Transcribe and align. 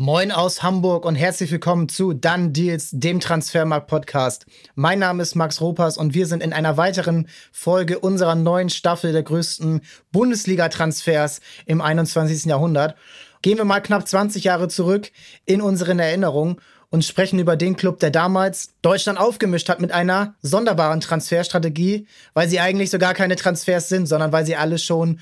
Moin 0.00 0.30
aus 0.30 0.62
Hamburg 0.62 1.04
und 1.04 1.16
herzlich 1.16 1.50
willkommen 1.50 1.88
zu 1.88 2.12
Dann 2.12 2.52
Deals, 2.52 2.90
dem 2.92 3.18
Transfermarkt-Podcast. 3.18 4.46
Mein 4.76 5.00
Name 5.00 5.24
ist 5.24 5.34
Max 5.34 5.60
Ropas 5.60 5.98
und 5.98 6.14
wir 6.14 6.26
sind 6.26 6.40
in 6.40 6.52
einer 6.52 6.76
weiteren 6.76 7.26
Folge 7.50 7.98
unserer 7.98 8.36
neuen 8.36 8.70
Staffel 8.70 9.12
der 9.12 9.24
größten 9.24 9.80
Bundesliga-Transfers 10.12 11.40
im 11.66 11.80
21. 11.80 12.44
Jahrhundert. 12.44 12.94
Gehen 13.42 13.58
wir 13.58 13.64
mal 13.64 13.80
knapp 13.80 14.06
20 14.06 14.44
Jahre 14.44 14.68
zurück 14.68 15.10
in 15.46 15.60
unseren 15.60 15.98
Erinnerungen 15.98 16.60
und 16.90 17.04
sprechen 17.04 17.40
über 17.40 17.56
den 17.56 17.74
Club, 17.74 17.98
der 17.98 18.12
damals 18.12 18.74
Deutschland 18.82 19.18
aufgemischt 19.18 19.68
hat 19.68 19.80
mit 19.80 19.90
einer 19.90 20.36
sonderbaren 20.42 21.00
Transferstrategie, 21.00 22.06
weil 22.34 22.48
sie 22.48 22.60
eigentlich 22.60 22.90
so 22.90 23.00
gar 23.00 23.14
keine 23.14 23.34
Transfers 23.34 23.88
sind, 23.88 24.06
sondern 24.06 24.30
weil 24.30 24.46
sie 24.46 24.54
alle 24.54 24.78
schon 24.78 25.18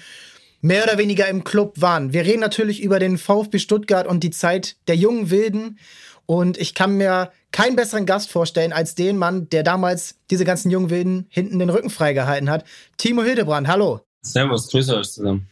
mehr 0.67 0.83
oder 0.83 0.99
weniger 0.99 1.29
im 1.29 1.45
Club 1.45 1.81
waren. 1.81 2.13
Wir 2.13 2.25
reden 2.25 2.41
natürlich 2.41 2.83
über 2.83 2.99
den 2.99 3.19
VfB 3.19 3.59
Stuttgart 3.59 4.07
und 4.07 4.25
die 4.25 4.31
Zeit 4.31 4.77
der 4.89 4.97
jungen 4.97 5.31
Wilden. 5.31 5.79
Und 6.27 6.59
ich 6.59 6.75
kann 6.75 6.97
mir 6.97 7.31
keinen 7.53 7.77
besseren 7.77 8.05
Gast 8.05 8.33
vorstellen 8.33 8.73
als 8.73 8.97
den 8.97 9.17
Mann, 9.17 9.49
der 9.49 9.63
damals 9.63 10.17
diese 10.29 10.45
ganzen 10.45 10.71
jungen 10.71 10.91
Wilden 10.91 11.27
hinten 11.29 11.61
den 11.61 11.71
Rücken 11.71 11.89
freigehalten 11.89 12.51
hat. 12.51 12.65
Timo 12.97 13.23
Hildebrand, 13.23 13.69
hallo. 13.69 14.01
Servus, 14.23 14.69
grüße 14.69 14.97
euch 14.97 15.13
zusammen. 15.13 15.49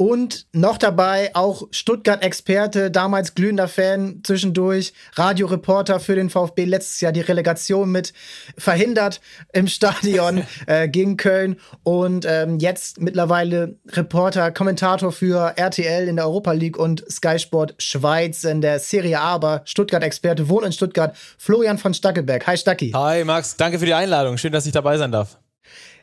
Und 0.00 0.46
noch 0.52 0.78
dabei 0.78 1.32
auch 1.34 1.66
Stuttgart-Experte, 1.72 2.92
damals 2.92 3.34
glühender 3.34 3.66
Fan, 3.66 4.20
zwischendurch 4.22 4.92
Radioreporter 5.16 5.98
für 5.98 6.14
den 6.14 6.30
VfB, 6.30 6.66
letztes 6.66 7.00
Jahr 7.00 7.10
die 7.10 7.20
Relegation 7.20 7.90
mit 7.90 8.12
verhindert 8.56 9.20
im 9.52 9.66
Stadion 9.66 10.44
äh, 10.68 10.88
gegen 10.88 11.16
Köln 11.16 11.56
und 11.82 12.24
ähm, 12.28 12.60
jetzt 12.60 13.00
mittlerweile 13.00 13.74
Reporter, 13.88 14.52
Kommentator 14.52 15.10
für 15.10 15.54
RTL 15.56 16.06
in 16.06 16.14
der 16.14 16.26
Europa 16.26 16.52
League 16.52 16.78
und 16.78 17.04
Sky 17.10 17.40
Sport 17.40 17.74
Schweiz 17.78 18.44
in 18.44 18.60
der 18.60 18.78
Serie 18.78 19.18
A, 19.18 19.34
aber 19.34 19.62
Stuttgart-Experte, 19.64 20.48
wohnt 20.48 20.64
in 20.64 20.70
Stuttgart, 20.72 21.16
Florian 21.38 21.76
von 21.76 21.92
Stackelberg. 21.92 22.46
Hi 22.46 22.56
Stacki. 22.56 22.92
Hi 22.92 23.24
Max, 23.24 23.56
danke 23.56 23.80
für 23.80 23.86
die 23.86 23.94
Einladung. 23.94 24.38
Schön, 24.38 24.52
dass 24.52 24.64
ich 24.64 24.72
dabei 24.72 24.96
sein 24.96 25.10
darf. 25.10 25.38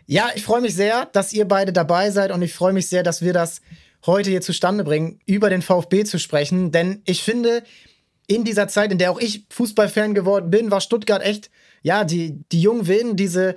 Ja, 0.07 0.29
ich 0.35 0.43
freue 0.43 0.61
mich 0.61 0.75
sehr, 0.75 1.07
dass 1.13 1.33
ihr 1.33 1.47
beide 1.47 1.73
dabei 1.73 2.11
seid 2.11 2.31
und 2.31 2.41
ich 2.41 2.53
freue 2.53 2.73
mich 2.73 2.87
sehr, 2.89 3.01
dass 3.01 3.21
wir 3.21 3.33
das 3.33 3.61
heute 4.05 4.29
hier 4.29 4.41
zustande 4.41 4.83
bringen, 4.83 5.19
über 5.25 5.49
den 5.49 5.61
VfB 5.61 6.03
zu 6.03 6.19
sprechen. 6.19 6.71
Denn 6.71 7.01
ich 7.05 7.23
finde, 7.23 7.63
in 8.27 8.43
dieser 8.43 8.67
Zeit, 8.67 8.91
in 8.91 8.97
der 8.97 9.11
auch 9.11 9.19
ich 9.19 9.45
Fußballfan 9.49 10.13
geworden 10.13 10.49
bin, 10.49 10.71
war 10.71 10.81
Stuttgart 10.81 11.23
echt, 11.23 11.49
ja, 11.81 12.03
die, 12.03 12.43
die 12.51 12.61
jungen 12.61 12.87
Wilden, 12.87 13.15
diese 13.15 13.55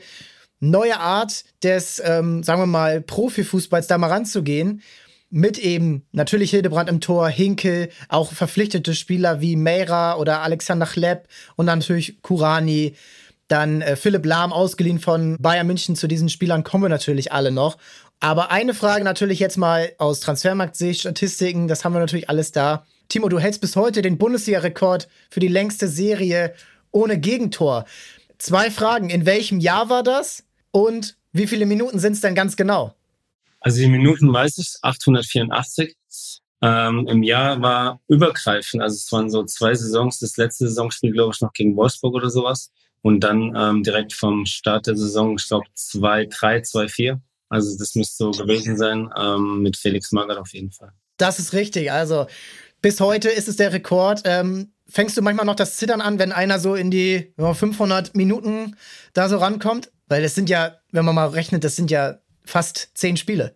neue 0.61 0.99
Art 0.99 1.45
des, 1.63 2.03
ähm, 2.05 2.43
sagen 2.43 2.63
wir 2.63 2.67
mal, 2.67 3.01
Profifußballs 3.01 3.87
da 3.87 3.99
mal 3.99 4.09
ranzugehen. 4.09 4.83
Mit 5.31 5.59
eben 5.59 6.07
natürlich 6.13 6.51
Hildebrand 6.51 6.89
im 6.89 7.03
Tor, 7.03 7.29
Hinkel, 7.29 7.91
auch 8.09 8.33
verpflichtete 8.33 8.95
Spieler 8.95 9.43
wie 9.43 9.57
Meira 9.57 10.17
oder 10.17 10.41
Alexander 10.41 10.87
Chlepp 10.87 11.29
und 11.57 11.67
dann 11.67 11.81
natürlich 11.81 12.23
Kurani. 12.23 12.95
Dann 13.47 13.83
äh, 13.83 13.97
Philipp 13.97 14.25
Lahm 14.25 14.53
ausgeliehen 14.53 15.01
von 15.01 15.37
Bayern 15.39 15.67
München. 15.67 15.97
Zu 15.97 16.07
diesen 16.07 16.29
Spielern 16.29 16.65
kommen 16.65 16.85
wir 16.85 16.89
natürlich 16.89 17.33
alle 17.33 17.51
noch. 17.51 17.77
Aber 18.21 18.51
eine 18.51 18.75
Frage 18.75 19.05
natürlich 19.05 19.39
jetzt 19.39 19.57
mal 19.57 19.93
aus 19.99 20.21
Transfermarkt-Sicht, 20.21 21.01
Statistiken, 21.01 21.69
das 21.69 21.85
haben 21.85 21.93
wir 21.93 22.01
natürlich 22.01 22.29
alles 22.29 22.51
da. 22.51 22.85
Timo, 23.09 23.29
du 23.29 23.39
hältst 23.39 23.61
bis 23.61 23.77
heute 23.77 24.03
den 24.03 24.19
Bundesliga-Rekord 24.19 25.09
für 25.31 25.41
die 25.41 25.49
längste 25.49 25.89
Serie 25.89 26.55
ohne 26.91 27.19
Gegentor. 27.19 27.85
Zwei 28.39 28.71
Fragen. 28.71 29.11
In 29.11 29.25
welchem 29.25 29.61
Jahr 29.61 29.89
war 29.89 30.03
das? 30.03 30.45
Und 30.71 31.17
wie 31.33 31.47
viele 31.47 31.67
Minuten 31.67 31.99
sind 31.99 32.15
es 32.15 32.21
denn 32.21 32.35
ganz 32.35 32.57
genau? 32.57 32.95
Also 33.61 33.81
die 33.81 33.89
Minuten 33.89 34.33
weiß 34.33 34.59
ich, 34.59 34.77
884. 34.83 35.97
Ähm, 36.61 37.07
Im 37.09 37.23
Jahr 37.23 37.63
war 37.63 38.01
übergreifend, 38.09 38.83
also 38.83 38.97
es 38.97 39.13
waren 39.13 39.31
so 39.31 39.45
zwei 39.45 39.75
Saisons, 39.75 40.19
das 40.19 40.37
letzte 40.37 40.67
Saisonspiel, 40.67 41.13
glaube 41.13 41.33
ich, 41.33 41.41
noch 41.41 41.53
gegen 41.53 41.77
Wolfsburg 41.77 42.15
oder 42.15 42.31
sowas. 42.31 42.73
Und 43.03 43.21
dann 43.21 43.55
ähm, 43.57 43.85
direkt 43.85 44.13
vom 44.13 44.45
Start 44.45 44.89
der 44.89 44.97
Saison, 44.97 45.37
ich 45.39 45.47
glaube, 45.47 45.67
2-3, 45.77 46.69
2-4. 46.69 47.21
Also 47.49 47.77
das 47.79 47.95
müsste 47.95 48.17
so 48.17 48.31
gewesen 48.31 48.77
sein 48.77 49.11
ähm, 49.17 49.63
mit 49.63 49.77
Felix 49.77 50.13
Magath 50.13 50.39
auf 50.39 50.53
jeden 50.53 50.71
Fall. 50.71 50.93
Das 51.17 51.39
ist 51.39 51.53
richtig. 51.53 51.91
Also 51.91 52.27
bis 52.83 53.01
heute 53.01 53.29
ist 53.29 53.49
es 53.49 53.57
der 53.57 53.73
Rekord. 53.73 54.23
Ähm, 54.25 54.73
fängst 54.87 55.17
du 55.17 55.23
manchmal 55.23 55.47
noch 55.47 55.57
das 55.57 55.77
Zittern 55.77 56.01
an, 56.01 56.19
wenn 56.19 56.33
einer 56.33 56.59
so 56.59 56.75
in 56.75 56.91
die 56.91 57.33
500 57.37 58.15
Minuten 58.15 58.77
da 59.13 59.29
so 59.29 59.39
rankommt? 59.39 59.91
Weil 60.07 60.25
es 60.25 60.35
sind 60.35 60.49
ja, 60.49 60.77
wenn 60.93 61.05
man 61.05 61.15
mal 61.15 61.29
rechnet, 61.29 61.65
das 61.65 61.77
sind 61.77 61.91
ja 61.91 62.19
fast 62.45 62.91
zehn 62.95 63.17
Spiele. 63.17 63.55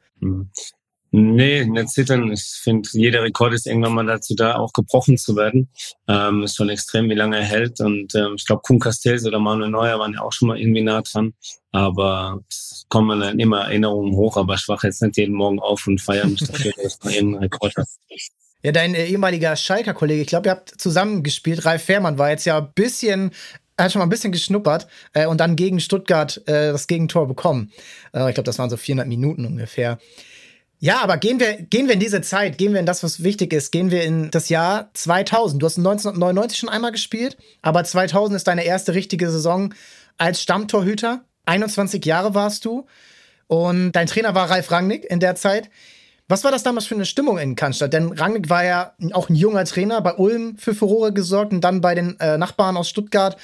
Nee, 1.15 1.67
nicht 1.67 1.91
zittern. 1.91 2.33
Ich 2.33 2.43
finde, 2.43 2.89
jeder 2.95 3.23
Rekord 3.23 3.53
ist 3.53 3.67
irgendwann 3.67 3.93
mal 3.93 4.07
dazu 4.07 4.35
da, 4.35 4.57
auch 4.57 4.73
gebrochen 4.73 5.19
zu 5.19 5.37
werden. 5.37 5.69
Ähm, 6.09 6.43
ist 6.43 6.57
schon 6.57 6.71
extrem, 6.71 7.11
wie 7.11 7.15
lange 7.15 7.37
er 7.37 7.45
hält. 7.45 7.81
Und 7.81 8.15
ähm, 8.15 8.37
ich 8.37 8.47
glaube, 8.47 8.63
Kuhn 8.63 8.79
Castells 8.79 9.27
oder 9.27 9.39
Manuel 9.39 9.69
Neuer 9.69 9.99
waren 9.99 10.15
ja 10.15 10.23
auch 10.23 10.33
schon 10.33 10.49
mal 10.49 10.59
irgendwie 10.59 10.81
nah 10.81 11.03
dran. 11.03 11.35
Aber 11.71 12.41
es 12.49 12.87
kommen 12.89 13.21
dann 13.21 13.39
immer 13.39 13.65
Erinnerungen 13.65 14.17
hoch. 14.17 14.39
Aber 14.39 14.55
ich 14.55 14.67
wache 14.69 14.87
jetzt 14.87 15.03
nicht 15.03 15.19
jeden 15.19 15.35
Morgen 15.35 15.61
auf 15.61 15.87
und 15.87 16.01
feiere 16.01 16.27
mich 16.27 16.41
dafür, 16.41 16.73
dass 16.83 16.99
man 17.05 17.13
irgendeinen 17.13 17.43
Rekord 17.43 17.77
hat. 17.77 17.89
Ja, 18.63 18.73
dein 18.73 18.95
äh, 18.95 19.05
ehemaliger 19.05 19.55
Schalker 19.55 19.93
Kollege, 19.93 20.23
ich 20.23 20.29
glaube, 20.29 20.49
ihr 20.49 20.53
habt 20.53 20.81
zusammen 20.81 21.23
gespielt. 21.23 21.67
Ralf 21.67 21.83
Fährmann 21.83 22.17
war 22.17 22.31
jetzt 22.31 22.47
ja 22.47 22.57
ein 22.57 22.73
bisschen 22.75 23.33
hat 23.79 23.93
schon 23.93 24.01
mal 24.01 24.07
ein 24.07 24.11
bisschen 24.11 24.33
geschnuppert 24.33 24.87
äh, 25.13 25.27
und 25.27 25.41
dann 25.41 25.57
gegen 25.57 25.81
Stuttgart 25.81 26.41
äh, 26.47 26.73
das 26.73 26.87
Gegentor 26.87 27.27
bekommen. 27.27 27.73
Äh, 28.15 28.29
ich 28.29 28.35
glaube, 28.35 28.45
das 28.45 28.59
waren 28.59 28.71
so 28.71 28.77
400 28.77 29.09
Minuten 29.09 29.45
ungefähr. 29.45 29.99
Ja, 30.85 31.01
aber 31.01 31.17
gehen 31.17 31.39
wir, 31.39 31.63
gehen 31.63 31.87
wir 31.87 31.95
in 31.95 32.01
diese 32.01 32.23
Zeit, 32.23 32.59
gehen 32.59 32.73
wir 32.73 32.81
in 32.81 32.87
das, 32.87 33.05
was 33.05 33.23
wichtig 33.23 33.53
ist, 33.53 33.71
gehen 33.71 33.93
wir 33.93 34.03
in 34.03 34.33
das 34.33 34.49
Jahr 34.49 34.91
2000. 34.95 35.63
Du 35.63 35.67
hast 35.67 35.79
1999 35.79 36.59
schon 36.59 36.69
einmal 36.69 36.91
gespielt, 36.91 37.37
aber 37.63 37.85
2000 37.85 38.35
ist 38.37 38.49
deine 38.49 38.65
erste 38.65 38.93
richtige 38.93 39.31
Saison 39.31 39.73
als 40.19 40.43
Stammtorhüter. 40.43 41.25
21 41.47 42.05
Jahre 42.05 42.35
warst 42.35 42.65
du 42.65 42.87
und 43.47 43.93
dein 43.93 44.09
Trainer 44.09 44.35
war 44.35 44.51
Ralf 44.51 44.73
Rangnick 44.73 45.05
in 45.05 45.21
der 45.21 45.37
Zeit. 45.37 45.71
Was 46.27 46.43
war 46.43 46.51
das 46.51 46.65
damals 46.65 46.87
für 46.87 46.97
eine 46.97 47.07
Stimmung 47.07 47.39
in 47.39 47.55
Cannstatt? 47.55 47.93
Denn 47.93 48.11
Rangnick 48.11 48.51
war 48.51 48.65
ja 48.65 48.93
auch 49.13 49.29
ein 49.29 49.37
junger 49.37 49.65
Trainer, 49.65 50.01
bei 50.01 50.15
Ulm 50.15 50.59
für 50.59 50.75
Furore 50.75 51.13
gesorgt 51.13 51.53
und 51.53 51.61
dann 51.61 51.81
bei 51.81 51.95
den 51.95 52.19
äh, 52.19 52.39
Nachbarn 52.39 52.77
aus 52.77 52.89
Stuttgart 52.89 53.37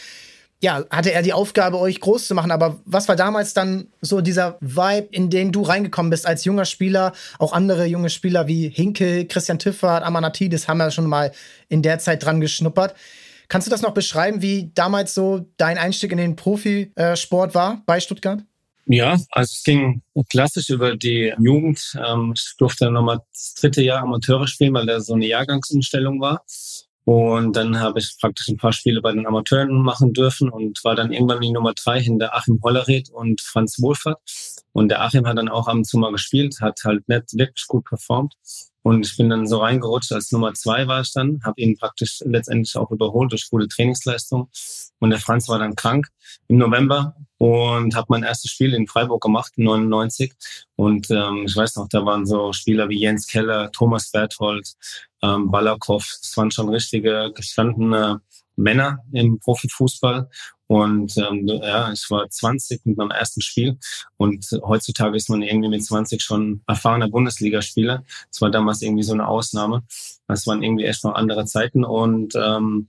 ja, 0.60 0.84
hatte 0.90 1.12
er 1.12 1.22
die 1.22 1.32
Aufgabe, 1.32 1.78
euch 1.78 2.00
groß 2.00 2.26
zu 2.26 2.34
machen. 2.34 2.50
Aber 2.50 2.80
was 2.84 3.08
war 3.08 3.16
damals 3.16 3.54
dann 3.54 3.88
so 4.00 4.20
dieser 4.20 4.58
Vibe, 4.60 5.08
in 5.12 5.30
den 5.30 5.52
du 5.52 5.62
reingekommen 5.62 6.10
bist 6.10 6.26
als 6.26 6.44
junger 6.44 6.64
Spieler? 6.64 7.12
Auch 7.38 7.52
andere 7.52 7.86
junge 7.86 8.10
Spieler 8.10 8.48
wie 8.48 8.68
Hinkel, 8.68 9.26
Christian 9.26 9.58
Tiffert, 9.58 10.02
Amanatidis 10.02 10.66
haben 10.66 10.80
ja 10.80 10.90
schon 10.90 11.06
mal 11.06 11.32
in 11.68 11.82
der 11.82 11.98
Zeit 11.98 12.24
dran 12.24 12.40
geschnuppert. 12.40 12.94
Kannst 13.48 13.66
du 13.66 13.70
das 13.70 13.82
noch 13.82 13.94
beschreiben, 13.94 14.42
wie 14.42 14.70
damals 14.74 15.14
so 15.14 15.46
dein 15.56 15.78
Einstieg 15.78 16.12
in 16.12 16.18
den 16.18 16.36
Profisport 16.36 17.54
war 17.54 17.82
bei 17.86 18.00
Stuttgart? 18.00 18.42
Ja, 18.90 19.18
also 19.30 19.52
es 19.54 19.62
ging 19.64 20.02
klassisch 20.30 20.70
über 20.70 20.96
die 20.96 21.34
Jugend. 21.38 21.94
Ähm, 22.04 22.32
ich 22.34 22.54
durfte 22.56 22.86
dann 22.86 22.94
nochmal 22.94 23.20
das 23.32 23.54
dritte 23.54 23.82
Jahr 23.82 24.02
Amateure 24.02 24.46
spielen, 24.48 24.72
weil 24.74 24.86
da 24.86 24.98
so 25.00 25.14
eine 25.14 25.26
Jahrgangsumstellung 25.26 26.20
war. 26.20 26.42
Und 27.08 27.56
dann 27.56 27.80
habe 27.80 28.00
ich 28.00 28.18
praktisch 28.20 28.48
ein 28.48 28.58
paar 28.58 28.74
Spiele 28.74 29.00
bei 29.00 29.12
den 29.12 29.26
Amateuren 29.26 29.80
machen 29.80 30.12
dürfen 30.12 30.50
und 30.50 30.84
war 30.84 30.94
dann 30.94 31.10
irgendwann 31.10 31.40
die 31.40 31.50
Nummer 31.50 31.72
drei 31.72 32.02
hinter 32.02 32.34
Achim 32.36 32.60
Hollereth 32.62 33.08
und 33.08 33.40
Franz 33.40 33.80
Wohlfahrt. 33.80 34.20
Und 34.72 34.90
der 34.90 35.00
Achim 35.00 35.26
hat 35.26 35.38
dann 35.38 35.48
auch 35.48 35.68
ab 35.68 35.74
und 35.74 35.86
zu 35.86 35.96
mal 35.96 36.12
gespielt, 36.12 36.60
hat 36.60 36.80
halt 36.84 37.08
nicht 37.08 37.32
wirklich 37.32 37.66
gut 37.66 37.86
performt. 37.86 38.34
Und 38.88 39.06
ich 39.06 39.18
bin 39.18 39.28
dann 39.28 39.46
so 39.46 39.58
reingerutscht, 39.58 40.12
als 40.12 40.32
Nummer 40.32 40.54
zwei 40.54 40.88
war 40.88 41.02
ich 41.02 41.12
dann, 41.12 41.42
habe 41.44 41.60
ihn 41.60 41.76
praktisch 41.76 42.22
letztendlich 42.24 42.74
auch 42.74 42.90
überholt 42.90 43.30
durch 43.30 43.50
gute 43.50 43.68
Trainingsleistung. 43.68 44.48
Und 44.98 45.10
der 45.10 45.18
Franz 45.18 45.46
war 45.50 45.58
dann 45.58 45.74
krank 45.74 46.06
im 46.48 46.56
November 46.56 47.14
und 47.36 47.94
habe 47.94 48.06
mein 48.08 48.22
erstes 48.22 48.50
Spiel 48.50 48.72
in 48.72 48.86
Freiburg 48.86 49.22
gemacht, 49.22 49.52
99. 49.56 50.32
Und 50.76 51.10
ähm, 51.10 51.44
ich 51.46 51.54
weiß 51.54 51.76
noch, 51.76 51.88
da 51.90 52.02
waren 52.06 52.24
so 52.24 52.54
Spieler 52.54 52.88
wie 52.88 53.00
Jens 53.02 53.26
Keller, 53.26 53.70
Thomas 53.72 54.10
Berthold, 54.10 54.72
ähm, 55.20 55.50
Balakow. 55.50 56.02
Das 56.22 56.34
waren 56.38 56.50
schon 56.50 56.70
richtige 56.70 57.30
gestandene 57.34 58.22
Männer 58.58 58.98
im 59.12 59.38
Profifußball. 59.38 60.28
Und 60.66 61.16
ähm, 61.16 61.46
ja, 61.46 61.90
ich 61.92 62.10
war 62.10 62.28
20 62.28 62.84
mit 62.84 62.98
meinem 62.98 63.10
ersten 63.10 63.40
Spiel 63.40 63.78
und 64.18 64.46
heutzutage 64.62 65.16
ist 65.16 65.30
man 65.30 65.40
irgendwie 65.40 65.70
mit 65.70 65.82
20 65.82 66.22
schon 66.22 66.62
erfahrener 66.66 67.08
Bundesligaspieler. 67.08 68.04
Das 68.30 68.40
war 68.42 68.50
damals 68.50 68.82
irgendwie 68.82 69.02
so 69.02 69.14
eine 69.14 69.26
Ausnahme. 69.26 69.84
Das 70.26 70.46
waren 70.46 70.62
irgendwie 70.62 70.84
echt 70.84 71.04
noch 71.04 71.14
andere 71.14 71.46
Zeiten 71.46 71.84
und 71.84 72.34
ähm, 72.36 72.88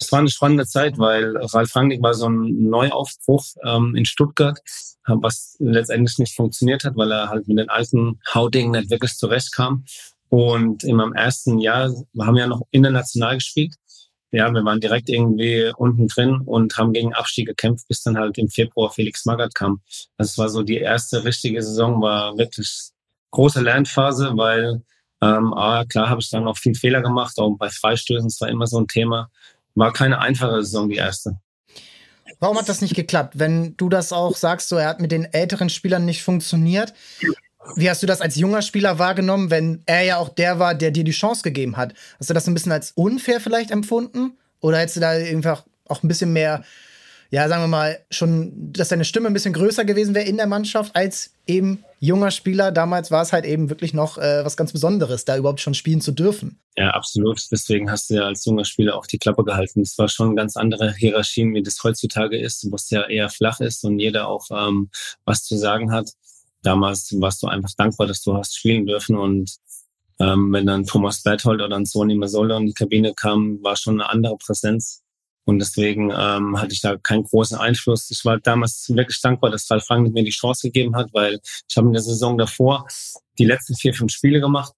es 0.00 0.10
war 0.10 0.18
eine 0.18 0.30
spannende 0.30 0.66
Zeit, 0.66 0.98
weil 0.98 1.36
Ralf 1.36 1.76
Rangnick 1.76 2.02
war 2.02 2.14
so 2.14 2.28
ein 2.28 2.68
Neuaufbruch 2.68 3.44
ähm, 3.64 3.94
in 3.94 4.04
Stuttgart, 4.04 4.58
was 5.06 5.56
letztendlich 5.60 6.18
nicht 6.18 6.34
funktioniert 6.34 6.84
hat, 6.84 6.96
weil 6.96 7.12
er 7.12 7.28
halt 7.28 7.46
mit 7.46 7.58
den 7.58 7.68
alten 7.68 8.18
Haudingen 8.34 8.72
nicht 8.72 8.90
wirklich 8.90 9.14
zurechtkam. 9.14 9.84
Und 10.28 10.82
in 10.82 10.96
meinem 10.96 11.12
ersten 11.12 11.58
Jahr, 11.58 11.90
wir 12.12 12.26
haben 12.26 12.36
ja 12.36 12.48
noch 12.48 12.62
international 12.72 13.36
gespielt, 13.36 13.76
ja, 14.34 14.50
wir 14.50 14.64
waren 14.64 14.80
direkt 14.80 15.08
irgendwie 15.08 15.72
unten 15.76 16.08
drin 16.08 16.42
und 16.44 16.76
haben 16.76 16.92
gegen 16.92 17.14
Abstieg 17.14 17.46
gekämpft, 17.46 17.88
bis 17.88 18.02
dann 18.02 18.18
halt 18.18 18.36
im 18.38 18.48
Februar 18.48 18.90
Felix 18.90 19.24
Magath 19.24 19.54
kam. 19.54 19.80
Das 20.18 20.36
war 20.38 20.48
so 20.48 20.62
die 20.62 20.78
erste 20.78 21.24
richtige 21.24 21.62
Saison, 21.62 22.00
war 22.02 22.36
wirklich 22.36 22.90
große 23.30 23.60
Lernphase, 23.60 24.32
weil 24.36 24.82
Ähm, 25.22 25.54
aber 25.54 25.86
klar 25.86 26.08
habe 26.10 26.20
ich 26.20 26.28
dann 26.30 26.46
auch 26.46 26.58
viel 26.58 26.74
Fehler 26.74 27.00
gemacht, 27.00 27.38
auch 27.38 27.56
bei 27.56 27.70
Freistößen, 27.70 28.28
das 28.28 28.40
war 28.40 28.48
immer 28.48 28.66
so 28.66 28.78
ein 28.78 28.88
Thema. 28.88 29.30
War 29.74 29.92
keine 29.92 30.18
einfache 30.18 30.62
Saison, 30.62 30.88
die 30.88 30.96
erste. 30.96 31.38
Warum 32.40 32.58
hat 32.58 32.68
das 32.68 32.82
nicht 32.82 32.94
geklappt? 32.94 33.38
Wenn 33.38 33.76
du 33.76 33.88
das 33.88 34.12
auch 34.12 34.36
sagst, 34.36 34.68
so 34.68 34.76
er 34.76 34.88
hat 34.88 35.00
mit 35.00 35.12
den 35.12 35.24
älteren 35.24 35.70
Spielern 35.70 36.04
nicht 36.04 36.22
funktioniert. 36.22 36.92
Wie 37.76 37.88
hast 37.88 38.02
du 38.02 38.06
das 38.06 38.20
als 38.20 38.36
junger 38.36 38.62
Spieler 38.62 38.98
wahrgenommen, 38.98 39.50
wenn 39.50 39.82
er 39.86 40.02
ja 40.02 40.16
auch 40.18 40.28
der 40.28 40.58
war, 40.58 40.74
der 40.74 40.90
dir 40.90 41.04
die 41.04 41.12
Chance 41.12 41.42
gegeben 41.42 41.76
hat? 41.76 41.94
Hast 42.18 42.30
du 42.30 42.34
das 42.34 42.46
ein 42.46 42.54
bisschen 42.54 42.72
als 42.72 42.92
unfair 42.92 43.40
vielleicht 43.40 43.70
empfunden? 43.70 44.38
Oder 44.60 44.78
hättest 44.78 44.96
du 44.96 45.00
da 45.00 45.10
einfach 45.10 45.64
auch 45.86 46.02
ein 46.02 46.08
bisschen 46.08 46.32
mehr 46.32 46.64
ja, 47.34 47.48
sagen 47.48 47.64
wir 47.64 47.68
mal, 47.68 47.98
schon, 48.12 48.52
dass 48.72 48.90
deine 48.90 49.04
Stimme 49.04 49.26
ein 49.26 49.32
bisschen 49.32 49.54
größer 49.54 49.84
gewesen 49.84 50.14
wäre 50.14 50.24
in 50.24 50.36
der 50.36 50.46
Mannschaft 50.46 50.94
als 50.94 51.32
eben 51.48 51.84
junger 51.98 52.30
Spieler. 52.30 52.70
Damals 52.70 53.10
war 53.10 53.22
es 53.22 53.32
halt 53.32 53.44
eben 53.44 53.70
wirklich 53.70 53.92
noch 53.92 54.18
äh, 54.18 54.44
was 54.44 54.56
ganz 54.56 54.72
Besonderes, 54.72 55.24
da 55.24 55.36
überhaupt 55.36 55.60
schon 55.60 55.74
spielen 55.74 56.00
zu 56.00 56.12
dürfen. 56.12 56.60
Ja, 56.76 56.90
absolut. 56.90 57.40
Deswegen 57.50 57.90
hast 57.90 58.08
du 58.08 58.14
ja 58.14 58.22
als 58.22 58.44
junger 58.44 58.64
Spieler 58.64 58.96
auch 58.96 59.06
die 59.06 59.18
Klappe 59.18 59.42
gehalten. 59.42 59.80
Es 59.80 59.98
war 59.98 60.08
schon 60.08 60.36
ganz 60.36 60.56
andere 60.56 60.92
Hierarchien, 60.94 61.54
wie 61.54 61.62
das 61.64 61.82
heutzutage 61.82 62.38
ist, 62.38 62.70
wo 62.70 62.76
es 62.76 62.88
ja 62.90 63.02
eher 63.08 63.28
flach 63.30 63.58
ist 63.58 63.82
und 63.82 63.98
jeder 63.98 64.28
auch 64.28 64.46
ähm, 64.52 64.90
was 65.24 65.42
zu 65.42 65.56
sagen 65.56 65.90
hat. 65.90 66.10
Damals 66.64 67.14
warst 67.20 67.42
du 67.42 67.46
einfach 67.46 67.70
dankbar, 67.76 68.06
dass 68.06 68.22
du 68.22 68.36
hast 68.36 68.56
spielen 68.56 68.86
dürfen 68.86 69.16
und 69.16 69.56
ähm, 70.20 70.52
wenn 70.52 70.66
dann 70.66 70.86
Thomas 70.86 71.22
Berthold 71.22 71.60
oder 71.60 71.76
ein 71.76 71.86
Sony 71.86 72.14
Masola 72.14 72.56
in 72.56 72.66
die 72.66 72.72
Kabine 72.72 73.14
kam, 73.14 73.62
war 73.62 73.76
schon 73.76 74.00
eine 74.00 74.10
andere 74.10 74.36
Präsenz 74.36 75.04
und 75.44 75.58
deswegen 75.58 76.10
ähm, 76.10 76.58
hatte 76.58 76.72
ich 76.72 76.80
da 76.80 76.96
keinen 76.96 77.24
großen 77.24 77.58
Einfluss. 77.58 78.10
Ich 78.10 78.24
war 78.24 78.38
damals 78.38 78.88
wirklich 78.94 79.20
dankbar, 79.20 79.50
dass 79.50 79.70
Ralf 79.70 79.90
Rangnick 79.90 80.14
mir 80.14 80.24
die 80.24 80.30
Chance 80.30 80.68
gegeben 80.68 80.96
hat, 80.96 81.12
weil 81.12 81.38
ich 81.68 81.76
habe 81.76 81.86
in 81.88 81.92
der 81.92 82.02
Saison 82.02 82.38
davor 82.38 82.86
die 83.38 83.44
letzten 83.44 83.74
vier, 83.74 83.92
fünf 83.92 84.12
Spiele 84.12 84.40
gemacht. 84.40 84.72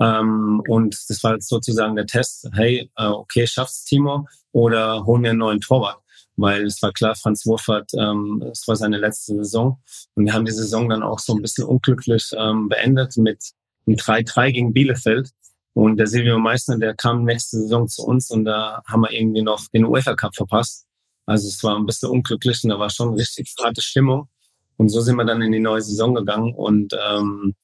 Ähm, 0.00 0.62
und 0.68 0.96
das 1.08 1.22
war 1.24 1.40
sozusagen 1.40 1.96
der 1.96 2.06
Test, 2.06 2.48
hey, 2.54 2.90
äh, 2.96 3.06
okay, 3.06 3.46
schaffst 3.46 3.86
Timo 3.86 4.26
oder 4.52 5.04
hol 5.04 5.18
mir 5.18 5.30
einen 5.30 5.38
neuen 5.38 5.60
Torwart. 5.60 6.01
Weil 6.36 6.64
es 6.64 6.80
war 6.82 6.92
klar, 6.92 7.14
Franz 7.14 7.44
Wurfert, 7.44 7.90
ähm, 7.94 8.42
es 8.50 8.66
war 8.66 8.76
seine 8.76 8.98
letzte 8.98 9.34
Saison. 9.36 9.80
Und 10.14 10.24
wir 10.24 10.32
haben 10.32 10.44
die 10.44 10.52
Saison 10.52 10.88
dann 10.88 11.02
auch 11.02 11.18
so 11.18 11.34
ein 11.34 11.42
bisschen 11.42 11.64
unglücklich 11.64 12.30
ähm, 12.36 12.68
beendet 12.68 13.16
mit 13.16 13.52
einem 13.86 13.96
3-3 13.96 14.52
gegen 14.52 14.72
Bielefeld. 14.72 15.30
Und 15.74 15.96
der 15.96 16.06
Silvio 16.06 16.38
Meissner, 16.38 16.78
der 16.78 16.94
kam 16.94 17.24
nächste 17.24 17.58
Saison 17.58 17.88
zu 17.88 18.04
uns 18.04 18.30
und 18.30 18.44
da 18.44 18.82
haben 18.86 19.02
wir 19.02 19.12
irgendwie 19.12 19.42
noch 19.42 19.66
den 19.68 19.86
UEFA 19.86 20.14
Cup 20.14 20.34
verpasst. 20.34 20.86
Also 21.24 21.48
es 21.48 21.62
war 21.62 21.76
ein 21.76 21.86
bisschen 21.86 22.10
unglücklich 22.10 22.62
und 22.62 22.70
da 22.70 22.78
war 22.78 22.90
schon 22.90 23.14
richtig 23.14 23.54
harte 23.62 23.80
Stimmung. 23.80 24.28
Und 24.76 24.90
so 24.90 25.00
sind 25.00 25.16
wir 25.16 25.24
dann 25.24 25.40
in 25.40 25.52
die 25.52 25.60
neue 25.60 25.80
Saison 25.80 26.14
gegangen 26.14 26.54
und 26.54 26.94
ähm, 27.08 27.54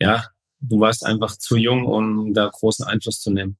ja, 0.00 0.26
du 0.60 0.80
warst 0.80 1.04
einfach 1.04 1.36
zu 1.36 1.56
jung, 1.56 1.86
um 1.86 2.34
da 2.34 2.48
großen 2.48 2.84
Einfluss 2.84 3.20
zu 3.20 3.30
nehmen. 3.30 3.56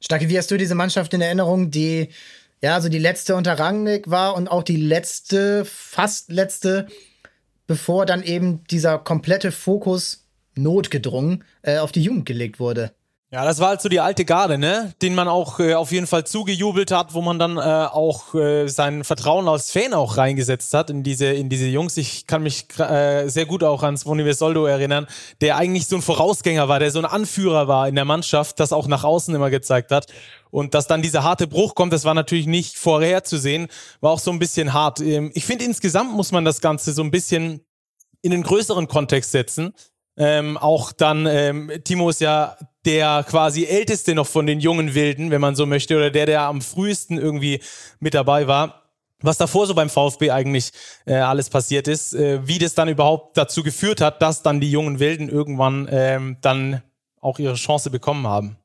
Starke, 0.00 0.28
wie 0.28 0.36
hast 0.36 0.50
du 0.50 0.56
diese 0.56 0.74
Mannschaft 0.74 1.14
in 1.14 1.20
Erinnerung, 1.20 1.70
die 1.70 2.08
ja, 2.62 2.74
also 2.74 2.88
die 2.88 2.98
letzte 2.98 3.34
unter 3.34 3.58
Rangnick 3.58 4.08
war 4.08 4.36
und 4.36 4.48
auch 4.48 4.62
die 4.62 4.76
letzte, 4.76 5.64
fast 5.64 6.30
letzte, 6.30 6.86
bevor 7.66 8.06
dann 8.06 8.22
eben 8.22 8.64
dieser 8.70 8.98
komplette 8.98 9.50
Fokus 9.52 10.28
notgedrungen 10.54 11.44
äh, 11.62 11.78
auf 11.78 11.92
die 11.92 12.02
Jugend 12.02 12.26
gelegt 12.26 12.60
wurde? 12.60 12.92
Ja, 13.34 13.46
das 13.46 13.60
war 13.60 13.68
halt 13.68 13.80
so 13.80 13.88
die 13.88 14.00
alte 14.00 14.26
Garde, 14.26 14.58
ne? 14.58 14.92
Den 15.00 15.14
man 15.14 15.26
auch 15.26 15.58
äh, 15.58 15.72
auf 15.72 15.90
jeden 15.90 16.06
Fall 16.06 16.26
zugejubelt 16.26 16.90
hat, 16.90 17.14
wo 17.14 17.22
man 17.22 17.38
dann 17.38 17.56
äh, 17.56 17.60
auch 17.60 18.34
äh, 18.34 18.68
sein 18.68 19.04
Vertrauen 19.04 19.48
als 19.48 19.70
Fan 19.70 19.94
auch 19.94 20.18
reingesetzt 20.18 20.74
hat 20.74 20.90
in 20.90 21.02
diese, 21.02 21.28
in 21.28 21.48
diese 21.48 21.64
Jungs. 21.64 21.96
Ich 21.96 22.26
kann 22.26 22.42
mich 22.42 22.66
äh, 22.78 23.26
sehr 23.28 23.46
gut 23.46 23.64
auch 23.64 23.82
an 23.84 23.96
Svonimir 23.96 24.34
Soldo 24.34 24.66
erinnern, 24.66 25.06
der 25.40 25.56
eigentlich 25.56 25.86
so 25.86 25.96
ein 25.96 26.02
Vorausgänger 26.02 26.68
war, 26.68 26.78
der 26.78 26.90
so 26.90 26.98
ein 26.98 27.06
Anführer 27.06 27.68
war 27.68 27.88
in 27.88 27.94
der 27.94 28.04
Mannschaft, 28.04 28.60
das 28.60 28.70
auch 28.70 28.86
nach 28.86 29.02
außen 29.02 29.34
immer 29.34 29.48
gezeigt 29.48 29.92
hat. 29.92 30.12
Und 30.50 30.74
dass 30.74 30.86
dann 30.86 31.00
dieser 31.00 31.22
harte 31.22 31.46
Bruch 31.46 31.74
kommt, 31.74 31.94
das 31.94 32.04
war 32.04 32.12
natürlich 32.12 32.46
nicht 32.46 32.76
vorherzusehen, 32.76 33.68
war 34.02 34.10
auch 34.10 34.18
so 34.18 34.30
ein 34.30 34.40
bisschen 34.40 34.74
hart. 34.74 35.00
Ähm, 35.00 35.30
ich 35.32 35.46
finde, 35.46 35.64
insgesamt 35.64 36.12
muss 36.12 36.32
man 36.32 36.44
das 36.44 36.60
Ganze 36.60 36.92
so 36.92 37.02
ein 37.02 37.10
bisschen 37.10 37.64
in 38.20 38.34
einen 38.34 38.42
größeren 38.42 38.88
Kontext 38.88 39.32
setzen. 39.32 39.72
Ähm, 40.16 40.56
auch 40.58 40.92
dann, 40.92 41.26
ähm, 41.26 41.72
Timo 41.84 42.10
ist 42.10 42.20
ja 42.20 42.56
der 42.84 43.24
quasi 43.28 43.64
älteste 43.64 44.14
noch 44.14 44.26
von 44.26 44.46
den 44.46 44.60
jungen 44.60 44.94
Wilden, 44.94 45.30
wenn 45.30 45.40
man 45.40 45.54
so 45.54 45.66
möchte, 45.66 45.96
oder 45.96 46.10
der, 46.10 46.26
der 46.26 46.42
am 46.42 46.60
frühesten 46.60 47.18
irgendwie 47.18 47.60
mit 48.00 48.14
dabei 48.14 48.46
war. 48.46 48.82
Was 49.20 49.38
davor 49.38 49.66
so 49.66 49.74
beim 49.74 49.88
VfB 49.88 50.30
eigentlich 50.32 50.72
äh, 51.06 51.14
alles 51.14 51.48
passiert 51.48 51.86
ist, 51.86 52.12
äh, 52.12 52.46
wie 52.46 52.58
das 52.58 52.74
dann 52.74 52.88
überhaupt 52.88 53.36
dazu 53.36 53.62
geführt 53.62 54.00
hat, 54.00 54.20
dass 54.20 54.42
dann 54.42 54.60
die 54.60 54.70
jungen 54.70 54.98
Wilden 54.98 55.28
irgendwann 55.28 55.88
ähm, 55.90 56.36
dann 56.40 56.82
auch 57.20 57.38
ihre 57.38 57.54
Chance 57.54 57.90
bekommen 57.90 58.26
haben. 58.26 58.56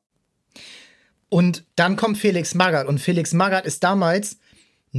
Und 1.30 1.66
dann 1.76 1.96
kommt 1.96 2.18
Felix 2.18 2.56
Magath. 2.56 2.88
Und 2.88 3.00
Felix 3.00 3.34
Magath 3.34 3.66
ist 3.66 3.84
damals 3.84 4.38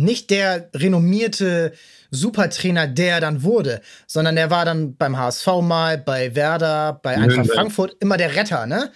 nicht 0.03 0.31
der 0.31 0.71
renommierte 0.75 1.73
Supertrainer, 2.11 2.87
der 2.87 3.15
er 3.15 3.21
dann 3.21 3.43
wurde, 3.43 3.81
sondern 4.07 4.37
er 4.37 4.51
war 4.51 4.65
dann 4.65 4.97
beim 4.97 5.19
HSV 5.19 5.47
mal, 5.63 5.99
bei 5.99 6.35
Werder, 6.35 7.01
bei 7.03 7.17
Eintracht 7.17 7.51
Frankfurt 7.51 7.97
immer 8.01 8.17
der 8.17 8.35
Retter, 8.35 8.67
ne? 8.67 8.91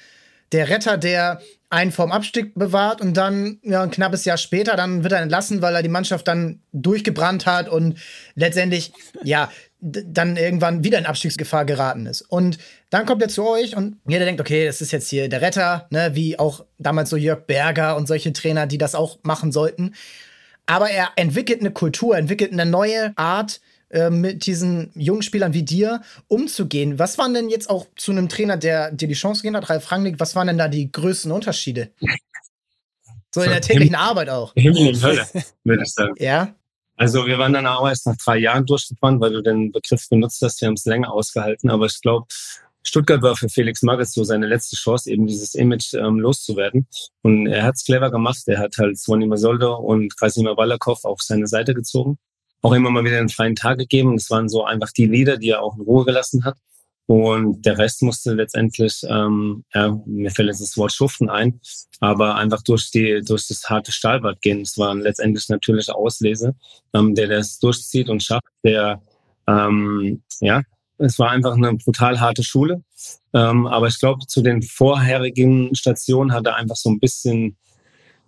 Der 0.52 0.68
Retter, 0.68 0.98
der 0.98 1.40
einen 1.70 1.92
vorm 1.92 2.12
Abstieg 2.12 2.54
bewahrt 2.54 3.00
und 3.00 3.16
dann, 3.16 3.58
ja, 3.62 3.82
ein 3.82 3.90
knappes 3.90 4.26
Jahr 4.26 4.36
später, 4.36 4.76
dann 4.76 5.02
wird 5.02 5.14
er 5.14 5.22
entlassen, 5.22 5.62
weil 5.62 5.74
er 5.74 5.82
die 5.82 5.88
Mannschaft 5.88 6.28
dann 6.28 6.60
durchgebrannt 6.72 7.46
hat 7.46 7.70
und 7.70 7.98
letztendlich, 8.34 8.92
ja, 9.22 9.50
dann 9.80 10.36
irgendwann 10.36 10.84
wieder 10.84 10.98
in 10.98 11.06
Abstiegsgefahr 11.06 11.64
geraten 11.64 12.06
ist. 12.06 12.22
Und 12.22 12.58
dann 12.90 13.04
kommt 13.04 13.20
er 13.22 13.28
zu 13.28 13.48
euch 13.48 13.74
und 13.74 13.96
jeder 14.06 14.26
denkt, 14.26 14.40
okay, 14.40 14.64
das 14.66 14.80
ist 14.80 14.92
jetzt 14.92 15.08
hier 15.08 15.28
der 15.28 15.40
Retter, 15.40 15.88
ne, 15.90 16.10
wie 16.14 16.38
auch 16.38 16.64
damals 16.78 17.10
so 17.10 17.16
Jörg 17.16 17.46
Berger 17.46 17.96
und 17.96 18.06
solche 18.06 18.32
Trainer, 18.32 18.66
die 18.66 18.78
das 18.78 18.94
auch 18.94 19.18
machen 19.22 19.50
sollten. 19.50 19.94
Aber 20.66 20.90
er 20.90 21.10
entwickelt 21.16 21.60
eine 21.60 21.72
Kultur, 21.72 22.16
entwickelt 22.16 22.52
eine 22.52 22.66
neue 22.66 23.12
Art, 23.16 23.60
äh, 23.92 24.08
mit 24.08 24.46
diesen 24.46 24.90
jungen 24.94 25.20
Spielern 25.20 25.52
wie 25.52 25.64
dir 25.64 26.00
umzugehen. 26.26 26.98
Was 26.98 27.18
waren 27.18 27.34
denn 27.34 27.50
jetzt 27.50 27.68
auch 27.68 27.86
zu 27.94 28.10
einem 28.10 28.30
Trainer, 28.30 28.56
der 28.56 28.90
dir 28.90 29.06
die 29.06 29.12
Chance 29.12 29.42
gegeben 29.42 29.56
hat, 29.56 29.68
Ralf 29.68 29.92
Rangnick, 29.92 30.18
was 30.18 30.34
waren 30.34 30.46
denn 30.46 30.56
da 30.56 30.68
die 30.68 30.90
größten 30.90 31.30
Unterschiede? 31.30 31.90
So 33.34 33.42
in 33.42 33.50
der 33.50 33.60
täglichen 33.60 33.94
Himmel, 33.94 34.08
Arbeit 34.08 34.28
auch. 34.30 34.54
Himmel 34.54 34.88
und 34.88 35.02
Hölle, 35.02 35.26
würde 35.64 35.82
ich 35.82 35.92
sagen. 35.92 36.14
Ja. 36.18 36.54
Also 36.96 37.26
wir 37.26 37.38
waren 37.38 37.52
dann 37.52 37.66
auch 37.66 37.86
erst 37.86 38.06
nach 38.06 38.16
drei 38.16 38.38
Jahren 38.38 38.64
durchgefahren, 38.64 39.20
weil 39.20 39.32
du 39.32 39.42
den 39.42 39.72
Begriff 39.72 40.08
benutzt 40.08 40.40
hast. 40.40 40.62
Wir 40.62 40.68
haben 40.68 40.74
es 40.74 40.86
länger 40.86 41.12
ausgehalten, 41.12 41.68
aber 41.68 41.84
ich 41.84 42.00
glaube, 42.00 42.26
Stuttgart 42.82 43.22
war 43.22 43.36
für 43.36 43.48
Felix 43.48 43.82
Magath 43.82 44.10
so 44.10 44.24
seine 44.24 44.46
letzte 44.46 44.76
Chance, 44.76 45.10
eben 45.10 45.26
dieses 45.26 45.54
Image 45.54 45.94
ähm, 45.94 46.18
loszuwerden. 46.18 46.86
Und 47.22 47.46
er 47.46 47.62
hat 47.64 47.76
es 47.76 47.84
clever 47.84 48.10
gemacht. 48.10 48.42
Er 48.46 48.58
hat 48.58 48.76
halt 48.78 48.98
Svonimir 48.98 49.38
Soldo 49.38 49.76
und 49.76 50.16
Krasimir 50.16 50.54
Balakov 50.54 51.04
auf 51.04 51.22
seine 51.22 51.46
Seite 51.46 51.74
gezogen. 51.74 52.18
Auch 52.60 52.72
immer 52.72 52.90
mal 52.90 53.04
wieder 53.04 53.18
einen 53.18 53.28
freien 53.28 53.56
Tag 53.56 53.78
gegeben. 53.78 54.16
Das 54.16 54.30
waren 54.30 54.48
so 54.48 54.64
einfach 54.64 54.90
die 54.90 55.06
Lieder, 55.06 55.36
die 55.36 55.50
er 55.50 55.62
auch 55.62 55.76
in 55.76 55.82
Ruhe 55.82 56.04
gelassen 56.04 56.44
hat. 56.44 56.56
Und 57.06 57.66
der 57.66 57.78
Rest 57.78 58.02
musste 58.02 58.32
letztendlich, 58.32 59.02
ähm, 59.08 59.64
ja, 59.74 60.00
mir 60.06 60.30
fällt 60.30 60.48
jetzt 60.48 60.60
das 60.62 60.76
Wort 60.76 60.92
Schuften 60.92 61.28
ein, 61.28 61.60
aber 62.00 62.36
einfach 62.36 62.62
durch 62.62 62.90
die, 62.90 63.20
durch 63.22 63.48
das 63.48 63.68
harte 63.68 63.92
Stahlbad 63.92 64.40
gehen. 64.40 64.62
Es 64.62 64.78
war 64.78 64.94
letztendlich 64.94 65.48
natürlich 65.48 65.90
Auslese, 65.90 66.54
ähm, 66.94 67.14
der 67.14 67.26
das 67.26 67.58
durchzieht 67.58 68.08
und 68.08 68.22
schafft, 68.22 68.46
der, 68.64 69.02
ähm, 69.48 70.22
ja, 70.40 70.62
es 71.04 71.18
war 71.18 71.30
einfach 71.30 71.54
eine 71.54 71.74
brutal 71.74 72.20
harte 72.20 72.42
Schule. 72.42 72.82
Ähm, 73.34 73.66
aber 73.66 73.88
ich 73.88 73.98
glaube, 73.98 74.26
zu 74.26 74.42
den 74.42 74.62
vorherigen 74.62 75.74
Stationen 75.74 76.32
hat 76.32 76.46
er 76.46 76.56
einfach 76.56 76.76
so 76.76 76.90
ein 76.90 77.00
bisschen 77.00 77.56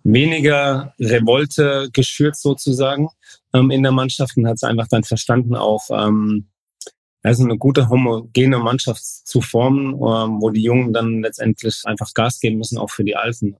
weniger 0.03 0.93
Revolte 0.99 1.89
geschürt 1.91 2.37
sozusagen 2.37 3.09
ähm, 3.53 3.71
in 3.71 3.83
der 3.83 3.91
Mannschaft 3.91 4.37
und 4.37 4.47
hat 4.47 4.55
es 4.55 4.63
einfach 4.63 4.87
dann 4.87 5.03
verstanden, 5.03 5.55
auch 5.55 5.89
ähm, 5.89 6.47
also 7.23 7.43
eine 7.43 7.57
gute 7.57 7.89
homogene 7.89 8.59
Mannschaft 8.59 9.03
zu 9.03 9.41
formen, 9.41 9.93
ähm, 9.93 10.41
wo 10.41 10.51
die 10.51 10.61
Jungen 10.61 10.93
dann 10.93 11.21
letztendlich 11.21 11.81
einfach 11.85 12.13
Gas 12.13 12.39
geben 12.39 12.57
müssen, 12.57 12.77
auch 12.77 12.91
für 12.91 13.03
die 13.03 13.15
Alten. 13.15 13.57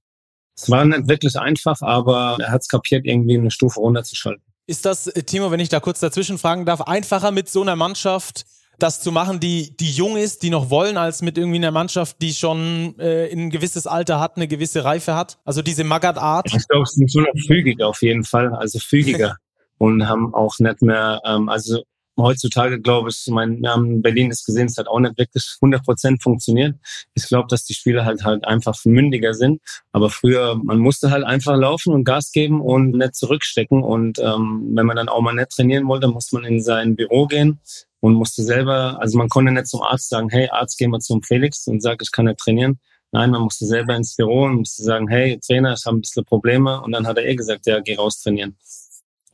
Es 0.56 0.70
war 0.70 0.86
nicht 0.86 1.08
wirklich 1.08 1.38
einfach, 1.38 1.82
aber 1.82 2.38
er 2.40 2.52
hat 2.52 2.62
es 2.62 2.68
kapiert, 2.68 3.06
irgendwie 3.06 3.38
eine 3.38 3.52
Stufe 3.52 3.80
runterzuschalten. 3.80 4.44
Ist 4.68 4.86
das, 4.86 5.08
äh, 5.08 5.24
Timo, 5.24 5.52
wenn 5.52 5.60
ich 5.60 5.70
da 5.70 5.80
kurz 5.80 6.00
dazwischen 6.00 6.38
fragen 6.38 6.66
darf, 6.66 6.82
einfacher 6.82 7.32
mit 7.32 7.50
so 7.50 7.62
einer 7.62 7.76
Mannschaft 7.76 8.46
das 8.80 9.02
zu 9.02 9.12
machen, 9.12 9.40
die, 9.40 9.76
die 9.78 9.92
jung 9.92 10.18
ist, 10.18 10.44
die 10.44 10.50
noch 10.50 10.70
wollen, 10.70 10.98
als 10.98 11.22
mit 11.22 11.38
irgendwie 11.38 11.58
einer 11.58 11.72
Mannschaft, 11.72 12.22
die 12.22 12.34
schon 12.34 12.96
äh, 13.00 13.32
ein 13.32 13.50
gewisses 13.50 13.88
Alter 13.88 14.20
hat, 14.20 14.38
eine 14.38 14.48
gewisse 14.48 14.84
Reife 14.84 15.16
hat? 15.16 15.40
Also 15.46 15.62
diese 15.62 15.84
Magath-Art? 15.84 16.54
Ich 16.54 16.68
glaube, 16.68 16.86
sie 16.86 17.00
sind 17.00 17.12
schon 17.12 17.24
noch 17.24 17.46
fügiger 17.48 17.88
auf 17.88 18.02
jeden 18.02 18.24
Fall, 18.24 18.54
also 18.54 18.80
fügiger 18.80 19.38
und 19.78 20.08
haben 20.08 20.34
auch 20.34 20.58
nicht 20.60 20.82
mehr, 20.82 21.22
ähm, 21.26 21.50
also 21.50 21.84
heutzutage 22.18 22.80
glaube 22.80 23.10
ich, 23.10 23.26
mein, 23.28 23.60
wir 23.62 24.02
Berlin 24.02 24.30
das 24.30 24.46
gesehen, 24.46 24.68
es 24.68 24.78
hat 24.78 24.88
auch 24.88 25.00
nicht 25.00 25.18
wirklich 25.18 25.58
100 25.62 25.84
Prozent 25.84 26.24
funktioniert. 26.24 26.76
Ich 27.14 27.28
glaube, 27.28 27.48
dass 27.50 27.66
die 27.66 27.74
Spieler 27.74 28.06
halt 28.06 28.24
halt 28.24 28.46
einfach 28.46 28.76
mündiger 28.86 29.34
sind. 29.34 29.62
Aber 29.92 30.10
früher, 30.10 30.56
man 30.56 30.80
musste 30.80 31.12
halt 31.12 31.24
einfach 31.24 31.56
laufen 31.56 31.94
und 31.94 32.04
Gas 32.04 32.32
geben 32.32 32.62
und 32.62 32.92
nicht 32.92 33.16
zurückstecken. 33.16 33.84
Und 33.84 34.20
ähm, 34.20 34.72
wenn 34.74 34.86
man 34.86 34.98
dann 34.98 35.10
auch 35.10 35.22
mal 35.22 35.34
nicht 35.34 35.50
trainieren 35.50 35.88
wollte, 35.88 36.08
musste 36.08 36.36
man 36.36 36.46
in 36.46 36.62
sein 36.62 36.96
Büro 36.96 37.28
gehen 37.28 37.60
und 38.00 38.14
musste 38.14 38.44
selber, 38.44 39.00
also 39.00 39.18
man 39.18 39.30
konnte 39.30 39.52
nicht 39.52 39.68
zum 39.68 39.82
Arzt 39.82 40.10
sagen, 40.10 40.30
hey 40.30 40.50
Arzt, 40.50 40.78
geh 40.78 40.88
mal 40.88 41.00
zum 41.00 41.24
Felix 41.24 41.68
und 41.68 41.82
sag, 41.82 42.02
ich 42.02 42.12
kann 42.12 42.26
nicht 42.26 42.40
trainieren, 42.40 42.80
Nein, 43.16 43.32
man 43.32 43.44
musste 43.44 43.66
selber 43.66 43.96
ins 43.96 44.14
Büro 44.18 44.44
und 44.44 44.56
musste 44.56 44.84
sagen, 44.84 45.08
hey, 45.08 45.40
Trainer, 45.40 45.74
ich 45.74 45.86
habe 45.86 45.96
ein 45.96 46.02
bisschen 46.02 46.26
Probleme. 46.26 46.82
Und 46.82 46.92
dann 46.92 47.08
hat 47.08 47.18
er 47.18 47.26
eh 47.26 47.36
gesagt, 47.36 47.66
ja, 47.66 47.80
geh 47.80 47.96
raus 47.96 48.20
trainieren. 48.20 48.58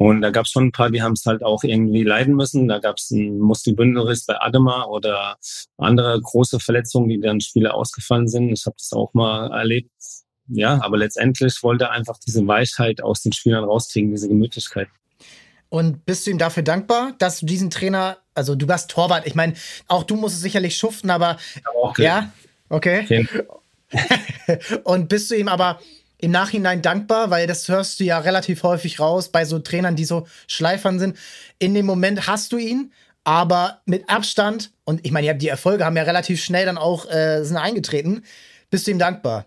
Und 0.01 0.21
da 0.21 0.31
gab 0.31 0.45
es 0.45 0.51
schon 0.51 0.65
ein 0.65 0.71
paar, 0.71 0.89
die 0.89 1.03
haben 1.03 1.13
es 1.13 1.27
halt 1.27 1.43
auch 1.43 1.63
irgendwie 1.63 2.01
leiden 2.01 2.35
müssen. 2.35 2.67
Da 2.67 2.79
gab 2.79 2.97
es 2.97 3.11
einen 3.11 3.37
Muskelbündelriss 3.37 4.25
bei 4.25 4.41
Adema 4.41 4.85
oder 4.85 5.37
andere 5.77 6.19
große 6.19 6.59
Verletzungen, 6.59 7.07
die 7.07 7.19
dann 7.19 7.39
Spiele 7.39 7.71
ausgefallen 7.75 8.27
sind. 8.27 8.49
Ich 8.49 8.65
habe 8.65 8.75
das 8.79 8.93
auch 8.93 9.13
mal 9.13 9.51
erlebt. 9.51 9.91
Ja, 10.47 10.79
aber 10.81 10.97
letztendlich 10.97 11.61
wollte 11.61 11.83
er 11.83 11.91
einfach 11.91 12.17
diese 12.17 12.47
Weichheit 12.47 13.03
aus 13.03 13.21
den 13.21 13.31
Spielern 13.31 13.63
rauskriegen, 13.63 14.09
diese 14.09 14.27
Gemütlichkeit. 14.27 14.87
Und 15.69 16.03
bist 16.03 16.25
du 16.25 16.31
ihm 16.31 16.39
dafür 16.39 16.63
dankbar, 16.63 17.13
dass 17.19 17.41
du 17.41 17.45
diesen 17.45 17.69
Trainer, 17.69 18.17
also 18.33 18.55
du 18.55 18.67
warst 18.67 18.89
Torwart, 18.89 19.27
ich 19.27 19.35
meine, 19.35 19.53
auch 19.87 20.03
du 20.03 20.15
musst 20.15 20.33
es 20.33 20.41
sicherlich 20.41 20.77
schuften, 20.77 21.11
aber, 21.11 21.37
ja, 21.99 22.33
okay. 22.69 23.03
okay. 23.03 23.45
und 24.83 25.09
bist 25.09 25.29
du 25.29 25.35
ihm 25.35 25.47
aber 25.47 25.79
im 26.21 26.31
Nachhinein 26.31 26.81
dankbar, 26.81 27.29
weil 27.29 27.47
das 27.47 27.67
hörst 27.67 27.99
du 27.99 28.03
ja 28.03 28.19
relativ 28.19 28.63
häufig 28.63 28.99
raus 28.99 29.29
bei 29.29 29.43
so 29.45 29.59
Trainern, 29.59 29.95
die 29.95 30.05
so 30.05 30.27
Schleifern 30.47 30.99
sind. 30.99 31.17
In 31.59 31.73
dem 31.73 31.85
Moment 31.85 32.27
hast 32.27 32.51
du 32.51 32.57
ihn, 32.57 32.93
aber 33.23 33.81
mit 33.85 34.09
Abstand, 34.09 34.71
und 34.85 35.05
ich 35.05 35.11
meine, 35.11 35.35
die 35.35 35.47
Erfolge 35.47 35.85
haben 35.85 35.97
ja 35.97 36.03
relativ 36.03 36.43
schnell 36.43 36.65
dann 36.65 36.77
auch 36.77 37.09
äh, 37.09 37.43
sind 37.43 37.57
eingetreten, 37.57 38.23
bist 38.69 38.87
du 38.87 38.91
ihm 38.91 38.99
dankbar? 38.99 39.45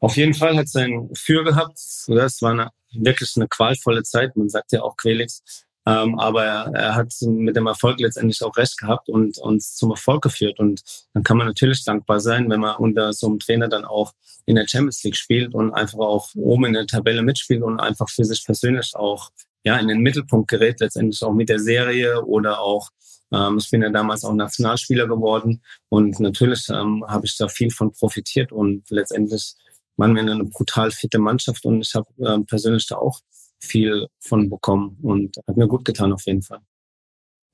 Auf 0.00 0.16
jeden 0.16 0.34
Fall 0.34 0.56
hat 0.56 0.66
es 0.66 0.76
ein 0.76 1.08
Für 1.14 1.42
gehabt. 1.42 1.78
Das 2.06 2.42
war 2.42 2.50
eine 2.52 2.70
wirklich 2.92 3.32
eine 3.36 3.48
qualvolle 3.48 4.02
Zeit. 4.02 4.36
Man 4.36 4.48
sagt 4.48 4.72
ja 4.72 4.82
auch 4.82 4.96
Quelix. 4.96 5.65
Ähm, 5.88 6.18
aber 6.18 6.44
er, 6.44 6.72
er, 6.74 6.94
hat 6.96 7.14
mit 7.22 7.54
dem 7.54 7.66
Erfolg 7.66 8.00
letztendlich 8.00 8.42
auch 8.42 8.56
recht 8.56 8.76
gehabt 8.76 9.08
und 9.08 9.38
uns 9.38 9.76
zum 9.76 9.92
Erfolg 9.92 10.22
geführt. 10.22 10.58
Und 10.58 10.82
dann 11.14 11.22
kann 11.22 11.36
man 11.36 11.46
natürlich 11.46 11.84
dankbar 11.84 12.18
sein, 12.18 12.50
wenn 12.50 12.60
man 12.60 12.76
unter 12.76 13.12
so 13.12 13.28
einem 13.28 13.38
Trainer 13.38 13.68
dann 13.68 13.84
auch 13.84 14.12
in 14.46 14.56
der 14.56 14.66
Champions 14.66 15.04
League 15.04 15.16
spielt 15.16 15.54
und 15.54 15.72
einfach 15.72 15.98
auch 15.98 16.28
oben 16.34 16.66
in 16.66 16.72
der 16.72 16.86
Tabelle 16.86 17.22
mitspielt 17.22 17.62
und 17.62 17.78
einfach 17.78 18.08
für 18.08 18.24
sich 18.24 18.44
persönlich 18.44 18.96
auch 18.96 19.30
ja 19.64 19.76
in 19.76 19.86
den 19.86 20.00
Mittelpunkt 20.00 20.48
gerät, 20.48 20.80
letztendlich 20.80 21.22
auch 21.22 21.32
mit 21.32 21.48
der 21.48 21.60
Serie 21.60 22.24
oder 22.24 22.60
auch 22.60 22.90
ähm, 23.32 23.58
ich 23.58 23.70
bin 23.70 23.82
ja 23.82 23.90
damals 23.90 24.24
auch 24.24 24.32
Nationalspieler 24.32 25.08
geworden 25.08 25.62
und 25.88 26.20
natürlich 26.20 26.68
ähm, 26.68 27.04
habe 27.06 27.26
ich 27.26 27.36
da 27.36 27.48
viel 27.48 27.70
von 27.70 27.92
profitiert 27.92 28.52
und 28.52 28.88
letztendlich 28.90 29.54
waren 29.96 30.14
wir 30.14 30.22
eine 30.22 30.44
brutal 30.44 30.90
fitte 30.90 31.18
Mannschaft 31.18 31.64
und 31.64 31.80
ich 31.80 31.94
habe 31.94 32.06
äh, 32.18 32.38
persönlich 32.44 32.86
da 32.86 32.96
auch 32.96 33.20
viel 33.60 34.06
von 34.20 34.48
bekommen 34.48 34.98
und 35.02 35.36
hat 35.48 35.56
mir 35.56 35.68
gut 35.68 35.84
getan 35.84 36.12
auf 36.12 36.22
jeden 36.26 36.42
Fall. 36.42 36.60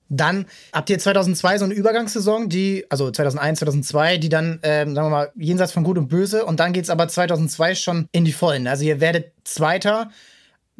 Dann 0.09 0.45
habt 0.75 0.91
ihr 0.91 0.99
2002 0.99 1.59
so 1.59 1.65
eine 1.65 1.73
Übergangssaison, 1.73 2.51
die, 2.51 2.85
also 2.91 3.11
2001, 3.11 3.61
2002, 3.61 4.19
die 4.19 4.29
dann, 4.29 4.61
ähm, 4.63 4.95
sagen 4.95 5.07
wir 5.07 5.11
mal, 5.11 5.33
jenseits 5.37 5.73
von 5.73 5.85
Gut 5.85 5.97
und 5.97 6.09
Böse. 6.09 6.45
Und 6.45 6.61
dann 6.61 6.75
geht 6.75 6.85
es 6.85 6.91
aber 6.91 7.09
2002 7.09 7.75
schon 7.77 8.09
in 8.13 8.27
die 8.27 8.33
Vollen. 8.33 8.67
Also 8.67 8.85
ihr 8.85 9.01
werdet 9.01 9.33
Zweiter 9.45 10.11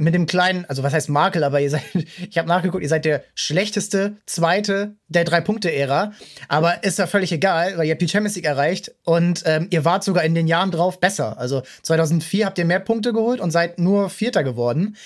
mit 0.03 0.15
dem 0.15 0.27
kleinen, 0.27 0.65
also 0.67 0.83
was 0.83 0.93
heißt 0.93 1.09
Makel, 1.09 1.45
aber 1.45 1.61
ihr 1.61 1.71
seid, 1.71 1.83
ich 2.31 2.37
habe 2.39 2.49
nachgeguckt, 2.49 2.83
ihr 2.83 2.89
seid 2.89 3.05
der 3.05 3.23
schlechteste 3.35 4.17
Zweite 4.27 4.97
der 5.09 5.25
Drei-Punkte-Ära. 5.25 6.13
Aber 6.49 6.83
ist 6.85 6.99
ja 6.99 7.07
völlig 7.07 7.33
egal, 7.33 7.79
weil 7.79 7.87
ihr 7.87 7.93
habt 7.93 8.03
die 8.03 8.09
Champions 8.09 8.37
League 8.37 8.47
erreicht 8.47 8.93
und 9.05 9.43
ähm, 9.47 9.69
ihr 9.71 9.85
wart 9.85 10.05
sogar 10.05 10.25
in 10.25 10.35
den 10.35 10.47
Jahren 10.47 10.71
drauf 10.71 11.01
besser. 11.01 11.39
Also 11.39 11.63
2004 11.83 12.47
habt 12.47 12.59
ihr 12.59 12.65
mehr 12.65 12.81
Punkte 12.81 13.13
geholt 13.13 13.41
und 13.41 13.51
seid 13.51 13.79
nur 13.79 14.11
Vierter 14.11 14.43
geworden. 14.43 14.97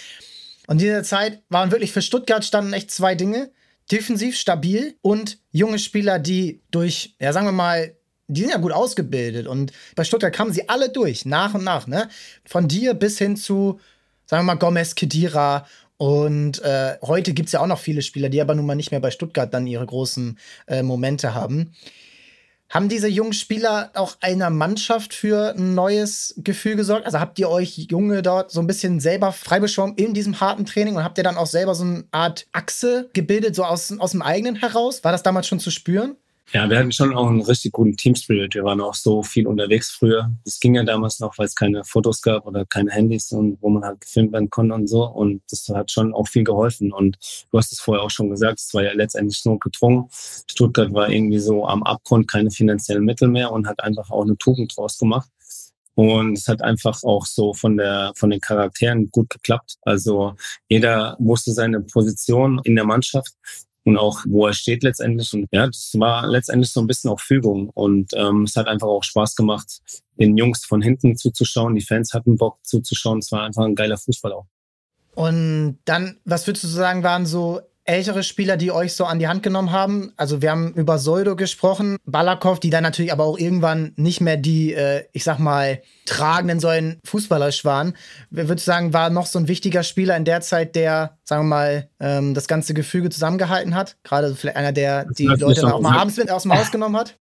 Und 0.67 0.75
in 0.75 0.87
dieser 0.87 1.05
Zeit 1.05 1.43
waren 1.49 1.71
wirklich 1.71 1.93
für 1.93 2.03
Stuttgart 2.03 2.45
standen 2.45 2.73
echt 2.73 2.91
zwei 2.91 3.15
Dinge. 3.15 3.51
Defensiv 3.93 4.37
stabil 4.37 4.97
und 5.01 5.39
junge 5.53 5.79
Spieler, 5.79 6.19
die 6.19 6.63
durch, 6.73 7.15
ja 7.21 7.33
sagen 7.33 7.47
wir 7.47 7.53
mal, 7.53 7.95
die 8.29 8.41
sind 8.41 8.51
ja 8.51 8.59
gut 8.59 8.73
ausgebildet 8.73 9.47
und 9.47 9.73
bei 9.95 10.03
Stuttgart 10.03 10.33
kamen 10.33 10.53
sie 10.53 10.69
alle 10.69 10.89
durch, 10.89 11.25
nach 11.27 11.55
und 11.55 11.63
nach, 11.63 11.87
ne? 11.87 12.09
Von 12.45 12.67
dir 12.67 12.95
bis 12.95 13.19
hin 13.19 13.37
zu 13.37 13.79
sagen 14.27 14.45
wir 14.45 14.55
mal 14.55 14.59
Gomez, 14.59 14.95
Kedira 14.95 15.67
und 15.97 16.63
äh, 16.63 16.99
heute 17.03 17.33
gibt 17.33 17.47
es 17.47 17.53
ja 17.53 17.61
auch 17.61 17.67
noch 17.67 17.79
viele 17.79 18.03
Spieler, 18.03 18.29
die 18.29 18.41
aber 18.41 18.55
nun 18.55 18.67
mal 18.67 18.75
nicht 18.75 18.91
mehr 18.91 19.01
bei 19.01 19.11
Stuttgart 19.11 19.53
dann 19.53 19.67
ihre 19.67 19.87
großen 19.87 20.39
äh, 20.67 20.83
Momente 20.83 21.35
haben. 21.35 21.73
Haben 22.69 22.89
diese 22.89 23.07
jungen 23.07 23.33
Spieler 23.33 23.91
auch 23.95 24.17
einer 24.21 24.51
Mannschaft 24.51 25.15
für 25.15 25.55
ein 25.57 25.75
neues 25.75 26.35
Gefühl 26.39 26.75
gesorgt? 26.75 27.07
Also 27.07 27.21
habt 27.21 27.39
ihr 27.39 27.49
euch 27.49 27.87
Junge 27.91 28.23
dort 28.23 28.51
so 28.51 28.61
ein 28.61 28.67
bisschen 28.67 28.99
selber 28.99 29.31
freibeschwommen 29.31 29.95
in 29.97 30.15
diesem 30.15 30.41
harten 30.41 30.67
Training 30.67 30.97
und 30.97 31.05
habt 31.05 31.17
ihr 31.17 31.25
dann 31.25 31.37
auch 31.37 31.47
selber 31.47 31.77
so 31.77 31.85
eine 31.85 32.05
Art 32.11 32.47
Achse 32.51 33.09
gebildet, 33.13 33.55
so 33.55 33.65
aus, 33.65 33.97
aus 33.99 34.11
dem 34.11 34.21
eigenen 34.21 34.57
heraus? 34.57 35.05
War 35.05 35.13
das 35.13 35.23
damals 35.23 35.47
schon 35.47 35.61
zu 35.61 35.71
spüren? 35.71 36.17
Ja, 36.53 36.71
wir 36.71 36.79
hatten 36.79 36.93
schon 36.93 37.13
auch 37.13 37.27
einen 37.27 37.41
richtig 37.43 37.73
guten 37.73 37.97
Team-Spirit. 37.97 38.55
Wir 38.55 38.63
waren 38.63 38.81
auch 38.81 38.95
so 38.95 39.25
viel 39.25 39.49
unterwegs 39.49 39.91
früher. 39.91 40.31
Das 40.45 40.61
ging 40.61 40.77
ja 40.77 40.85
damals 40.85 41.19
noch, 41.19 41.37
weil 41.39 41.47
es 41.47 41.57
keine 41.57 41.83
Fotos 41.83 42.23
gab 42.23 42.47
oder 42.47 42.65
keine 42.65 42.93
Handys 42.93 43.33
und 43.33 43.61
wo 43.61 43.69
man 43.69 43.85
halt 43.85 44.01
gefilmt 44.01 44.33
werden 44.33 44.49
konnte 44.49 44.75
und 44.75 44.87
so. 44.87 45.05
Und 45.05 45.43
das 45.51 45.69
hat 45.69 45.91
schon 45.91 46.15
auch 46.15 46.29
viel 46.29 46.45
geholfen. 46.45 46.93
Und 46.93 47.19
du 47.51 47.59
hast 47.59 47.73
es 47.73 47.81
vorher 47.81 48.05
auch 48.05 48.11
schon 48.11 48.31
gesagt, 48.31 48.61
es 48.61 48.73
war 48.75 48.85
ja 48.85 48.93
letztendlich 48.93 49.45
nur 49.45 49.59
gedrungen. 49.59 50.09
Stuttgart 50.13 50.93
war 50.95 51.11
irgendwie 51.11 51.41
so 51.41 51.67
am 51.67 51.83
Abgrund, 51.83 52.29
keine 52.29 52.53
finanziellen 52.53 53.05
Mittel 53.05 53.29
mehr 53.29 53.51
und 53.51 53.67
hat 53.67 53.81
einfach 53.83 54.11
auch 54.13 54.23
eine 54.23 54.39
Tugend 54.39 54.77
draus 54.77 54.99
gemacht. 54.99 55.29
Und 55.97 56.37
es 56.37 56.47
hat 56.47 56.63
einfach 56.63 57.03
auch 57.03 57.25
so 57.27 57.55
von 57.55 57.77
der, 57.79 58.13
von 58.15 58.31
den 58.31 58.41
Charakteren 58.41 59.11
gut 59.11 59.31
geklappt. 59.31 59.79
Also 59.81 60.35
jeder 60.69 61.17
wusste 61.19 61.53
seine 61.53 61.81
Position 61.81 62.61
in 62.65 62.77
der 62.77 62.85
Mannschaft 62.85 63.33
und 63.87 63.97
auch 63.97 64.25
wo 64.27 64.47
er 64.47 64.53
steht 64.53 64.83
letztendlich. 64.83 65.33
Und 65.33 65.47
ja, 65.53 65.67
das 65.67 65.93
war 65.97 66.27
letztendlich 66.27 66.73
so 66.73 66.81
ein 66.81 66.89
bisschen 66.89 67.11
auch 67.11 67.21
Fügung. 67.21 67.71
Und 67.71 68.13
ähm, 68.15 68.43
es 68.43 68.57
hat 68.57 68.67
einfach 68.67 68.89
auch 68.89 69.05
Spaß 69.05 69.37
gemacht, 69.37 69.81
den 70.19 70.37
Jungs 70.37 70.65
von 70.65 70.83
hinten 70.83 71.17
zuzuschauen. 71.17 71.77
Die 71.77 71.85
Fans 71.85 72.13
hatten 72.13 72.37
Bock 72.37 72.59
zuzuschauen. 72.65 73.19
Es 73.19 73.31
war 73.31 73.45
einfach 73.45 73.65
ein 73.65 73.77
geiler 73.77 73.97
Fußball 73.97 74.33
auch. 74.33 74.47
Und 75.15 75.79
dann, 75.85 76.19
was 76.25 76.47
würdest 76.47 76.65
du 76.65 76.69
sagen, 76.69 77.05
waren 77.05 77.27
so 77.27 77.61
ältere 77.87 78.23
Spieler, 78.23 78.57
die 78.57 78.71
euch 78.71 78.95
so 78.95 79.05
an 79.05 79.19
die 79.19 79.29
Hand 79.29 79.43
genommen 79.43 79.73
haben? 79.73 80.13
Also 80.17 80.43
wir 80.43 80.51
haben 80.51 80.73
über 80.75 80.99
Soldo 80.99 81.37
gesprochen, 81.37 81.97
Balakov, 82.05 82.61
die 82.61 82.71
dann 82.71 82.83
natürlich 82.83 83.13
aber 83.13 83.25
auch 83.25 83.39
irgendwann 83.39 83.93
nicht 83.97 84.21
mehr 84.21 84.37
die, 84.37 84.75
äh, 84.75 85.05
ich 85.13 85.25
sag 85.25 85.39
mal, 85.39 85.81
tragenden 86.05 86.61
Säulen 86.61 87.01
fußballerisch 87.05 87.65
waren. 87.65 87.95
Wer 88.31 88.49
würde 88.49 88.61
sagen, 88.61 88.93
war 88.93 89.11
noch 89.11 89.27
so 89.27 89.39
ein 89.39 89.49
wichtiger 89.49 89.83
Spieler 89.83 90.17
in 90.17 90.25
der 90.25 90.41
Zeit, 90.41 90.77
der, 90.77 91.19
sagen 91.25 91.45
wir 91.45 91.57
mal, 91.57 91.91
ähm, 92.01 92.35
das 92.35 92.49
ganze 92.49 92.75
Gefüge 92.75 93.09
zusammengehalten 93.11 93.75
hat? 93.75 93.97
Gerade 94.03 94.35
vielleicht 94.35 94.57
einer, 94.57 94.73
der 94.73 95.07
die 95.07 95.27
Leute 95.27 95.63
dann 95.63 95.73
auch 95.73 95.81
mal 95.81 95.99
abends 95.99 96.17
mit 96.17 96.31
aus 96.31 96.43
dem 96.43 96.53
Haus 96.53 96.71
genommen 96.71 96.97
hat? 96.97 97.19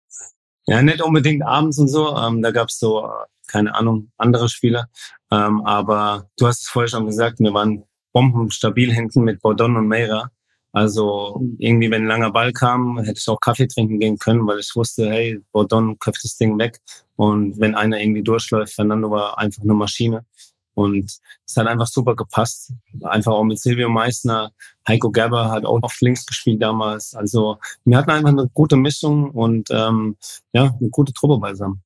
Ja, 0.66 0.82
nicht 0.82 1.02
unbedingt 1.02 1.44
abends 1.46 1.78
und 1.78 1.90
so. 1.90 2.16
Ähm, 2.16 2.42
da 2.42 2.52
gab 2.52 2.70
es 2.70 2.80
so, 2.80 3.06
äh, 3.06 3.10
keine 3.48 3.76
Ahnung, 3.76 4.12
andere 4.18 4.48
Spieler. 4.50 4.88
Ähm, 5.32 5.62
aber 5.66 6.30
du 6.38 6.48
hast 6.48 6.62
es 6.62 6.68
vorher 6.70 6.88
schon 6.88 7.06
gesagt, 7.06 7.40
wir 7.40 7.54
waren 7.54 7.84
bombenstabil 8.14 8.94
hinten 8.94 9.24
mit 9.24 9.42
Bordon 9.42 9.76
und 9.76 9.88
Meira. 9.88 10.30
Also 10.74 11.40
irgendwie, 11.60 11.92
wenn 11.92 12.04
ein 12.04 12.08
langer 12.08 12.32
Ball 12.32 12.52
kam, 12.52 12.98
hätte 12.98 13.20
ich 13.20 13.30
auch 13.30 13.40
Kaffee 13.40 13.68
trinken 13.68 14.00
gehen 14.00 14.18
können, 14.18 14.46
weil 14.48 14.60
ich 14.60 14.76
wusste, 14.76 15.08
hey, 15.10 15.40
Bordon 15.52 16.00
köpft 16.00 16.24
das 16.24 16.36
Ding 16.36 16.58
weg. 16.58 16.80
Und 17.16 17.60
wenn 17.60 17.76
einer 17.76 18.02
irgendwie 18.02 18.24
durchläuft, 18.24 18.74
Fernando 18.74 19.12
war 19.12 19.38
einfach 19.38 19.62
eine 19.62 19.76
Maschine. 19.76 20.26
Und 20.74 21.20
es 21.46 21.56
hat 21.56 21.68
einfach 21.68 21.86
super 21.86 22.16
gepasst. 22.16 22.74
Einfach 23.04 23.34
auch 23.34 23.44
mit 23.44 23.60
Silvio 23.60 23.88
Meissner. 23.88 24.52
Heiko 24.88 25.12
Gerber 25.12 25.52
hat 25.52 25.66
auch 25.66 25.78
oft 25.84 26.02
links 26.02 26.26
gespielt 26.26 26.62
damals. 26.64 27.14
Also 27.14 27.60
wir 27.86 27.96
hatten 27.96 28.10
einfach 28.10 28.30
eine 28.30 28.50
gute 28.54 28.76
Mischung 28.76 29.30
und 29.30 29.70
ähm, 29.70 30.18
ja, 30.54 30.76
eine 30.80 30.90
gute 30.90 31.14
Truppe 31.14 31.38
beisammen. 31.38 31.83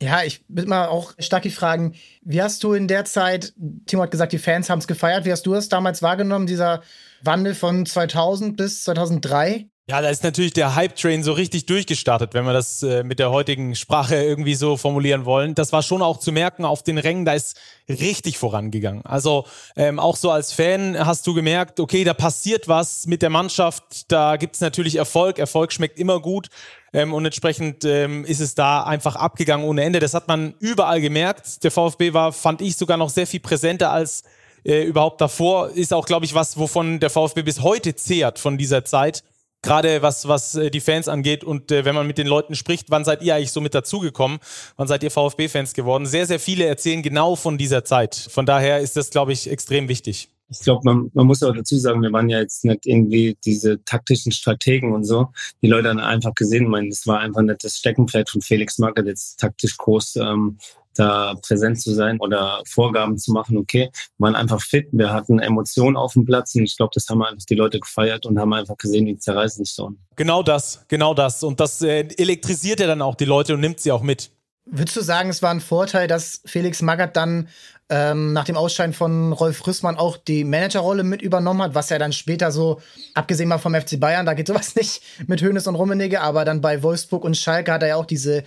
Ja, 0.00 0.22
ich 0.22 0.44
will 0.48 0.66
mal 0.66 0.88
auch 0.88 1.14
Stacki 1.18 1.50
fragen, 1.50 1.94
wie 2.20 2.42
hast 2.42 2.62
du 2.62 2.74
in 2.74 2.86
der 2.86 3.06
Zeit, 3.06 3.54
Timo 3.86 4.02
hat 4.02 4.10
gesagt, 4.10 4.32
die 4.32 4.38
Fans 4.38 4.68
haben 4.68 4.78
es 4.78 4.86
gefeiert, 4.86 5.24
wie 5.24 5.32
hast 5.32 5.46
du 5.46 5.54
es 5.54 5.70
damals 5.70 6.02
wahrgenommen, 6.02 6.46
dieser 6.46 6.82
Wandel 7.22 7.54
von 7.54 7.86
2000 7.86 8.56
bis 8.56 8.84
2003? 8.84 9.68
Ja, 9.88 10.02
da 10.02 10.08
ist 10.08 10.24
natürlich 10.24 10.52
der 10.52 10.74
Hype-Train 10.74 11.22
so 11.22 11.32
richtig 11.32 11.66
durchgestartet, 11.66 12.34
wenn 12.34 12.44
wir 12.44 12.52
das 12.52 12.82
äh, 12.82 13.04
mit 13.04 13.20
der 13.20 13.30
heutigen 13.30 13.76
Sprache 13.76 14.16
irgendwie 14.16 14.56
so 14.56 14.76
formulieren 14.76 15.24
wollen. 15.24 15.54
Das 15.54 15.72
war 15.72 15.80
schon 15.80 16.02
auch 16.02 16.18
zu 16.18 16.32
merken 16.32 16.64
auf 16.64 16.82
den 16.82 16.98
Rängen, 16.98 17.24
da 17.24 17.34
ist 17.34 17.56
richtig 17.88 18.36
vorangegangen. 18.36 19.06
Also 19.06 19.46
ähm, 19.76 20.00
auch 20.00 20.16
so 20.16 20.32
als 20.32 20.52
Fan 20.52 20.98
hast 21.06 21.24
du 21.28 21.34
gemerkt, 21.34 21.78
okay, 21.78 22.02
da 22.02 22.14
passiert 22.14 22.66
was 22.66 23.06
mit 23.06 23.22
der 23.22 23.30
Mannschaft, 23.30 24.10
da 24.10 24.36
gibt's 24.38 24.60
natürlich 24.60 24.96
Erfolg, 24.96 25.38
Erfolg 25.38 25.72
schmeckt 25.72 26.00
immer 26.00 26.18
gut 26.18 26.48
ähm, 26.92 27.14
und 27.14 27.24
entsprechend 27.24 27.84
ähm, 27.84 28.24
ist 28.24 28.40
es 28.40 28.56
da 28.56 28.82
einfach 28.82 29.14
abgegangen 29.14 29.64
ohne 29.64 29.84
Ende. 29.84 30.00
Das 30.00 30.14
hat 30.14 30.26
man 30.26 30.54
überall 30.58 31.00
gemerkt. 31.00 31.62
Der 31.62 31.70
VfB 31.70 32.12
war, 32.12 32.32
fand 32.32 32.60
ich, 32.60 32.76
sogar 32.76 32.96
noch 32.96 33.10
sehr 33.10 33.28
viel 33.28 33.38
präsenter 33.38 33.92
als 33.92 34.24
äh, 34.64 34.82
überhaupt 34.82 35.20
davor. 35.20 35.70
Ist 35.70 35.94
auch, 35.94 36.06
glaube 36.06 36.24
ich, 36.24 36.34
was, 36.34 36.58
wovon 36.58 36.98
der 36.98 37.10
VfB 37.10 37.42
bis 37.42 37.62
heute 37.62 37.94
zehrt 37.94 38.40
von 38.40 38.58
dieser 38.58 38.84
Zeit 38.84 39.22
gerade 39.62 40.02
was, 40.02 40.28
was 40.28 40.54
äh, 40.54 40.70
die 40.70 40.80
Fans 40.80 41.08
angeht 41.08 41.44
und 41.44 41.70
äh, 41.72 41.84
wenn 41.84 41.94
man 41.94 42.06
mit 42.06 42.18
den 42.18 42.26
Leuten 42.26 42.54
spricht, 42.54 42.90
wann 42.90 43.04
seid 43.04 43.22
ihr 43.22 43.34
eigentlich 43.34 43.52
so 43.52 43.60
mit 43.60 43.74
dazugekommen? 43.74 44.38
Wann 44.76 44.88
seid 44.88 45.02
ihr 45.02 45.10
VfB-Fans 45.10 45.74
geworden? 45.74 46.06
Sehr, 46.06 46.26
sehr 46.26 46.40
viele 46.40 46.64
erzählen 46.64 47.02
genau 47.02 47.36
von 47.36 47.58
dieser 47.58 47.84
Zeit. 47.84 48.14
Von 48.14 48.46
daher 48.46 48.80
ist 48.80 48.96
das, 48.96 49.10
glaube 49.10 49.32
ich, 49.32 49.50
extrem 49.50 49.88
wichtig. 49.88 50.30
Ich 50.48 50.60
glaube, 50.60 50.82
man, 50.84 51.10
man 51.12 51.26
muss 51.26 51.42
auch 51.42 51.52
dazu 51.52 51.76
sagen, 51.76 52.02
wir 52.02 52.12
waren 52.12 52.28
ja 52.28 52.38
jetzt 52.38 52.64
nicht 52.64 52.86
irgendwie 52.86 53.36
diese 53.44 53.82
taktischen 53.84 54.30
Strategen 54.30 54.92
und 54.92 55.04
so. 55.04 55.28
Die 55.60 55.66
Leute 55.66 55.88
haben 55.88 55.98
einfach 55.98 56.34
gesehen, 56.34 56.64
ich 56.64 56.68
meine, 56.68 56.88
das 56.88 57.06
war 57.06 57.18
einfach 57.18 57.42
nicht 57.42 57.64
das 57.64 57.78
Steckenpferd 57.78 58.30
von 58.30 58.40
Felix 58.40 58.78
Magath, 58.78 59.06
jetzt 59.06 59.40
taktisch 59.40 59.76
groß 59.76 60.16
ähm, 60.16 60.58
da 60.96 61.34
präsent 61.46 61.80
zu 61.80 61.94
sein 61.94 62.18
oder 62.20 62.62
Vorgaben 62.66 63.18
zu 63.18 63.32
machen. 63.32 63.56
Okay, 63.56 63.90
wir 64.18 64.26
waren 64.26 64.34
einfach 64.34 64.60
fit, 64.60 64.88
wir 64.92 65.12
hatten 65.12 65.38
Emotionen 65.38 65.96
auf 65.96 66.14
dem 66.14 66.24
Platz 66.24 66.54
und 66.54 66.64
ich 66.64 66.76
glaube, 66.76 66.90
das 66.94 67.06
haben 67.08 67.22
einfach 67.22 67.44
die 67.44 67.54
Leute 67.54 67.80
gefeiert 67.80 68.26
und 68.26 68.38
haben 68.38 68.52
einfach 68.52 68.76
gesehen, 68.76 69.06
die 69.06 69.18
zerreißen 69.18 69.64
sich 69.64 69.74
so. 69.74 69.92
Genau 70.16 70.42
das, 70.42 70.84
genau 70.88 71.14
das. 71.14 71.42
Und 71.42 71.60
das 71.60 71.82
äh, 71.82 72.08
elektrisiert 72.16 72.80
ja 72.80 72.86
dann 72.86 73.02
auch 73.02 73.14
die 73.14 73.24
Leute 73.24 73.54
und 73.54 73.60
nimmt 73.60 73.80
sie 73.80 73.92
auch 73.92 74.02
mit. 74.02 74.30
Würdest 74.68 74.96
du 74.96 75.00
sagen, 75.00 75.30
es 75.30 75.42
war 75.42 75.52
ein 75.52 75.60
Vorteil, 75.60 76.08
dass 76.08 76.42
Felix 76.44 76.82
Magath 76.82 77.14
dann 77.14 77.48
ähm, 77.88 78.32
nach 78.32 78.44
dem 78.44 78.56
Ausscheiden 78.56 78.92
von 78.92 79.32
Rolf 79.32 79.64
Rüssmann 79.64 79.96
auch 79.96 80.16
die 80.16 80.42
Managerrolle 80.42 81.04
mit 81.04 81.22
übernommen 81.22 81.62
hat, 81.62 81.76
was 81.76 81.90
er 81.92 82.00
dann 82.00 82.12
später 82.12 82.50
so, 82.50 82.80
abgesehen 83.14 83.48
mal 83.48 83.58
vom 83.58 83.74
FC 83.74 84.00
Bayern, 84.00 84.26
da 84.26 84.34
geht 84.34 84.48
sowas 84.48 84.74
nicht 84.76 85.02
mit 85.28 85.40
Hönes 85.40 85.68
und 85.68 85.76
Rummenigge, 85.76 86.20
aber 86.20 86.44
dann 86.44 86.60
bei 86.60 86.82
Wolfsburg 86.82 87.24
und 87.24 87.36
Schalke 87.36 87.72
hat 87.72 87.82
er 87.82 87.88
ja 87.88 87.96
auch 87.96 88.06
diese 88.06 88.42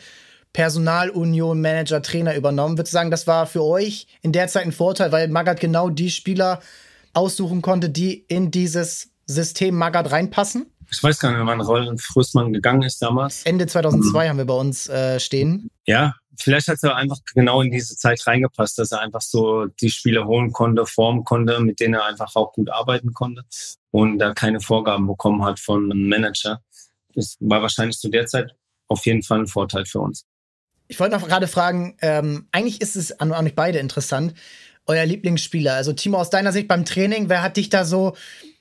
Personalunion, 0.53 1.61
Manager, 1.61 2.01
Trainer 2.01 2.35
übernommen. 2.35 2.77
Würdest 2.77 2.93
du 2.93 2.97
sagen, 2.97 3.11
das 3.11 3.27
war 3.27 3.45
für 3.45 3.63
euch 3.63 4.07
in 4.21 4.31
der 4.31 4.47
Zeit 4.47 4.65
ein 4.65 4.71
Vorteil, 4.71 5.11
weil 5.11 5.27
Magath 5.27 5.59
genau 5.59 5.89
die 5.89 6.09
Spieler 6.09 6.61
aussuchen 7.13 7.61
konnte, 7.61 7.89
die 7.89 8.25
in 8.27 8.51
dieses 8.51 9.09
System 9.25 9.75
Magath 9.75 10.11
reinpassen? 10.11 10.65
Ich 10.91 11.03
weiß 11.03 11.19
gar 11.19 11.31
nicht, 11.31 11.45
wann 11.45 11.61
Rolf 11.61 12.15
Rüssmann 12.15 12.51
gegangen 12.51 12.81
ist 12.81 13.01
damals. 13.01 13.43
Ende 13.43 13.67
2002 13.67 14.25
mhm. 14.25 14.29
haben 14.29 14.37
wir 14.37 14.45
bei 14.45 14.55
uns 14.55 14.89
äh, 14.89 15.19
stehen. 15.19 15.69
Ja, 15.85 16.15
vielleicht 16.35 16.67
hat 16.67 16.79
er 16.81 16.95
einfach 16.95 17.19
genau 17.33 17.61
in 17.61 17.71
diese 17.71 17.95
Zeit 17.95 18.25
reingepasst, 18.25 18.79
dass 18.79 18.91
er 18.91 19.01
einfach 19.01 19.21
so 19.21 19.67
die 19.67 19.91
Spieler 19.91 20.25
holen 20.25 20.51
konnte, 20.51 20.85
formen 20.87 21.23
konnte, 21.23 21.59
mit 21.59 21.79
denen 21.79 21.93
er 21.93 22.05
einfach 22.05 22.35
auch 22.35 22.53
gut 22.53 22.71
arbeiten 22.71 23.13
konnte 23.13 23.43
und 23.91 24.17
da 24.17 24.33
keine 24.33 24.61
Vorgaben 24.61 25.05
bekommen 25.05 25.43
hat 25.43 25.59
von 25.59 25.91
einem 25.91 26.07
Manager. 26.07 26.61
Das 27.13 27.37
war 27.39 27.61
wahrscheinlich 27.61 27.97
zu 27.99 28.09
der 28.09 28.25
Zeit 28.25 28.55
auf 28.87 29.05
jeden 29.05 29.21
Fall 29.21 29.41
ein 29.41 29.47
Vorteil 29.47 29.85
für 29.85 29.99
uns. 29.99 30.25
Ich 30.91 30.99
wollte 30.99 31.15
noch 31.15 31.27
gerade 31.27 31.47
fragen, 31.47 31.95
ähm, 32.01 32.47
eigentlich 32.51 32.81
ist 32.81 32.95
es 32.95 33.19
an, 33.19 33.31
an 33.31 33.45
euch 33.45 33.55
beide 33.55 33.77
interessant, 33.77 34.33
euer 34.87 35.05
Lieblingsspieler. 35.05 35.75
Also 35.75 35.93
Timo, 35.93 36.17
aus 36.17 36.31
deiner 36.31 36.51
Sicht 36.51 36.67
beim 36.67 36.83
Training, 36.83 37.29
wer 37.29 37.43
hat 37.43 37.57
dich 37.57 37.69
da 37.69 37.85
so 37.85 38.17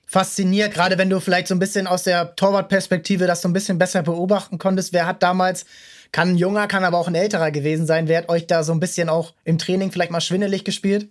fasziniert, 0.06 0.74
gerade 0.74 0.98
wenn 0.98 1.08
du 1.08 1.20
vielleicht 1.20 1.48
so 1.48 1.54
ein 1.54 1.58
bisschen 1.58 1.86
aus 1.86 2.02
der 2.02 2.36
Torwartperspektive 2.36 3.26
das 3.26 3.40
so 3.40 3.48
ein 3.48 3.54
bisschen 3.54 3.78
besser 3.78 4.02
beobachten 4.02 4.58
konntest? 4.58 4.92
Wer 4.92 5.06
hat 5.06 5.22
damals, 5.22 5.64
kann 6.12 6.28
ein 6.28 6.36
junger, 6.36 6.66
kann 6.68 6.84
aber 6.84 6.98
auch 6.98 7.08
ein 7.08 7.14
älterer 7.14 7.50
gewesen 7.50 7.86
sein, 7.86 8.08
wer 8.08 8.18
hat 8.18 8.28
euch 8.28 8.46
da 8.46 8.62
so 8.62 8.72
ein 8.72 8.80
bisschen 8.80 9.08
auch 9.08 9.32
im 9.44 9.56
Training 9.56 9.90
vielleicht 9.90 10.10
mal 10.10 10.20
schwindelig 10.20 10.64
gespielt? 10.64 11.08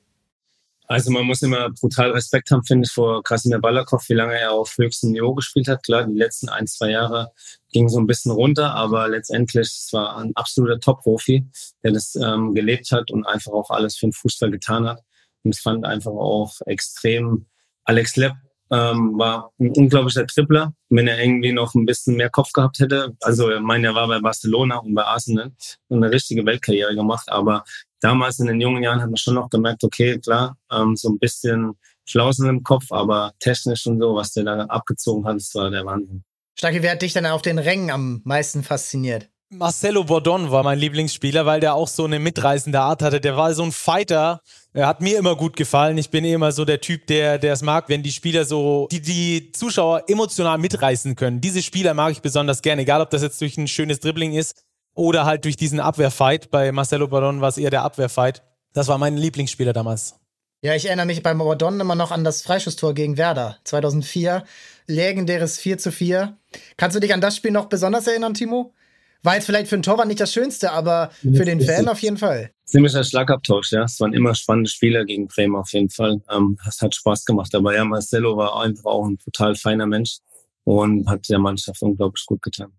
Also 0.89 1.11
man 1.11 1.25
muss 1.25 1.41
immer 1.41 1.69
brutal 1.69 2.11
Respekt 2.11 2.49
haben, 2.49 2.63
finde 2.63 2.85
ich, 2.85 2.93
vor 2.93 3.21
Krasimir 3.21 3.59
Balakov, 3.59 4.07
wie 4.07 4.13
lange 4.13 4.39
er 4.39 4.53
auf 4.53 4.77
höchstem 4.77 5.11
Niveau 5.11 5.33
gespielt 5.33 5.67
hat. 5.67 5.83
Klar, 5.83 6.05
die 6.05 6.17
letzten 6.17 6.47
ein, 6.47 6.65
zwei 6.65 6.91
Jahre 6.91 7.33
ging 7.71 7.89
so 7.89 7.99
ein 7.99 8.07
bisschen 8.07 8.31
runter, 8.31 8.73
aber 8.73 9.09
letztendlich 9.09 9.67
es 9.67 9.89
war 9.91 10.17
ein 10.17 10.31
absoluter 10.35 10.79
Top-Profi, 10.79 11.45
der 11.83 11.91
das 11.91 12.15
ähm, 12.15 12.55
gelebt 12.55 12.89
hat 12.93 13.11
und 13.11 13.25
einfach 13.25 13.51
auch 13.51 13.69
alles 13.69 13.97
für 13.97 14.07
den 14.07 14.13
Fußball 14.13 14.49
getan 14.49 14.87
hat. 14.87 15.01
Und 15.43 15.55
ich 15.55 15.61
fand 15.61 15.85
einfach 15.85 16.11
auch 16.11 16.53
extrem, 16.65 17.47
Alex 17.83 18.15
Lepp 18.15 18.35
ähm, 18.71 19.17
war 19.17 19.51
ein 19.59 19.71
unglaublicher 19.71 20.25
Tripler. 20.25 20.73
Wenn 20.89 21.07
er 21.07 21.21
irgendwie 21.21 21.51
noch 21.51 21.75
ein 21.75 21.85
bisschen 21.85 22.15
mehr 22.15 22.29
Kopf 22.29 22.53
gehabt 22.53 22.79
hätte, 22.79 23.15
also 23.21 23.51
ich 23.51 23.59
meine, 23.59 23.87
er 23.87 23.95
war 23.95 24.07
bei 24.07 24.19
Barcelona 24.19 24.77
und 24.77 24.93
bei 24.93 25.03
Arsenal 25.03 25.51
eine 25.89 26.11
richtige 26.11 26.45
Weltkarriere 26.45 26.95
gemacht, 26.95 27.29
aber 27.29 27.63
damals 27.99 28.39
in 28.39 28.47
den 28.47 28.61
jungen 28.61 28.83
Jahren 28.83 29.01
hat 29.01 29.07
man 29.07 29.17
schon 29.17 29.35
noch 29.35 29.49
gemerkt, 29.49 29.83
okay, 29.83 30.19
klar, 30.19 30.57
ähm, 30.71 30.95
so 30.95 31.09
ein 31.09 31.19
bisschen 31.19 31.73
Flausen 32.07 32.47
im 32.47 32.63
Kopf, 32.63 32.91
aber 32.91 33.33
technisch 33.39 33.85
und 33.87 33.99
so, 33.99 34.15
was 34.15 34.33
der 34.33 34.45
da 34.45 34.65
abgezogen 34.65 35.25
hat, 35.25 35.35
das 35.35 35.53
war 35.55 35.69
der 35.69 35.85
Wahnsinn. 35.85 36.23
Starke, 36.55 36.81
wer 36.81 36.91
hat 36.91 37.01
dich 37.01 37.13
dann 37.13 37.25
auf 37.25 37.41
den 37.41 37.59
Rängen 37.59 37.91
am 37.91 38.21
meisten 38.23 38.63
fasziniert? 38.63 39.29
Marcelo 39.49 40.03
Bordon 40.03 40.51
war 40.51 40.63
mein 40.63 40.77
Lieblingsspieler, 40.77 41.45
weil 41.45 41.61
der 41.61 41.73
auch 41.73 41.87
so 41.87 42.03
eine 42.03 42.19
mitreißende 42.19 42.81
Art 42.81 43.01
hatte. 43.01 43.21
Der 43.21 43.37
war 43.37 43.53
so 43.53 43.63
ein 43.63 43.71
Fighter. 43.71 44.41
Er 44.73 44.87
hat 44.87 44.99
mir 44.99 45.17
immer 45.17 45.37
gut 45.37 45.55
gefallen. 45.55 45.97
Ich 45.97 46.09
bin 46.09 46.25
eh 46.25 46.33
immer 46.33 46.51
so 46.51 46.65
der 46.65 46.81
Typ, 46.81 47.07
der 47.07 47.41
es 47.41 47.61
mag, 47.61 47.87
wenn 47.87 48.03
die 48.03 48.11
Spieler 48.11 48.43
so, 48.43 48.89
die 48.91 49.01
die 49.01 49.51
Zuschauer 49.53 50.03
emotional 50.09 50.57
mitreißen 50.57 51.15
können. 51.15 51.39
Diese 51.39 51.63
Spieler 51.63 51.93
mag 51.93 52.11
ich 52.11 52.21
besonders 52.21 52.61
gerne, 52.61 52.81
egal 52.81 52.99
ob 52.99 53.09
das 53.09 53.21
jetzt 53.21 53.39
durch 53.39 53.57
ein 53.57 53.69
schönes 53.69 54.01
Dribbling 54.01 54.33
ist 54.33 54.65
oder 54.97 55.25
halt 55.25 55.45
durch 55.45 55.55
diesen 55.55 55.79
Abwehrfight. 55.79 56.49
Bei 56.51 56.71
Marcelo 56.71 57.07
Bordon 57.07 57.39
war 57.39 57.49
es 57.49 57.57
eher 57.57 57.69
der 57.69 57.83
Abwehrfight. 57.83 58.43
Das 58.73 58.87
war 58.87 58.97
mein 58.97 59.15
Lieblingsspieler 59.15 59.71
damals. 59.71 60.15
Ja, 60.61 60.75
ich 60.75 60.85
erinnere 60.87 61.05
mich 61.05 61.21
beim 61.21 61.37
Bordon 61.37 61.79
immer 61.79 61.95
noch 61.95 62.11
an 62.11 62.23
das 62.23 62.41
Freischusstor 62.41 62.93
gegen 62.95 63.15
Werder 63.15 63.57
2004. 63.63 64.43
Legendäres 64.87 65.59
4 65.59 65.77
zu 65.77 65.91
4. 65.91 66.35
Kannst 66.77 66.95
du 66.95 66.99
dich 66.99 67.13
an 67.13 67.21
das 67.21 67.35
Spiel 67.35 67.51
noch 67.51 67.67
besonders 67.67 68.07
erinnern, 68.07 68.33
Timo? 68.33 68.73
War 69.21 69.35
jetzt 69.35 69.45
vielleicht 69.45 69.67
für 69.67 69.75
einen 69.75 69.83
Torwart 69.83 70.07
nicht 70.07 70.19
das 70.19 70.33
Schönste, 70.33 70.71
aber 70.71 71.11
für 71.21 71.45
den 71.45 71.61
Fan 71.61 71.87
auf 71.87 72.01
jeden 72.01 72.17
Fall. 72.17 72.51
Ziemlicher 72.65 73.03
Schlagabtausch, 73.03 73.71
ja. 73.71 73.83
Es 73.83 73.99
waren 73.99 74.13
immer 74.13 74.33
spannende 74.35 74.69
Spieler 74.69 75.05
gegen 75.05 75.27
Bremen 75.27 75.55
auf 75.55 75.71
jeden 75.73 75.89
Fall. 75.89 76.21
Ähm, 76.31 76.57
es 76.67 76.81
hat 76.81 76.95
Spaß 76.95 77.25
gemacht. 77.25 77.53
Aber 77.53 77.75
ja, 77.75 77.85
Marcelo 77.85 78.35
war 78.37 78.59
einfach 78.61 78.85
auch 78.85 79.05
ein 79.05 79.17
total 79.19 79.55
feiner 79.55 79.85
Mensch 79.85 80.17
und 80.63 81.07
hat 81.07 81.29
der 81.29 81.39
Mannschaft 81.39 81.81
unglaublich 81.81 82.25
gut 82.25 82.41
getan. 82.41 82.73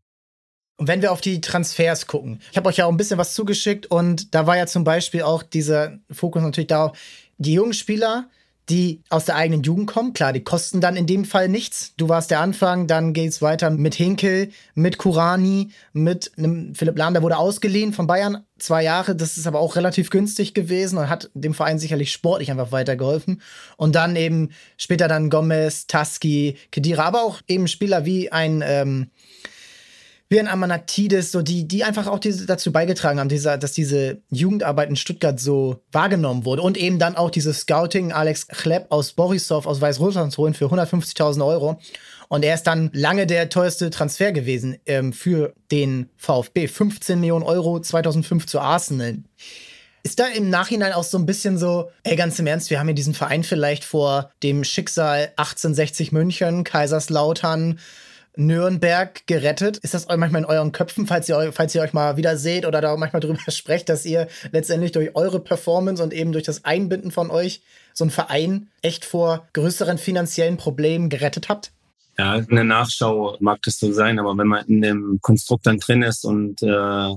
Und 0.78 0.86
wenn 0.86 1.02
wir 1.02 1.10
auf 1.12 1.20
die 1.20 1.40
Transfers 1.40 2.06
gucken, 2.06 2.40
ich 2.52 2.56
habe 2.56 2.68
euch 2.68 2.76
ja 2.76 2.86
auch 2.86 2.90
ein 2.90 2.96
bisschen 2.96 3.18
was 3.18 3.34
zugeschickt 3.34 3.86
und 3.86 4.32
da 4.34 4.46
war 4.46 4.56
ja 4.56 4.66
zum 4.66 4.84
Beispiel 4.84 5.22
auch 5.22 5.42
dieser 5.42 5.98
Fokus 6.10 6.40
natürlich 6.40 6.68
darauf, 6.68 6.96
die 7.36 7.54
jungen 7.54 7.72
Spieler, 7.72 8.28
die 8.68 9.02
aus 9.08 9.24
der 9.24 9.34
eigenen 9.34 9.62
Jugend 9.62 9.88
kommen, 9.88 10.12
klar, 10.12 10.32
die 10.32 10.44
kosten 10.44 10.80
dann 10.80 10.94
in 10.94 11.06
dem 11.06 11.24
Fall 11.24 11.48
nichts. 11.48 11.94
Du 11.96 12.08
warst 12.08 12.30
der 12.30 12.40
Anfang, 12.40 12.86
dann 12.86 13.12
geht's 13.12 13.42
weiter 13.42 13.70
mit 13.70 13.96
Hinkel, 13.96 14.50
mit 14.74 14.98
Kurani, 14.98 15.70
mit 15.92 16.30
einem 16.36 16.76
Philipp 16.76 16.96
Lahm, 16.96 17.14
der 17.14 17.22
wurde 17.24 17.38
ausgeliehen 17.38 17.92
von 17.92 18.06
Bayern, 18.06 18.44
zwei 18.58 18.84
Jahre, 18.84 19.16
das 19.16 19.36
ist 19.36 19.48
aber 19.48 19.58
auch 19.58 19.74
relativ 19.74 20.10
günstig 20.10 20.54
gewesen 20.54 20.98
und 20.98 21.08
hat 21.08 21.28
dem 21.34 21.54
Verein 21.54 21.80
sicherlich 21.80 22.12
sportlich 22.12 22.52
einfach 22.52 22.70
weitergeholfen. 22.70 23.42
Und 23.76 23.96
dann 23.96 24.14
eben 24.14 24.50
später 24.76 25.08
dann 25.08 25.28
Gomez, 25.28 25.88
Taski, 25.88 26.56
Kedira, 26.70 27.04
aber 27.04 27.22
auch 27.22 27.40
eben 27.48 27.66
Spieler 27.66 28.04
wie 28.04 28.30
ein 28.30 28.62
ähm, 28.64 29.10
wie 30.28 30.38
ein 30.38 30.48
Amanatidis, 30.48 31.32
so 31.32 31.40
die, 31.40 31.66
die 31.66 31.84
einfach 31.84 32.06
auch 32.06 32.18
diese, 32.18 32.44
dazu 32.44 32.70
beigetragen 32.70 33.18
haben, 33.18 33.30
dieser, 33.30 33.56
dass 33.56 33.72
diese 33.72 34.18
Jugendarbeit 34.30 34.90
in 34.90 34.96
Stuttgart 34.96 35.40
so 35.40 35.82
wahrgenommen 35.90 36.44
wurde. 36.44 36.62
Und 36.62 36.76
eben 36.76 36.98
dann 36.98 37.16
auch 37.16 37.30
dieses 37.30 37.60
Scouting, 37.60 38.12
Alex 38.12 38.46
Chlepp 38.48 38.86
aus 38.90 39.12
Borisov 39.12 39.66
aus 39.66 39.80
Weißrussland 39.80 40.36
holen 40.36 40.54
für 40.54 40.66
150.000 40.66 41.46
Euro. 41.46 41.80
Und 42.28 42.44
er 42.44 42.54
ist 42.54 42.64
dann 42.64 42.90
lange 42.92 43.26
der 43.26 43.48
teuerste 43.48 43.88
Transfer 43.88 44.32
gewesen 44.32 44.76
ähm, 44.84 45.14
für 45.14 45.54
den 45.70 46.10
VfB. 46.18 46.68
15 46.68 47.18
Millionen 47.18 47.44
Euro 47.44 47.80
2005 47.80 48.44
zu 48.44 48.60
Arsenal. 48.60 49.16
Ist 50.02 50.20
da 50.20 50.26
im 50.26 50.50
Nachhinein 50.50 50.92
auch 50.92 51.04
so 51.04 51.18
ein 51.18 51.26
bisschen 51.26 51.56
so, 51.56 51.90
ey, 52.02 52.16
ganz 52.16 52.38
im 52.38 52.46
Ernst, 52.46 52.68
wir 52.70 52.78
haben 52.78 52.86
hier 52.86 52.94
diesen 52.94 53.14
Verein 53.14 53.44
vielleicht 53.44 53.82
vor 53.82 54.30
dem 54.42 54.62
Schicksal 54.62 55.32
1860 55.36 56.12
München, 56.12 56.64
Kaiserslautern, 56.64 57.78
Nürnberg 58.38 59.26
gerettet? 59.26 59.78
Ist 59.78 59.94
das 59.94 60.06
manchmal 60.08 60.42
in 60.42 60.44
euren 60.44 60.72
Köpfen, 60.72 61.06
falls 61.06 61.28
ihr, 61.28 61.52
falls 61.52 61.74
ihr 61.74 61.82
euch 61.82 61.92
mal 61.92 62.16
wieder 62.16 62.36
seht 62.36 62.64
oder 62.64 62.80
da 62.80 62.96
manchmal 62.96 63.20
drüber 63.20 63.38
sprecht, 63.50 63.88
dass 63.88 64.06
ihr 64.06 64.28
letztendlich 64.52 64.92
durch 64.92 65.14
eure 65.14 65.40
Performance 65.40 66.02
und 66.02 66.12
eben 66.12 66.32
durch 66.32 66.44
das 66.44 66.64
Einbinden 66.64 67.10
von 67.10 67.30
euch 67.30 67.62
so 67.92 68.04
einen 68.04 68.10
Verein 68.10 68.68
echt 68.80 69.04
vor 69.04 69.48
größeren 69.52 69.98
finanziellen 69.98 70.56
Problemen 70.56 71.08
gerettet 71.08 71.48
habt? 71.48 71.72
Ja, 72.16 72.36
in 72.36 72.54
der 72.54 72.64
Nachschau 72.64 73.36
mag 73.40 73.60
das 73.62 73.78
so 73.78 73.92
sein, 73.92 74.18
aber 74.18 74.36
wenn 74.36 74.46
man 74.46 74.66
in 74.66 74.82
dem 74.82 75.18
Konstrukt 75.20 75.66
dann 75.66 75.78
drin 75.78 76.02
ist 76.02 76.24
und 76.24 76.62
äh, 76.62 77.14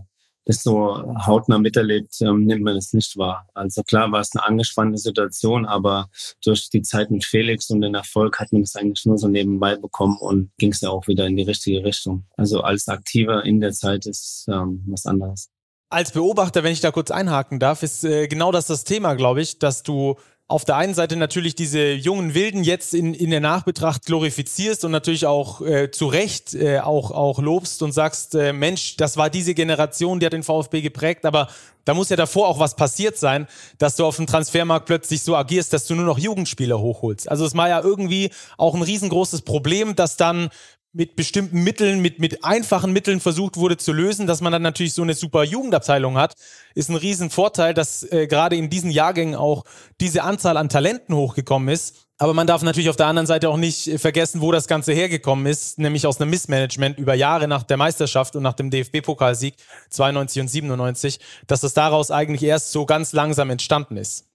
das 0.52 0.64
so 0.64 1.04
hautnah 1.26 1.58
miterlebt, 1.58 2.20
ähm, 2.22 2.46
nimmt 2.46 2.64
man 2.64 2.76
das 2.76 2.94
nicht 2.94 3.18
wahr. 3.18 3.48
Also 3.54 3.84
klar 3.84 4.12
war 4.12 4.22
es 4.22 4.36
eine 4.36 4.46
angespannte 4.46 4.98
Situation, 4.98 5.66
aber 5.66 6.10
durch 6.44 6.70
die 6.70 6.82
Zeit 6.82 7.12
mit 7.12 7.26
Felix 7.26 7.70
und 7.70 7.82
den 7.82 7.96
Erfolg 7.96 8.40
hat 8.40 8.52
man 8.52 8.62
das 8.62 8.76
eigentlich 8.76 9.06
nur 9.06 9.18
so 9.18 9.28
nebenbei 9.28 9.76
bekommen 9.76 10.18
und 10.20 10.52
ging 10.58 10.72
es 10.72 10.82
ja 10.82 10.90
auch 10.90 11.08
wieder 11.08 11.26
in 11.26 11.38
die 11.38 11.44
richtige 11.44 11.84
Richtung. 11.84 12.26
Also 12.38 12.62
als 12.62 12.88
Aktiver 12.88 13.44
in 13.46 13.62
der 13.62 13.72
Zeit 13.72 14.06
ist 14.06 14.46
ähm, 14.50 14.84
was 14.88 15.06
anderes. 15.06 15.50
Als 15.90 16.12
Beobachter, 16.12 16.64
wenn 16.64 16.72
ich 16.72 16.80
da 16.80 16.92
kurz 16.92 17.12
einhaken 17.12 17.60
darf, 17.60 17.84
ist 17.84 18.06
äh, 18.06 18.28
genau 18.28 18.54
das 18.54 18.66
das 18.66 18.86
Thema, 18.86 19.16
glaube 19.16 19.42
ich, 19.42 19.60
dass 19.60 19.84
du 19.84 20.16
auf 20.52 20.66
der 20.66 20.76
einen 20.76 20.94
Seite 20.94 21.16
natürlich 21.16 21.56
diese 21.56 21.94
jungen 21.94 22.34
Wilden 22.34 22.64
jetzt 22.64 22.94
in, 22.94 23.14
in 23.14 23.30
der 23.30 23.40
Nachbetracht 23.40 24.06
glorifizierst 24.06 24.84
und 24.84 24.92
natürlich 24.92 25.26
auch 25.26 25.62
äh, 25.62 25.92
zu 25.92 26.08
Recht 26.08 26.54
äh, 26.54 26.80
auch, 26.80 27.12
auch 27.12 27.40
lobst 27.40 27.82
und 27.82 27.94
sagst, 27.94 28.36
äh, 28.36 28.52
Mensch, 28.52 28.98
das 28.98 29.16
war 29.16 29.30
diese 29.30 29.54
Generation, 29.54 30.20
die 30.20 30.26
hat 30.26 30.34
den 30.34 30.44
VfB 30.44 30.82
geprägt, 30.82 31.26
aber 31.26 31.48
da 31.86 31.94
muss 31.94 32.10
ja 32.10 32.18
davor 32.18 32.48
auch 32.48 32.60
was 32.60 32.76
passiert 32.76 33.18
sein, 33.18 33.48
dass 33.78 33.96
du 33.96 34.06
auf 34.06 34.18
dem 34.18 34.28
Transfermarkt 34.28 34.86
plötzlich 34.86 35.22
so 35.22 35.36
agierst, 35.36 35.72
dass 35.74 35.88
du 35.88 35.96
nur 35.96 36.06
noch 36.06 36.20
Jugendspieler 36.20 36.80
hochholst. 36.80 37.30
Also 37.30 37.46
es 37.46 37.56
war 37.56 37.70
ja 37.70 37.82
irgendwie 37.82 38.30
auch 38.58 38.76
ein 38.76 38.84
riesengroßes 38.84 39.44
Problem, 39.44 39.96
dass 39.96 40.18
dann 40.18 40.50
mit 40.93 41.15
bestimmten 41.15 41.63
Mitteln, 41.63 42.01
mit, 42.01 42.19
mit 42.19 42.43
einfachen 42.43 42.91
Mitteln 42.91 43.21
versucht 43.21 43.56
wurde 43.56 43.77
zu 43.77 43.93
lösen, 43.93 44.27
dass 44.27 44.41
man 44.41 44.51
dann 44.51 44.62
natürlich 44.62 44.93
so 44.93 45.01
eine 45.01 45.13
super 45.13 45.43
Jugendabteilung 45.43 46.17
hat, 46.17 46.36
ist 46.75 46.89
ein 46.89 46.95
Riesenvorteil, 46.95 47.73
dass 47.73 48.04
äh, 48.12 48.27
gerade 48.27 48.58
in 48.58 48.69
diesen 48.69 48.91
Jahrgängen 48.91 49.36
auch 49.36 49.63
diese 50.01 50.23
Anzahl 50.23 50.58
an 50.58 50.67
Talenten 50.67 51.15
hochgekommen 51.15 51.69
ist. 51.69 52.08
Aber 52.17 52.34
man 52.34 52.45
darf 52.45 52.62
natürlich 52.62 52.89
auf 52.89 52.97
der 52.97 53.08
anderen 53.08 53.25
Seite 53.25 53.49
auch 53.49 53.58
nicht 53.58 53.99
vergessen, 53.99 54.41
wo 54.41 54.51
das 54.51 54.67
Ganze 54.67 54.91
hergekommen 54.93 55.45
ist, 55.45 55.80
nämlich 55.80 56.06
aus 56.06 56.19
einem 56.19 56.30
Missmanagement 56.30 56.99
über 56.99 57.15
Jahre 57.15 57.47
nach 57.47 57.63
der 57.63 57.77
Meisterschaft 57.77 58.36
und 58.36 58.43
nach 58.43 58.54
dem 58.54 58.69
DFB-Pokalsieg 58.69 59.56
92 59.89 60.41
und 60.41 60.47
97, 60.49 61.19
dass 61.47 61.62
das 61.62 61.73
daraus 61.73 62.12
eigentlich 62.12 62.43
erst 62.43 62.73
so 62.73 62.86
ganz 62.86 63.13
langsam 63.13 63.49
entstanden 63.49 63.97
ist. 63.97 64.27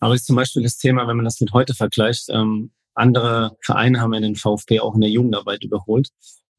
Aber 0.00 0.14
ist 0.14 0.26
zum 0.26 0.36
Beispiel 0.36 0.62
das 0.62 0.78
Thema, 0.78 1.06
wenn 1.08 1.16
man 1.16 1.24
das 1.24 1.40
mit 1.40 1.52
heute 1.52 1.74
vergleicht, 1.74 2.28
ähm, 2.30 2.70
andere 2.96 3.56
Vereine 3.62 4.00
haben 4.00 4.14
ja 4.14 4.20
den 4.20 4.36
VfB 4.36 4.80
auch 4.80 4.94
in 4.94 5.02
der 5.02 5.10
Jugendarbeit 5.10 5.62
überholt. 5.62 6.08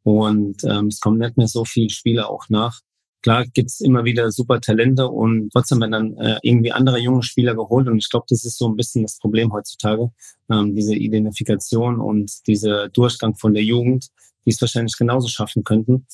Und 0.03 0.63
ähm, 0.63 0.87
es 0.87 0.99
kommen 1.01 1.17
nicht 1.17 1.35
mehr 1.35 1.47
so 1.47 1.65
viele 1.65 1.89
Spieler 1.89 2.29
auch 2.29 2.45
nach. 2.49 2.79
Klar 3.23 3.45
gibt's 3.45 3.81
immer 3.81 4.05
wieder 4.05 4.31
super 4.31 4.61
Talente 4.61 5.09
und 5.09 5.49
trotzdem 5.51 5.81
werden 5.81 5.91
dann 5.91 6.17
äh, 6.17 6.39
irgendwie 6.43 6.71
andere 6.71 6.99
junge 6.99 7.23
Spieler 7.23 7.55
geholt. 7.55 7.87
Und 7.87 7.97
ich 7.97 8.09
glaube, 8.09 8.25
das 8.29 8.45
ist 8.45 8.57
so 8.57 8.69
ein 8.69 8.77
bisschen 8.77 9.01
das 9.01 9.17
Problem 9.17 9.51
heutzutage, 9.51 10.11
ähm, 10.49 10.75
diese 10.75 10.95
Identifikation 10.95 11.99
und 11.99 12.47
dieser 12.47 12.87
Durchgang 12.89 13.35
von 13.35 13.53
der 13.53 13.63
Jugend, 13.63 14.07
die 14.45 14.51
es 14.51 14.61
wahrscheinlich 14.61 14.95
genauso 14.97 15.27
schaffen 15.27 15.63
könnten. 15.63 16.05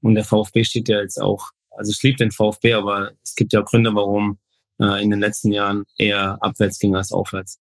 Und 0.00 0.14
der 0.14 0.24
VfB 0.24 0.64
steht 0.64 0.88
ja 0.88 1.00
jetzt 1.00 1.20
auch, 1.20 1.50
also 1.72 1.90
ich 1.90 2.02
liebe 2.02 2.16
den 2.16 2.30
VfB, 2.30 2.74
aber 2.74 3.10
es 3.22 3.34
gibt 3.34 3.52
ja 3.52 3.60
Gründe, 3.60 3.94
warum 3.94 4.38
äh, 4.80 5.02
in 5.02 5.10
den 5.10 5.20
letzten 5.20 5.52
Jahren 5.52 5.84
eher 5.98 6.38
abwärts 6.40 6.78
ging 6.78 6.96
als 6.96 7.12
aufwärts. 7.12 7.58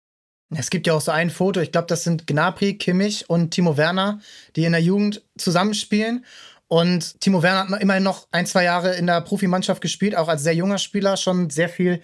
Es 0.56 0.70
gibt 0.70 0.86
ja 0.86 0.94
auch 0.94 1.00
so 1.00 1.12
ein 1.12 1.30
Foto, 1.30 1.60
ich 1.60 1.70
glaube, 1.70 1.86
das 1.86 2.02
sind 2.02 2.26
Gnabry, 2.26 2.74
Kimmich 2.76 3.30
und 3.30 3.52
Timo 3.52 3.76
Werner, 3.76 4.20
die 4.56 4.64
in 4.64 4.72
der 4.72 4.82
Jugend 4.82 5.22
zusammenspielen. 5.38 6.24
Und 6.66 7.20
Timo 7.20 7.42
Werner 7.42 7.68
hat 7.68 7.82
immerhin 7.82 8.02
noch 8.02 8.26
ein, 8.32 8.46
zwei 8.46 8.64
Jahre 8.64 8.94
in 8.94 9.06
der 9.06 9.20
Profimannschaft 9.20 9.80
gespielt, 9.80 10.16
auch 10.16 10.28
als 10.28 10.42
sehr 10.42 10.54
junger 10.54 10.78
Spieler 10.78 11.16
schon 11.16 11.50
sehr 11.50 11.68
viel 11.68 12.00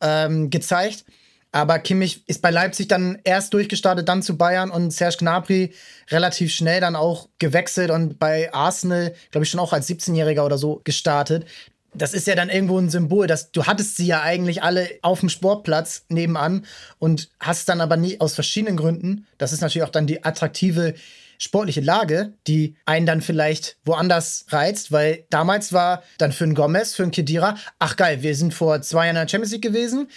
ähm, 0.00 0.50
gezeigt. 0.50 1.04
Aber 1.50 1.78
Kimmich 1.78 2.22
ist 2.26 2.42
bei 2.42 2.50
Leipzig 2.50 2.88
dann 2.88 3.18
erst 3.24 3.54
durchgestartet, 3.54 4.08
dann 4.08 4.22
zu 4.22 4.36
Bayern 4.36 4.70
und 4.70 4.92
Serge 4.92 5.16
Gnabry 5.18 5.72
relativ 6.10 6.52
schnell 6.52 6.80
dann 6.80 6.94
auch 6.94 7.28
gewechselt 7.38 7.90
und 7.90 8.18
bei 8.18 8.52
Arsenal, 8.52 9.14
glaube 9.30 9.44
ich, 9.44 9.50
schon 9.50 9.60
auch 9.60 9.72
als 9.72 9.88
17-Jähriger 9.88 10.44
oder 10.44 10.58
so 10.58 10.82
gestartet 10.84 11.46
das 11.94 12.14
ist 12.14 12.26
ja 12.26 12.34
dann 12.34 12.50
irgendwo 12.50 12.78
ein 12.78 12.90
Symbol, 12.90 13.26
dass 13.26 13.50
du 13.50 13.66
hattest 13.66 13.96
sie 13.96 14.06
ja 14.06 14.22
eigentlich 14.22 14.62
alle 14.62 14.88
auf 15.02 15.20
dem 15.20 15.28
Sportplatz 15.28 16.04
nebenan 16.08 16.64
und 16.98 17.30
hast 17.40 17.68
dann 17.68 17.80
aber 17.80 17.96
nie 17.96 18.20
aus 18.20 18.34
verschiedenen 18.34 18.76
Gründen, 18.76 19.26
das 19.38 19.52
ist 19.52 19.60
natürlich 19.60 19.86
auch 19.86 19.92
dann 19.92 20.06
die 20.06 20.24
attraktive 20.24 20.94
sportliche 21.38 21.80
Lage, 21.80 22.32
die 22.46 22.74
einen 22.84 23.06
dann 23.06 23.22
vielleicht 23.22 23.76
woanders 23.84 24.46
reizt, 24.48 24.90
weil 24.92 25.24
damals 25.30 25.72
war 25.72 26.02
dann 26.18 26.32
für 26.32 26.44
einen 26.44 26.54
Gomez, 26.54 26.94
für 26.94 27.04
einen 27.04 27.12
Kedira, 27.12 27.56
ach 27.78 27.96
geil, 27.96 28.22
wir 28.22 28.34
sind 28.34 28.52
vor 28.52 28.82
zwei 28.82 29.06
Jahren 29.06 29.16
in 29.16 29.22
der 29.22 29.28
Champions 29.28 29.52
League 29.52 29.62
gewesen, 29.62 30.08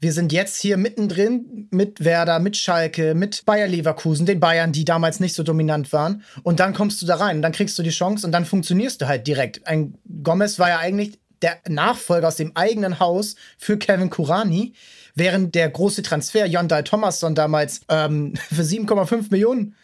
wir 0.00 0.12
sind 0.14 0.32
jetzt 0.32 0.60
hier 0.60 0.78
mittendrin 0.78 1.68
mit 1.70 2.02
Werder, 2.02 2.38
mit 2.38 2.56
Schalke, 2.56 3.14
mit 3.14 3.44
Bayer 3.44 3.68
Leverkusen, 3.68 4.24
den 4.24 4.40
Bayern, 4.40 4.72
die 4.72 4.86
damals 4.86 5.20
nicht 5.20 5.34
so 5.34 5.42
dominant 5.42 5.92
waren. 5.92 6.24
Und 6.42 6.58
dann 6.58 6.72
kommst 6.72 7.02
du 7.02 7.06
da 7.06 7.16
rein, 7.16 7.42
dann 7.42 7.52
kriegst 7.52 7.78
du 7.78 7.82
die 7.82 7.90
Chance 7.90 8.26
und 8.26 8.32
dann 8.32 8.46
funktionierst 8.46 9.02
du 9.02 9.08
halt 9.08 9.26
direkt. 9.26 9.66
Ein 9.66 9.98
Gomez 10.22 10.58
war 10.58 10.70
ja 10.70 10.78
eigentlich 10.78 11.18
der 11.42 11.58
Nachfolger 11.68 12.28
aus 12.28 12.36
dem 12.36 12.56
eigenen 12.56 12.98
Haus 12.98 13.36
für 13.58 13.76
Kevin 13.76 14.08
Kurani, 14.08 14.72
während 15.14 15.54
der 15.54 15.68
große 15.68 16.02
Transfer 16.02 16.46
Yondai 16.46 16.82
Thomasson 16.82 17.34
damals 17.34 17.82
ähm, 17.88 18.34
für 18.50 18.62
7,5 18.62 19.30
Millionen 19.30 19.74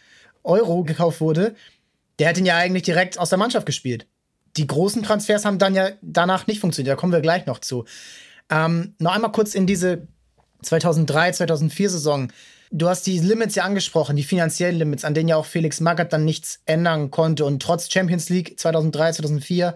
Euro 0.43 0.83
gekauft 0.83 1.21
wurde. 1.21 1.53
Der 2.17 2.29
hat 2.29 2.37
ihn 2.39 2.45
ja 2.45 2.57
eigentlich 2.57 2.83
direkt 2.83 3.19
aus 3.19 3.29
der 3.29 3.37
Mannschaft 3.37 3.67
gespielt. 3.67 4.07
Die 4.55 4.65
großen 4.65 5.03
Transfers 5.03 5.45
haben 5.45 5.59
dann 5.59 5.75
ja 5.75 5.89
danach 6.01 6.47
nicht 6.47 6.59
funktioniert. 6.59 6.93
Da 6.93 6.99
kommen 6.99 7.13
wir 7.13 7.21
gleich 7.21 7.45
noch 7.45 7.59
zu. 7.59 7.85
Ähm, 8.49 8.95
noch 8.99 9.13
einmal 9.13 9.31
kurz 9.31 9.55
in 9.55 9.67
diese 9.67 10.07
2003, 10.61 11.33
2004 11.33 11.89
Saison. 11.89 12.31
Du 12.71 12.89
hast 12.89 13.07
die 13.07 13.19
Limits 13.19 13.55
ja 13.55 13.63
angesprochen, 13.63 14.15
die 14.15 14.23
finanziellen 14.23 14.77
Limits, 14.77 15.05
an 15.05 15.13
denen 15.13 15.29
ja 15.29 15.37
auch 15.37 15.45
Felix 15.45 15.79
Magath 15.79 16.11
dann 16.11 16.25
nichts 16.25 16.61
ändern 16.65 17.11
konnte. 17.11 17.45
Und 17.45 17.61
trotz 17.61 17.91
Champions 17.91 18.29
League 18.29 18.59
2003, 18.59 19.13
2004 19.13 19.75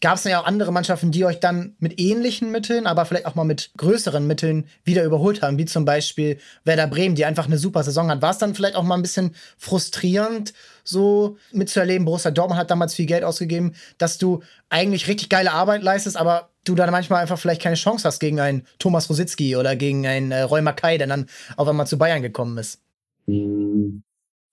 gab 0.00 0.16
es 0.16 0.24
ja 0.24 0.40
auch 0.40 0.46
andere 0.46 0.72
Mannschaften, 0.72 1.10
die 1.10 1.24
euch 1.24 1.40
dann 1.40 1.74
mit 1.78 2.00
ähnlichen 2.00 2.50
Mitteln, 2.50 2.86
aber 2.86 3.04
vielleicht 3.04 3.26
auch 3.26 3.34
mal 3.34 3.44
mit 3.44 3.70
größeren 3.76 4.26
Mitteln 4.26 4.66
wieder 4.84 5.04
überholt 5.04 5.42
haben, 5.42 5.58
wie 5.58 5.64
zum 5.64 5.84
Beispiel 5.84 6.38
Werder 6.64 6.86
Bremen, 6.86 7.14
die 7.14 7.24
einfach 7.24 7.46
eine 7.46 7.58
super 7.58 7.82
Saison 7.82 8.10
hat. 8.10 8.22
War 8.22 8.30
es 8.30 8.38
dann 8.38 8.54
vielleicht 8.54 8.76
auch 8.76 8.82
mal 8.82 8.94
ein 8.94 9.02
bisschen 9.02 9.34
frustrierend, 9.56 10.54
so 10.84 11.36
mitzuerleben? 11.52 12.04
Borussia 12.04 12.30
Dortmund 12.30 12.60
hat 12.60 12.70
damals 12.70 12.94
viel 12.94 13.06
Geld 13.06 13.24
ausgegeben, 13.24 13.74
dass 13.98 14.18
du 14.18 14.42
eigentlich 14.70 15.08
richtig 15.08 15.28
geile 15.28 15.52
Arbeit 15.52 15.82
leistest, 15.82 16.16
aber 16.16 16.50
du 16.64 16.74
dann 16.74 16.90
manchmal 16.90 17.22
einfach 17.22 17.38
vielleicht 17.38 17.62
keine 17.62 17.76
Chance 17.76 18.06
hast 18.06 18.20
gegen 18.20 18.40
einen 18.40 18.66
Thomas 18.78 19.08
Rositzky 19.10 19.56
oder 19.56 19.74
gegen 19.74 20.06
einen 20.06 20.30
äh, 20.30 20.42
Roy 20.42 20.62
Mackay, 20.62 20.98
der 20.98 21.06
dann 21.06 21.26
auf 21.56 21.66
einmal 21.66 21.86
zu 21.86 21.98
Bayern 21.98 22.22
gekommen 22.22 22.58
ist. 22.58 22.80
Hm, 23.26 24.02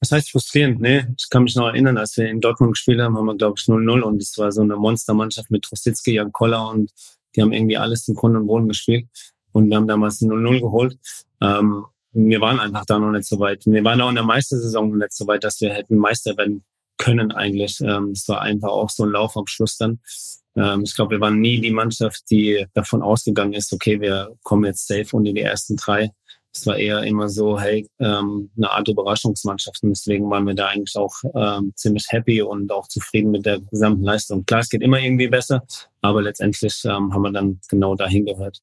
das 0.05 0.17
heißt 0.17 0.31
frustrierend, 0.31 0.79
ne? 0.79 1.13
Ich 1.17 1.29
kann 1.29 1.43
mich 1.43 1.55
noch 1.55 1.67
erinnern, 1.67 1.97
als 1.97 2.15
wir 2.17 2.29
in 2.29 2.41
Dortmund 2.41 2.73
gespielt 2.73 3.01
haben, 3.01 3.17
haben 3.17 3.25
wir, 3.25 3.35
glaube 3.35 3.55
ich, 3.57 3.65
0-0 3.65 4.01
und 4.01 4.21
es 4.21 4.37
war 4.37 4.51
so 4.51 4.61
eine 4.61 4.75
Monstermannschaft 4.75 5.49
mit 5.51 5.69
Rositzky, 5.71 6.13
Jan 6.13 6.31
Koller 6.31 6.69
und 6.69 6.91
die 7.35 7.41
haben 7.41 7.51
irgendwie 7.51 7.77
alles 7.77 8.07
in 8.07 8.15
Grund 8.15 8.35
und 8.35 8.47
Boden 8.47 8.67
gespielt 8.67 9.07
und 9.51 9.69
wir 9.69 9.77
haben 9.77 9.87
damals 9.87 10.21
0-0 10.21 10.59
geholt. 10.59 10.97
Ähm, 11.41 11.85
wir 12.11 12.39
waren 12.39 12.59
einfach 12.59 12.85
da 12.85 12.99
noch 12.99 13.11
nicht 13.11 13.27
so 13.27 13.39
weit. 13.39 13.65
Wir 13.65 13.83
waren 13.83 13.99
auch 13.99 14.09
in 14.09 14.15
der 14.15 14.23
Meistersaison 14.23 14.89
noch 14.89 14.97
nicht 14.97 15.13
so 15.13 15.27
weit, 15.27 15.43
dass 15.43 15.59
wir 15.59 15.73
hätten 15.73 15.97
Meister 15.97 16.37
werden 16.37 16.63
können 16.97 17.31
eigentlich. 17.31 17.81
Ähm, 17.81 18.11
es 18.11 18.27
war 18.29 18.41
einfach 18.41 18.69
auch 18.69 18.89
so 18.89 19.03
ein 19.03 19.11
Lauf 19.11 19.35
am 19.35 19.47
Schluss 19.47 19.77
dann. 19.77 19.99
Ähm, 20.55 20.83
ich 20.83 20.95
glaube, 20.95 21.15
wir 21.15 21.21
waren 21.21 21.41
nie 21.41 21.59
die 21.59 21.71
Mannschaft, 21.71 22.29
die 22.29 22.65
davon 22.73 23.01
ausgegangen 23.01 23.53
ist, 23.53 23.73
okay, 23.73 23.99
wir 23.99 24.35
kommen 24.43 24.65
jetzt 24.65 24.87
safe 24.87 25.15
unter 25.15 25.33
die 25.33 25.41
ersten 25.41 25.75
drei. 25.75 26.11
Es 26.55 26.65
war 26.65 26.77
eher 26.77 27.03
immer 27.03 27.27
so, 27.27 27.59
hey, 27.59 27.85
ähm, 27.99 28.49
eine 28.55 28.71
Art 28.71 28.87
Überraschungsmannschaft. 28.87 29.83
Und 29.83 29.89
deswegen 29.89 30.29
waren 30.29 30.47
wir 30.47 30.55
da 30.55 30.67
eigentlich 30.67 30.95
auch 30.95 31.13
ähm, 31.35 31.73
ziemlich 31.75 32.05
happy 32.09 32.41
und 32.41 32.71
auch 32.71 32.87
zufrieden 32.87 33.31
mit 33.31 33.45
der 33.45 33.59
gesamten 33.59 34.03
Leistung. 34.03 34.45
Klar, 34.45 34.61
es 34.61 34.69
geht 34.69 34.81
immer 34.81 34.99
irgendwie 34.99 35.27
besser, 35.27 35.63
aber 36.01 36.21
letztendlich 36.21 36.81
ähm, 36.85 37.13
haben 37.13 37.23
wir 37.23 37.31
dann 37.33 37.59
genau 37.67 37.95
dahin 37.95 38.25
gehört. 38.25 38.61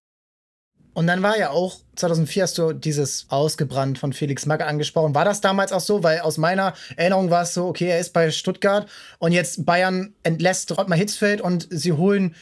Und 0.94 1.06
dann 1.06 1.22
war 1.22 1.38
ja 1.38 1.50
auch 1.50 1.76
2004 1.96 2.42
hast 2.42 2.58
du 2.58 2.72
dieses 2.72 3.26
Ausgebrannt 3.28 3.98
von 3.98 4.12
Felix 4.12 4.46
Magge 4.46 4.66
angesprochen. 4.66 5.14
War 5.14 5.24
das 5.24 5.40
damals 5.40 5.72
auch 5.72 5.80
so? 5.80 6.02
Weil 6.02 6.20
aus 6.20 6.38
meiner 6.38 6.74
Erinnerung 6.96 7.30
war 7.30 7.42
es 7.42 7.54
so, 7.54 7.66
okay, 7.66 7.88
er 7.88 7.98
ist 7.98 8.12
bei 8.12 8.30
Stuttgart 8.30 8.86
und 9.18 9.32
jetzt 9.32 9.64
Bayern 9.64 10.14
entlässt 10.22 10.76
Rottmar 10.76 10.98
Hitzfeld 10.98 11.40
und 11.40 11.66
sie 11.70 11.92
holen 11.92 12.34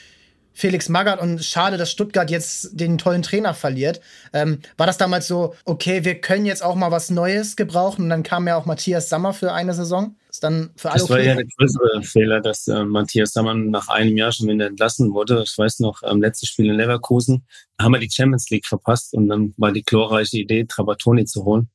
Felix 0.52 0.88
Magath 0.88 1.20
und 1.20 1.44
schade, 1.44 1.76
dass 1.76 1.90
Stuttgart 1.90 2.30
jetzt 2.30 2.78
den 2.78 2.98
tollen 2.98 3.22
Trainer 3.22 3.54
verliert. 3.54 4.00
Ähm, 4.32 4.60
war 4.76 4.86
das 4.86 4.98
damals 4.98 5.26
so, 5.26 5.54
okay, 5.64 6.04
wir 6.04 6.20
können 6.20 6.46
jetzt 6.46 6.62
auch 6.62 6.74
mal 6.74 6.90
was 6.90 7.10
Neues 7.10 7.56
gebrauchen? 7.56 8.04
Und 8.04 8.10
dann 8.10 8.22
kam 8.22 8.46
ja 8.46 8.56
auch 8.56 8.66
Matthias 8.66 9.08
Sammer 9.08 9.32
für 9.32 9.52
eine 9.52 9.74
Saison. 9.74 10.16
Ist 10.28 10.44
dann 10.44 10.70
für 10.76 10.90
alle 10.90 11.00
das 11.00 11.10
war 11.10 11.20
ja 11.20 11.34
der 11.34 11.46
größere 11.56 12.02
Fehler, 12.02 12.40
dass 12.40 12.68
äh, 12.68 12.84
Matthias 12.84 13.32
Sammer 13.32 13.54
nach 13.54 13.88
einem 13.88 14.16
Jahr 14.16 14.32
schon 14.32 14.48
wieder 14.48 14.66
entlassen 14.66 15.12
wurde. 15.12 15.42
Ich 15.44 15.56
weiß 15.56 15.80
noch, 15.80 16.02
am 16.02 16.20
letzten 16.20 16.46
Spiel 16.46 16.66
in 16.66 16.76
Leverkusen 16.76 17.46
haben 17.80 17.92
wir 17.92 18.00
die 18.00 18.10
Champions 18.10 18.50
League 18.50 18.66
verpasst 18.66 19.14
und 19.14 19.28
dann 19.28 19.54
war 19.56 19.72
die 19.72 19.82
glorreiche 19.82 20.38
Idee, 20.38 20.64
Trabatoni 20.64 21.24
zu 21.24 21.44
holen. 21.44 21.68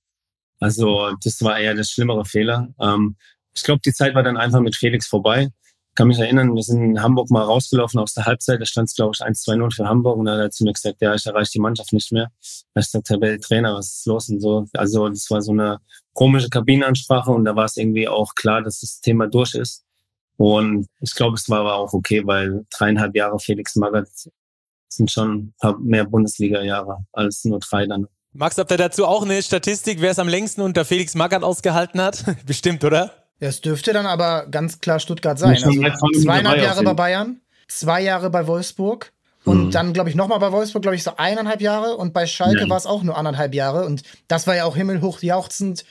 Also 0.59 1.11
das 1.23 1.41
war 1.41 1.59
eher 1.59 1.75
das 1.75 1.89
schlimmere 1.89 2.23
Fehler. 2.25 2.69
Ähm, 2.79 3.15
ich 3.53 3.63
glaube, 3.63 3.81
die 3.85 3.93
Zeit 3.93 4.15
war 4.15 4.23
dann 4.23 4.37
einfach 4.37 4.59
mit 4.59 4.75
Felix 4.75 5.07
vorbei 5.07 5.49
kann 5.95 6.09
mich 6.09 6.19
erinnern, 6.19 6.53
wir 6.53 6.61
sind 6.61 6.83
in 6.83 7.01
Hamburg 7.01 7.29
mal 7.31 7.43
rausgelaufen 7.43 7.99
aus 7.99 8.13
der 8.13 8.25
Halbzeit, 8.25 8.61
da 8.61 8.65
stand 8.65 8.89
es, 8.89 8.95
glaube 8.95 9.13
ich, 9.15 9.25
1-2-0 9.25 9.75
für 9.75 9.87
Hamburg 9.87 10.17
und 10.17 10.25
dann 10.25 10.37
hat 10.37 10.45
er 10.45 10.51
zu 10.51 10.63
mir 10.65 10.73
gesagt, 10.73 11.01
ja, 11.01 11.15
ich 11.15 11.25
erreiche 11.25 11.51
die 11.53 11.59
Mannschaft 11.59 11.93
nicht 11.93 12.11
mehr. 12.11 12.31
Da 12.73 12.81
ist 12.81 12.93
der 12.93 13.01
Tabellentrainer, 13.01 13.73
was 13.73 13.95
ist 13.95 14.05
los 14.05 14.29
und 14.29 14.41
so. 14.41 14.65
Also 14.73 15.07
das 15.09 15.29
war 15.31 15.41
so 15.41 15.53
eine 15.53 15.79
komische 16.13 16.49
Kabinenansprache 16.49 17.31
und 17.31 17.45
da 17.45 17.55
war 17.55 17.65
es 17.65 17.77
irgendwie 17.77 18.07
auch 18.07 18.35
klar, 18.35 18.61
dass 18.61 18.81
das 18.81 18.99
Thema 18.99 19.27
durch 19.27 19.55
ist. 19.55 19.83
Und 20.37 20.87
ich 20.99 21.15
glaube, 21.15 21.35
es 21.35 21.49
war 21.49 21.61
aber 21.61 21.75
auch 21.75 21.93
okay, 21.93 22.21
weil 22.25 22.65
dreieinhalb 22.77 23.15
Jahre 23.15 23.39
Felix 23.39 23.75
Magath 23.75 24.09
sind 24.89 25.11
schon 25.11 25.53
mehr 25.79 26.05
Bundesliga-Jahre 26.05 27.05
als 27.13 27.45
nur 27.45 27.59
drei 27.59 27.87
dann. 27.87 28.07
Max, 28.33 28.57
habt 28.57 28.69
ihr 28.71 28.77
dazu 28.77 29.05
auch 29.05 29.23
eine 29.23 29.41
Statistik, 29.41 30.01
wer 30.01 30.11
es 30.11 30.19
am 30.19 30.27
längsten 30.27 30.61
unter 30.61 30.83
Felix 30.83 31.15
Magath 31.15 31.43
ausgehalten 31.43 32.01
hat? 32.01 32.25
Bestimmt, 32.45 32.83
oder? 32.83 33.24
Es 33.39 33.61
dürfte 33.61 33.93
dann 33.93 34.05
aber 34.05 34.47
ganz 34.49 34.79
klar 34.79 34.99
Stuttgart 34.99 35.37
sein. 35.37 35.51
Also 35.51 35.71
zweieinhalb 36.23 36.61
Jahre 36.61 36.83
bei 36.83 36.93
Bayern, 36.93 37.41
zwei 37.67 38.01
Jahre 38.01 38.29
bei 38.29 38.47
Wolfsburg 38.47 39.11
und 39.43 39.65
mhm. 39.65 39.71
dann, 39.71 39.93
glaube 39.93 40.09
ich, 40.09 40.15
nochmal 40.15 40.39
bei 40.39 40.51
Wolfsburg, 40.51 40.81
glaube 40.81 40.95
ich, 40.95 41.03
so 41.03 41.17
eineinhalb 41.17 41.61
Jahre 41.61 41.97
und 41.97 42.13
bei 42.13 42.25
Schalke 42.25 42.61
ja. 42.61 42.69
war 42.69 42.77
es 42.77 42.85
auch 42.85 43.03
nur 43.03 43.17
anderthalb 43.17 43.53
Jahre 43.53 43.85
und 43.85 44.03
das 44.27 44.47
war 44.47 44.55
ja 44.55 44.65
auch 44.65 44.75
himmelhoch 44.75 45.21
jauchzend 45.21 45.85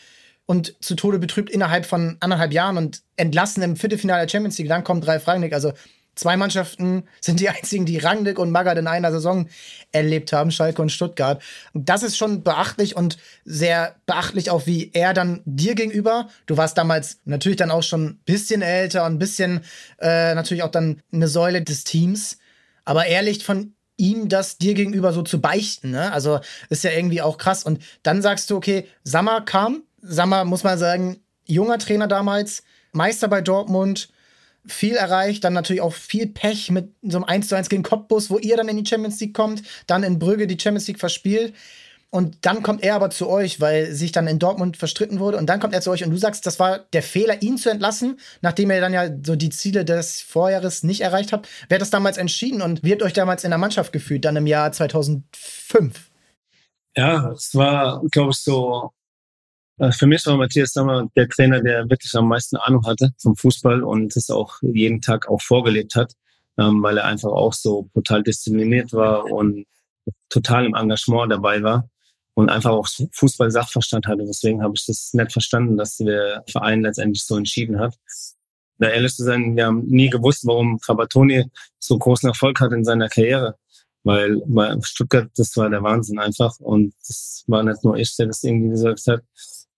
und 0.47 0.75
zu 0.81 0.95
Tode 0.95 1.19
betrübt 1.19 1.51
innerhalb 1.51 1.87
von 1.87 2.17
anderthalb 2.21 2.53
Jahren 2.53 2.77
und 2.77 3.03
entlassen 3.17 3.63
im 3.63 3.77
Viertelfinale 3.77 4.23
der 4.27 4.31
Champions 4.31 4.59
League. 4.59 4.69
Dann 4.69 4.85
kommt 4.85 5.07
drei 5.07 5.17
Rangnick. 5.17 5.53
Also 5.55 5.73
Zwei 6.15 6.37
Mannschaften 6.37 7.05
sind 7.21 7.41
die 7.41 7.49
einzigen, 7.49 7.87
die 7.87 7.99
Rangnick 7.99 8.39
und 8.39 8.51
Magath 8.51 8.79
in 8.79 8.87
einer 8.87 9.11
Saison 9.11 9.49
erlebt 9.93 10.33
haben, 10.33 10.51
Schalke 10.51 10.81
und 10.81 10.91
Stuttgart. 10.91 11.43
Das 11.73 12.03
ist 12.03 12.17
schon 12.17 12.43
beachtlich 12.43 12.97
und 12.97 13.19
sehr 13.45 13.97
beachtlich 14.07 14.51
auch, 14.51 14.67
wie 14.67 14.91
er 14.93 15.15
dann 15.15 15.43
dir 15.45 15.75
gegenüber, 15.75 16.29
du 16.47 16.57
warst 16.57 16.79
damals 16.79 17.19
natürlich 17.25 17.59
dann 17.59 17.71
auch 17.71 17.83
schon 17.83 18.05
ein 18.07 18.21
bisschen 18.25 18.63
älter 18.63 19.05
und 19.05 19.15
ein 19.15 19.19
bisschen 19.19 19.61
äh, 19.99 20.35
natürlich 20.35 20.63
auch 20.63 20.71
dann 20.71 21.03
eine 21.13 21.29
Säule 21.29 21.63
des 21.63 21.85
Teams, 21.85 22.39
aber 22.85 23.07
ehrlich 23.07 23.45
von 23.45 23.75
ihm 23.97 24.29
das 24.29 24.59
dir 24.59 24.75
gegenüber 24.75 25.13
so 25.13 25.23
zu 25.23 25.41
beichten, 25.41 25.91
ne? 25.91 26.13
Also 26.13 26.41
ist 26.69 26.85
ja 26.85 26.91
irgendwie 26.91 27.23
auch 27.23 27.39
krass. 27.39 27.63
Und 27.63 27.81
dann 28.03 28.23
sagst 28.23 28.51
du, 28.51 28.57
okay, 28.57 28.89
Sammer 29.05 29.41
kam, 29.43 29.83
Sammer 30.03 30.45
muss 30.45 30.65
man 30.65 30.79
sagen, 30.79 31.21
junger 31.47 31.79
Trainer 31.79 32.09
damals, 32.09 32.65
Meister 32.93 33.29
bei 33.29 33.41
Dortmund, 33.41 34.09
viel 34.67 34.95
erreicht, 34.95 35.45
dann 35.45 35.53
natürlich 35.53 35.83
auch 35.83 35.93
viel 35.93 36.27
Pech 36.27 36.71
mit 36.71 36.95
so 37.03 37.19
einem 37.19 37.25
1 37.25 37.49
zu 37.49 37.57
1 37.57 37.69
gegen 37.69 37.83
Cottbus, 37.83 38.31
wo 38.31 38.39
ihr 38.39 38.57
dann 38.57 38.69
in 38.69 38.83
die 38.83 38.89
Champions 38.89 39.21
League 39.21 39.35
kommt, 39.35 39.63
dann 39.87 40.03
in 40.03 40.19
Brügge 40.19 40.47
die 40.47 40.59
Champions 40.59 40.87
League 40.89 41.01
verspielt. 41.01 41.55
Und 42.11 42.47
dann 42.47 42.63
kommt 42.63 42.85
er 42.85 42.95
aber 42.95 43.11
zu 43.11 43.29
euch, 43.29 43.61
weil 43.61 43.93
sich 43.93 44.13
dann 44.13 44.29
in 44.29 44.39
Dortmund 44.39 44.77
verstritten 44.77 45.19
wurde. 45.19 45.37
Und 45.37 45.47
dann 45.47 45.59
kommt 45.59 45.75
er 45.75 45.81
zu 45.81 45.91
euch 45.91 46.05
und 46.05 46.11
du 46.11 46.17
sagst, 46.17 46.47
das 46.47 46.61
war 46.61 46.79
der 46.93 47.03
Fehler, 47.03 47.43
ihn 47.43 47.59
zu 47.59 47.71
entlassen, 47.71 48.21
nachdem 48.41 48.71
ihr 48.71 48.81
dann 48.81 48.93
ja 48.93 49.09
so 49.25 49.35
die 49.35 49.51
Ziele 49.51 49.85
des 49.85 50.21
Vorjahres 50.21 50.85
nicht 50.85 51.01
erreicht 51.01 51.33
habt. 51.33 51.49
Wer 51.69 51.75
hat 51.77 51.83
das 51.83 51.91
damals 51.91 52.17
entschieden 52.17 52.63
und 52.63 52.85
wie 52.85 52.93
habt 52.93 53.03
euch 53.03 53.15
damals 53.15 53.43
in 53.43 53.51
der 53.51 53.59
Mannschaft 53.59 53.93
gefühlt, 53.93 54.25
dann 54.25 54.37
im 54.37 54.47
Jahr 54.47 54.71
2005? 54.71 56.13
Ja, 56.97 57.33
es 57.33 57.53
war, 57.57 58.01
glaube 58.13 58.31
ich, 58.31 58.39
so 58.39 58.93
für 59.91 60.07
mich 60.07 60.25
war 60.27 60.37
Matthias 60.37 60.73
Sammer 60.73 61.09
der 61.17 61.29
Trainer, 61.29 61.61
der 61.61 61.89
wirklich 61.91 62.15
am 62.15 62.29
meisten 62.29 62.57
Ahnung 62.57 62.87
hatte 62.87 63.13
vom 63.19 63.37
Fußball 63.37 63.83
und 63.83 64.17
es 64.17 64.31
auch 64.31 64.59
jeden 64.63 65.01
Tag 65.01 65.29
auch 65.29 65.43
vorgelebt 65.43 65.97
hat, 65.97 66.13
ähm, 66.59 66.83
weil 66.83 66.99
er 66.99 67.07
einfach 67.07 67.31
auch 67.31 67.53
so 67.53 67.89
brutal 67.93 68.23
diszipliniert 68.23 68.93
war 68.93 69.25
und 69.25 69.67
total 70.29 70.67
im 70.67 70.75
Engagement 70.75 71.33
dabei 71.33 71.63
war 71.63 71.89
und 72.35 72.51
einfach 72.51 72.71
auch 72.71 72.89
Fußball-Sachverstand 73.13 74.07
hatte. 74.07 74.25
Deswegen 74.27 74.63
habe 74.63 74.75
ich 74.77 74.87
das 74.87 75.13
nicht 75.15 75.33
verstanden, 75.33 75.77
dass 75.77 75.97
der 75.97 76.45
Verein 76.51 76.83
letztendlich 76.83 77.25
so 77.25 77.37
entschieden 77.37 77.79
hat. 77.79 77.95
Da 78.79 78.89
ehrlich 78.89 79.15
zu 79.15 79.23
sein, 79.25 79.57
wir 79.57 79.67
haben 79.67 79.87
nie 79.87 80.11
gewusst, 80.11 80.45
warum 80.47 80.79
Trapattoni 80.81 81.45
so 81.79 81.97
großen 81.97 82.29
Erfolg 82.29 82.61
hat 82.61 82.73
in 82.73 82.85
seiner 82.85 83.09
Karriere. 83.09 83.57
Weil 84.03 84.43
bei 84.47 84.77
Stuttgart, 84.83 85.31
das 85.37 85.57
war 85.57 85.71
der 85.71 85.83
Wahnsinn 85.83 86.19
einfach. 86.19 86.59
Und 86.59 86.93
das 87.07 87.45
war 87.47 87.63
nicht 87.63 87.85
nur 87.85 87.97
ich, 87.97 88.15
der 88.17 88.27
das 88.27 88.43
irgendwie 88.43 88.71
gesagt 88.71 89.07
hat. 89.07 89.23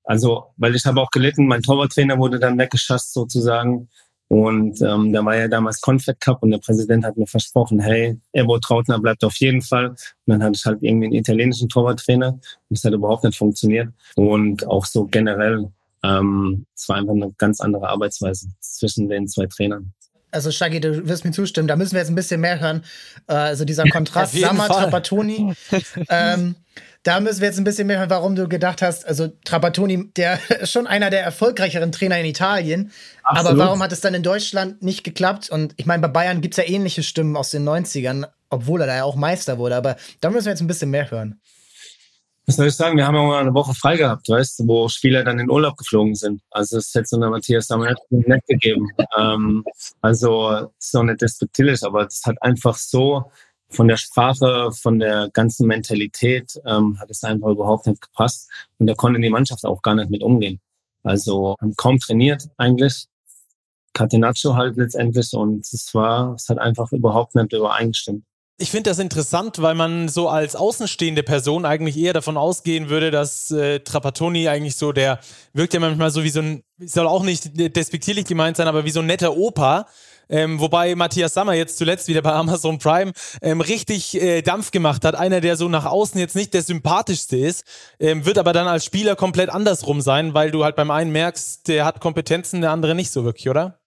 Also, 0.06 0.44
weil 0.56 0.74
ich 0.74 0.86
habe 0.86 1.00
auch 1.00 1.10
gelitten, 1.10 1.46
mein 1.46 1.62
Torwarttrainer 1.62 2.16
wurde 2.16 2.38
dann 2.38 2.58
weggeschasst 2.58 3.12
sozusagen. 3.12 3.88
Und 4.28 4.80
ähm, 4.82 5.12
da 5.12 5.24
war 5.24 5.36
ja 5.36 5.46
damals 5.46 5.80
Confed 5.80 6.20
Cup 6.20 6.42
und 6.42 6.50
der 6.50 6.58
Präsident 6.58 7.04
hat 7.04 7.16
mir 7.16 7.26
versprochen, 7.26 7.78
hey, 7.78 8.18
Ebo 8.32 8.58
Trautner 8.58 8.98
bleibt 8.98 9.22
auf 9.24 9.36
jeden 9.36 9.62
Fall. 9.62 9.90
Und 9.90 9.98
dann 10.26 10.42
hatte 10.42 10.54
ich 10.56 10.64
halt 10.64 10.82
irgendwie 10.82 11.06
einen 11.06 11.14
italienischen 11.14 11.68
Torwarttrainer. 11.68 12.28
Und 12.32 12.42
das 12.70 12.84
hat 12.84 12.92
überhaupt 12.92 13.24
nicht 13.24 13.36
funktioniert. 13.36 13.92
Und 14.14 14.66
auch 14.66 14.86
so 14.86 15.04
generell, 15.04 15.68
ähm, 16.02 16.66
es 16.74 16.88
war 16.88 16.96
einfach 16.96 17.14
eine 17.14 17.32
ganz 17.38 17.60
andere 17.60 17.88
Arbeitsweise 17.88 18.48
zwischen 18.60 19.08
den 19.08 19.28
zwei 19.28 19.46
Trainern. 19.46 19.92
Also 20.32 20.50
Shaggy, 20.50 20.80
du 20.80 21.08
wirst 21.08 21.24
mir 21.24 21.30
zustimmen, 21.30 21.68
da 21.68 21.76
müssen 21.76 21.92
wir 21.92 22.00
jetzt 22.00 22.10
ein 22.10 22.16
bisschen 22.16 22.40
mehr 22.40 22.60
hören. 22.60 22.84
Äh, 23.28 23.34
also 23.34 23.64
dieser 23.64 23.84
Kontrast 23.84 24.38
Sammer, 24.38 24.68
Trapattoni. 24.68 25.54
ähm, 26.10 26.56
da 27.06 27.20
müssen 27.20 27.40
wir 27.40 27.46
jetzt 27.46 27.58
ein 27.58 27.64
bisschen 27.64 27.86
mehr 27.86 27.98
hören, 27.98 28.10
warum 28.10 28.34
du 28.34 28.48
gedacht 28.48 28.82
hast, 28.82 29.06
also 29.06 29.28
Trapattoni, 29.44 30.10
der 30.16 30.40
ist 30.60 30.72
schon 30.72 30.86
einer 30.86 31.08
der 31.10 31.22
erfolgreicheren 31.22 31.92
Trainer 31.92 32.18
in 32.18 32.26
Italien. 32.26 32.90
Absolut. 33.22 33.50
Aber 33.52 33.58
warum 33.58 33.82
hat 33.82 33.92
es 33.92 34.00
dann 34.00 34.14
in 34.14 34.24
Deutschland 34.24 34.82
nicht 34.82 35.04
geklappt? 35.04 35.48
Und 35.48 35.74
ich 35.76 35.86
meine, 35.86 36.02
bei 36.02 36.08
Bayern 36.08 36.40
gibt 36.40 36.58
es 36.58 36.64
ja 36.64 36.68
ähnliche 36.68 37.04
Stimmen 37.04 37.36
aus 37.36 37.50
den 37.50 37.68
90ern, 37.68 38.26
obwohl 38.50 38.80
er 38.80 38.88
da 38.88 38.96
ja 38.96 39.04
auch 39.04 39.14
Meister 39.14 39.58
wurde. 39.58 39.76
Aber 39.76 39.96
da 40.20 40.30
müssen 40.30 40.46
wir 40.46 40.52
jetzt 40.52 40.60
ein 40.60 40.66
bisschen 40.66 40.90
mehr 40.90 41.10
hören. 41.10 41.40
Was 42.46 42.56
soll 42.56 42.68
ich 42.68 42.74
sagen? 42.74 42.96
Wir 42.96 43.06
haben 43.06 43.16
ja 43.16 43.22
mal 43.22 43.40
eine 43.40 43.54
Woche 43.54 43.74
frei 43.74 43.96
gehabt, 43.96 44.28
weißt 44.28 44.60
du, 44.60 44.68
wo 44.68 44.88
Spieler 44.88 45.24
dann 45.24 45.40
in 45.40 45.50
Urlaub 45.50 45.76
geflogen 45.76 46.14
sind. 46.14 46.42
Also 46.50 46.78
es 46.78 46.94
hätte 46.94 47.06
so 47.06 47.16
eine 47.16 47.28
Matthias 47.28 47.66
damals 47.66 47.98
nicht 48.10 48.46
gegeben. 48.46 48.88
ähm, 49.16 49.64
also 50.00 50.68
es 50.78 50.86
ist 50.86 50.96
auch 50.96 51.02
nicht 51.02 51.22
despektierlich, 51.22 51.82
aber 51.84 52.06
es 52.06 52.22
hat 52.24 52.36
einfach 52.40 52.76
so 52.76 53.30
von 53.68 53.88
der 53.88 53.96
Sprache, 53.96 54.70
von 54.72 54.98
der 54.98 55.28
ganzen 55.32 55.66
Mentalität 55.66 56.60
ähm, 56.64 56.98
hat 57.00 57.10
es 57.10 57.24
einfach 57.24 57.48
überhaupt 57.48 57.86
nicht 57.86 58.00
gepasst. 58.00 58.50
Und 58.78 58.86
da 58.86 58.94
konnte 58.94 59.20
die 59.20 59.30
Mannschaft 59.30 59.64
auch 59.64 59.82
gar 59.82 59.94
nicht 59.94 60.10
mit 60.10 60.22
umgehen. 60.22 60.60
Also 61.02 61.56
kaum 61.76 61.98
trainiert 61.98 62.48
eigentlich. 62.56 63.06
Catenaccio 63.92 64.54
halt 64.54 64.76
letztendlich 64.76 65.32
und 65.32 65.66
es 65.72 65.94
war, 65.94 66.34
es 66.34 66.48
hat 66.48 66.58
einfach 66.58 66.92
überhaupt 66.92 67.34
nicht 67.34 67.52
übereingestimmt. 67.52 68.24
Ich 68.58 68.70
finde 68.70 68.90
das 68.90 68.98
interessant, 68.98 69.60
weil 69.60 69.74
man 69.74 70.08
so 70.08 70.28
als 70.28 70.56
außenstehende 70.56 71.22
Person 71.22 71.66
eigentlich 71.66 71.96
eher 71.96 72.14
davon 72.14 72.36
ausgehen 72.38 72.88
würde, 72.88 73.10
dass 73.10 73.50
äh, 73.50 73.80
Trapattoni 73.80 74.48
eigentlich 74.48 74.76
so 74.76 74.92
der 74.92 75.20
wirkt 75.52 75.74
ja 75.74 75.80
manchmal 75.80 76.10
so 76.10 76.24
wie 76.24 76.30
so 76.30 76.40
ein, 76.40 76.62
soll 76.78 77.06
auch 77.06 77.22
nicht 77.22 77.50
despektierlich 77.54 78.24
gemeint 78.24 78.56
sein, 78.56 78.68
aber 78.68 78.84
wie 78.84 78.90
so 78.90 79.00
ein 79.00 79.06
netter 79.06 79.36
Opa, 79.36 79.86
ähm, 80.28 80.60
wobei 80.60 80.94
Matthias 80.94 81.34
Sammer 81.34 81.54
jetzt 81.54 81.78
zuletzt 81.78 82.08
wieder 82.08 82.22
bei 82.22 82.32
Amazon 82.32 82.78
Prime 82.78 83.12
ähm, 83.42 83.60
richtig 83.60 84.20
äh, 84.20 84.42
Dampf 84.42 84.70
gemacht 84.70 85.04
hat. 85.04 85.14
Einer, 85.14 85.40
der 85.40 85.56
so 85.56 85.68
nach 85.68 85.84
außen 85.84 86.18
jetzt 86.20 86.36
nicht 86.36 86.54
der 86.54 86.62
sympathischste 86.62 87.36
ist, 87.36 87.64
ähm, 88.00 88.26
wird 88.26 88.38
aber 88.38 88.52
dann 88.52 88.68
als 88.68 88.84
Spieler 88.84 89.16
komplett 89.16 89.50
andersrum 89.50 90.00
sein, 90.00 90.34
weil 90.34 90.50
du 90.50 90.64
halt 90.64 90.76
beim 90.76 90.90
einen 90.90 91.12
merkst, 91.12 91.68
der 91.68 91.84
hat 91.84 92.00
Kompetenzen, 92.00 92.60
der 92.60 92.70
andere 92.70 92.94
nicht 92.94 93.10
so 93.10 93.24
wirklich, 93.24 93.48
oder? 93.48 93.78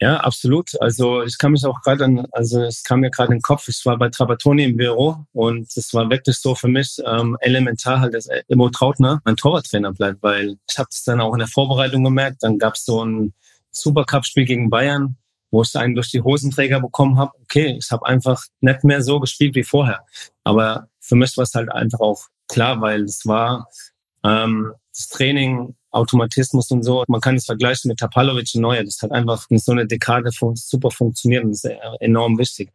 Ja, 0.00 0.16
absolut. 0.18 0.70
Also 0.80 1.22
ich 1.22 1.38
kann 1.38 1.52
mich 1.52 1.64
auch 1.64 1.80
gerade 1.80 2.04
an, 2.04 2.26
also 2.32 2.62
es 2.62 2.82
kam 2.82 3.00
mir 3.00 3.10
gerade 3.10 3.32
in 3.32 3.38
den 3.38 3.42
Kopf, 3.42 3.68
ich 3.68 3.86
war 3.86 3.96
bei 3.96 4.08
Trapattoni 4.08 4.64
im 4.64 4.76
Büro 4.76 5.24
und 5.32 5.74
es 5.76 5.94
war 5.94 6.10
wirklich 6.10 6.36
so 6.36 6.54
für 6.54 6.68
mich 6.68 7.00
ähm, 7.06 7.36
elementar 7.40 8.00
halt, 8.00 8.14
dass 8.14 8.28
Immo 8.48 8.68
Trautner 8.70 9.22
mein 9.24 9.36
Torwarttrainer 9.36 9.92
bleibt, 9.92 10.22
weil 10.22 10.58
ich 10.68 10.78
habe 10.78 10.88
es 10.90 11.04
dann 11.04 11.20
auch 11.20 11.32
in 11.32 11.38
der 11.38 11.48
Vorbereitung 11.48 12.02
gemerkt, 12.04 12.42
dann 12.42 12.58
gab 12.58 12.74
es 12.74 12.84
so 12.84 13.04
ein 13.04 13.32
Supercup-Spiel 13.70 14.44
gegen 14.44 14.68
Bayern, 14.68 15.16
wo 15.54 15.62
ich 15.62 15.76
einen 15.76 15.94
durch 15.94 16.10
die 16.10 16.20
Hosenträger 16.20 16.80
bekommen 16.80 17.16
habe, 17.16 17.30
okay, 17.42 17.76
ich 17.78 17.90
habe 17.92 18.04
einfach 18.06 18.42
nicht 18.60 18.82
mehr 18.82 19.00
so 19.02 19.20
gespielt 19.20 19.54
wie 19.54 19.62
vorher. 19.62 20.04
Aber 20.42 20.88
für 20.98 21.14
mich 21.14 21.36
war 21.36 21.44
es 21.44 21.54
halt 21.54 21.70
einfach 21.70 22.00
auch 22.00 22.24
klar, 22.48 22.80
weil 22.80 23.04
es 23.04 23.24
war 23.24 23.68
ähm, 24.24 24.72
das 24.92 25.08
Training, 25.10 25.76
Automatismus 25.92 26.72
und 26.72 26.82
so. 26.82 27.04
Man 27.06 27.20
kann 27.20 27.36
es 27.36 27.44
vergleichen 27.44 27.88
mit 27.88 28.00
Tapalovic 28.00 28.50
und 28.56 28.62
Neuer. 28.62 28.82
Das 28.82 29.00
hat 29.00 29.12
einfach 29.12 29.46
in 29.48 29.58
so 29.58 29.70
eine 29.70 29.86
Dekade 29.86 30.30
super 30.54 30.90
funktioniert 30.90 31.44
und 31.44 31.52
das 31.52 31.62
ist 31.62 31.78
enorm 32.00 32.36
wichtig. 32.36 32.72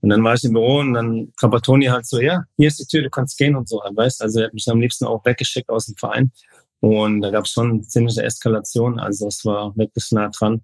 Und 0.00 0.08
dann 0.08 0.24
war 0.24 0.32
ich 0.32 0.44
im 0.44 0.54
Büro 0.54 0.78
und 0.78 0.94
dann 0.94 1.30
Trapattoni 1.38 1.86
halt 1.86 2.06
so, 2.06 2.20
ja, 2.20 2.44
hier 2.56 2.68
ist 2.68 2.78
die 2.78 2.86
Tür, 2.86 3.02
du 3.02 3.10
kannst 3.10 3.36
gehen 3.36 3.54
und 3.54 3.68
so, 3.68 3.82
weißt 3.84 4.22
Also 4.22 4.40
er 4.40 4.46
hat 4.46 4.54
mich 4.54 4.66
am 4.68 4.80
liebsten 4.80 5.04
auch 5.04 5.22
weggeschickt 5.26 5.68
aus 5.68 5.86
dem 5.86 5.96
Verein. 5.96 6.32
Und 6.80 7.20
da 7.20 7.30
gab 7.30 7.44
es 7.44 7.50
schon 7.50 7.82
ziemliche 7.82 8.22
Eskalation. 8.22 8.98
Also 8.98 9.28
es 9.28 9.44
war 9.44 9.76
wirklich 9.76 10.10
nah 10.10 10.30
dran. 10.30 10.62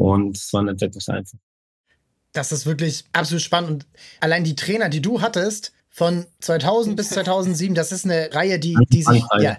Und 0.00 0.34
es 0.34 0.50
war 0.54 0.62
nicht 0.62 0.80
wirklich 0.80 1.06
einfach. 1.10 1.38
Das 2.32 2.52
ist 2.52 2.64
wirklich 2.64 3.04
absolut 3.12 3.42
spannend. 3.42 3.70
Und 3.70 3.86
allein 4.20 4.44
die 4.44 4.56
Trainer, 4.56 4.88
die 4.88 5.02
du 5.02 5.20
hattest, 5.20 5.72
von 5.90 6.24
2000 6.40 6.96
bis 6.96 7.10
2007, 7.10 7.74
das 7.74 7.92
ist 7.92 8.06
eine 8.06 8.32
Reihe, 8.32 8.58
die, 8.58 8.78
die 8.88 9.02
sich, 9.02 9.22
ja, 9.40 9.58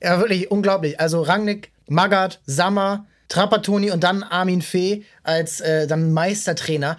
ja, 0.00 0.20
wirklich 0.20 0.48
unglaublich. 0.50 1.00
Also 1.00 1.22
Rangnick, 1.22 1.72
Magath, 1.88 2.40
Sammer, 2.46 3.06
Trapattoni 3.28 3.90
und 3.90 4.04
dann 4.04 4.22
Armin 4.22 4.62
Fee 4.62 5.02
als 5.24 5.60
äh, 5.60 5.88
dann 5.88 6.12
Meistertrainer. 6.12 6.96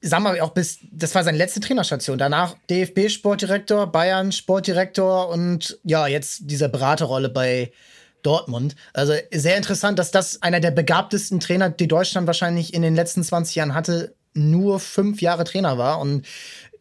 Sammer 0.00 0.42
auch 0.42 0.50
bis, 0.50 0.78
das 0.90 1.14
war 1.14 1.22
seine 1.22 1.38
letzte 1.38 1.60
Trainerstation. 1.60 2.18
Danach 2.18 2.56
DFB-Sportdirektor, 2.68 3.86
Bayern 3.86 4.32
Sportdirektor 4.32 5.28
und 5.28 5.78
ja, 5.84 6.08
jetzt 6.08 6.40
diese 6.44 6.68
Beraterrolle 6.68 7.28
bei 7.28 7.70
Dortmund. 8.26 8.74
Also 8.92 9.14
sehr 9.32 9.56
interessant, 9.56 9.98
dass 9.98 10.10
das 10.10 10.42
einer 10.42 10.60
der 10.60 10.72
begabtesten 10.72 11.40
Trainer, 11.40 11.70
die 11.70 11.88
Deutschland 11.88 12.26
wahrscheinlich 12.26 12.74
in 12.74 12.82
den 12.82 12.94
letzten 12.94 13.22
20 13.22 13.54
Jahren 13.54 13.74
hatte, 13.74 14.14
nur 14.34 14.80
fünf 14.80 15.22
Jahre 15.22 15.44
Trainer 15.44 15.78
war 15.78 16.00
und 16.00 16.26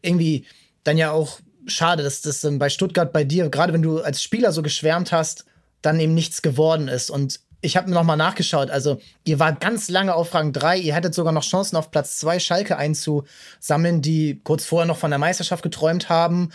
irgendwie 0.02 0.46
dann 0.84 0.98
ja 0.98 1.12
auch 1.12 1.40
schade, 1.68 2.04
dass 2.04 2.22
das 2.22 2.46
bei 2.60 2.70
Stuttgart 2.70 3.14
bei 3.14 3.24
dir, 3.24 3.50
gerade 3.50 3.74
wenn 3.74 3.82
du 3.82 4.02
als 4.02 4.22
Spieler 4.22 4.52
so 4.52 4.62
geschwärmt 4.62 5.12
hast, 5.12 5.46
dann 5.82 6.00
eben 6.00 6.14
nichts 6.14 6.42
geworden 6.42 6.88
ist. 6.88 7.10
Und 7.10 7.40
ich 7.62 7.78
habe 7.78 7.90
noch 7.90 8.04
mal 8.04 8.16
nachgeschaut. 8.16 8.70
Also, 8.70 9.00
ihr 9.24 9.40
wart 9.40 9.60
ganz 9.60 9.90
lange 9.90 10.14
auf 10.14 10.34
Rang 10.34 10.54
3. 10.54 10.78
Ihr 10.78 10.96
hattet 10.96 11.16
sogar 11.16 11.34
noch 11.34 11.44
Chancen, 11.44 11.78
auf 11.78 11.92
Platz 11.92 12.18
2 12.18 12.40
Schalke 12.40 12.78
einzusammeln, 12.78 14.02
die 14.02 14.42
kurz 14.44 14.66
vorher 14.66 14.86
noch 14.86 14.98
von 14.98 15.10
der 15.10 15.20
Meisterschaft 15.20 15.64
geträumt 15.64 16.10
haben. 16.10 16.52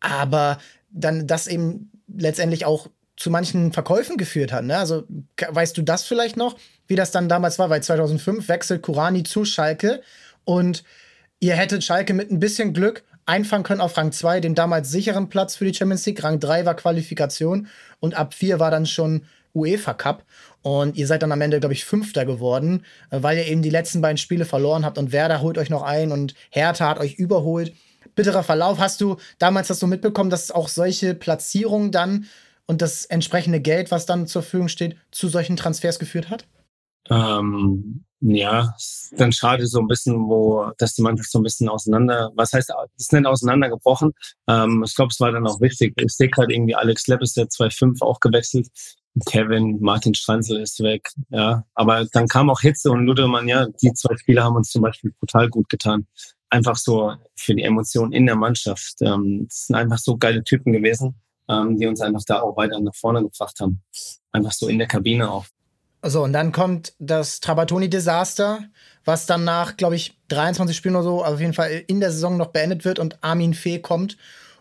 Aber 0.00 0.58
dann 0.90 1.26
das 1.26 1.46
eben 1.46 1.90
letztendlich 2.08 2.64
auch 2.64 2.88
zu 3.16 3.30
manchen 3.30 3.72
Verkäufen 3.72 4.16
geführt 4.16 4.52
hat. 4.52 4.64
Ne? 4.64 4.76
Also 4.76 5.04
weißt 5.48 5.76
du 5.76 5.82
das 5.82 6.04
vielleicht 6.04 6.36
noch, 6.36 6.56
wie 6.86 6.96
das 6.96 7.10
dann 7.10 7.28
damals 7.28 7.58
war? 7.58 7.70
Weil 7.70 7.82
2005 7.82 8.48
wechselt 8.48 8.82
Kurani 8.82 9.22
zu 9.22 9.44
Schalke 9.44 10.02
und 10.44 10.84
ihr 11.40 11.54
hättet 11.54 11.84
Schalke 11.84 12.14
mit 12.14 12.30
ein 12.30 12.40
bisschen 12.40 12.72
Glück 12.72 13.04
einfangen 13.26 13.64
können 13.64 13.80
auf 13.80 13.96
Rang 13.96 14.12
2, 14.12 14.40
den 14.40 14.54
damals 14.54 14.90
sicheren 14.90 15.28
Platz 15.28 15.56
für 15.56 15.64
die 15.64 15.74
Champions 15.74 16.04
League. 16.06 16.22
Rang 16.22 16.40
3 16.40 16.66
war 16.66 16.74
Qualifikation 16.74 17.68
und 18.00 18.14
ab 18.14 18.34
4 18.34 18.60
war 18.60 18.70
dann 18.70 18.86
schon 18.86 19.22
UEFA 19.54 19.94
Cup. 19.94 20.24
Und 20.62 20.96
ihr 20.96 21.06
seid 21.06 21.22
dann 21.22 21.32
am 21.32 21.40
Ende, 21.40 21.60
glaube 21.60 21.74
ich, 21.74 21.84
Fünfter 21.84 22.24
geworden, 22.24 22.84
äh, 23.10 23.18
weil 23.22 23.38
ihr 23.38 23.46
eben 23.46 23.62
die 23.62 23.70
letzten 23.70 24.00
beiden 24.00 24.18
Spiele 24.18 24.44
verloren 24.44 24.84
habt 24.84 24.98
und 24.98 25.12
Werder 25.12 25.40
holt 25.40 25.58
euch 25.58 25.70
noch 25.70 25.82
ein 25.82 26.10
und 26.10 26.34
Hertha 26.50 26.88
hat 26.88 26.98
euch 26.98 27.14
überholt. 27.14 27.72
Bitterer 28.14 28.42
Verlauf. 28.42 28.78
Hast 28.78 29.00
du 29.00 29.16
damals 29.38 29.68
das 29.68 29.78
so 29.78 29.86
mitbekommen, 29.86 30.30
dass 30.30 30.50
auch 30.50 30.68
solche 30.68 31.14
Platzierungen 31.14 31.90
dann 31.90 32.26
und 32.66 32.82
das 32.82 33.04
entsprechende 33.04 33.60
Geld, 33.60 33.90
was 33.90 34.06
dann 34.06 34.26
zur 34.26 34.42
Verfügung 34.42 34.68
steht, 34.68 34.96
zu 35.10 35.28
solchen 35.28 35.56
Transfers 35.56 35.98
geführt 35.98 36.30
hat? 36.30 36.46
Ähm, 37.10 38.04
ja, 38.20 38.74
dann 39.18 39.32
schade 39.32 39.66
so 39.66 39.80
ein 39.80 39.86
bisschen, 39.86 40.28
wo, 40.28 40.70
dass 40.78 40.94
die 40.94 41.02
Mannschaft 41.02 41.30
so 41.30 41.38
ein 41.38 41.42
bisschen 41.42 41.68
auseinander, 41.68 42.32
was 42.34 42.52
heißt, 42.54 42.72
ist 42.96 43.12
nicht 43.12 43.26
auseinandergebrochen. 43.26 44.12
Ähm, 44.48 44.82
ich 44.86 44.94
glaube, 44.94 45.10
es 45.12 45.20
war 45.20 45.30
dann 45.30 45.46
auch 45.46 45.60
wichtig. 45.60 45.92
Ich 46.00 46.14
sehe 46.14 46.30
gerade 46.30 46.54
irgendwie 46.54 46.74
Alex 46.74 47.06
Lepp 47.06 47.20
ist 47.20 47.36
der 47.36 47.48
2-5 47.48 48.00
auch 48.00 48.20
gewechselt. 48.20 48.68
Kevin, 49.26 49.78
Martin 49.80 50.14
Stranzel 50.14 50.60
ist 50.60 50.80
weg, 50.80 51.10
ja. 51.28 51.64
Aber 51.74 52.04
dann 52.12 52.26
kam 52.26 52.50
auch 52.50 52.60
Hitze 52.62 52.90
und 52.90 53.04
Ludermann, 53.04 53.46
ja, 53.46 53.66
die 53.82 53.92
zwei 53.92 54.16
Spieler 54.16 54.44
haben 54.44 54.56
uns 54.56 54.70
zum 54.70 54.82
Beispiel 54.82 55.12
total 55.20 55.48
gut 55.50 55.68
getan. 55.68 56.06
Einfach 56.48 56.76
so 56.76 57.14
für 57.36 57.54
die 57.54 57.62
Emotionen 57.62 58.12
in 58.12 58.26
der 58.26 58.36
Mannschaft. 58.36 58.94
Ähm, 59.02 59.46
das 59.48 59.66
sind 59.66 59.76
einfach 59.76 59.98
so 59.98 60.16
geile 60.16 60.42
Typen 60.42 60.72
gewesen, 60.72 61.14
ähm, 61.48 61.76
die 61.78 61.86
uns 61.86 62.00
einfach 62.00 62.22
da 62.26 62.40
auch 62.40 62.56
weiter 62.56 62.78
nach 62.80 62.94
vorne 62.94 63.22
gebracht 63.22 63.58
haben. 63.60 63.82
Einfach 64.32 64.52
so 64.52 64.68
in 64.68 64.78
der 64.78 64.88
Kabine 64.88 65.30
auch. 65.30 65.46
So, 66.06 66.22
und 66.22 66.34
dann 66.34 66.52
kommt 66.52 66.92
das 66.98 67.40
Trabatoni-Desaster, 67.40 68.64
was 69.06 69.24
dann 69.24 69.44
nach, 69.44 69.76
glaube 69.78 69.96
ich, 69.96 70.18
23 70.28 70.76
Spielen 70.76 70.96
oder 70.96 71.04
so, 71.04 71.22
also 71.22 71.34
auf 71.34 71.40
jeden 71.40 71.54
Fall 71.54 71.82
in 71.86 72.00
der 72.00 72.10
Saison 72.12 72.36
noch 72.36 72.48
beendet 72.48 72.84
wird 72.84 72.98
und 72.98 73.22
Armin 73.24 73.54
Fee 73.54 73.78
kommt. 73.78 74.18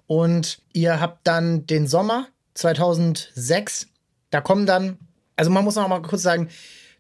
Und 0.08 0.62
ihr 0.72 1.02
habt 1.02 1.28
dann 1.28 1.65
den 1.67 1.88
Sommer 1.88 2.28
2006. 2.54 3.88
Da 4.30 4.39
kommen 4.39 4.65
dann, 4.65 4.98
also 5.36 5.52
man 5.52 5.65
muss 5.65 5.76
noch 5.76 5.88
mal 5.88 6.02
kurz 6.02 6.22
sagen, 6.22 6.50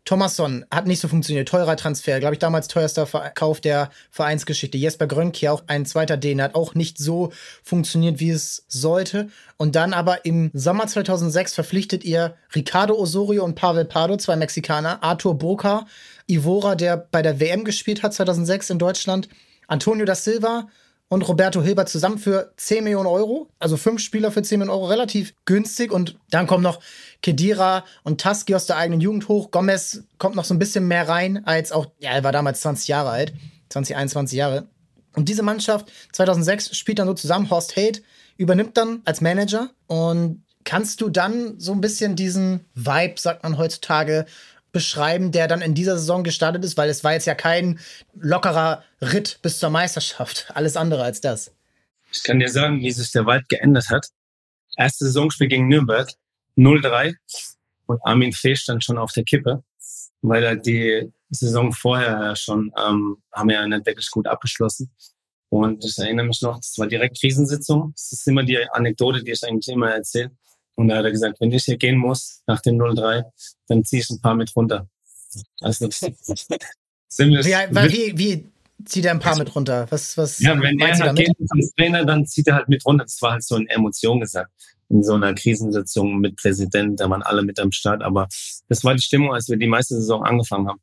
Thomasson 0.05 0.65
hat 0.69 0.85
nicht 0.85 0.99
so 0.99 1.07
funktioniert. 1.07 1.47
Teurer 1.47 1.77
Transfer, 1.77 2.19
glaube 2.19 2.35
ich, 2.35 2.39
damals 2.39 2.67
teuerster 2.67 3.05
Verkauf 3.05 3.61
der 3.61 3.89
Vereinsgeschichte. 4.11 4.77
Jesper 4.77 5.07
Grönke, 5.07 5.49
auch 5.51 5.63
ein 5.67 5.85
zweiter 5.85 6.17
Däne, 6.17 6.43
hat 6.43 6.55
auch 6.55 6.75
nicht 6.75 6.97
so 6.97 7.31
funktioniert, 7.63 8.19
wie 8.19 8.31
es 8.31 8.65
sollte. 8.67 9.29
Und 9.55 9.75
dann 9.75 9.93
aber 9.93 10.25
im 10.25 10.51
Sommer 10.53 10.87
2006 10.87 11.53
verpflichtet 11.53 12.03
ihr 12.03 12.35
Ricardo 12.53 12.95
Osorio 12.95 13.45
und 13.45 13.55
Pavel 13.55 13.85
Pardo, 13.85 14.17
zwei 14.17 14.35
Mexikaner, 14.35 15.01
Arthur 15.03 15.37
Boca, 15.37 15.87
Ivora, 16.27 16.75
der 16.75 16.97
bei 16.97 17.21
der 17.21 17.39
WM 17.39 17.63
gespielt 17.63 18.03
hat 18.03 18.13
2006 18.13 18.71
in 18.71 18.79
Deutschland, 18.79 19.29
Antonio 19.67 20.05
da 20.05 20.15
Silva, 20.15 20.67
und 21.13 21.21
Roberto 21.27 21.61
Hilbert 21.61 21.89
zusammen 21.89 22.17
für 22.17 22.53
10 22.57 22.83
Millionen 22.83 23.05
Euro. 23.05 23.47
Also 23.59 23.77
fünf 23.77 24.01
Spieler 24.01 24.31
für 24.31 24.41
10 24.41 24.57
Millionen 24.57 24.75
Euro, 24.75 24.87
relativ 24.87 25.35
günstig. 25.45 25.91
Und 25.91 26.17
dann 26.31 26.47
kommen 26.47 26.63
noch 26.63 26.79
Kedira 27.21 27.85
und 28.01 28.19
Taski 28.19 28.55
aus 28.55 28.65
der 28.65 28.77
eigenen 28.77 28.99
Jugend 28.99 29.27
hoch. 29.27 29.51
Gomez 29.51 30.03
kommt 30.17 30.35
noch 30.35 30.45
so 30.45 30.55
ein 30.55 30.59
bisschen 30.59 30.87
mehr 30.87 31.07
rein 31.07 31.45
als 31.45 31.71
auch, 31.71 31.85
ja, 31.99 32.09
er 32.11 32.23
war 32.23 32.31
damals 32.31 32.61
20 32.61 32.87
Jahre 32.87 33.11
alt, 33.11 33.33
20, 33.69 33.95
21 33.95 34.35
Jahre. 34.35 34.67
Und 35.15 35.29
diese 35.29 35.43
Mannschaft 35.43 35.91
2006 36.13 36.75
spielt 36.75 36.97
dann 36.97 37.07
so 37.07 37.13
zusammen. 37.13 37.49
Horst 37.51 37.75
Haidt 37.75 38.01
übernimmt 38.37 38.75
dann 38.75 39.03
als 39.05 39.21
Manager. 39.21 39.69
Und 39.85 40.43
kannst 40.63 40.99
du 40.99 41.09
dann 41.09 41.59
so 41.59 41.73
ein 41.73 41.81
bisschen 41.81 42.15
diesen 42.15 42.65
Vibe, 42.73 43.19
sagt 43.19 43.43
man 43.43 43.59
heutzutage, 43.59 44.25
beschreiben, 44.73 45.31
der 45.31 45.47
dann 45.47 45.61
in 45.61 45.73
dieser 45.73 45.97
Saison 45.97 46.23
gestartet 46.23 46.65
ist? 46.65 46.75
Weil 46.75 46.89
es 46.89 47.03
war 47.05 47.13
jetzt 47.13 47.25
ja 47.25 47.35
kein 47.35 47.79
lockerer 48.13 48.83
Ritt 49.01 49.39
bis 49.41 49.59
zur 49.59 49.69
Meisterschaft. 49.69 50.51
Alles 50.53 50.75
andere 50.75 51.03
als 51.03 51.21
das. 51.21 51.53
Ich 52.11 52.23
kann 52.23 52.39
dir 52.39 52.49
sagen, 52.49 52.81
wie 52.81 52.91
sich 52.91 53.11
der 53.11 53.25
Wald 53.25 53.47
geändert 53.47 53.89
hat. 53.89 54.09
Erste 54.75 55.05
Saisonspiel 55.05 55.47
gegen 55.47 55.67
Nürnberg, 55.67 56.11
0-3. 56.57 57.15
Und 57.85 57.99
Armin 58.03 58.33
Fee 58.33 58.55
stand 58.55 58.83
schon 58.83 58.97
auf 58.97 59.11
der 59.13 59.23
Kippe, 59.23 59.63
weil 60.21 60.43
er 60.43 60.55
die 60.55 61.11
Saison 61.29 61.71
vorher 61.71 62.35
schon, 62.35 62.71
ähm, 62.77 63.17
haben 63.31 63.49
ja 63.49 63.67
nicht 63.67 63.85
wirklich 63.85 64.09
gut 64.11 64.27
abgeschlossen. 64.27 64.91
Und 65.49 65.85
ich 65.85 65.97
erinnere 65.97 66.25
mich 66.25 66.41
noch, 66.41 66.57
das 66.57 66.77
war 66.77 66.87
direkt 66.87 67.19
Krisensitzung. 67.19 67.91
Das 67.95 68.11
ist 68.11 68.27
immer 68.27 68.43
die 68.43 68.57
Anekdote, 68.71 69.23
die 69.23 69.31
ich 69.31 69.43
eigentlich 69.43 69.73
immer 69.73 69.91
erzähle. 69.91 70.31
Und 70.75 70.87
da 70.87 70.97
hat 70.97 71.05
er 71.05 71.11
gesagt, 71.11 71.39
wenn 71.39 71.51
ich 71.51 71.65
hier 71.65 71.77
gehen 71.77 71.97
muss 71.97 72.41
nach 72.47 72.61
dem 72.61 72.79
03, 72.79 73.23
dann 73.67 73.83
zieh 73.83 73.99
ich 73.99 74.09
ein 74.09 74.21
paar 74.21 74.35
mit 74.35 74.55
runter. 74.55 74.87
Also 75.61 75.87
ziemlich. 77.07 77.45
Wie, 77.45 77.91
wie, 77.91 78.17
wie 78.17 78.51
zieht 78.85 79.05
er 79.05 79.11
ein 79.11 79.19
paar 79.19 79.37
mit 79.37 79.55
runter? 79.55 79.87
Was, 79.89 80.17
was 80.17 80.39
ja, 80.39 80.59
wenn 80.59 80.79
er 80.79 80.97
halt 80.97 81.15
geht 81.15 81.31
als 81.49 81.73
Trainer, 81.75 82.05
dann 82.05 82.25
zieht 82.25 82.47
er 82.47 82.55
halt 82.55 82.69
mit 82.69 82.85
runter. 82.85 83.05
Das 83.05 83.21
war 83.21 83.33
halt 83.33 83.43
so 83.43 83.55
eine 83.55 83.69
Emotion 83.69 84.19
gesagt. 84.19 84.51
In 84.89 85.03
so 85.03 85.13
einer 85.13 85.33
Krisensitzung 85.33 86.19
mit 86.19 86.35
Präsident, 86.35 86.99
da 86.99 87.09
waren 87.09 87.23
alle 87.23 87.43
mit 87.43 87.59
am 87.59 87.71
Start. 87.71 88.03
Aber 88.03 88.27
das 88.67 88.83
war 88.83 88.93
die 88.93 89.01
Stimmung, 89.01 89.33
als 89.33 89.49
wir 89.49 89.57
die 89.57 89.67
meiste 89.67 89.95
Saison 89.95 90.23
angefangen 90.23 90.67
haben. 90.67 90.81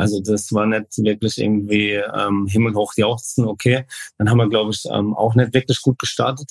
Also 0.00 0.20
das 0.20 0.52
war 0.52 0.66
nicht 0.66 0.96
wirklich 0.96 1.38
irgendwie 1.38 1.90
ähm, 1.90 2.46
himmelhoch 2.48 2.94
jauchzen, 2.96 3.44
okay. 3.44 3.84
Dann 4.16 4.30
haben 4.30 4.38
wir, 4.38 4.48
glaube 4.48 4.70
ich, 4.72 4.84
ähm, 4.90 5.14
auch 5.14 5.34
nicht 5.34 5.52
wirklich 5.52 5.82
gut 5.82 5.98
gestartet. 5.98 6.50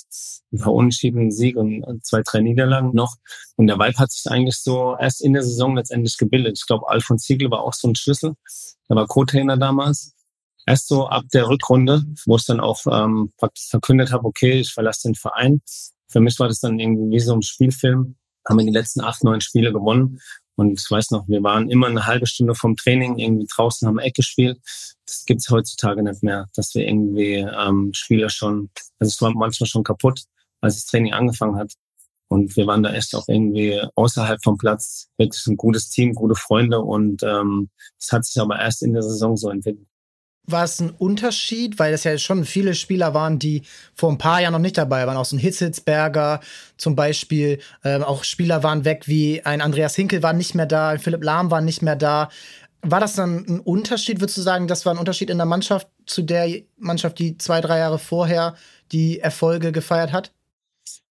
Ein 0.54 0.60
paar 0.60 0.74
unentschiedenen 0.74 1.32
Sieg 1.32 1.56
und 1.56 2.06
zwei, 2.06 2.22
drei 2.24 2.42
Niederlagen 2.42 2.94
noch. 2.94 3.16
Und 3.56 3.68
der 3.68 3.78
Vibe 3.78 3.98
hat 3.98 4.12
sich 4.12 4.32
eigentlich 4.32 4.58
so 4.58 4.96
erst 5.00 5.22
in 5.22 5.34
der 5.34 5.42
Saison 5.42 5.76
letztendlich 5.76 6.18
gebildet. 6.18 6.60
Ich 6.60 6.68
glaube, 6.68 6.88
Alfons 6.88 7.24
Ziegel 7.24 7.50
war 7.50 7.62
auch 7.62 7.74
so 7.74 7.88
ein 7.88 7.96
Schlüssel. 7.96 8.34
Der 8.88 8.96
war 8.96 9.08
Co-Trainer 9.08 9.58
damals. 9.58 10.14
Erst 10.68 10.88
so 10.88 11.08
ab 11.08 11.26
der 11.34 11.48
Rückrunde, 11.48 12.04
wo 12.26 12.36
ich 12.36 12.46
dann 12.46 12.60
auch 12.60 12.82
ähm, 12.92 13.34
praktisch 13.38 13.68
verkündet 13.68 14.12
habe, 14.12 14.26
okay, 14.26 14.60
ich 14.60 14.72
verlasse 14.72 15.08
den 15.08 15.16
Verein. 15.16 15.62
Für 16.08 16.20
mich 16.20 16.38
war 16.40 16.48
das 16.48 16.60
dann 16.60 16.80
irgendwie 16.80 17.18
wie 17.18 17.20
so 17.20 17.34
ein 17.34 17.42
Spielfilm. 17.42 18.16
Haben 18.48 18.60
wir 18.60 18.66
die 18.66 18.72
letzten 18.72 19.02
acht, 19.02 19.24
neun 19.24 19.42
Spiele 19.42 19.74
gewonnen 19.74 20.20
und 20.60 20.78
ich 20.78 20.92
weiß 20.92 21.12
noch, 21.12 21.26
wir 21.30 21.42
waren 21.42 21.70
immer 21.70 21.88
eine 21.88 22.06
halbe 22.06 22.28
Stunde 22.28 22.54
vom 22.54 22.76
Training 22.76 23.18
irgendwie 23.18 23.48
draußen 23.50 23.88
am 23.88 23.98
Eck 23.98 24.16
gespielt. 24.16 24.60
Das 25.06 25.24
gibt's 25.26 25.50
heutzutage 25.50 26.04
nicht 26.04 26.22
mehr, 26.22 26.48
dass 26.54 26.76
wir 26.76 26.86
irgendwie 26.86 27.36
ähm, 27.36 27.92
Spieler 27.94 28.30
schon, 28.30 28.70
also 29.00 29.10
es 29.10 29.22
war 29.22 29.32
manchmal 29.34 29.68
schon 29.68 29.86
kaputt, 29.86 30.24
als 30.60 30.76
das 30.76 30.86
Training 30.88 31.14
angefangen 31.14 31.56
hat. 31.56 31.72
Und 32.28 32.58
wir 32.58 32.68
waren 32.68 32.84
da 32.84 32.92
echt 32.92 33.16
auch 33.16 33.30
irgendwie 33.30 33.82
außerhalb 33.96 34.44
vom 34.44 34.58
Platz 34.58 35.08
wirklich 35.18 35.48
ein 35.48 35.56
gutes 35.56 35.92
Team, 35.92 36.14
gute 36.14 36.36
Freunde. 36.36 36.82
Und 36.82 37.24
ähm, 37.24 37.70
es 37.98 38.12
hat 38.12 38.26
sich 38.26 38.42
aber 38.42 38.60
erst 38.60 38.84
in 38.84 38.92
der 38.92 39.02
Saison 39.02 39.38
so 39.38 39.50
entwickelt 39.50 39.88
war 40.52 40.64
es 40.64 40.80
ein 40.80 40.92
Unterschied, 40.92 41.80
weil 41.80 41.94
es 41.94 42.04
ja 42.04 42.18
schon 42.18 42.46
viele 42.46 42.74
Spieler 42.74 43.14
waren, 43.14 43.40
die 43.40 43.64
vor 43.94 44.12
ein 44.12 44.18
paar 44.18 44.42
Jahren 44.42 44.54
noch 44.54 44.60
nicht 44.60 44.78
dabei 44.78 45.06
waren. 45.08 45.18
Auch 45.18 45.26
so 45.26 45.36
ein 45.36 45.40
Hitzelsberger 45.40 46.40
zum 46.78 46.96
Beispiel. 46.96 47.60
Ähm, 47.84 48.04
auch 48.04 48.24
Spieler 48.24 48.64
waren 48.64 48.86
weg 48.86 49.08
wie 49.08 49.46
ein 49.46 49.62
Andreas 49.62 49.96
Hinkel 49.96 50.24
war 50.24 50.34
nicht 50.34 50.56
mehr 50.56 50.66
da, 50.66 50.90
ein 50.90 51.00
Philipp 51.00 51.24
Lahm 51.24 51.52
war 51.52 51.62
nicht 51.62 51.82
mehr 51.82 51.96
da. 51.96 52.30
War 52.82 53.00
das 53.00 53.16
dann 53.16 53.46
ein 53.48 53.60
Unterschied, 53.60 54.22
würdest 54.22 54.38
du 54.38 54.42
sagen, 54.42 54.68
das 54.68 54.86
war 54.86 54.94
ein 54.94 55.00
Unterschied 55.00 55.30
in 55.30 55.38
der 55.38 55.46
Mannschaft 55.46 55.88
zu 56.06 56.22
der 56.22 56.62
Mannschaft, 56.78 57.20
die 57.20 57.38
zwei, 57.38 57.60
drei 57.60 57.80
Jahre 57.80 58.00
vorher 58.00 58.56
die 58.92 59.20
Erfolge 59.20 59.72
gefeiert 59.72 60.14
hat? 60.14 60.32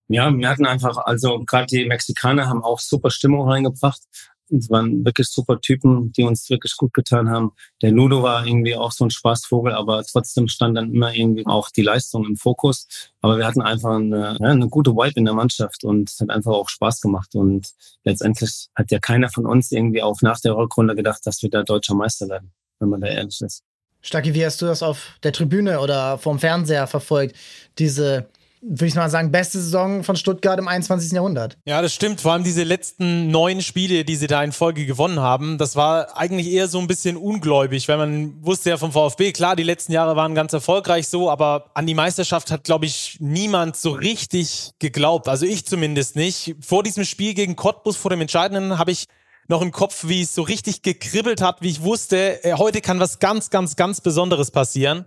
Ja, 0.08 0.34
wir 0.34 0.48
hatten 0.48 0.64
einfach, 0.64 0.96
also 0.96 1.44
gerade 1.44 1.66
die 1.66 1.84
Mexikaner 1.84 2.48
haben 2.48 2.64
auch 2.64 2.80
super 2.80 3.10
Stimmung 3.10 3.48
reingebracht. 3.48 4.00
Es 4.50 4.70
waren 4.70 5.04
wirklich 5.04 5.28
super 5.28 5.60
Typen, 5.60 6.12
die 6.12 6.22
uns 6.22 6.48
wirklich 6.50 6.76
gut 6.76 6.94
getan 6.94 7.30
haben. 7.30 7.52
Der 7.82 7.90
Ludo 7.90 8.22
war 8.22 8.46
irgendwie 8.46 8.76
auch 8.76 8.92
so 8.92 9.04
ein 9.04 9.10
Spaßvogel, 9.10 9.72
aber 9.72 10.02
trotzdem 10.04 10.48
stand 10.48 10.76
dann 10.76 10.92
immer 10.92 11.14
irgendwie 11.14 11.46
auch 11.46 11.70
die 11.70 11.82
Leistung 11.82 12.24
im 12.24 12.36
Fokus. 12.36 12.86
Aber 13.20 13.38
wir 13.38 13.46
hatten 13.46 13.62
einfach 13.62 13.96
eine, 13.96 14.36
ja, 14.40 14.46
eine 14.46 14.68
gute 14.68 14.92
Vibe 14.92 15.14
in 15.16 15.24
der 15.24 15.34
Mannschaft 15.34 15.84
und 15.84 16.10
es 16.10 16.20
hat 16.20 16.30
einfach 16.30 16.52
auch 16.52 16.68
Spaß 16.68 17.00
gemacht. 17.00 17.34
Und 17.34 17.72
letztendlich 18.04 18.68
hat 18.74 18.90
ja 18.90 18.98
keiner 18.98 19.28
von 19.30 19.46
uns 19.46 19.72
irgendwie 19.72 20.02
auch 20.02 20.20
nach 20.22 20.40
der 20.40 20.56
Rückrunde 20.56 20.94
gedacht, 20.94 21.20
dass 21.24 21.42
wir 21.42 21.50
da 21.50 21.62
deutscher 21.62 21.94
Meister 21.94 22.28
werden, 22.28 22.52
wenn 22.78 22.88
man 22.88 23.00
da 23.00 23.08
ehrlich 23.08 23.40
ist. 23.40 23.62
Stacki, 24.00 24.34
wie 24.34 24.44
hast 24.44 24.62
du 24.62 24.66
das 24.66 24.82
auf 24.82 25.16
der 25.22 25.32
Tribüne 25.32 25.80
oder 25.80 26.18
vom 26.18 26.38
Fernseher 26.38 26.86
verfolgt? 26.86 27.36
Diese 27.78 28.28
würde 28.60 28.86
ich 28.86 28.94
mal 28.94 29.10
sagen, 29.10 29.30
beste 29.30 29.60
Saison 29.60 30.04
von 30.04 30.16
Stuttgart 30.16 30.58
im 30.58 30.68
21. 30.68 31.12
Jahrhundert. 31.12 31.56
Ja, 31.64 31.82
das 31.82 31.94
stimmt. 31.94 32.20
Vor 32.20 32.32
allem 32.32 32.44
diese 32.44 32.62
letzten 32.62 33.30
neun 33.30 33.62
Spiele, 33.62 34.04
die 34.04 34.16
sie 34.16 34.26
da 34.26 34.42
in 34.42 34.52
Folge 34.52 34.86
gewonnen 34.86 35.20
haben, 35.20 35.58
das 35.58 35.76
war 35.76 36.16
eigentlich 36.16 36.50
eher 36.50 36.68
so 36.68 36.78
ein 36.78 36.86
bisschen 36.86 37.16
ungläubig, 37.16 37.88
weil 37.88 37.98
man 37.98 38.44
wusste 38.44 38.70
ja 38.70 38.76
vom 38.76 38.92
VfB, 38.92 39.32
klar, 39.32 39.56
die 39.56 39.62
letzten 39.62 39.92
Jahre 39.92 40.16
waren 40.16 40.34
ganz 40.34 40.52
erfolgreich 40.52 41.08
so, 41.08 41.30
aber 41.30 41.70
an 41.74 41.86
die 41.86 41.94
Meisterschaft 41.94 42.50
hat, 42.50 42.64
glaube 42.64 42.86
ich, 42.86 43.18
niemand 43.20 43.76
so 43.76 43.90
richtig 43.90 44.72
geglaubt. 44.78 45.28
Also 45.28 45.46
ich 45.46 45.66
zumindest 45.66 46.16
nicht. 46.16 46.56
Vor 46.60 46.82
diesem 46.82 47.04
Spiel 47.04 47.34
gegen 47.34 47.56
Cottbus, 47.56 47.96
vor 47.96 48.10
dem 48.10 48.20
Entscheidenden, 48.20 48.78
habe 48.78 48.90
ich 48.90 49.06
noch 49.48 49.62
im 49.62 49.72
Kopf, 49.72 50.06
wie 50.06 50.22
es 50.22 50.34
so 50.34 50.42
richtig 50.42 50.82
gekribbelt 50.82 51.40
hat, 51.40 51.62
wie 51.62 51.70
ich 51.70 51.82
wusste, 51.82 52.44
äh, 52.44 52.54
heute 52.54 52.80
kann 52.80 53.00
was 53.00 53.18
ganz, 53.18 53.50
ganz, 53.50 53.76
ganz 53.76 54.00
Besonderes 54.00 54.50
passieren. 54.50 55.06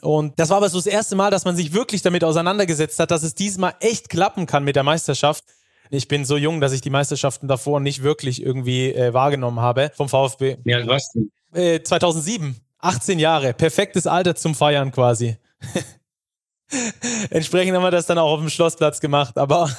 Und 0.00 0.38
das 0.40 0.48
war 0.48 0.56
aber 0.56 0.68
so 0.70 0.78
das 0.78 0.86
erste 0.86 1.14
Mal, 1.14 1.30
dass 1.30 1.44
man 1.44 1.54
sich 1.54 1.72
wirklich 1.74 2.02
damit 2.02 2.24
auseinandergesetzt 2.24 2.98
hat, 2.98 3.10
dass 3.10 3.22
es 3.22 3.34
diesmal 3.34 3.74
echt 3.80 4.08
klappen 4.08 4.46
kann 4.46 4.64
mit 4.64 4.74
der 4.76 4.82
Meisterschaft. 4.82 5.44
Ich 5.90 6.08
bin 6.08 6.24
so 6.24 6.38
jung, 6.38 6.60
dass 6.60 6.72
ich 6.72 6.80
die 6.80 6.90
Meisterschaften 6.90 7.48
davor 7.48 7.78
nicht 7.78 8.02
wirklich 8.02 8.42
irgendwie 8.42 8.92
äh, 8.92 9.12
wahrgenommen 9.12 9.60
habe 9.60 9.92
vom 9.94 10.08
VfB. 10.08 10.56
Alt 10.66 10.86
warst 10.88 11.14
du? 11.14 11.28
Äh, 11.56 11.82
2007. 11.82 12.56
18 12.78 13.18
Jahre. 13.20 13.52
Perfektes 13.52 14.08
Alter 14.08 14.34
zum 14.34 14.54
Feiern 14.54 14.90
quasi. 14.90 15.36
Entsprechend 17.30 17.76
haben 17.76 17.82
wir 17.82 17.90
das 17.90 18.06
dann 18.06 18.18
auch 18.18 18.32
auf 18.32 18.40
dem 18.40 18.48
Schlossplatz 18.48 19.00
gemacht. 19.00 19.36
Aber 19.38 19.70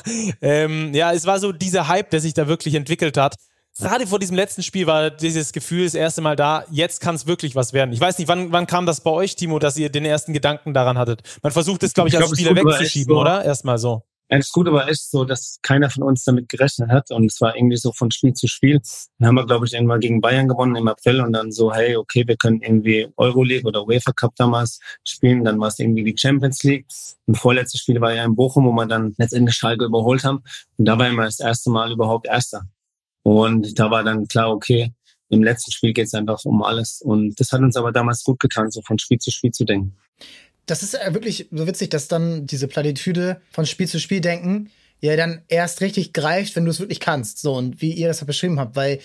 ähm, 0.41 0.93
ja, 0.93 1.11
es 1.11 1.25
war 1.25 1.39
so 1.39 1.51
dieser 1.51 1.87
Hype, 1.87 2.11
der 2.11 2.21
sich 2.21 2.33
da 2.33 2.47
wirklich 2.47 2.75
entwickelt 2.75 3.17
hat. 3.17 3.35
Gerade 3.79 4.07
vor 4.07 4.19
diesem 4.19 4.35
letzten 4.35 4.63
Spiel 4.63 4.87
war 4.87 5.09
dieses 5.09 5.51
Gefühl 5.51 5.85
das 5.85 5.95
erste 5.95 6.21
Mal 6.21 6.35
da, 6.35 6.65
jetzt 6.69 7.01
kann 7.01 7.15
es 7.15 7.27
wirklich 7.27 7.55
was 7.55 7.73
werden. 7.73 7.93
Ich 7.93 7.99
weiß 7.99 8.17
nicht, 8.17 8.27
wann, 8.27 8.51
wann 8.51 8.67
kam 8.67 8.85
das 8.85 9.01
bei 9.01 9.11
euch, 9.11 9.35
Timo, 9.35 9.59
dass 9.59 9.77
ihr 9.77 9.89
den 9.89 10.05
ersten 10.05 10.33
Gedanken 10.33 10.73
daran 10.73 10.97
hattet? 10.97 11.21
Man 11.41 11.51
versucht 11.51 11.83
es, 11.83 11.93
glaube 11.93 12.09
ich, 12.09 12.15
ich, 12.15 12.19
als 12.19 12.27
glaub, 12.31 12.37
Spieler 12.37 12.55
wegzuschieben, 12.55 13.15
so. 13.15 13.21
oder? 13.21 13.43
Erstmal 13.43 13.77
so. 13.77 14.03
Das 14.29 14.51
Gute 14.51 14.73
war 14.73 14.87
echt 14.87 15.11
so, 15.11 15.25
dass 15.25 15.59
keiner 15.61 15.91
von 15.91 16.01
uns 16.01 16.23
damit 16.23 16.49
gerechnet 16.49 16.89
hat 16.89 17.11
und 17.11 17.25
es 17.25 17.39
war 17.39 17.55
irgendwie 17.55 17.77
so 17.77 17.91
von 17.91 18.09
Spiel 18.09 18.33
zu 18.33 18.47
Spiel. 18.47 18.81
Dann 19.19 19.27
haben 19.27 19.35
wir, 19.35 19.45
glaube 19.45 19.67
ich, 19.67 19.73
irgendwann 19.73 19.99
gegen 19.99 20.21
Bayern 20.21 20.47
gewonnen 20.47 20.75
im 20.75 20.87
April 20.87 21.21
und 21.21 21.33
dann 21.33 21.51
so, 21.51 21.71
hey, 21.71 21.95
okay, 21.97 22.23
wir 22.25 22.35
können 22.35 22.61
irgendwie 22.61 23.07
Euroleague 23.15 23.67
oder 23.67 23.85
UEFA 23.85 24.11
Cup 24.11 24.33
damals 24.37 24.79
spielen. 25.03 25.43
Dann 25.43 25.59
war 25.59 25.67
es 25.67 25.77
irgendwie 25.77 26.03
die 26.03 26.17
Champions 26.17 26.63
League. 26.63 26.87
Ein 27.27 27.35
vorletztes 27.35 27.81
Spiel 27.81 28.01
war 28.01 28.13
ja 28.13 28.23
in 28.23 28.35
Bochum, 28.35 28.65
wo 28.65 28.71
wir 28.71 28.87
dann 28.87 29.13
letztendlich 29.17 29.55
Schalke 29.55 29.85
überholt 29.85 30.23
haben. 30.23 30.43
Und 30.77 30.85
da 30.85 30.97
war 30.97 31.07
immer 31.07 31.25
das 31.25 31.39
erste 31.39 31.69
Mal 31.69 31.91
überhaupt 31.91 32.25
Erster. 32.25 32.63
Und 33.23 33.79
da 33.79 33.89
war 33.89 34.03
dann 34.03 34.27
klar, 34.27 34.51
okay, 34.51 34.93
im 35.29 35.43
letzten 35.43 35.71
Spiel 35.71 35.93
geht 35.93 36.05
es 36.07 36.13
einfach 36.13 36.43
um 36.45 36.61
alles. 36.61 37.01
Und 37.01 37.39
das 37.39 37.51
hat 37.51 37.61
uns 37.61 37.75
aber 37.75 37.91
damals 37.91 38.23
gut 38.23 38.39
getan, 38.39 38.69
so 38.69 38.81
von 38.81 38.99
Spiel 38.99 39.17
zu 39.17 39.31
Spiel 39.31 39.51
zu 39.51 39.65
denken. 39.65 39.95
Das 40.65 40.83
ist 40.83 40.93
wirklich 40.93 41.49
so 41.51 41.67
witzig, 41.67 41.89
dass 41.89 42.07
dann 42.07 42.45
diese 42.45 42.67
Platitüde 42.67 43.41
von 43.51 43.65
Spiel 43.65 43.87
zu 43.87 43.99
Spiel 43.99 44.21
denken 44.21 44.69
ja 45.03 45.17
dann 45.17 45.41
erst 45.49 45.81
richtig 45.81 46.13
greift, 46.13 46.55
wenn 46.55 46.63
du 46.63 46.71
es 46.71 46.79
wirklich 46.79 47.01
kannst. 47.01 47.39
So, 47.39 47.53
und 47.55 47.81
wie 47.81 47.91
ihr 47.91 48.07
das 48.07 48.23
beschrieben 48.25 48.59
habt, 48.59 48.77
weil 48.77 48.99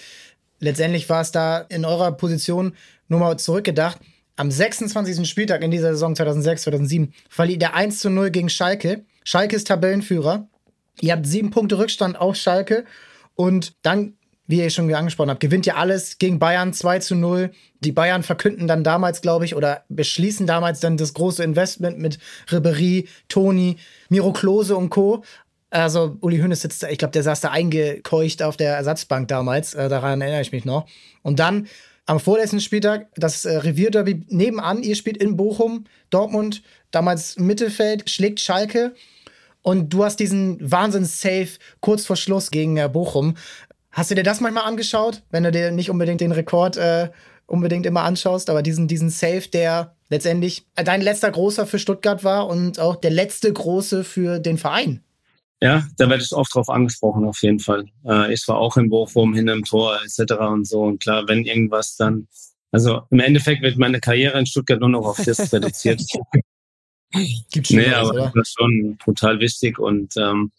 letztendlich 0.60 1.08
war 1.08 1.20
es 1.20 1.32
da 1.32 1.58
in 1.58 1.84
eurer 1.84 2.12
Position 2.12 2.74
nur 3.08 3.18
mal 3.18 3.36
zurückgedacht. 3.36 3.98
Am 4.36 4.50
26. 4.50 5.28
Spieltag 5.28 5.62
in 5.62 5.72
dieser 5.72 5.92
Saison 5.92 6.14
2006, 6.14 6.62
2007 6.62 7.12
verliert 7.28 7.62
der 7.62 7.74
1 7.74 7.98
zu 7.98 8.10
0 8.10 8.30
gegen 8.30 8.48
Schalke. 8.48 9.04
Schalke 9.24 9.56
ist 9.56 9.66
Tabellenführer. 9.66 10.48
Ihr 11.00 11.12
habt 11.12 11.26
sieben 11.26 11.50
Punkte 11.50 11.78
Rückstand 11.78 12.16
auf 12.16 12.36
Schalke 12.36 12.84
und 13.38 13.74
dann, 13.82 14.14
wie 14.48 14.58
ihr 14.58 14.70
schon 14.70 14.92
angesprochen 14.92 15.30
habt, 15.30 15.38
gewinnt 15.38 15.64
ihr 15.64 15.76
alles 15.76 16.18
gegen 16.18 16.40
Bayern 16.40 16.72
2 16.72 16.98
zu 16.98 17.14
0. 17.14 17.52
Die 17.84 17.92
Bayern 17.92 18.24
verkünden 18.24 18.66
dann 18.66 18.82
damals, 18.82 19.20
glaube 19.20 19.44
ich, 19.44 19.54
oder 19.54 19.84
beschließen 19.88 20.44
damals 20.44 20.80
dann 20.80 20.96
das 20.96 21.14
große 21.14 21.44
Investment 21.44 21.98
mit 21.98 22.18
Ribery, 22.50 23.06
Toni, 23.28 23.76
Miro 24.08 24.32
Klose 24.32 24.74
und 24.74 24.90
Co. 24.90 25.22
Also 25.70 26.16
Uli 26.20 26.40
Hoeneß 26.40 26.62
sitzt 26.62 26.82
da, 26.82 26.88
ich 26.88 26.98
glaube, 26.98 27.12
der 27.12 27.22
saß 27.22 27.42
da 27.42 27.50
eingekeucht 27.50 28.42
auf 28.42 28.56
der 28.56 28.74
Ersatzbank 28.74 29.28
damals, 29.28 29.74
äh, 29.74 29.88
daran 29.88 30.20
erinnere 30.20 30.40
ich 30.40 30.50
mich 30.50 30.64
noch. 30.64 30.88
Und 31.22 31.38
dann 31.38 31.68
am 32.06 32.18
vorletzten 32.18 32.60
Spieltag 32.60 33.06
das 33.14 33.44
äh, 33.44 33.56
Revierderby 33.56 34.22
nebenan, 34.30 34.82
ihr 34.82 34.96
spielt 34.96 35.18
in 35.18 35.36
Bochum, 35.36 35.84
Dortmund, 36.10 36.62
damals 36.90 37.38
Mittelfeld, 37.38 38.10
schlägt 38.10 38.40
Schalke 38.40 38.94
und 39.62 39.90
du 39.90 40.04
hast 40.04 40.20
diesen 40.20 40.58
Wahnsinns-Safe 40.60 41.48
kurz 41.80 42.06
vor 42.06 42.16
Schluss 42.16 42.50
gegen 42.50 42.76
Bochum. 42.92 43.36
Hast 43.90 44.10
du 44.10 44.14
dir 44.14 44.22
das 44.22 44.40
manchmal 44.40 44.64
angeschaut, 44.64 45.22
wenn 45.30 45.44
du 45.44 45.50
dir 45.50 45.70
nicht 45.70 45.90
unbedingt 45.90 46.20
den 46.20 46.32
Rekord 46.32 46.76
äh, 46.76 47.10
unbedingt 47.46 47.86
immer 47.86 48.02
anschaust, 48.02 48.50
aber 48.50 48.62
diesen, 48.62 48.86
diesen 48.86 49.10
Safe, 49.10 49.48
der 49.52 49.96
letztendlich 50.10 50.66
dein 50.74 51.00
letzter 51.00 51.30
großer 51.30 51.66
für 51.66 51.78
Stuttgart 51.78 52.22
war 52.22 52.46
und 52.46 52.78
auch 52.78 52.96
der 52.96 53.10
letzte 53.10 53.52
große 53.52 54.04
für 54.04 54.38
den 54.38 54.58
Verein? 54.58 55.02
Ja, 55.60 55.84
da 55.96 56.08
werde 56.08 56.22
ich 56.22 56.32
oft 56.32 56.54
drauf 56.54 56.68
angesprochen, 56.68 57.24
auf 57.24 57.42
jeden 57.42 57.58
Fall. 57.58 57.86
Äh, 58.06 58.32
ich 58.32 58.46
war 58.46 58.58
auch 58.58 58.76
in 58.76 58.90
Bochum, 58.90 59.34
hinter 59.34 59.54
dem 59.54 59.64
Tor 59.64 59.98
etc. 60.04 60.34
und 60.34 60.68
so. 60.68 60.82
Und 60.82 61.02
klar, 61.02 61.26
wenn 61.26 61.44
irgendwas 61.44 61.96
dann, 61.96 62.28
also 62.70 63.02
im 63.10 63.18
Endeffekt 63.18 63.62
wird 63.62 63.76
meine 63.76 63.98
Karriere 63.98 64.38
in 64.38 64.46
Stuttgart 64.46 64.78
nur 64.78 64.90
noch 64.90 65.06
auf 65.06 65.24
das 65.24 65.52
reduziert. 65.52 66.02
Gibt 67.50 67.70
nee, 67.70 67.92
aber 67.92 68.10
oder? 68.10 68.32
das 68.34 68.48
ist 68.48 68.56
schon 68.58 68.98
total 69.02 69.40
wichtig 69.40 69.78
und 69.78 70.14
ähm, 70.16 70.52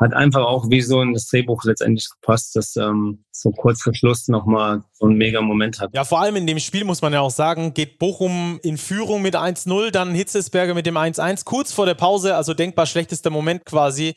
hat 0.00 0.12
einfach 0.12 0.44
auch 0.44 0.68
wie 0.70 0.80
so 0.80 1.00
in 1.00 1.14
das 1.14 1.26
Drehbuch 1.26 1.64
letztendlich 1.64 2.08
gepasst, 2.10 2.56
dass 2.56 2.76
ähm, 2.76 3.24
so 3.30 3.52
kurz 3.52 3.82
vor 3.82 3.94
Schluss 3.94 4.28
nochmal 4.28 4.82
so 4.92 5.06
ein 5.06 5.16
mega 5.16 5.40
Moment 5.40 5.80
hat. 5.80 5.94
Ja, 5.94 6.04
vor 6.04 6.20
allem 6.20 6.36
in 6.36 6.46
dem 6.46 6.58
Spiel 6.58 6.84
muss 6.84 7.00
man 7.00 7.12
ja 7.12 7.20
auch 7.20 7.30
sagen, 7.30 7.74
geht 7.74 7.98
Bochum 7.98 8.58
in 8.62 8.76
Führung 8.76 9.22
mit 9.22 9.36
1-0, 9.36 9.90
dann 9.90 10.14
Hitzesberger 10.14 10.74
mit 10.74 10.86
dem 10.86 10.96
1-1, 10.96 11.44
kurz 11.44 11.72
vor 11.72 11.86
der 11.86 11.94
Pause, 11.94 12.34
also 12.34 12.54
denkbar 12.54 12.86
schlechtester 12.86 13.30
Moment 13.30 13.64
quasi, 13.64 14.14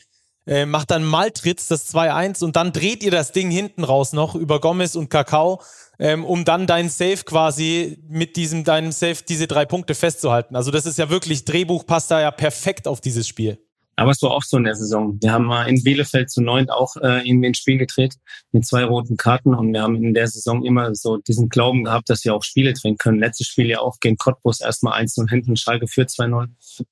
äh, 0.47 0.65
macht 0.65 0.91
dann 0.91 1.03
Maltritz 1.03 1.67
das 1.67 1.93
2-1 1.93 2.43
und 2.43 2.55
dann 2.55 2.73
dreht 2.73 3.03
ihr 3.03 3.11
das 3.11 3.31
Ding 3.31 3.51
hinten 3.51 3.83
raus 3.83 4.13
noch 4.13 4.33
über 4.33 4.59
Gomez 4.59 4.95
und 4.95 5.09
Kakao 5.09 5.61
ähm, 5.99 6.25
um 6.25 6.45
dann 6.45 6.67
deinen 6.67 6.89
Safe 6.89 7.23
quasi 7.25 7.97
mit 8.07 8.35
diesem 8.35 8.63
deinem 8.63 8.91
Safe 8.91 9.17
diese 9.27 9.47
drei 9.47 9.65
Punkte 9.65 9.95
festzuhalten. 9.95 10.55
Also 10.55 10.71
das 10.71 10.85
ist 10.85 10.97
ja 10.97 11.09
wirklich, 11.09 11.45
Drehbuch 11.45 11.85
passt 11.85 12.11
da 12.11 12.21
ja 12.21 12.31
perfekt 12.31 12.87
auf 12.87 13.01
dieses 13.01 13.27
Spiel. 13.27 13.59
Aber 13.99 14.11
es 14.11 14.21
war 14.21 14.29
auch 14.29 14.43
so 14.43 14.57
in 14.57 14.63
der 14.63 14.75
Saison. 14.75 15.17
Wir 15.21 15.31
haben 15.31 15.45
mal 15.45 15.67
in 15.67 15.83
Bielefeld 15.83 16.29
zu 16.29 16.41
neunt 16.41 16.71
auch 16.71 16.97
äh, 16.97 17.27
irgendwie 17.27 17.47
ein 17.47 17.55
Spiel 17.55 17.79
gedreht 17.79 18.13
mit 18.51 18.63
zwei 18.63 18.85
roten 18.85 19.17
Karten 19.17 19.55
und 19.55 19.73
wir 19.73 19.81
haben 19.81 19.95
in 19.95 20.13
der 20.13 20.27
Saison 20.27 20.63
immer 20.63 20.93
so 20.93 21.17
diesen 21.17 21.49
Glauben 21.49 21.83
gehabt, 21.83 22.11
dass 22.11 22.23
wir 22.23 22.35
auch 22.35 22.43
Spiele 22.43 22.73
drehen 22.73 22.97
können. 22.97 23.17
Letztes 23.17 23.47
Spiel 23.47 23.65
ja 23.65 23.79
auch 23.79 23.99
gegen 23.99 24.17
Cottbus 24.17 24.61
erstmal 24.61 25.01
1-0 25.01 25.27
hinten, 25.27 25.57
Schalke 25.57 25.87
führt 25.87 26.11
2-0 26.11 26.49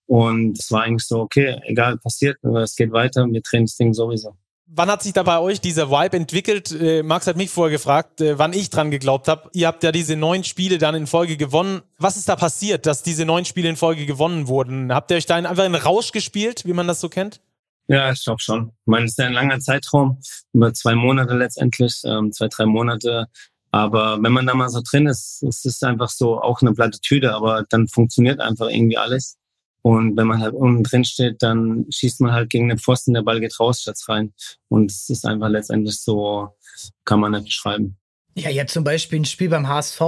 und 0.07 0.57
es 0.57 0.71
war 0.71 0.81
eigentlich 0.81 1.05
so, 1.05 1.19
okay, 1.19 1.59
egal, 1.65 1.99
passiert, 1.99 2.43
es 2.43 2.75
geht 2.75 2.91
weiter, 2.91 3.27
wir 3.29 3.41
drehen 3.41 3.65
das 3.65 3.75
Ding 3.75 3.93
sowieso. 3.93 4.35
Wann 4.67 4.89
hat 4.89 5.03
sich 5.03 5.13
da 5.13 5.21
bei 5.21 5.39
euch 5.39 5.61
dieser 5.61 5.91
Vibe 5.91 6.17
entwickelt? 6.17 6.71
Äh, 6.71 7.03
Max 7.03 7.27
hat 7.27 7.37
mich 7.37 7.51
vorher 7.51 7.71
gefragt, 7.71 8.19
äh, 8.19 8.39
wann 8.39 8.51
ich 8.51 8.71
dran 8.71 8.89
geglaubt 8.89 9.27
habe. 9.27 9.49
Ihr 9.53 9.67
habt 9.67 9.83
ja 9.83 9.91
diese 9.91 10.15
neun 10.15 10.43
Spiele 10.43 10.79
dann 10.79 10.95
in 10.95 11.05
Folge 11.05 11.37
gewonnen. 11.37 11.83
Was 11.99 12.17
ist 12.17 12.27
da 12.27 12.35
passiert, 12.35 12.87
dass 12.87 13.03
diese 13.03 13.25
neun 13.25 13.45
Spiele 13.45 13.69
in 13.69 13.75
Folge 13.75 14.07
gewonnen 14.07 14.47
wurden? 14.47 14.91
Habt 14.91 15.11
ihr 15.11 15.17
euch 15.17 15.27
da 15.27 15.35
einfach 15.35 15.65
in 15.65 15.75
Rausch 15.75 16.11
gespielt, 16.11 16.65
wie 16.65 16.73
man 16.73 16.87
das 16.87 16.99
so 16.99 17.09
kennt? 17.09 17.41
Ja, 17.87 18.11
ich 18.11 18.23
glaube 18.23 18.41
schon. 18.41 18.69
Ich 18.69 18.87
meine, 18.87 19.05
es 19.05 19.11
ist 19.11 19.19
ja 19.19 19.27
ein 19.27 19.33
langer 19.33 19.59
Zeitraum, 19.59 20.19
über 20.53 20.73
zwei 20.73 20.95
Monate 20.95 21.35
letztendlich, 21.35 22.01
ähm, 22.03 22.31
zwei, 22.31 22.47
drei 22.47 22.65
Monate. 22.65 23.27
Aber 23.69 24.17
wenn 24.23 24.31
man 24.31 24.47
da 24.47 24.55
mal 24.55 24.69
so 24.69 24.81
drin 24.81 25.05
ist, 25.05 25.43
es 25.43 25.63
ist 25.65 25.83
einfach 25.83 26.09
so 26.09 26.41
auch 26.41 26.61
eine 26.61 26.73
Plattitüde, 26.73 27.35
aber 27.35 27.65
dann 27.69 27.87
funktioniert 27.87 28.39
einfach 28.39 28.69
irgendwie 28.69 28.97
alles. 28.97 29.37
Und 29.85 30.17
wenn 30.17 30.25
man 30.25 30.41
halt 30.41 30.55
unten 30.55 30.81
drin 30.81 31.05
steht, 31.05 31.43
dann 31.43 31.85
schießt 31.91 32.19
man 32.21 32.31
halt 32.31 32.49
gegen 32.49 32.69
den 32.69 32.79
Pfosten, 32.79 33.13
der 33.13 33.21
Ball 33.21 33.39
geht 33.39 33.59
raus 33.59 33.81
statt 33.81 33.99
rein. 34.07 34.33
Und 34.67 34.89
es 34.89 35.11
ist 35.11 35.27
einfach 35.27 35.47
letztendlich 35.47 36.01
so, 36.01 36.49
kann 37.03 37.19
man 37.19 37.33
nicht 37.33 37.45
beschreiben. 37.45 37.95
Ja, 38.33 38.49
ihr 38.49 38.61
habt 38.61 38.71
zum 38.71 38.83
Beispiel 38.83 39.19
ein 39.19 39.25
Spiel 39.25 39.49
beim 39.49 39.67
HSV 39.67 40.01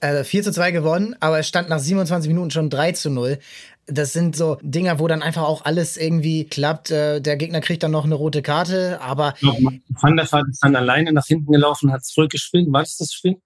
äh, 0.00 0.24
4 0.24 0.42
zu 0.42 0.50
2 0.50 0.72
gewonnen, 0.72 1.14
aber 1.20 1.38
es 1.38 1.46
stand 1.46 1.68
nach 1.68 1.78
27 1.78 2.26
Minuten 2.26 2.50
schon 2.50 2.68
3 2.68 2.92
zu 2.92 3.10
0. 3.10 3.38
Das 3.86 4.12
sind 4.12 4.34
so 4.34 4.58
Dinger, 4.60 4.98
wo 4.98 5.06
dann 5.06 5.22
einfach 5.22 5.44
auch 5.44 5.64
alles 5.64 5.96
irgendwie 5.96 6.44
klappt. 6.44 6.90
Äh, 6.90 7.20
der 7.20 7.36
Gegner 7.36 7.60
kriegt 7.60 7.84
dann 7.84 7.92
noch 7.92 8.06
eine 8.06 8.16
rote 8.16 8.42
Karte, 8.42 9.00
aber. 9.00 9.34
Van 9.40 10.16
der 10.16 10.32
Vaart 10.32 10.48
ist 10.50 10.64
dann 10.64 10.74
alleine 10.74 11.12
nach 11.12 11.26
hinten 11.26 11.52
gelaufen, 11.52 11.92
hat 11.92 12.04
zurückgespielt. 12.04 12.72
War 12.72 12.82
das 12.82 12.96
das 12.96 13.12
Spiel? 13.12 13.36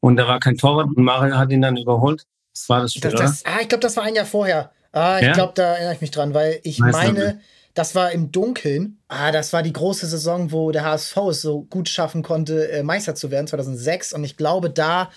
Und 0.00 0.16
da 0.16 0.26
war 0.26 0.40
kein 0.40 0.56
Torwart 0.56 0.88
und 0.88 1.04
Mario 1.04 1.36
hat 1.36 1.52
ihn 1.52 1.62
dann 1.62 1.76
überholt. 1.76 2.24
Das 2.52 2.68
war 2.68 2.80
das 2.80 2.94
Spiel, 2.94 3.12
das, 3.12 3.20
das, 3.20 3.44
Ah, 3.46 3.60
ich 3.62 3.68
glaube, 3.68 3.82
das 3.82 3.96
war 3.96 4.02
ein 4.02 4.16
Jahr 4.16 4.26
vorher. 4.26 4.73
Ah, 4.94 5.18
ich 5.18 5.26
ja? 5.26 5.32
glaube, 5.32 5.52
da 5.56 5.74
erinnere 5.74 5.94
ich 5.94 6.00
mich 6.00 6.12
dran, 6.12 6.34
weil 6.34 6.60
ich 6.62 6.80
Weiß 6.80 6.92
meine, 6.92 7.40
das 7.74 7.96
war 7.96 8.12
im 8.12 8.30
Dunkeln. 8.30 8.98
Ah, 9.08 9.32
das 9.32 9.52
war 9.52 9.64
die 9.64 9.72
große 9.72 10.06
Saison, 10.06 10.52
wo 10.52 10.70
der 10.70 10.84
HSV 10.84 11.16
es 11.30 11.42
so 11.42 11.62
gut 11.62 11.88
schaffen 11.88 12.22
konnte, 12.22 12.70
äh, 12.70 12.84
Meister 12.84 13.16
zu 13.16 13.32
werden, 13.32 13.48
2006. 13.48 14.12
Und 14.12 14.22
ich 14.22 14.36
glaube, 14.36 14.70
da 14.70 15.10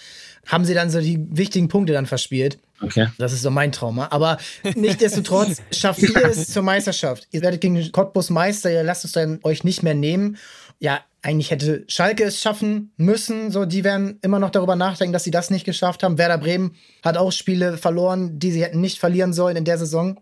haben 0.48 0.66
sie 0.66 0.74
dann 0.74 0.90
so 0.90 1.00
die 1.00 1.24
wichtigen 1.30 1.68
Punkte 1.68 1.94
dann 1.94 2.08
verspielt. 2.08 2.58
Okay. 2.82 3.08
Das 3.20 3.34
ist 3.34 3.44
so 3.44 3.52
mein 3.52 3.72
Trauma. 3.72 4.08
Aber 4.10 4.38
nichtsdestotrotz 4.76 5.62
schafft 5.72 6.02
ihr 6.02 6.16
es 6.26 6.52
zur 6.52 6.64
Meisterschaft. 6.64 7.28
Ihr 7.32 7.42
werdet 7.44 7.62
gegen 7.62 7.92
Cottbus 7.92 8.32
Meister, 8.32 8.72
ihr 8.72 8.84
lasst 8.84 9.06
es 9.06 9.12
dann 9.12 9.40
euch 9.44 9.64
nicht 9.64 9.84
mehr 9.84 9.96
nehmen. 9.96 10.38
Ja, 10.80 11.02
eigentlich 11.22 11.52
hätte 11.52 11.84
Schalke 11.88 12.24
es 12.24 12.40
schaffen 12.40 12.94
müssen. 12.98 13.52
So, 13.52 13.66
die 13.66 13.84
werden 13.84 14.20
immer 14.22 14.40
noch 14.40 14.52
darüber 14.52 14.76
nachdenken, 14.76 15.14
dass 15.14 15.24
sie 15.24 15.32
das 15.32 15.50
nicht 15.50 15.66
geschafft 15.66 16.04
haben. 16.04 16.18
Werder 16.18 16.38
Bremen 16.38 16.76
hat 17.04 17.18
auch 17.18 17.32
Spiele 17.32 17.78
verloren, 17.78 18.40
die 18.40 18.52
sie 18.52 18.64
hätten 18.64 18.82
nicht 18.82 19.00
verlieren 19.00 19.34
sollen 19.34 19.58
in 19.58 19.66
der 19.66 19.78
Saison. 19.78 20.20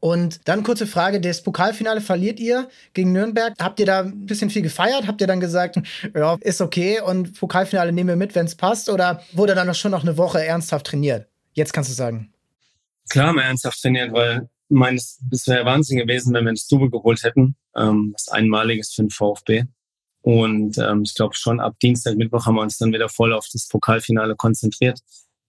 Und 0.00 0.48
dann 0.48 0.62
kurze 0.62 0.86
Frage: 0.86 1.20
Das 1.20 1.42
Pokalfinale 1.42 2.00
verliert 2.00 2.40
ihr 2.40 2.68
gegen 2.94 3.12
Nürnberg. 3.12 3.54
Habt 3.60 3.80
ihr 3.80 3.86
da 3.86 4.00
ein 4.00 4.26
bisschen 4.26 4.50
viel 4.50 4.62
gefeiert? 4.62 5.06
Habt 5.06 5.20
ihr 5.20 5.26
dann 5.26 5.40
gesagt, 5.40 5.78
ja, 6.14 6.36
ist 6.40 6.60
okay 6.60 7.00
und 7.00 7.38
Pokalfinale 7.38 7.92
nehmen 7.92 8.08
wir 8.08 8.16
mit, 8.16 8.34
wenn 8.34 8.46
es 8.46 8.54
passt? 8.54 8.88
Oder 8.88 9.22
wurde 9.32 9.54
dann 9.54 9.66
noch 9.66 9.74
schon 9.74 9.90
noch 9.90 10.02
eine 10.02 10.16
Woche 10.16 10.42
ernsthaft 10.44 10.86
trainiert? 10.86 11.28
Jetzt 11.52 11.72
kannst 11.72 11.90
du 11.90 11.94
sagen. 11.94 12.32
Klar, 13.10 13.28
haben 13.28 13.36
wir 13.36 13.44
ernsthaft 13.44 13.82
trainiert, 13.82 14.12
weil 14.12 14.48
meines, 14.70 15.20
es 15.30 15.46
wäre 15.46 15.66
Wahnsinn 15.66 15.98
gewesen, 15.98 16.32
wenn 16.32 16.44
wir 16.44 16.52
das 16.52 16.66
Double 16.66 16.90
geholt 16.90 17.22
hätten. 17.22 17.56
Ähm, 17.76 18.12
was 18.14 18.28
einmaliges 18.28 18.92
für 18.94 19.02
den 19.02 19.10
VfB. 19.10 19.64
Und 20.22 20.76
ähm, 20.78 21.02
ich 21.02 21.14
glaube 21.14 21.34
schon 21.34 21.60
ab 21.60 21.76
Dienstag, 21.82 22.16
Mittwoch 22.16 22.46
haben 22.46 22.56
wir 22.56 22.62
uns 22.62 22.78
dann 22.78 22.92
wieder 22.92 23.08
voll 23.08 23.32
auf 23.32 23.46
das 23.52 23.68
Pokalfinale 23.68 24.36
konzentriert. 24.36 25.00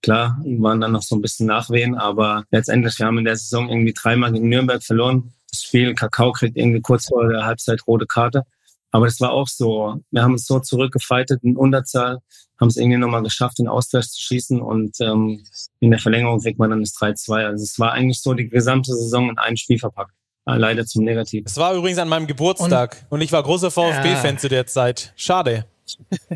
Klar, 0.02 0.40
waren 0.44 0.80
dann 0.80 0.92
noch 0.92 1.02
so 1.02 1.14
ein 1.14 1.22
bisschen 1.22 1.46
Nachwehen, 1.46 1.94
aber 1.94 2.44
letztendlich, 2.50 2.98
wir 2.98 3.06
haben 3.06 3.18
in 3.18 3.24
der 3.24 3.36
Saison 3.36 3.68
irgendwie 3.68 3.92
dreimal 3.92 4.32
gegen 4.32 4.48
Nürnberg 4.48 4.82
verloren. 4.82 5.32
Das 5.50 5.62
Spiel, 5.62 5.94
Kakao 5.94 6.32
kriegt 6.32 6.56
irgendwie 6.56 6.80
kurz 6.80 7.06
vor 7.06 7.28
der 7.28 7.44
Halbzeit 7.44 7.86
rote 7.86 8.06
Karte. 8.06 8.44
Aber 8.90 9.06
das 9.06 9.20
war 9.20 9.30
auch 9.30 9.48
so. 9.48 10.00
Wir 10.10 10.22
haben 10.22 10.32
uns 10.32 10.46
so 10.46 10.60
zurückgefeitet 10.60 11.42
in 11.42 11.56
Unterzahl, 11.56 12.18
haben 12.60 12.68
es 12.68 12.76
irgendwie 12.76 12.98
nochmal 12.98 13.22
geschafft, 13.22 13.58
den 13.58 13.68
Ausgleich 13.68 14.08
zu 14.08 14.20
schießen 14.20 14.60
und 14.60 15.00
ähm, 15.00 15.44
in 15.80 15.90
der 15.90 16.00
Verlängerung 16.00 16.40
kriegt 16.40 16.58
man 16.58 16.70
dann 16.70 16.80
das 16.80 16.94
3-2. 16.94 17.46
Also 17.46 17.64
es 17.64 17.78
war 17.78 17.92
eigentlich 17.92 18.20
so 18.20 18.34
die 18.34 18.48
gesamte 18.48 18.94
Saison 18.94 19.30
in 19.30 19.38
ein 19.38 19.56
Spiel 19.56 19.78
verpackt. 19.78 20.14
Ah, 20.44 20.56
leider 20.56 20.84
zum 20.84 21.04
Negativen. 21.04 21.46
Es 21.46 21.56
war 21.56 21.74
übrigens 21.74 21.98
an 21.98 22.08
meinem 22.08 22.26
Geburtstag 22.26 23.06
und, 23.10 23.18
und 23.18 23.20
ich 23.20 23.30
war 23.30 23.42
großer 23.42 23.70
VfB-Fan 23.70 24.34
ja. 24.34 24.40
zu 24.40 24.48
der 24.48 24.66
Zeit. 24.66 25.12
Schade. 25.14 25.66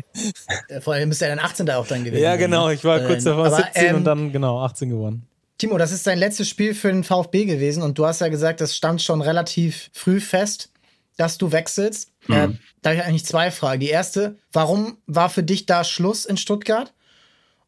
Vor 0.81 0.93
allem 0.93 1.09
bist 1.09 1.21
du 1.21 1.25
ja 1.25 1.35
dann 1.35 1.43
18 1.43 1.65
da 1.65 1.77
auch 1.77 1.87
dann 1.87 2.03
gewesen. 2.03 2.23
Ja, 2.23 2.35
genau. 2.35 2.69
Ich 2.69 2.83
war 2.83 2.99
kurz 3.01 3.23
davor 3.23 3.47
Aber, 3.47 3.57
17 3.57 3.85
ähm, 3.85 3.95
und 3.95 4.03
dann 4.05 4.31
genau 4.31 4.61
18 4.61 4.89
geworden. 4.89 5.27
Timo, 5.57 5.77
das 5.77 5.91
ist 5.91 6.05
dein 6.05 6.19
letztes 6.19 6.47
Spiel 6.47 6.73
für 6.75 6.89
den 6.89 7.03
VfB 7.03 7.45
gewesen 7.45 7.81
und 7.81 7.97
du 7.97 8.05
hast 8.05 8.21
ja 8.21 8.27
gesagt, 8.27 8.61
das 8.61 8.75
stand 8.75 9.01
schon 9.01 9.21
relativ 9.21 9.89
früh 9.91 10.19
fest, 10.19 10.69
dass 11.17 11.37
du 11.37 11.51
wechselst. 11.51 12.11
Mhm. 12.27 12.35
Äh, 12.35 12.49
da 12.81 12.91
habe 12.91 12.99
ich 12.99 13.05
eigentlich 13.05 13.25
zwei 13.25 13.51
Fragen. 13.51 13.79
Die 13.79 13.89
erste, 13.89 14.37
warum 14.51 14.97
war 15.07 15.29
für 15.29 15.43
dich 15.43 15.65
da 15.65 15.83
Schluss 15.83 16.25
in 16.25 16.37
Stuttgart? 16.37 16.93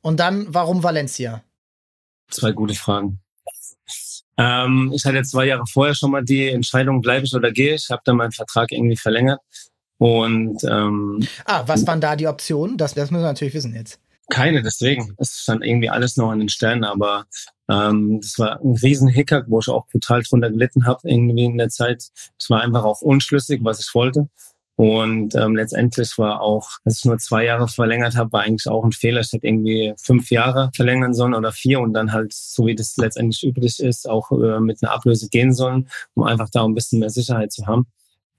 Und 0.01 0.19
dann, 0.19 0.45
warum 0.49 0.83
Valencia? 0.83 1.43
Zwei 2.29 2.51
gute 2.51 2.75
Fragen. 2.75 3.19
Ähm, 4.41 4.91
ich 4.95 5.03
hatte 5.03 5.21
zwei 5.23 5.45
Jahre 5.47 5.65
vorher 5.69 5.93
schon 5.93 6.11
mal 6.11 6.23
die 6.23 6.47
Entscheidung, 6.47 7.01
bleibe 7.01 7.25
ich 7.25 7.35
oder 7.35 7.51
gehe 7.51 7.75
ich. 7.75 7.89
Habe 7.89 8.01
dann 8.05 8.15
meinen 8.15 8.31
Vertrag 8.31 8.71
irgendwie 8.71 8.95
verlängert. 8.95 9.41
Und 9.97 10.63
ähm, 10.63 11.19
Ah, 11.43 11.63
was 11.65 11.85
waren 11.85 11.99
da 11.99 12.15
die 12.15 12.25
Optionen? 12.27 12.77
Das, 12.77 12.93
das 12.93 13.11
müssen 13.11 13.23
wir 13.23 13.27
natürlich 13.27 13.53
wissen 13.53 13.75
jetzt. 13.75 13.99
keine, 14.29 14.61
deswegen. 14.61 15.13
Es 15.17 15.39
stand 15.41 15.65
irgendwie 15.65 15.89
alles 15.89 16.15
noch 16.15 16.31
in 16.31 16.39
den 16.39 16.47
Sternen, 16.49 16.85
aber 16.85 17.25
ähm, 17.69 18.21
das 18.21 18.39
war 18.39 18.61
ein 18.61 18.75
riesen 18.81 19.09
Hickhack, 19.09 19.45
wo 19.47 19.59
ich 19.59 19.67
auch 19.67 19.87
brutal 19.87 20.23
drunter 20.23 20.49
gelitten 20.49 20.85
habe 20.85 21.01
irgendwie 21.03 21.43
in 21.43 21.57
der 21.57 21.69
Zeit. 21.69 22.05
Es 22.39 22.49
war 22.49 22.61
einfach 22.61 22.85
auch 22.85 23.01
unschlüssig, 23.01 23.59
was 23.63 23.81
ich 23.81 23.93
wollte. 23.93 24.29
Und 24.80 25.36
ähm, 25.36 25.57
letztendlich 25.57 26.17
war 26.17 26.39
auch, 26.39 26.69
dass 26.86 26.99
ich 26.99 27.03
nur 27.05 27.17
zwei 27.17 27.43
Jahre 27.43 27.67
verlängert 27.67 28.15
habe, 28.15 28.32
war 28.32 28.43
eigentlich 28.43 28.69
auch 28.69 28.86
ein 28.86 28.93
Fehler. 28.93 29.19
Ich 29.19 29.34
hätte 29.34 29.45
irgendwie 29.45 29.93
fünf 30.01 30.32
Jahre 30.32 30.71
verlängern 30.73 31.13
sollen 31.13 31.34
oder 31.34 31.51
vier 31.51 31.82
und 31.82 31.93
dann 31.93 32.13
halt, 32.13 32.32
so 32.32 32.65
wie 32.65 32.75
das 32.75 32.95
letztendlich 32.95 33.43
üblich 33.43 33.82
ist, 33.82 34.09
auch 34.09 34.32
äh, 34.32 34.61
mit 34.61 34.82
einer 34.82 34.93
Ablöse 34.93 35.27
gehen 35.27 35.51
sollen, 35.51 35.89
um 36.13 36.23
einfach 36.23 36.49
da 36.49 36.63
ein 36.63 36.75
bisschen 36.75 36.99
mehr 36.99 37.09
Sicherheit 37.09 37.51
zu 37.51 37.67
haben. 37.67 37.88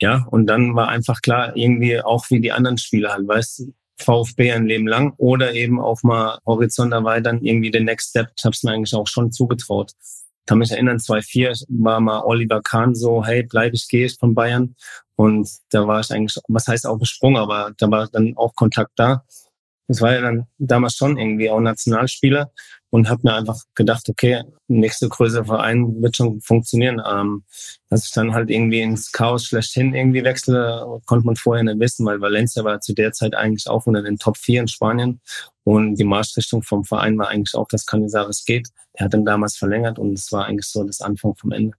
Ja, 0.00 0.26
und 0.30 0.46
dann 0.46 0.74
war 0.74 0.88
einfach 0.88 1.20
klar, 1.20 1.54
irgendwie 1.58 2.00
auch 2.00 2.30
wie 2.30 2.40
die 2.40 2.52
anderen 2.52 2.78
Spieler 2.78 3.12
halt, 3.12 3.28
weißt 3.28 3.58
du, 3.58 3.74
VfB 3.98 4.52
ein 4.52 4.64
Leben 4.64 4.88
lang 4.88 5.12
oder 5.18 5.52
eben 5.52 5.78
auch 5.78 6.02
mal 6.02 6.38
Horizont 6.46 6.94
erweitern, 6.94 7.40
irgendwie 7.42 7.70
den 7.70 7.84
Next 7.84 8.08
Step. 8.10 8.32
Ich 8.34 8.46
habe 8.46 8.54
es 8.54 8.62
mir 8.62 8.72
eigentlich 8.72 8.94
auch 8.94 9.08
schon 9.08 9.30
zugetraut. 9.30 9.92
Ich 10.50 10.52
kann 10.52 10.58
mich 10.58 10.72
erinnern, 10.72 10.98
2004 10.98 11.52
war 11.68 12.00
mal 12.00 12.24
Oliver 12.24 12.60
Kahn 12.60 12.96
so, 12.96 13.24
hey, 13.24 13.44
bleib 13.44 13.72
ich, 13.72 13.86
gehe 13.86 14.06
ich 14.06 14.18
von 14.18 14.34
Bayern. 14.34 14.74
Und 15.14 15.48
da 15.70 15.86
war 15.86 16.00
ich 16.00 16.10
eigentlich, 16.10 16.42
was 16.48 16.66
heißt 16.66 16.88
auch 16.88 16.98
gesprungen, 16.98 17.36
aber 17.36 17.70
da 17.78 17.88
war 17.88 18.08
dann 18.08 18.32
auch 18.36 18.56
Kontakt 18.56 18.90
da. 18.96 19.24
Das 19.90 20.00
war 20.00 20.12
ja 20.14 20.20
dann 20.20 20.46
damals 20.58 20.94
schon 20.94 21.18
irgendwie 21.18 21.50
auch 21.50 21.58
Nationalspieler 21.58 22.52
und 22.90 23.08
habe 23.08 23.22
mir 23.24 23.34
einfach 23.34 23.58
gedacht, 23.74 24.08
okay, 24.08 24.44
nächste 24.68 25.08
größere 25.08 25.46
Verein 25.46 26.00
wird 26.00 26.14
schon 26.16 26.40
funktionieren. 26.40 27.02
Ähm, 27.04 27.42
dass 27.88 28.04
ich 28.04 28.12
dann 28.12 28.32
halt 28.32 28.50
irgendwie 28.50 28.82
ins 28.82 29.10
Chaos 29.10 29.46
schlechthin 29.46 29.92
irgendwie 29.92 30.22
wechsle, 30.22 30.86
konnte 31.06 31.26
man 31.26 31.34
vorher 31.34 31.64
nicht 31.64 31.80
wissen, 31.80 32.06
weil 32.06 32.20
Valencia 32.20 32.62
war 32.62 32.80
zu 32.80 32.94
der 32.94 33.10
Zeit 33.10 33.34
eigentlich 33.34 33.66
auch 33.66 33.84
unter 33.86 34.02
den 34.02 34.16
Top 34.16 34.36
4 34.36 34.60
in 34.60 34.68
Spanien 34.68 35.20
und 35.64 35.96
die 35.96 36.04
Marschrichtung 36.04 36.62
vom 36.62 36.84
Verein 36.84 37.18
war 37.18 37.26
eigentlich 37.26 37.56
auch, 37.56 37.66
dass 37.66 37.84
Canizares 37.84 38.44
geht. 38.44 38.68
Der 38.96 39.06
hat 39.06 39.14
dann 39.14 39.24
damals 39.24 39.56
verlängert 39.56 39.98
und 39.98 40.12
es 40.12 40.30
war 40.30 40.44
eigentlich 40.44 40.68
so 40.68 40.84
das 40.84 41.00
Anfang 41.00 41.34
vom 41.34 41.50
Ende. 41.50 41.76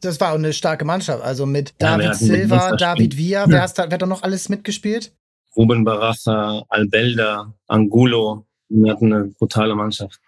Das 0.00 0.18
war 0.18 0.32
auch 0.32 0.34
eine 0.34 0.52
starke 0.52 0.84
Mannschaft. 0.84 1.22
Also 1.22 1.46
mit 1.46 1.74
Ja, 1.80 1.96
David 1.96 2.08
mit 2.08 2.16
Silva, 2.16 2.74
David. 2.74 3.16
Villa, 3.16 3.48
wer 3.48 3.62
hat 3.62 4.02
da 4.02 4.06
noch 4.06 4.24
alles 4.24 4.48
mitgespielt? 4.48 5.12
Ruben 5.56 5.84
Baraja, 5.84 6.62
Albelda, 6.68 7.54
Angulo, 7.66 8.44
wir 8.68 8.92
hatten 8.92 9.12
eine 9.12 9.24
brutale 9.26 9.74
Mannschaft. 9.74 10.20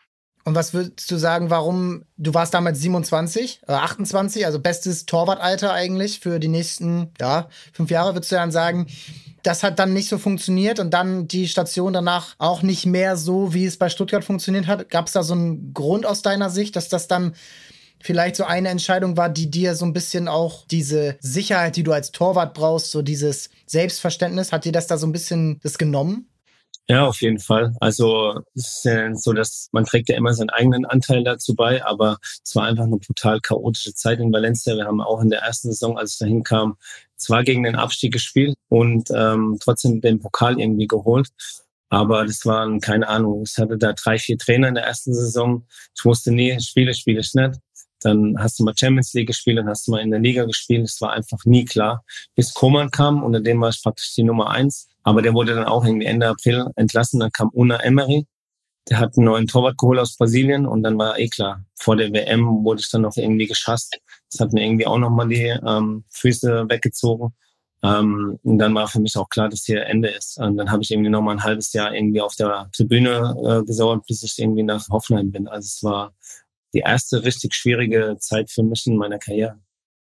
Und 0.45 0.55
was 0.55 0.73
würdest 0.73 1.11
du 1.11 1.19
sagen, 1.19 1.51
warum, 1.51 2.05
du 2.17 2.33
warst 2.33 2.55
damals 2.55 2.81
27 2.81 3.61
oder 3.65 3.83
28, 3.83 4.47
also 4.47 4.59
bestes 4.61 5.05
Torwartalter 5.05 5.75
eigentlich 5.75 6.21
für 6.21 6.39
die 6.39 6.49
nächsten, 6.49 7.11
ja, 7.21 7.51
fünf 7.75 7.91
Jahre, 7.91 8.15
würdest 8.15 8.33
du 8.33 8.37
dann 8.37 8.51
sagen, 8.51 8.87
das 9.43 9.63
hat 9.63 9.79
dann 9.79 9.93
nicht 9.93 10.09
so 10.09 10.17
funktioniert 10.17 10.81
und 10.81 10.95
dann 10.95 11.29
die 11.29 11.49
Station 11.49 11.93
danach 11.93 12.35
auch 12.39 12.63
nicht 12.63 12.87
mehr 12.87 13.19
so, 13.19 13.53
wie 13.53 13.67
es 13.67 13.77
bei 13.77 13.91
Stuttgart 13.91 14.25
funktioniert 14.25 14.67
hat. 14.67 14.89
Gab 14.89 15.07
es 15.07 15.13
da 15.13 15.23
so 15.23 15.35
einen 15.35 15.75
Grund 15.75 16.07
aus 16.07 16.23
deiner 16.23 16.49
Sicht, 16.49 16.77
dass 16.77 16.89
das 16.89 17.09
dann 17.09 17.35
vielleicht 18.01 18.37
so 18.37 18.45
eine 18.45 18.69
Entscheidung 18.69 19.17
war, 19.17 19.29
die 19.29 19.51
dir 19.51 19.75
so 19.75 19.85
ein 19.85 19.93
bisschen 19.93 20.29
auch 20.29 20.67
diese 20.67 21.17
Sicherheit, 21.21 21.77
die 21.77 21.83
du 21.83 21.93
als 21.93 22.13
Torwart 22.13 22.55
brauchst, 22.55 22.91
so 22.91 23.03
dieses 23.03 23.51
Selbstverständnis, 23.67 24.53
hat 24.53 24.65
dir 24.65 24.73
das 24.73 24.87
da 24.87 24.99
so 24.99 25.07
ein 25.07 25.13
bisschen 25.13 25.61
das 25.63 25.79
genommen? 25.79 26.29
Ja, 26.91 27.07
auf 27.07 27.21
jeden 27.21 27.39
Fall. 27.39 27.75
Also 27.81 28.41
es 28.55 28.79
ist 28.79 28.85
ja 28.87 29.15
so, 29.15 29.35
dass 29.35 29.69
man 29.73 29.85
trägt 29.85 30.09
ja 30.09 30.17
immer 30.17 30.33
seinen 30.33 30.49
eigenen 30.49 30.87
Anteil 30.87 31.23
dazu 31.23 31.55
bei, 31.55 31.85
aber 31.85 32.17
es 32.43 32.57
war 32.57 32.65
einfach 32.65 32.85
eine 32.85 32.97
brutal 32.97 33.41
chaotische 33.43 33.93
Zeit 33.93 34.21
in 34.21 34.33
Valencia. 34.33 34.75
Wir 34.75 34.87
haben 34.87 35.03
auch 35.03 35.21
in 35.21 35.29
der 35.29 35.41
ersten 35.41 35.69
Saison, 35.69 35.99
als 35.99 36.15
ich 36.15 36.19
dahin 36.19 36.45
kam, 36.45 36.79
zwar 37.17 37.45
gegen 37.45 37.63
den 37.65 37.77
Abstieg 37.77 38.15
gespielt 38.15 38.57
und 38.69 39.11
ähm, 39.15 39.59
trotzdem 39.61 40.01
den 40.01 40.19
Pokal 40.19 40.59
irgendwie 40.59 40.87
geholt. 40.87 41.29
Aber 41.91 42.25
das 42.25 42.47
waren, 42.47 42.81
keine 42.81 43.09
Ahnung, 43.09 43.45
ich 43.47 43.59
hatte 43.59 43.77
da 43.77 43.93
drei, 43.93 44.19
vier 44.19 44.39
Trainer 44.39 44.69
in 44.69 44.75
der 44.75 44.85
ersten 44.85 45.15
Saison. 45.15 45.67
Ich 45.95 46.05
wusste 46.07 46.33
nie, 46.33 46.59
spiele, 46.61 46.95
spiele 46.95 47.21
ich 47.21 47.35
nicht. 47.35 47.59
Dann 48.01 48.37
hast 48.39 48.59
du 48.59 48.65
mal 48.65 48.75
Champions 48.77 49.13
League 49.15 49.29
gespielt, 49.29 49.59
dann 49.59 49.69
hast 49.69 49.87
du 49.87 49.93
mal 49.93 50.01
in 50.01 50.11
der 50.11 50.21
Liga 50.21 50.45
gespielt. 50.45 50.85
Es 50.85 51.01
war 51.01 51.13
einfach 51.13 51.45
nie 51.45 51.65
klar. 51.65 52.05
Bis 52.35 52.55
Koman 52.55 52.91
kam, 52.91 53.23
unter 53.23 53.41
dem 53.41 53.61
war 53.61 53.71
ich 53.71 53.83
praktisch 53.83 54.15
die 54.15 54.23
Nummer 54.23 54.51
eins. 54.51 54.89
Aber 55.03 55.23
der 55.23 55.35
wurde 55.35 55.55
dann 55.55 55.65
auch 55.65 55.85
irgendwie 55.85 56.07
Ende 56.07 56.29
April 56.29 56.67
entlassen. 56.77 57.21
Dann 57.21 57.33
kam 57.33 57.51
Una 57.53 57.83
Emery. 57.83 58.27
Der 58.89 59.01
hat 59.01 59.17
einen 59.17 59.27
neuen 59.27 59.47
Torwart 59.47 59.77
geholt 59.77 59.99
aus 59.99 60.17
Brasilien 60.17 60.67
und 60.67 60.83
dann 60.83 60.97
war 60.97 61.19
eh 61.19 61.29
klar. 61.29 61.65
Vor 61.75 61.97
der 61.97 62.13
WM 62.13 62.65
wurde 62.65 62.81
ich 62.81 62.91
dann 62.91 63.03
noch 63.03 63.17
irgendwie 63.17 63.47
geschasst. 63.47 63.99
Das 64.31 64.41
hat 64.41 64.53
mir 64.53 64.65
irgendwie 64.65 64.87
auch 64.87 64.99
nochmal 64.99 65.29
die 65.29 65.55
ähm, 65.67 66.05
Füße 66.11 66.67
weggezogen. 66.69 67.35
Ähm, 67.83 68.39
und 68.43 68.59
dann 68.59 68.75
war 68.75 68.89
für 68.89 69.01
mich 69.01 69.17
auch 69.17 69.29
klar, 69.29 69.49
dass 69.49 69.65
hier 69.65 69.87
Ende 69.87 70.09
ist. 70.09 70.39
Und 70.39 70.57
dann 70.57 70.71
habe 70.71 70.83
ich 70.83 70.91
irgendwie 70.91 71.11
nochmal 71.11 71.37
ein 71.37 71.45
halbes 71.45 71.73
Jahr 71.73 71.95
irgendwie 71.95 72.21
auf 72.21 72.35
der 72.35 72.69
Tribüne 72.73 73.37
äh, 73.45 73.65
gesauert, 73.65 74.05
bis 74.07 74.23
ich 74.23 74.39
irgendwie 74.39 74.63
nach 74.63 74.89
Hoffenheim 74.89 75.31
bin. 75.31 75.49
Also 75.49 75.67
es 75.67 75.83
war 75.83 76.13
die 76.75 76.81
erste 76.81 77.25
richtig 77.25 77.55
schwierige 77.55 78.17
Zeit 78.19 78.51
für 78.51 78.63
mich 78.63 78.87
in 78.87 78.97
meiner 78.97 79.19
Karriere. 79.19 79.59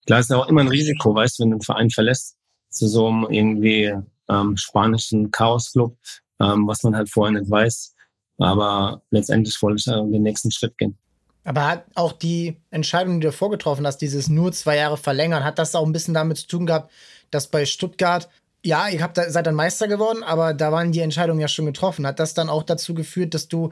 Klar 0.07 0.21
ist 0.21 0.33
auch 0.33 0.49
immer 0.49 0.63
ein 0.63 0.69
Risiko, 0.69 1.15
weißt 1.15 1.39
du, 1.39 1.43
wenn 1.43 1.51
du 1.51 1.57
einen 1.57 1.63
Verein 1.63 1.91
verlässt, 1.91 2.37
zu 2.71 2.89
so 2.89 3.09
einem 3.09 3.27
irgendwie 3.31 3.95
ähm, 4.29 4.57
spanischen 4.57 5.31
Chaos-Club, 5.31 5.97
ähm, 6.41 6.67
was 6.67 6.83
man 6.83 6.97
halt 6.97 7.11
vorher 7.11 7.39
nicht 7.39 7.51
weiß. 7.51 7.95
Aber 8.39 9.03
letztendlich 9.11 9.61
wollte 9.63 9.79
ich 9.79 9.85
den 9.85 10.23
nächsten 10.23 10.51
Schritt 10.51 10.77
gehen. 10.79 10.97
Aber 11.45 11.67
hat 11.67 11.85
auch 11.95 12.13
die 12.13 12.61
Entscheidung, 12.71 13.21
die 13.21 13.27
du 13.27 13.33
vorgetroffen 13.33 13.87
hast, 13.87 13.99
dieses 13.99 14.29
nur 14.29 14.53
zwei 14.53 14.77
Jahre 14.77 14.97
verlängern, 14.97 15.45
hat 15.45 15.59
das 15.59 15.75
auch 15.75 15.87
ein 15.87 15.93
bisschen 15.93 16.15
damit 16.15 16.37
zu 16.39 16.47
tun 16.47 16.67
gehabt, 16.67 16.93
dass 17.31 17.49
bei 17.49 17.65
Stuttgart, 17.65 18.29
ja, 18.65 18.89
ihr 18.89 19.03
habt, 19.03 19.17
da- 19.17 19.31
seid 19.31 19.47
dann 19.47 19.55
Meister 19.55 19.89
geworden, 19.89 20.23
aber 20.23 20.53
da 20.53 20.73
waren 20.73 20.93
die 20.93 21.01
Entscheidungen 21.01 21.41
ja 21.41 21.49
schon 21.49 21.67
getroffen. 21.67 22.07
Hat 22.07 22.21
das 22.21 22.35
dann 22.35 22.49
auch 22.51 22.63
dazu 22.63 22.95
geführt, 22.95 23.35
dass 23.35 23.49
du 23.49 23.71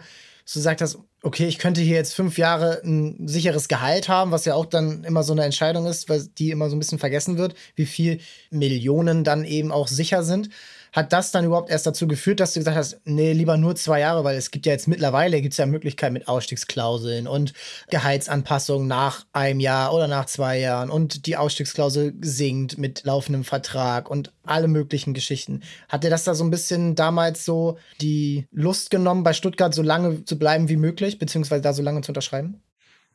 so 0.48 0.60
gesagt 0.60 0.80
hast, 0.80 0.98
okay, 1.22 1.48
ich 1.48 1.58
könnte 1.58 1.80
hier 1.80 1.96
jetzt 1.96 2.14
fünf 2.14 2.38
Jahre 2.38 2.80
ein 2.84 3.26
sicheres 3.26 3.66
Gehalt 3.66 4.08
haben, 4.08 4.30
was 4.30 4.44
ja 4.44 4.54
auch 4.54 4.64
dann 4.64 5.02
immer 5.02 5.24
so 5.24 5.32
eine 5.32 5.44
Entscheidung 5.44 5.86
ist, 5.86 6.08
weil 6.08 6.24
die 6.38 6.52
immer 6.52 6.70
so 6.70 6.76
ein 6.76 6.78
bisschen 6.78 7.00
vergessen 7.00 7.36
wird, 7.36 7.56
wie 7.74 7.84
viel 7.84 8.20
Millionen 8.50 9.24
dann 9.24 9.44
eben 9.44 9.72
auch 9.72 9.88
sicher 9.88 10.22
sind. 10.22 10.50
Hat 10.96 11.12
das 11.12 11.30
dann 11.30 11.44
überhaupt 11.44 11.68
erst 11.68 11.86
dazu 11.86 12.08
geführt, 12.08 12.40
dass 12.40 12.54
du 12.54 12.60
gesagt 12.60 12.78
hast, 12.78 13.02
nee, 13.04 13.34
lieber 13.34 13.58
nur 13.58 13.76
zwei 13.76 14.00
Jahre, 14.00 14.24
weil 14.24 14.34
es 14.38 14.50
gibt 14.50 14.64
ja 14.64 14.72
jetzt 14.72 14.88
mittlerweile 14.88 15.42
gibt's 15.42 15.58
ja 15.58 15.66
Möglichkeiten 15.66 16.14
mit 16.14 16.26
Ausstiegsklauseln 16.26 17.26
und 17.26 17.52
Gehaltsanpassungen 17.90 18.88
nach 18.88 19.26
einem 19.34 19.60
Jahr 19.60 19.92
oder 19.92 20.08
nach 20.08 20.24
zwei 20.24 20.58
Jahren 20.58 20.88
und 20.88 21.26
die 21.26 21.36
Ausstiegsklausel 21.36 22.14
sinkt 22.22 22.78
mit 22.78 23.04
laufendem 23.04 23.44
Vertrag 23.44 24.08
und 24.10 24.32
alle 24.42 24.68
möglichen 24.68 25.12
Geschichten. 25.12 25.60
Hat 25.90 26.02
dir 26.02 26.08
das 26.08 26.24
da 26.24 26.34
so 26.34 26.44
ein 26.44 26.50
bisschen 26.50 26.94
damals 26.94 27.44
so 27.44 27.76
die 28.00 28.46
Lust 28.50 28.90
genommen, 28.90 29.22
bei 29.22 29.34
Stuttgart 29.34 29.74
so 29.74 29.82
lange 29.82 30.24
zu 30.24 30.38
bleiben 30.38 30.70
wie 30.70 30.76
möglich, 30.76 31.18
beziehungsweise 31.18 31.60
da 31.60 31.74
so 31.74 31.82
lange 31.82 32.00
zu 32.00 32.12
unterschreiben? 32.12 32.62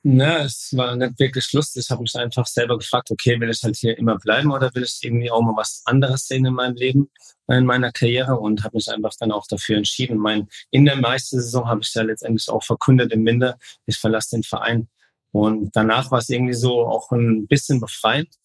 Na, 0.04 0.40
es 0.46 0.76
war 0.76 0.96
nicht 0.96 1.20
wirklich 1.20 1.54
lustig. 1.54 1.84
Ich 1.86 1.92
habe 1.92 2.02
mich 2.02 2.16
einfach 2.16 2.48
selber 2.48 2.76
gefragt, 2.78 3.12
okay, 3.12 3.40
will 3.40 3.52
ich 3.52 3.62
halt 3.62 3.76
hier 3.76 3.96
immer 4.00 4.18
bleiben 4.18 4.52
oder 4.52 4.74
will 4.74 4.82
ich 4.84 4.98
irgendwie 5.04 5.30
auch 5.30 5.42
mal 5.42 5.56
was 5.56 5.84
anderes 5.86 6.26
sehen 6.28 6.44
in 6.46 6.56
meinem 6.56 6.76
Leben, 6.76 7.12
in 7.48 7.66
meiner 7.66 7.92
Karriere 7.92 8.40
und 8.40 8.64
habe 8.64 8.78
mich 8.78 8.90
einfach 8.90 9.14
dann 9.20 9.32
auch 9.32 9.46
dafür 9.48 9.78
entschieden. 9.78 10.18
Mein, 10.18 10.48
in 10.72 10.86
der 10.86 10.96
Meistersaison 10.96 11.68
habe 11.68 11.82
ich 11.84 11.94
ja 11.94 12.02
letztendlich 12.02 12.50
auch 12.50 12.64
verkündet 12.64 13.12
im 13.12 13.24
Winter, 13.28 13.60
ich 13.86 13.98
verlasse 13.98 14.38
den 14.38 14.44
Verein. 14.44 14.90
Und 15.32 15.76
danach 15.76 16.10
war 16.10 16.20
es 16.20 16.30
irgendwie 16.30 16.56
so 16.56 16.88
auch 16.88 17.12
ein 17.12 17.48
bisschen 17.48 17.80
befreiend. 17.80 18.36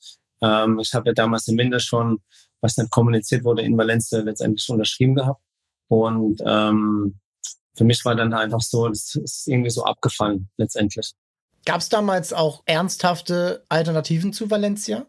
Ähm, 0.43 0.79
ich 0.79 0.93
habe 0.93 1.09
ja 1.09 1.15
damals 1.15 1.49
im 1.49 1.57
Winter 1.57 1.81
schon, 1.81 2.21
was 2.61 2.77
nicht 2.77 2.91
kommuniziert 2.91 3.45
wurde, 3.45 3.63
in 3.63 3.79
Valencia 3.79 4.19
letztendlich 4.21 4.69
unterschrieben 4.69 5.15
gehabt. 5.15 5.43
Und 5.89 6.43
ähm, 6.45 7.19
für 7.77 7.85
mich 7.85 8.05
war 8.05 8.15
dann 8.15 8.35
einfach 8.35 8.61
so, 8.61 8.89
das 8.89 9.15
ist 9.15 9.49
irgendwie 9.49 9.71
so 9.71 9.85
abgefallen 9.85 10.51
letztendlich. 10.59 11.13
Gab 11.67 11.81
es 11.81 11.89
damals 11.89 12.33
auch 12.33 12.63
ernsthafte 12.65 13.65
Alternativen 13.69 14.33
zu 14.33 14.51
Valencia? 14.51 15.05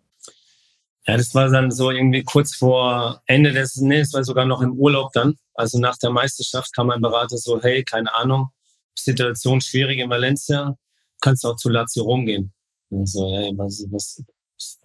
Ja, 1.05 1.15
das 1.15 1.33
war 1.33 1.49
dann 1.49 1.71
so 1.71 1.91
irgendwie 1.91 2.23
kurz 2.23 2.55
vor 2.55 3.21
Ende 3.27 3.53
des, 3.53 3.77
nee, 3.77 3.99
es 3.99 4.11
war 4.11 4.23
sogar 4.23 4.45
noch 4.45 4.61
im 4.61 4.73
Urlaub 4.73 5.13
dann. 5.13 5.35
Also 5.53 5.79
nach 5.79 5.97
der 5.97 6.09
Meisterschaft 6.09 6.75
kam 6.75 6.87
mein 6.87 6.99
Berater 6.99 7.37
so, 7.37 7.61
hey, 7.61 7.83
keine 7.83 8.13
Ahnung, 8.13 8.49
Situation 8.97 9.61
schwierig 9.61 9.99
in 9.99 10.09
Valencia, 10.09 10.75
kannst 11.21 11.45
auch 11.45 11.55
zu 11.55 11.69
Lazio 11.69 12.03
Rom 12.03 12.25
gehen. 12.25 12.51
Und 12.89 13.07
so, 13.07 13.37
hey, 13.37 13.53
was, 13.55 13.85
was, 13.91 14.23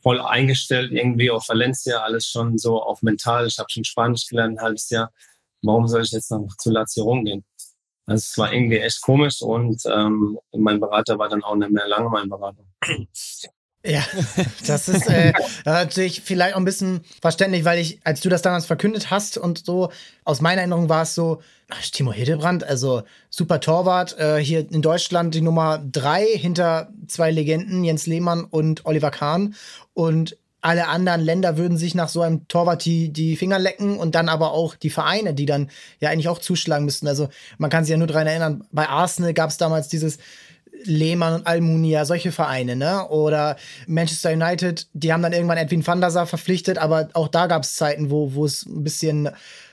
voll 0.02 0.20
eingestellt, 0.20 0.92
irgendwie 0.92 1.30
auf 1.30 1.48
Valencia, 1.48 2.02
alles 2.02 2.26
schon 2.26 2.58
so 2.58 2.82
auf 2.82 3.02
mental. 3.02 3.46
Ich 3.46 3.58
habe 3.58 3.70
schon 3.70 3.84
Spanisch 3.84 4.26
gelernt, 4.26 4.58
ein 4.58 4.62
halbes 4.62 4.90
Jahr. 4.90 5.10
Warum 5.62 5.88
soll 5.88 6.02
ich 6.02 6.10
jetzt 6.10 6.30
noch 6.30 6.54
zu 6.58 6.70
Lazio 6.70 7.04
rumgehen? 7.04 7.44
Also 8.06 8.20
es 8.20 8.38
war 8.38 8.52
irgendwie 8.52 8.78
echt 8.78 9.00
komisch 9.02 9.42
und 9.42 9.82
ähm, 9.86 10.38
mein 10.52 10.80
Berater 10.80 11.18
war 11.18 11.28
dann 11.28 11.42
auch 11.42 11.54
nicht 11.54 11.70
mehr 11.70 11.86
lange 11.86 12.08
mein 12.10 12.28
Berater. 12.28 12.64
Ja, 13.84 14.04
das 14.66 14.88
ist 14.88 15.08
äh, 15.08 15.32
natürlich 15.64 16.22
vielleicht 16.22 16.54
auch 16.54 16.58
ein 16.60 16.64
bisschen 16.64 17.00
verständlich, 17.20 17.64
weil 17.64 17.80
ich, 17.80 18.00
als 18.04 18.20
du 18.20 18.28
das 18.28 18.42
damals 18.42 18.66
verkündet 18.66 19.10
hast 19.10 19.38
und 19.38 19.64
so, 19.64 19.90
aus 20.24 20.40
meiner 20.40 20.60
Erinnerung 20.60 20.88
war 20.88 21.02
es 21.02 21.14
so, 21.14 21.42
ach, 21.68 21.82
Timo 21.90 22.12
Hildebrand, 22.12 22.62
also 22.62 23.02
super 23.28 23.60
Torwart, 23.60 24.16
äh, 24.18 24.38
hier 24.38 24.70
in 24.70 24.82
Deutschland 24.82 25.34
die 25.34 25.40
Nummer 25.40 25.82
drei 25.84 26.24
hinter 26.24 26.92
zwei 27.08 27.32
Legenden, 27.32 27.82
Jens 27.82 28.06
Lehmann 28.06 28.44
und 28.44 28.86
Oliver 28.86 29.10
Kahn. 29.10 29.54
Und 29.94 30.36
alle 30.62 30.88
anderen 30.88 31.20
Länder 31.20 31.56
würden 31.56 31.76
sich 31.76 31.94
nach 31.94 32.08
so 32.08 32.22
einem 32.22 32.48
Torwart 32.48 32.84
die, 32.84 33.12
die 33.12 33.36
Finger 33.36 33.58
lecken 33.58 33.98
und 33.98 34.14
dann 34.14 34.28
aber 34.28 34.52
auch 34.52 34.76
die 34.76 34.90
Vereine, 34.90 35.34
die 35.34 35.44
dann 35.44 35.70
ja 36.00 36.10
eigentlich 36.10 36.28
auch 36.28 36.38
zuschlagen 36.38 36.84
müssten. 36.84 37.08
Also 37.08 37.28
man 37.58 37.68
kann 37.68 37.84
sich 37.84 37.90
ja 37.90 37.98
nur 37.98 38.06
daran 38.06 38.28
erinnern, 38.28 38.64
bei 38.72 38.88
Arsenal 38.88 39.34
gab 39.34 39.50
es 39.50 39.58
damals 39.58 39.88
dieses 39.88 40.18
Lehmann 40.84 41.34
und 41.34 41.46
Almunia, 41.46 42.04
solche 42.04 42.32
Vereine, 42.32 42.76
ne? 42.76 43.08
Oder 43.08 43.56
Manchester 43.86 44.32
United, 44.32 44.86
die 44.94 45.12
haben 45.12 45.22
dann 45.22 45.32
irgendwann 45.32 45.58
Edwin 45.58 45.86
van 45.86 46.00
der 46.00 46.10
Sar 46.10 46.26
verpflichtet, 46.26 46.78
aber 46.78 47.08
auch 47.12 47.28
da 47.28 47.46
gab 47.46 47.62
es 47.62 47.76
Zeiten, 47.76 48.10
wo, 48.10 48.44
es 48.44 48.64
ein 48.66 48.82
bisschen 48.82 49.28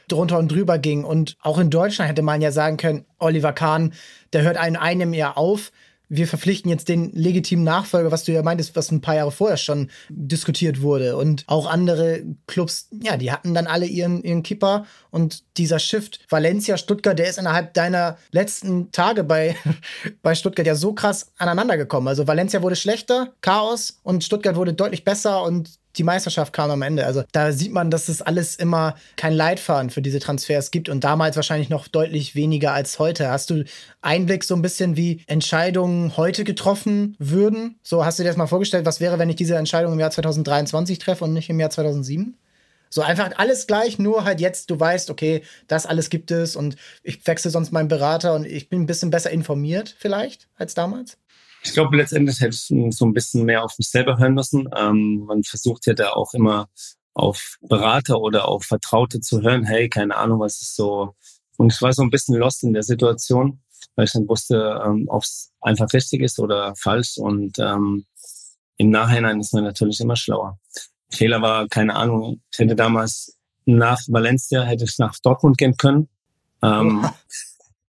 drunter 0.08 0.40
und 0.40 0.52
drüber 0.52 0.78
ging. 0.78 1.04
Und 1.04 1.38
auch 1.42 1.60
in 1.60 1.70
Deutschland 1.70 2.10
hätte 2.10 2.22
man 2.22 2.42
ja 2.42 2.52
sagen 2.52 2.78
können, 2.78 3.06
Oliver 3.20 3.54
Kahn, 3.54 3.94
der 4.34 4.44
hört 4.44 4.58
in 4.66 4.76
einem 4.76 5.14
Jahr 5.14 5.38
auf 5.38 5.72
wir 6.10 6.28
verpflichten 6.28 6.70
jetzt 6.70 6.89
den 6.89 7.12
legitimen 7.14 7.64
Nachfolger, 7.64 8.12
was 8.12 8.24
du 8.24 8.32
ja 8.32 8.41
meintest, 8.41 8.76
was 8.76 8.91
ein 8.91 9.01
paar 9.01 9.16
Jahre 9.16 9.32
vorher 9.32 9.57
schon 9.57 9.89
diskutiert 10.10 10.82
wurde. 10.82 11.16
Und 11.16 11.43
auch 11.47 11.68
andere 11.68 12.24
Clubs, 12.47 12.89
ja, 13.01 13.16
die 13.16 13.32
hatten 13.32 13.53
dann 13.53 13.68
alle 13.68 13.86
ihren, 13.86 14.24
ihren 14.24 14.41
Kipper. 14.41 14.86
Und 15.12 15.43
dieser 15.57 15.78
Shift 15.78 16.20
Valencia, 16.30 16.78
Stuttgart, 16.78 17.18
der 17.18 17.30
ist 17.30 17.38
innerhalb 17.38 17.76
deiner 17.76 18.18
letzten 18.32 18.91
Tage 18.91 19.24
bei, 19.24 19.55
bei 20.24 20.34
Stuttgart 20.34 20.66
ja 20.66 20.76
so 20.76 20.93
krass 20.93 21.32
aneinander 21.38 21.78
gekommen. 21.78 22.07
Also 22.07 22.28
Valencia 22.28 22.64
wurde 22.64 22.76
schlechter, 22.76 23.34
Chaos, 23.41 23.99
und 24.03 24.24
Stuttgart 24.24 24.55
wurde 24.55 24.74
deutlich 24.74 25.05
besser 25.05 25.43
und 25.43 25.79
die 25.98 26.04
Meisterschaft 26.04 26.54
kam 26.54 26.72
am 26.72 26.82
Ende. 26.82 27.06
Also 27.06 27.24
da 27.32 27.52
sieht 27.52 27.72
man, 27.72 27.92
dass 27.92 28.10
es 28.10 28.22
alles 28.22 28.56
immer 28.56 28.96
kein 29.16 29.34
Leitfaden 29.34 29.90
für 29.90 30.02
diese 30.02 30.20
Transfers 30.20 30.72
gibt 30.72 30.90
und 30.90 31.04
damals 31.04 31.36
wahrscheinlich 31.36 31.70
noch 31.70 31.88
deutlich 31.88 32.36
weniger 32.36 32.74
als 32.74 33.00
heute. 33.00 33.30
Hast 33.30 33.50
du 33.50 33.64
Einblick 34.02 34.44
so 34.44 34.56
ein 34.56 34.62
bisschen, 34.62 34.96
wie 34.96 35.24
Entscheidungen 35.28 36.16
heute 36.18 36.44
getroffen 36.44 37.16
würden? 37.20 37.80
So 37.84 38.06
hast 38.06 38.20
du 38.20 38.24
dir 38.24 38.30
das 38.30 38.38
mal 38.38 38.48
vorgestellt, 38.48 38.86
was 38.86 39.00
wäre, 39.00 39.20
wenn 39.20 39.30
ich 39.30 39.36
diese 39.36 39.56
Entscheidung 39.56 39.94
im 39.94 40.00
Jahr 40.00 40.12
2023 40.12 41.00
treffe 41.00 41.24
und 41.24 41.34
nicht 41.34 41.50
im 41.50 41.60
Jahr 41.60 41.70
2007? 41.70 42.38
So 42.92 43.02
einfach 43.02 43.30
alles 43.38 43.68
gleich, 43.68 44.00
nur 44.00 44.24
halt 44.24 44.42
jetzt, 44.42 44.72
du 44.72 44.80
weißt, 44.80 45.12
okay, 45.12 45.44
das 45.68 45.86
alles 45.86 46.10
gibt 46.10 46.32
es 46.32 46.56
und 46.56 46.76
ich 47.04 47.26
wechsle 47.28 47.52
sonst 47.52 47.72
meinen 47.72 47.88
Berater 47.88 48.34
und 48.34 48.46
ich 48.46 48.68
bin 48.68 48.82
ein 48.82 48.88
bisschen 48.88 49.12
besser 49.12 49.30
informiert 49.30 49.96
vielleicht 49.98 50.48
als 50.56 50.74
damals? 50.74 51.18
Ich 51.64 51.74
glaube, 51.74 51.97
letztendlich 51.97 52.39
hätte 52.39 52.55
ich 52.55 52.95
so 52.95 53.05
ein 53.05 53.14
bisschen 53.14 53.45
mehr 53.45 53.64
auf 53.64 53.78
mich 53.78 53.89
selber 53.89 54.18
hören 54.18 54.34
müssen. 54.34 54.70
Ähm, 54.76 55.26
man 55.26 55.43
versucht 55.43 55.86
ja 55.88 55.93
da 55.93 56.12
auch 56.12 56.34
immer 56.34 56.70
auf 57.14 57.57
Berater 57.62 58.20
oder 58.20 58.47
auf 58.47 58.64
Vertraute 58.64 59.20
zu 59.20 59.41
hören. 59.41 59.66
Hey, 59.66 59.89
keine 59.89 60.16
Ahnung, 60.16 60.39
was 60.39 60.62
ist 60.62 60.76
so. 60.76 61.16
Und 61.57 61.74
ich 61.74 61.82
war 61.82 61.91
so 61.91 62.01
ein 62.01 62.10
bisschen 62.10 62.36
lost 62.36 62.64
in 62.64 62.74
der 62.74 62.84
Situation, 62.84 63.62
weil 63.95 64.05
ich 64.05 64.14
dann 64.14 64.28
wusste, 64.30 64.82
ähm, 64.86 65.05
ob 65.10 65.24
es 65.24 65.51
einfach 65.60 65.91
richtig 65.93 66.22
ist 66.22 66.39
oder 66.39 66.74
falsch. 66.76 67.18
Und 67.18 67.60
ähm, 67.60 68.05
im 68.78 68.89
Nachhinein 68.89 69.41
ist 69.41 69.53
man 69.53 69.66
natürlich 69.66 69.99
immer 69.99 70.16
schlauer. 70.16 70.57
Fehler 71.10 71.41
war, 71.41 71.68
keine 71.68 71.95
Ahnung, 71.95 72.41
ich 72.51 72.60
hätte 72.60 72.76
damals 72.76 73.38
nach 73.66 73.99
Valencia, 74.07 74.64
hätte 74.64 74.86
ich 74.86 74.97
nach 74.99 75.16
Dortmund 75.22 75.57
gehen 75.57 75.76
können. 75.76 76.07
Ähm, 76.62 77.05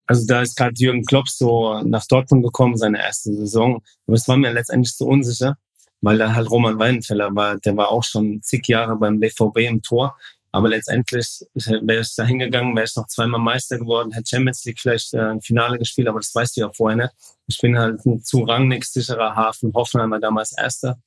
Also 0.07 0.25
da 0.27 0.41
ist 0.41 0.55
gerade 0.55 0.73
Jürgen 0.75 1.03
Klopp 1.03 1.27
so 1.27 1.81
nach 1.81 2.05
Dortmund 2.05 2.43
gekommen, 2.43 2.77
seine 2.77 2.99
erste 2.99 3.33
Saison. 3.33 3.81
Aber 4.07 4.15
es 4.15 4.27
war 4.27 4.37
mir 4.37 4.51
letztendlich 4.53 4.95
zu 4.95 5.07
unsicher, 5.07 5.57
weil 6.01 6.17
da 6.17 6.33
halt 6.33 6.49
Roman 6.49 6.77
Weidenfeller 6.77 7.33
war. 7.35 7.57
Der 7.57 7.75
war 7.75 7.89
auch 7.89 8.03
schon 8.03 8.41
zig 8.43 8.67
Jahre 8.67 8.95
beim 8.95 9.19
BVB 9.19 9.57
im 9.59 9.81
Tor. 9.81 10.15
Aber 10.51 10.69
letztendlich 10.69 11.43
wäre 11.53 12.01
ich 12.01 12.15
da 12.15 12.23
hingegangen, 12.23 12.75
wäre 12.75 12.85
ich 12.85 12.95
noch 12.95 13.07
zweimal 13.07 13.41
Meister 13.41 13.77
geworden, 13.77 14.13
hätte 14.13 14.29
Champions 14.29 14.63
League 14.63 14.79
vielleicht 14.79 15.13
äh, 15.13 15.19
ein 15.19 15.41
Finale 15.41 15.77
gespielt, 15.77 16.07
aber 16.07 16.19
das 16.19 16.33
weißt 16.33 16.55
du 16.55 16.61
ja 16.61 16.71
vorher 16.71 16.95
nicht. 16.95 17.13
Ich 17.47 17.59
bin 17.59 17.77
halt 17.77 18.05
ein 18.05 18.23
zu 18.23 18.43
rangnick 18.43 18.85
sicherer 18.85 19.35
Hafen. 19.35 19.73
Hoffenheim 19.73 20.11
war 20.11 20.19
damals 20.21 20.53
Erster. 20.57 20.97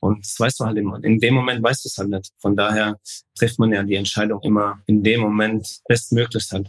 Und 0.00 0.24
das 0.24 0.40
weißt 0.40 0.58
du 0.58 0.64
halt 0.64 0.76
immer. 0.78 1.02
In 1.04 1.20
dem 1.20 1.34
Moment 1.34 1.62
weißt 1.62 1.84
du 1.84 1.88
es 1.88 1.98
halt 1.98 2.08
nicht. 2.08 2.32
Von 2.38 2.56
daher 2.56 2.98
trifft 3.38 3.60
man 3.60 3.72
ja 3.72 3.84
die 3.84 3.94
Entscheidung 3.94 4.40
immer 4.42 4.80
in 4.86 5.04
dem 5.04 5.20
Moment 5.20 5.80
bestmöglichst 5.86 6.52
halt 6.52 6.68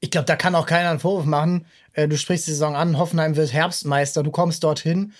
ich 0.00 0.10
glaube, 0.10 0.26
da 0.26 0.36
kann 0.36 0.54
auch 0.54 0.66
keiner 0.66 0.90
einen 0.90 1.00
Vorwurf 1.00 1.24
machen. 1.24 1.66
Äh, 1.92 2.08
du 2.08 2.16
sprichst 2.16 2.46
die 2.46 2.52
Saison 2.52 2.76
an, 2.76 2.98
Hoffenheim 2.98 3.36
wird 3.36 3.52
Herbstmeister, 3.52 4.22
du 4.22 4.30
kommst 4.30 4.64
dorthin. 4.64 5.12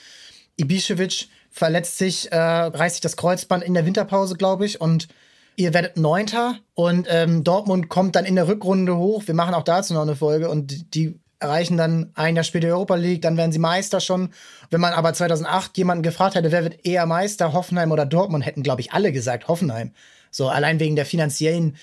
Ibišević 0.61 1.29
verletzt 1.51 1.99
sich, 1.99 2.31
äh, 2.33 2.37
reißt 2.37 2.97
sich 2.97 3.01
das 3.01 3.17
Kreuzband 3.17 3.65
in 3.65 3.75
der 3.75 3.87
Winterpause, 3.87 4.37
glaube 4.37 4.67
ich, 4.67 4.81
und 4.81 5.09
ihr 5.57 5.73
werdet 5.73 5.97
Neunter 5.97 6.59
und 6.75 7.07
ähm, 7.11 7.45
Dortmund 7.45 7.89
kommt 7.89 8.15
dann 8.15 8.27
in 8.27 8.37
der 8.37 8.49
Rückrunde 8.49 8.97
hoch. 8.97 9.23
Wir 9.27 9.35
machen 9.35 9.55
auch 9.55 9.63
dazu 9.63 9.95
noch 9.95 10.03
eine 10.03 10.17
Folge 10.17 10.51
und 10.51 10.95
die 10.95 11.19
erreichen 11.39 11.77
dann 11.77 12.13
ein 12.15 12.35
Jahr 12.35 12.45
später 12.45 12.69
Europa 12.69 12.95
League, 12.95 13.23
dann 13.23 13.37
werden 13.37 13.53
sie 13.53 13.59
Meister 13.59 14.01
schon. 14.01 14.31
Wenn 14.71 14.81
man 14.81 14.93
aber 14.93 15.13
2008 15.13 15.77
jemanden 15.77 16.03
gefragt 16.03 16.35
hätte, 16.35 16.53
wer 16.53 16.65
wird 16.65 16.85
eher 16.85 17.07
Meister, 17.07 17.53
Hoffenheim 17.53 17.93
oder 17.93 18.07
Dortmund, 18.07 18.45
hätten, 18.45 18.63
glaube 18.63 18.81
ich, 18.81 18.93
alle 18.93 19.13
gesagt 19.13 19.49
Hoffenheim. 19.49 19.93
So 20.31 20.49
allein 20.49 20.81
wegen 20.81 20.97
der 20.97 21.07
finanziellen 21.07 21.77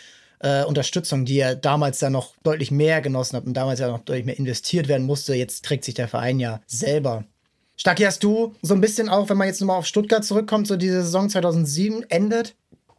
äh, 0.43 0.63
Unterstützung, 0.65 1.25
die 1.25 1.39
er 1.39 1.55
damals 1.55 2.01
ja 2.01 2.09
noch 2.09 2.35
deutlich 2.43 2.69
mehr 2.69 3.01
genossen 3.01 3.37
hat 3.37 3.45
und 3.45 3.53
damals 3.53 3.79
ja 3.79 3.87
noch 3.87 4.01
deutlich 4.01 4.25
mehr 4.25 4.37
investiert 4.37 4.87
werden 4.87 5.05
musste. 5.05 5.33
Jetzt 5.33 5.65
trägt 5.65 5.85
sich 5.85 5.95
der 5.95 6.07
Verein 6.07 6.39
ja 6.39 6.61
selber. 6.67 7.23
Stacki, 7.75 8.03
hast 8.03 8.23
du 8.23 8.53
so 8.61 8.73
ein 8.75 8.81
bisschen 8.81 9.09
auch, 9.09 9.29
wenn 9.29 9.37
man 9.37 9.47
jetzt 9.47 9.61
nochmal 9.61 9.77
auf 9.77 9.87
Stuttgart 9.87 10.23
zurückkommt, 10.23 10.67
so 10.67 10.75
diese 10.75 11.01
Saison 11.01 11.29
2007 11.29 12.03
endet, 12.09 12.55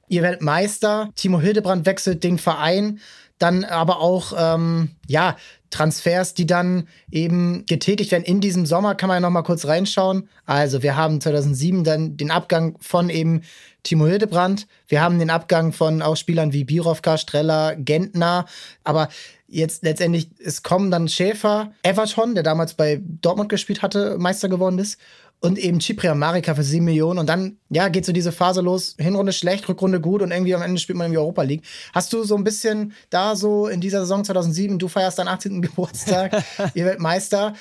ihr 0.09 0.23
werdet 0.23 0.43
Meister, 0.43 1.11
Timo 1.15 1.41
Hildebrand 1.41 1.87
wechselt 1.87 2.25
den 2.25 2.39
Verein, 2.39 3.01
dann 3.45 3.65
aber 3.65 4.01
auch, 4.01 4.33
ähm, 4.37 4.91
ja, 5.07 5.37
Transfers, 5.71 6.35
die 6.35 6.47
dann 6.47 6.89
eben 7.11 7.67
getätigt 7.67 8.13
werden. 8.13 8.23
In 8.23 8.41
diesem 8.41 8.65
Sommer 8.65 8.95
kann 8.95 9.09
man 9.09 9.17
ja 9.17 9.21
noch 9.21 9.31
mal 9.31 9.43
kurz 9.43 9.67
reinschauen. 9.67 10.29
Also 10.47 10.83
wir 10.83 10.97
haben 10.97 11.21
2007 11.21 11.85
dann 11.85 12.17
den 12.17 12.31
Abgang 12.31 12.77
von 12.81 13.11
eben 13.11 13.43
Timo 13.83 14.07
Hildebrand. 14.07 14.67
Wir 14.87 15.03
haben 15.03 15.19
den 15.19 15.31
Abgang 15.31 15.73
von 15.73 16.01
auch 16.01 16.17
Spielern 16.17 16.53
wie 16.53 16.65
Birovka, 16.65 17.19
Streller, 17.19 17.75
Gentner. 17.77 18.47
Aber 18.85 19.09
jetzt 19.49 19.83
letztendlich, 19.83 20.31
es 20.39 20.63
kommen 20.63 20.93
dann 20.93 21.09
Schäfer, 21.09 21.73
Everton, 21.83 22.35
der 22.35 22.45
damals 22.45 22.75
bei 22.75 23.01
Dortmund 23.03 23.49
gespielt 23.49 23.83
hatte, 23.83 24.17
Meister 24.17 24.49
geworden 24.49 24.79
ist 24.79 24.99
und 25.41 25.59
eben 25.59 25.81
Ciprian 25.81 26.19
Marika 26.19 26.55
für 26.55 26.63
7 26.63 26.85
Millionen. 26.85 27.19
Und 27.19 27.29
dann, 27.29 27.59
ja, 27.69 27.89
geht 27.89 28.07
so 28.07 28.13
diese 28.13 28.33
Phase 28.33 28.63
los. 28.63 28.97
Hinrunde 28.99 29.33
schlecht, 29.33 29.69
Rückrunde 29.69 30.01
gut 30.01 30.23
und 30.23 30.31
irgendwie 30.31 30.55
am 30.55 30.63
Ende 30.63 30.81
spielt 30.81 30.97
man 30.97 31.07
in 31.07 31.13
die 31.13 31.19
Europa 31.19 31.43
League. 31.43 31.65
Hast 31.93 32.13
du 32.13 32.25
so 32.25 32.37
ein 32.37 32.45
bisschen 32.45 32.93
da 33.11 33.37
so 33.37 33.69
in 33.69 33.81
dieser 33.81 34.01
Saison 34.01 34.25
2007, 34.25 34.79
du 34.79 34.89
feierst 34.89 35.19
deinen 35.19 35.29
18. 35.29 35.63
Geburtstag, 35.63 36.43
ihr 36.75 36.85
werdet 36.85 37.01
Meister, 37.01 37.55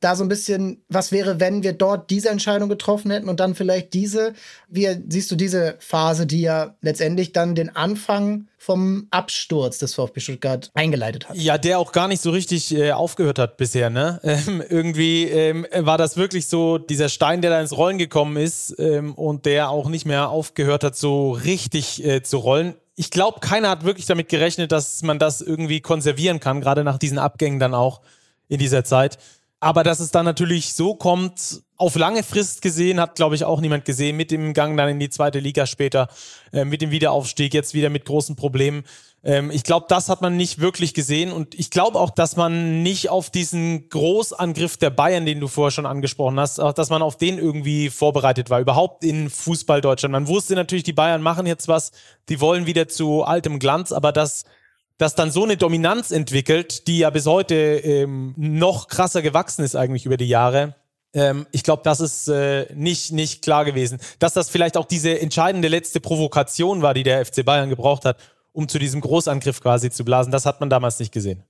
da 0.00 0.16
so 0.16 0.24
ein 0.24 0.28
bisschen, 0.28 0.82
was 0.88 1.12
wäre, 1.12 1.40
wenn 1.40 1.62
wir 1.62 1.72
dort 1.72 2.10
diese 2.10 2.28
Entscheidung 2.28 2.68
getroffen 2.68 3.10
hätten 3.10 3.28
und 3.28 3.40
dann 3.40 3.54
vielleicht 3.54 3.94
diese? 3.94 4.34
Wie 4.68 4.88
siehst 5.08 5.30
du 5.30 5.36
diese 5.36 5.76
Phase, 5.78 6.26
die 6.26 6.40
ja 6.42 6.76
letztendlich 6.80 7.32
dann 7.32 7.54
den 7.54 7.74
Anfang 7.74 8.48
vom 8.58 9.06
Absturz 9.10 9.78
des 9.78 9.94
VfB 9.94 10.20
Stuttgart 10.20 10.70
eingeleitet 10.74 11.28
hat? 11.28 11.36
Ja, 11.36 11.58
der 11.58 11.78
auch 11.78 11.92
gar 11.92 12.08
nicht 12.08 12.22
so 12.22 12.30
richtig 12.30 12.74
äh, 12.74 12.92
aufgehört 12.92 13.38
hat 13.38 13.56
bisher, 13.56 13.90
ne? 13.90 14.20
Ähm, 14.28 14.62
irgendwie 14.68 15.24
ähm, 15.24 15.66
war 15.74 15.96
das 15.96 16.16
wirklich 16.16 16.48
so 16.48 16.76
dieser 16.76 17.08
Stein, 17.08 17.40
der 17.40 17.50
da 17.50 17.60
ins 17.60 17.76
Rollen 17.76 17.98
gekommen 17.98 18.36
ist 18.36 18.74
ähm, 18.78 19.14
und 19.14 19.46
der 19.46 19.70
auch 19.70 19.88
nicht 19.88 20.04
mehr 20.04 20.28
aufgehört 20.28 20.84
hat, 20.84 20.96
so 20.96 21.32
richtig 21.32 22.04
äh, 22.04 22.22
zu 22.22 22.36
rollen 22.36 22.74
ich 22.98 23.12
glaube, 23.12 23.38
keiner 23.38 23.70
hat 23.70 23.84
wirklich 23.84 24.06
damit 24.06 24.28
gerechnet, 24.28 24.72
dass 24.72 25.02
man 25.02 25.20
das 25.20 25.40
irgendwie 25.40 25.80
konservieren 25.80 26.40
kann, 26.40 26.60
gerade 26.60 26.82
nach 26.82 26.98
diesen 26.98 27.18
Abgängen 27.18 27.60
dann 27.60 27.72
auch 27.72 28.00
in 28.48 28.58
dieser 28.58 28.82
Zeit. 28.82 29.18
Aber 29.60 29.82
dass 29.82 29.98
es 29.98 30.12
dann 30.12 30.24
natürlich 30.24 30.74
so 30.74 30.94
kommt, 30.94 31.62
auf 31.76 31.96
lange 31.96 32.22
Frist 32.22 32.62
gesehen, 32.62 33.00
hat, 33.00 33.16
glaube 33.16 33.34
ich, 33.34 33.44
auch 33.44 33.60
niemand 33.60 33.84
gesehen, 33.84 34.16
mit 34.16 34.30
dem 34.30 34.52
Gang 34.52 34.76
dann 34.76 34.88
in 34.88 35.00
die 35.00 35.10
zweite 35.10 35.40
Liga 35.40 35.66
später, 35.66 36.08
äh, 36.52 36.64
mit 36.64 36.80
dem 36.80 36.90
Wiederaufstieg, 36.90 37.54
jetzt 37.54 37.74
wieder 37.74 37.90
mit 37.90 38.04
großen 38.04 38.36
Problemen. 38.36 38.84
Ähm, 39.24 39.50
ich 39.50 39.64
glaube, 39.64 39.86
das 39.88 40.08
hat 40.08 40.22
man 40.22 40.36
nicht 40.36 40.60
wirklich 40.60 40.94
gesehen. 40.94 41.32
Und 41.32 41.56
ich 41.56 41.70
glaube 41.70 41.98
auch, 41.98 42.10
dass 42.10 42.36
man 42.36 42.82
nicht 42.82 43.10
auf 43.10 43.30
diesen 43.30 43.88
Großangriff 43.88 44.76
der 44.76 44.90
Bayern, 44.90 45.26
den 45.26 45.40
du 45.40 45.48
vorher 45.48 45.72
schon 45.72 45.86
angesprochen 45.86 46.38
hast, 46.38 46.58
dass 46.58 46.90
man 46.90 47.02
auf 47.02 47.16
den 47.16 47.38
irgendwie 47.38 47.90
vorbereitet 47.90 48.50
war, 48.50 48.60
überhaupt 48.60 49.04
in 49.04 49.28
Fußball 49.28 49.80
Deutschland. 49.80 50.12
Man 50.12 50.28
wusste 50.28 50.54
natürlich, 50.54 50.84
die 50.84 50.92
Bayern 50.92 51.22
machen 51.22 51.46
jetzt 51.46 51.66
was, 51.68 51.90
die 52.28 52.40
wollen 52.40 52.66
wieder 52.66 52.88
zu 52.88 53.24
altem 53.24 53.58
Glanz, 53.58 53.90
aber 53.92 54.12
das 54.12 54.44
das 54.98 55.14
dann 55.14 55.30
so 55.30 55.44
eine 55.44 55.56
Dominanz 55.56 56.10
entwickelt, 56.10 56.86
die 56.88 56.98
ja 56.98 57.10
bis 57.10 57.26
heute 57.26 57.54
ähm, 57.54 58.34
noch 58.36 58.88
krasser 58.88 59.22
gewachsen 59.22 59.64
ist 59.64 59.76
eigentlich 59.76 60.04
über 60.04 60.16
die 60.16 60.28
Jahre. 60.28 60.74
Ähm, 61.14 61.46
ich 61.52 61.62
glaube, 61.62 61.82
das 61.84 62.00
ist 62.00 62.28
äh, 62.28 62.66
nicht, 62.74 63.12
nicht 63.12 63.42
klar 63.42 63.64
gewesen. 63.64 63.98
Dass 64.18 64.34
das 64.34 64.50
vielleicht 64.50 64.76
auch 64.76 64.84
diese 64.84 65.20
entscheidende 65.20 65.68
letzte 65.68 66.00
Provokation 66.00 66.82
war, 66.82 66.94
die 66.94 67.04
der 67.04 67.24
FC 67.24 67.44
Bayern 67.44 67.70
gebraucht 67.70 68.04
hat, 68.04 68.18
um 68.52 68.68
zu 68.68 68.78
diesem 68.78 69.00
Großangriff 69.00 69.60
quasi 69.60 69.90
zu 69.90 70.04
blasen, 70.04 70.32
das 70.32 70.44
hat 70.44 70.60
man 70.60 70.68
damals 70.68 70.98
nicht 70.98 71.12
gesehen. 71.12 71.44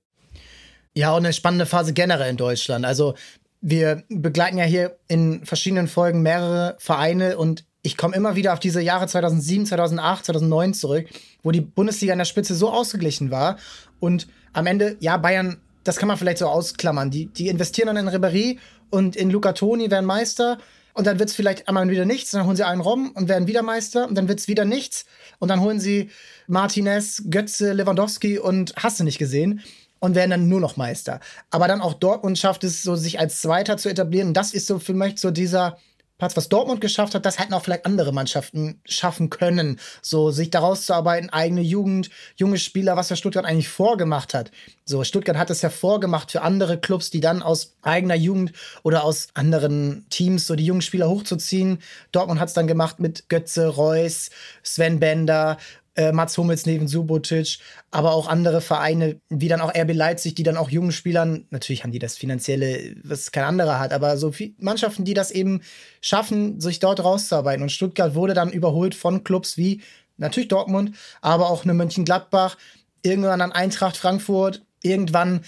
Ja, 0.95 1.11
und 1.11 1.25
eine 1.25 1.33
spannende 1.33 1.65
Phase 1.65 1.93
generell 1.93 2.29
in 2.29 2.37
Deutschland. 2.37 2.85
Also 2.85 3.15
wir 3.61 4.03
begleiten 4.09 4.57
ja 4.57 4.65
hier 4.65 4.97
in 5.07 5.43
verschiedenen 5.43 5.87
Folgen 5.87 6.21
mehrere 6.21 6.75
Vereine 6.79 7.37
und 7.37 7.65
ich 7.81 7.97
komme 7.97 8.15
immer 8.15 8.35
wieder 8.35 8.53
auf 8.53 8.59
diese 8.59 8.81
Jahre 8.81 9.07
2007, 9.07 9.67
2008, 9.67 10.25
2009 10.25 10.73
zurück, 10.73 11.07
wo 11.43 11.51
die 11.51 11.61
Bundesliga 11.61 12.13
in 12.13 12.19
der 12.19 12.25
Spitze 12.25 12.55
so 12.55 12.69
ausgeglichen 12.69 13.31
war 13.31 13.57
und 13.99 14.27
am 14.53 14.67
Ende, 14.67 14.97
ja, 14.99 15.17
Bayern, 15.17 15.61
das 15.83 15.97
kann 15.97 16.07
man 16.07 16.17
vielleicht 16.17 16.39
so 16.39 16.47
ausklammern. 16.47 17.09
Die, 17.09 17.27
die 17.27 17.47
investieren 17.47 17.87
dann 17.87 18.07
in 18.07 18.09
Ribéry 18.13 18.57
und 18.89 19.15
in 19.15 19.29
Luca 19.29 19.53
Toni 19.53 19.89
werden 19.89 20.05
Meister 20.05 20.57
und 20.93 21.07
dann 21.07 21.19
wird 21.19 21.29
es 21.29 21.35
vielleicht 21.35 21.67
einmal 21.67 21.89
wieder 21.89 22.05
nichts, 22.05 22.31
dann 22.31 22.45
holen 22.45 22.57
sie 22.57 22.65
einen 22.65 22.81
Rom 22.81 23.11
und 23.15 23.29
werden 23.29 23.47
wieder 23.47 23.63
Meister 23.63 24.07
und 24.07 24.17
dann 24.17 24.27
wird 24.27 24.39
es 24.39 24.47
wieder 24.47 24.65
nichts 24.65 25.05
und 25.37 25.47
dann 25.47 25.61
holen 25.61 25.79
sie 25.79 26.09
Martinez, 26.47 27.23
Götze, 27.29 27.71
Lewandowski 27.71 28.39
und 28.39 28.73
hast 28.75 28.99
du 28.99 29.05
nicht 29.05 29.19
gesehen 29.19 29.61
und 29.99 30.15
werden 30.15 30.31
dann 30.31 30.49
nur 30.49 30.59
noch 30.59 30.75
Meister. 30.75 31.21
Aber 31.51 31.67
dann 31.67 31.81
auch 31.81 31.93
Dortmund 31.93 32.37
schafft 32.37 32.63
es 32.63 32.83
so, 32.83 32.95
sich 32.95 33.19
als 33.19 33.41
Zweiter 33.41 33.77
zu 33.77 33.89
etablieren. 33.89 34.29
Und 34.29 34.33
das 34.33 34.53
ist 34.53 34.67
so 34.67 34.79
für 34.79 34.93
mich 34.93 35.19
so 35.19 35.31
dieser 35.31 35.77
Platz, 36.19 36.35
was 36.35 36.49
Dortmund 36.49 36.81
geschafft 36.81 37.15
hat, 37.15 37.25
das 37.25 37.39
hätten 37.39 37.53
auch 37.53 37.63
vielleicht 37.63 37.85
andere 37.85 38.11
Mannschaften 38.11 38.81
schaffen 38.85 39.29
können. 39.29 39.79
So, 40.01 40.31
sich 40.31 40.51
daraus 40.51 40.85
zu 40.85 40.93
arbeiten, 40.93 41.29
eigene 41.29 41.61
Jugend, 41.61 42.09
junge 42.35 42.59
Spieler, 42.59 42.97
was 42.97 43.09
ja 43.09 43.15
Stuttgart 43.15 43.45
eigentlich 43.45 43.69
vorgemacht 43.69 44.33
hat. 44.33 44.51
So, 44.83 45.03
Stuttgart 45.05 45.37
hat 45.37 45.49
es 45.49 45.61
ja 45.61 45.69
vorgemacht 45.69 46.31
für 46.31 46.41
andere 46.41 46.77
Clubs, 46.77 47.09
die 47.09 47.21
dann 47.21 47.41
aus 47.41 47.77
eigener 47.81 48.15
Jugend 48.15 48.51
oder 48.83 49.05
aus 49.05 49.29
anderen 49.33 50.05
Teams 50.09 50.45
so 50.45 50.55
die 50.55 50.65
jungen 50.65 50.81
Spieler 50.81 51.09
hochzuziehen. 51.09 51.79
Dortmund 52.11 52.41
hat 52.41 52.49
es 52.49 52.53
dann 52.53 52.67
gemacht 52.67 52.99
mit 52.99 53.29
Götze, 53.29 53.67
Reus, 53.67 54.29
Sven 54.61 54.99
Bender, 54.99 55.57
äh, 55.99 56.13
Mats 56.13 56.37
Hummels 56.37 56.65
neben 56.65 56.87
Subotic, 56.87 57.59
aber 57.91 58.13
auch 58.13 58.27
andere 58.27 58.61
Vereine, 58.61 59.19
wie 59.27 59.49
dann 59.49 59.59
auch 59.59 59.75
RB 59.75 59.93
Leipzig, 59.93 60.33
die 60.33 60.43
dann 60.43 60.55
auch 60.55 60.69
jungen 60.69 60.93
Spielern, 60.93 61.45
natürlich 61.49 61.83
haben 61.83 61.91
die 61.91 61.99
das 61.99 62.15
finanzielle, 62.15 62.95
was 63.03 63.33
kein 63.33 63.43
anderer 63.43 63.79
hat, 63.79 63.91
aber 63.91 64.15
so 64.15 64.31
viele 64.31 64.53
Mannschaften, 64.59 65.03
die 65.03 65.13
das 65.13 65.29
eben 65.29 65.61
schaffen, 65.99 66.61
sich 66.61 66.79
dort 66.79 67.03
rauszuarbeiten. 67.03 67.61
Und 67.61 67.71
Stuttgart 67.71 68.15
wurde 68.15 68.33
dann 68.33 68.49
überholt 68.49 68.95
von 68.95 69.25
Clubs 69.25 69.57
wie 69.57 69.81
natürlich 70.15 70.47
Dortmund, 70.47 70.95
aber 71.19 71.49
auch 71.49 71.65
eine 71.65 71.73
Mönchengladbach, 71.73 72.55
irgendwann 73.01 73.39
dann 73.39 73.51
Eintracht 73.51 73.97
Frankfurt, 73.97 74.63
irgendwann 74.81 75.41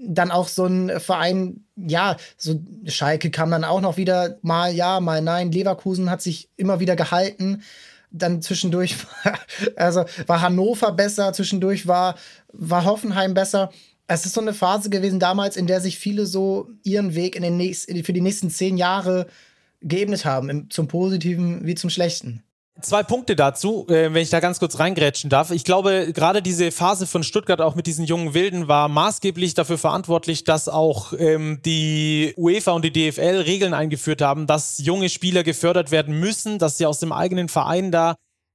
dann 0.00 0.30
auch 0.30 0.46
so 0.46 0.66
ein 0.66 1.00
Verein, 1.00 1.64
ja, 1.74 2.16
so 2.36 2.60
Schalke 2.86 3.30
kam 3.32 3.50
dann 3.50 3.64
auch 3.64 3.80
noch 3.80 3.96
wieder 3.96 4.38
mal 4.42 4.72
ja, 4.72 5.00
mal 5.00 5.20
nein. 5.20 5.50
Leverkusen 5.50 6.10
hat 6.10 6.22
sich 6.22 6.48
immer 6.56 6.78
wieder 6.78 6.94
gehalten 6.94 7.64
dann 8.10 8.42
zwischendurch, 8.42 8.96
also 9.76 10.04
war 10.26 10.40
Hannover 10.40 10.92
besser, 10.92 11.32
zwischendurch 11.32 11.86
war, 11.86 12.16
war 12.52 12.84
Hoffenheim 12.84 13.34
besser. 13.34 13.70
Es 14.06 14.26
ist 14.26 14.34
so 14.34 14.40
eine 14.40 14.54
Phase 14.54 14.90
gewesen 14.90 15.20
damals, 15.20 15.56
in 15.56 15.66
der 15.66 15.80
sich 15.80 15.98
viele 15.98 16.26
so 16.26 16.68
ihren 16.82 17.14
Weg 17.14 17.36
in 17.36 17.42
den 17.42 17.56
nächsten, 17.56 18.02
für 18.04 18.12
die 18.12 18.20
nächsten 18.20 18.50
zehn 18.50 18.76
Jahre 18.76 19.26
geebnet 19.80 20.24
haben, 20.24 20.68
zum 20.70 20.88
Positiven 20.88 21.64
wie 21.66 21.74
zum 21.74 21.90
Schlechten. 21.90 22.42
Zwei 22.82 23.02
Punkte 23.02 23.36
dazu, 23.36 23.86
äh, 23.88 24.14
wenn 24.14 24.22
ich 24.22 24.30
da 24.30 24.40
ganz 24.40 24.58
kurz 24.58 24.78
reingrätschen 24.78 25.28
darf. 25.28 25.50
Ich 25.50 25.64
glaube, 25.64 26.12
gerade 26.14 26.40
diese 26.40 26.70
Phase 26.70 27.06
von 27.06 27.22
Stuttgart 27.22 27.60
auch 27.60 27.74
mit 27.74 27.86
diesen 27.86 28.06
jungen 28.06 28.32
Wilden 28.32 28.68
war 28.68 28.88
maßgeblich 28.88 29.54
dafür 29.54 29.76
verantwortlich, 29.76 30.44
dass 30.44 30.68
auch 30.68 31.12
ähm, 31.18 31.60
die 31.64 32.32
UEFA 32.36 32.72
und 32.72 32.84
die 32.84 32.92
DFL 32.92 33.42
Regeln 33.44 33.74
eingeführt 33.74 34.22
haben, 34.22 34.46
dass 34.46 34.78
junge 34.78 35.10
Spieler 35.10 35.42
gefördert 35.42 35.90
werden 35.90 36.18
müssen, 36.18 36.58
dass 36.58 36.78
sie 36.78 36.86
aus 36.86 37.00
dem 37.00 37.12
eigenen 37.12 37.48
Verein 37.48 37.90
da 37.90 38.14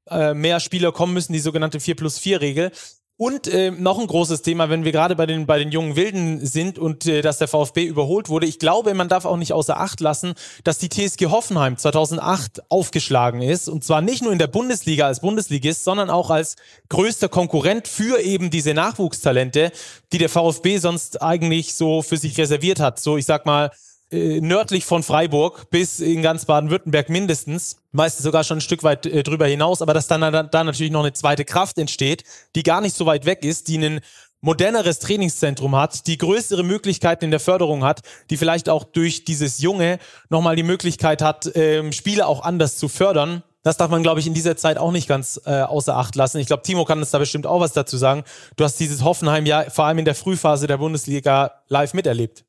äh, 0.10 0.34
mehr 0.34 0.60
Spieler 0.60 0.92
kommen 0.92 1.14
müssen, 1.14 1.34
die 1.34 1.40
sogenannte 1.40 1.80
4 1.80 1.96
plus 1.96 2.18
4 2.18 2.42
Regel. 2.42 2.72
Und 3.18 3.48
äh, 3.48 3.72
noch 3.72 3.98
ein 3.98 4.08
großes 4.08 4.42
Thema, 4.42 4.70
wenn 4.70 4.84
wir 4.84 4.92
gerade 4.92 5.16
bei 5.16 5.26
den, 5.26 5.46
bei 5.46 5.58
den 5.58 5.72
jungen 5.72 5.96
Wilden 5.96 6.46
sind 6.46 6.78
und 6.78 7.06
äh, 7.06 7.22
dass 7.22 7.38
der 7.38 7.48
VfB 7.48 7.86
überholt 7.86 8.28
wurde. 8.28 8.46
Ich 8.46 8.60
glaube, 8.60 8.94
man 8.94 9.08
darf 9.08 9.24
auch 9.24 9.38
nicht 9.38 9.54
außer 9.54 9.80
Acht 9.80 10.02
lassen, 10.02 10.34
dass 10.66 10.80
die 10.80 10.90
TSG 10.90 11.28
Hoffenheim 11.28 11.78
2008 11.78 12.70
aufgeschlagen 12.70 13.42
ist. 13.42 13.70
Und 13.70 13.86
zwar 13.86 14.02
nicht 14.02 14.22
nur 14.22 14.34
in 14.34 14.38
der 14.38 14.48
Bundesliga 14.48 15.08
als 15.08 15.22
Bundesligist, 15.22 15.86
sondern 15.86 16.10
auch 16.10 16.30
als 16.30 16.58
größter 16.90 17.30
Konkurrent 17.30 17.88
für 17.88 18.20
eben 18.20 18.50
diese 18.50 18.74
Nachwuchstalente, 18.74 19.72
die 20.12 20.18
der 20.18 20.30
VfB 20.30 20.80
sonst 20.80 21.22
eigentlich 21.22 21.74
so 21.74 22.02
für 22.02 22.18
sich 22.18 22.38
reserviert 22.38 22.82
hat. 22.82 23.00
So, 23.00 23.16
ich 23.16 23.26
sag 23.26 23.46
mal, 23.46 23.72
äh, 24.12 24.40
nördlich 24.40 24.86
von 24.86 25.04
Freiburg 25.04 25.70
bis 25.70 26.00
in 26.00 26.22
ganz 26.22 26.46
Baden-Württemberg 26.46 27.10
mindestens, 27.10 27.78
meistens 27.92 28.24
sogar 28.24 28.44
schon 28.44 28.60
ein 28.60 28.62
Stück 28.62 28.84
weit 28.84 29.06
äh, 29.06 29.24
drüber 29.24 29.48
hinaus, 29.48 29.82
aber 29.82 29.94
dass 29.94 30.08
dann 30.08 30.22
da 30.22 30.64
natürlich 30.64 30.92
noch 30.92 31.02
eine 31.02 31.14
zweite 31.14 31.46
Kraft 31.46 31.78
entsteht, 31.78 32.24
die 32.56 32.64
gar 32.64 32.82
nicht 32.82 32.96
so 32.96 33.06
weit 33.06 33.26
weg 33.26 33.44
ist, 33.44 33.68
die 33.68 33.78
ein 33.78 34.02
moderneres 34.42 35.00
Trainingszentrum 35.00 35.76
hat, 35.76 36.06
die 36.06 36.20
größere 36.20 36.64
Möglichkeiten 36.64 37.26
in 37.26 37.32
der 37.32 37.40
Förderung 37.40 37.84
hat, 37.84 38.02
die 38.30 38.38
vielleicht 38.38 38.70
auch 38.70 38.84
durch 38.84 39.26
dieses 39.26 39.60
Junge 39.60 39.98
nochmal 40.30 40.56
die 40.56 40.64
Möglichkeit 40.64 41.24
hat, 41.24 41.52
ähm, 41.56 41.92
Spiele 41.92 42.28
auch 42.28 42.44
anders 42.44 42.78
zu 42.78 42.88
fördern. 42.88 43.42
Das 43.64 43.78
darf 43.78 43.90
man, 43.90 44.04
glaube 44.04 44.20
ich, 44.20 44.28
in 44.28 44.36
dieser 44.36 44.56
Zeit 44.56 44.78
auch 44.78 44.92
nicht 44.92 45.08
ganz 45.08 45.42
äh, 45.46 45.62
außer 45.62 45.98
Acht 45.98 46.16
lassen. 46.16 46.38
Ich 46.38 46.46
glaube, 46.46 46.62
Timo 46.62 46.86
kann 46.86 47.00
uns 47.00 47.10
da 47.10 47.18
bestimmt 47.18 47.48
auch 47.48 47.60
was 47.60 47.74
dazu 47.74 47.98
sagen. 47.98 48.24
Du 48.56 48.64
hast 48.64 48.80
dieses 48.80 49.04
Hoffenheim 49.04 49.48
ja 49.48 49.68
vor 49.72 49.86
allem 49.86 49.98
in 49.98 50.06
der 50.06 50.14
Frühphase 50.14 50.68
der 50.68 50.78
Bundesliga 50.78 51.64
live 51.68 51.96
miterlebt. 51.96 52.46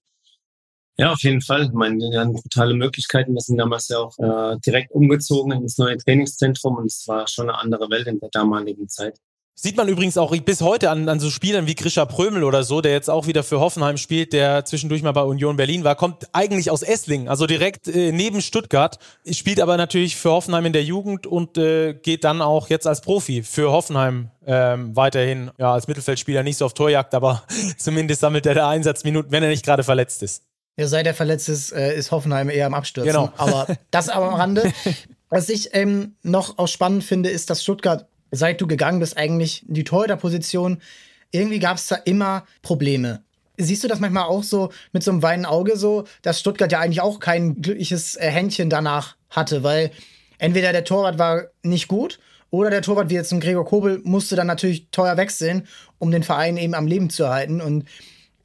Ja, 0.98 1.12
auf 1.12 1.22
jeden 1.22 1.42
Fall. 1.42 1.64
Ich 1.64 1.72
meine, 1.72 1.98
wir 1.98 2.20
hatten 2.20 2.34
totale 2.34 2.72
Möglichkeiten. 2.72 3.34
Wir 3.34 3.40
sind 3.40 3.58
damals 3.58 3.88
ja 3.88 3.98
auch 3.98 4.18
äh, 4.18 4.58
direkt 4.64 4.92
umgezogen 4.92 5.52
ins 5.52 5.76
neue 5.76 5.98
Trainingszentrum 5.98 6.76
und 6.76 6.86
es 6.86 7.06
war 7.06 7.28
schon 7.28 7.50
eine 7.50 7.58
andere 7.58 7.90
Welt 7.90 8.06
in 8.06 8.18
der 8.18 8.30
damaligen 8.30 8.88
Zeit. 8.88 9.18
Sieht 9.58 9.78
man 9.78 9.88
übrigens 9.88 10.18
auch 10.18 10.36
bis 10.36 10.60
heute 10.60 10.90
an, 10.90 11.08
an 11.08 11.18
so 11.18 11.30
Spielern 11.30 11.66
wie 11.66 11.74
Grisha 11.74 12.04
Prömel 12.04 12.44
oder 12.44 12.62
so, 12.62 12.82
der 12.82 12.92
jetzt 12.92 13.08
auch 13.08 13.26
wieder 13.26 13.42
für 13.42 13.58
Hoffenheim 13.58 13.96
spielt, 13.96 14.34
der 14.34 14.66
zwischendurch 14.66 15.02
mal 15.02 15.12
bei 15.12 15.22
Union 15.22 15.56
Berlin 15.56 15.82
war, 15.82 15.94
kommt 15.94 16.28
eigentlich 16.34 16.70
aus 16.70 16.82
Esslingen, 16.82 17.28
also 17.28 17.46
direkt 17.46 17.88
äh, 17.88 18.12
neben 18.12 18.42
Stuttgart, 18.42 18.98
spielt 19.30 19.60
aber 19.60 19.78
natürlich 19.78 20.16
für 20.16 20.30
Hoffenheim 20.30 20.66
in 20.66 20.74
der 20.74 20.84
Jugend 20.84 21.26
und 21.26 21.56
äh, 21.56 21.94
geht 21.94 22.24
dann 22.24 22.42
auch 22.42 22.68
jetzt 22.68 22.86
als 22.86 23.00
Profi 23.00 23.42
für 23.42 23.72
Hoffenheim 23.72 24.30
ähm, 24.46 24.94
weiterhin, 24.94 25.50
ja, 25.58 25.72
als 25.72 25.88
Mittelfeldspieler 25.88 26.42
nicht 26.42 26.58
so 26.58 26.66
auf 26.66 26.74
Torjagd, 26.74 27.14
aber 27.14 27.42
zumindest 27.78 28.20
sammelt 28.20 28.44
er 28.44 28.54
da 28.54 28.68
Einsatzminuten, 28.68 29.32
wenn 29.32 29.42
er 29.42 29.48
nicht 29.48 29.64
gerade 29.64 29.84
verletzt 29.84 30.22
ist. 30.22 30.42
Ja, 30.76 30.86
seit 30.86 31.06
er 31.06 31.14
verletzt 31.14 31.48
ist, 31.48 31.72
äh, 31.72 31.96
ist 31.96 32.10
Hoffenheim 32.10 32.50
eher 32.50 32.66
am 32.66 32.74
Abstürzen. 32.74 33.12
Genau. 33.12 33.32
Aber 33.36 33.66
das 33.90 34.08
aber 34.08 34.28
am 34.28 34.34
Rande. 34.34 34.72
Was 35.28 35.48
ich 35.48 35.70
ähm, 35.72 36.14
noch 36.22 36.58
auch 36.58 36.68
spannend 36.68 37.02
finde, 37.02 37.30
ist, 37.30 37.50
dass 37.50 37.62
Stuttgart, 37.62 38.06
seit 38.30 38.60
du 38.60 38.66
gegangen 38.66 39.00
bist, 39.00 39.16
eigentlich 39.16 39.64
die 39.66 39.84
Torhüterposition, 39.84 40.82
irgendwie 41.30 41.58
gab 41.58 41.78
es 41.78 41.86
da 41.88 41.96
immer 41.96 42.44
Probleme. 42.62 43.22
Siehst 43.56 43.82
du 43.84 43.88
das 43.88 44.00
manchmal 44.00 44.24
auch 44.24 44.42
so 44.42 44.70
mit 44.92 45.02
so 45.02 45.10
einem 45.10 45.22
weinen 45.22 45.46
Auge 45.46 45.76
so, 45.76 46.04
dass 46.20 46.40
Stuttgart 46.40 46.70
ja 46.70 46.80
eigentlich 46.80 47.00
auch 47.00 47.20
kein 47.20 47.62
glückliches 47.62 48.16
äh, 48.16 48.28
Händchen 48.28 48.68
danach 48.68 49.16
hatte, 49.30 49.62
weil 49.62 49.90
entweder 50.38 50.72
der 50.72 50.84
Torwart 50.84 51.18
war 51.18 51.44
nicht 51.62 51.88
gut 51.88 52.18
oder 52.50 52.70
der 52.70 52.82
Torwart, 52.82 53.08
wie 53.10 53.14
jetzt 53.14 53.32
ein 53.32 53.40
Gregor 53.40 53.64
Kobel, 53.64 54.00
musste 54.04 54.36
dann 54.36 54.46
natürlich 54.46 54.88
teuer 54.90 55.16
wechseln, 55.16 55.66
um 55.98 56.10
den 56.10 56.22
Verein 56.22 56.58
eben 56.58 56.74
am 56.74 56.86
Leben 56.86 57.10
zu 57.10 57.24
erhalten. 57.24 57.60
Und 57.60 57.86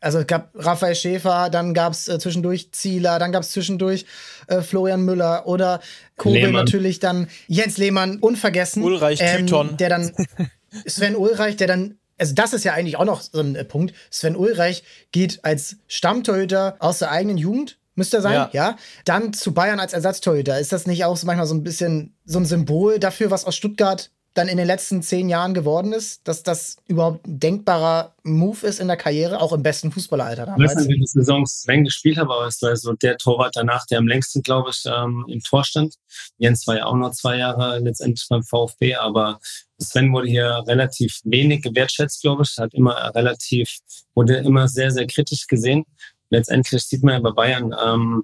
also 0.02 0.20
es 0.20 0.28
gab 0.28 0.52
Raphael 0.56 0.95
Schäfer, 0.95 1.49
dann 1.49 1.74
gab 1.74 1.93
es 1.93 2.08
äh, 2.08 2.20
zwischendurch 2.20 2.72
Zieler, 2.72 3.20
dann 3.20 3.32
gab 3.32 3.43
es 3.43 3.52
zwischendurch 3.52 4.06
äh, 4.47 4.62
Florian 4.62 5.04
Müller 5.04 5.47
oder 5.47 5.80
Kobel 6.18 6.52
natürlich 6.52 6.99
dann 6.99 7.28
Jens 7.47 7.78
Lehmann 7.78 8.18
unvergessen. 8.18 8.84
Ulreich 8.84 9.20
ähm, 9.22 9.47
Tüton. 9.47 9.78
Der 9.78 9.89
dann 9.89 10.12
Sven 10.86 11.16
Ulreich, 11.16 11.56
der 11.56 11.68
dann 11.68 11.97
also 12.18 12.36
das 12.36 12.54
ist 12.54 12.64
ja 12.66 12.74
eigentlich 12.74 12.97
auch 12.97 13.06
noch 13.06 13.22
so 13.22 13.39
ein 13.39 13.56
äh, 13.56 13.64
Punkt. 13.64 13.95
Sven 14.10 14.36
Ulreich 14.36 14.84
geht 15.12 15.43
als 15.43 15.78
Stammtorhüter 15.88 16.76
aus 16.80 16.99
der 16.99 17.12
eigenen 17.12 17.38
Jugend 17.38 17.78
Müsste 17.95 18.18
er 18.18 18.22
sein, 18.22 18.34
ja. 18.34 18.49
ja. 18.54 18.78
Dann 19.06 19.34
zu 19.34 19.54
Bayern 19.54 19.80
als 19.80 19.93
Ersatztorhüter. 19.93 20.60
Ist 20.60 20.72
das 20.72 20.88
nicht 20.88 21.04
auch 21.04 21.18
so 21.18 21.28
manchmal 21.28 21.45
so 21.45 21.54
ein 21.54 21.64
bisschen 21.64 22.16
so 22.26 22.39
ein 22.39 22.45
Symbol 22.45 22.99
dafür, 22.99 23.32
was 23.32 23.45
aus 23.45 23.56
Stuttgart 23.56 24.12
dann 24.34 24.47
in 24.47 24.57
den 24.57 24.67
letzten 24.67 25.01
zehn 25.01 25.27
Jahren 25.27 25.53
geworden 25.53 25.91
ist, 25.91 26.25
dass 26.27 26.41
das 26.41 26.77
überhaupt 26.88 27.27
ein 27.27 27.39
denkbarer 27.39 28.15
Move 28.23 28.65
ist 28.65 28.79
in 28.79 28.88
der 28.88 28.95
Karriere, 28.95 29.41
auch 29.41 29.51
im 29.51 29.61
besten 29.61 29.91
Fußballeralter 29.91 30.45
damals. 30.45 30.71
Ich 30.71 30.77
weiß 30.77 30.86
nicht, 30.86 30.89
wie 30.89 30.93
viele 30.95 31.25
Saisons 31.25 31.61
Sven 31.61 31.84
gespielt 31.84 32.17
habe, 32.17 32.34
aber 32.34 32.47
es 32.47 32.61
war 32.61 32.75
so 32.77 32.93
der 32.93 33.17
Torwart 33.17 33.55
danach, 33.55 33.86
der 33.88 33.97
am 33.97 34.07
längsten, 34.07 34.41
glaube 34.41 34.69
ich, 34.69 34.84
ähm, 34.86 35.25
im 35.27 35.41
Tor 35.41 35.65
stand. 35.65 35.95
Jens 36.38 36.65
war 36.65 36.77
ja 36.77 36.86
auch 36.86 36.95
noch 36.95 37.11
zwei 37.11 37.38
Jahre 37.38 37.79
letztendlich 37.79 38.25
beim 38.29 38.43
VfB, 38.43 38.95
aber 38.95 39.39
Sven 39.79 40.13
wurde 40.13 40.29
hier 40.29 40.63
relativ 40.65 41.19
wenig 41.25 41.63
gewertschätzt, 41.63 42.21
glaube 42.21 42.43
ich. 42.43 42.57
Hat 42.57 42.73
immer 42.73 43.13
relativ, 43.13 43.79
wurde 44.15 44.38
immer 44.38 44.67
sehr, 44.67 44.91
sehr 44.91 45.07
kritisch 45.07 45.47
gesehen. 45.47 45.84
Letztendlich 46.29 46.84
sieht 46.84 47.03
man 47.03 47.15
ja 47.15 47.19
bei 47.19 47.32
Bayern, 47.32 47.75
ähm, 47.86 48.23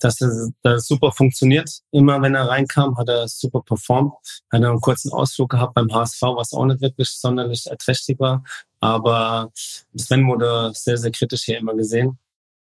dass 0.00 0.16
das, 0.16 0.50
das 0.62 0.86
super 0.86 1.12
funktioniert. 1.12 1.70
Immer 1.90 2.20
wenn 2.22 2.34
er 2.34 2.48
reinkam, 2.48 2.96
hat 2.96 3.08
er 3.08 3.28
super 3.28 3.62
performt. 3.62 4.12
Hat 4.52 4.62
er 4.62 4.70
einen 4.70 4.80
kurzen 4.80 5.12
Ausflug 5.12 5.50
gehabt 5.50 5.74
beim 5.74 5.92
HSV, 5.92 6.22
was 6.22 6.52
auch 6.52 6.66
nicht 6.66 6.80
wirklich 6.80 7.10
sonderlich 7.10 7.66
erträchtig 7.66 8.18
war. 8.20 8.44
Aber 8.80 9.50
Sven 9.96 10.26
wurde 10.28 10.72
sehr, 10.74 10.98
sehr 10.98 11.10
kritisch 11.10 11.44
hier 11.44 11.58
immer 11.58 11.74
gesehen. 11.74 12.18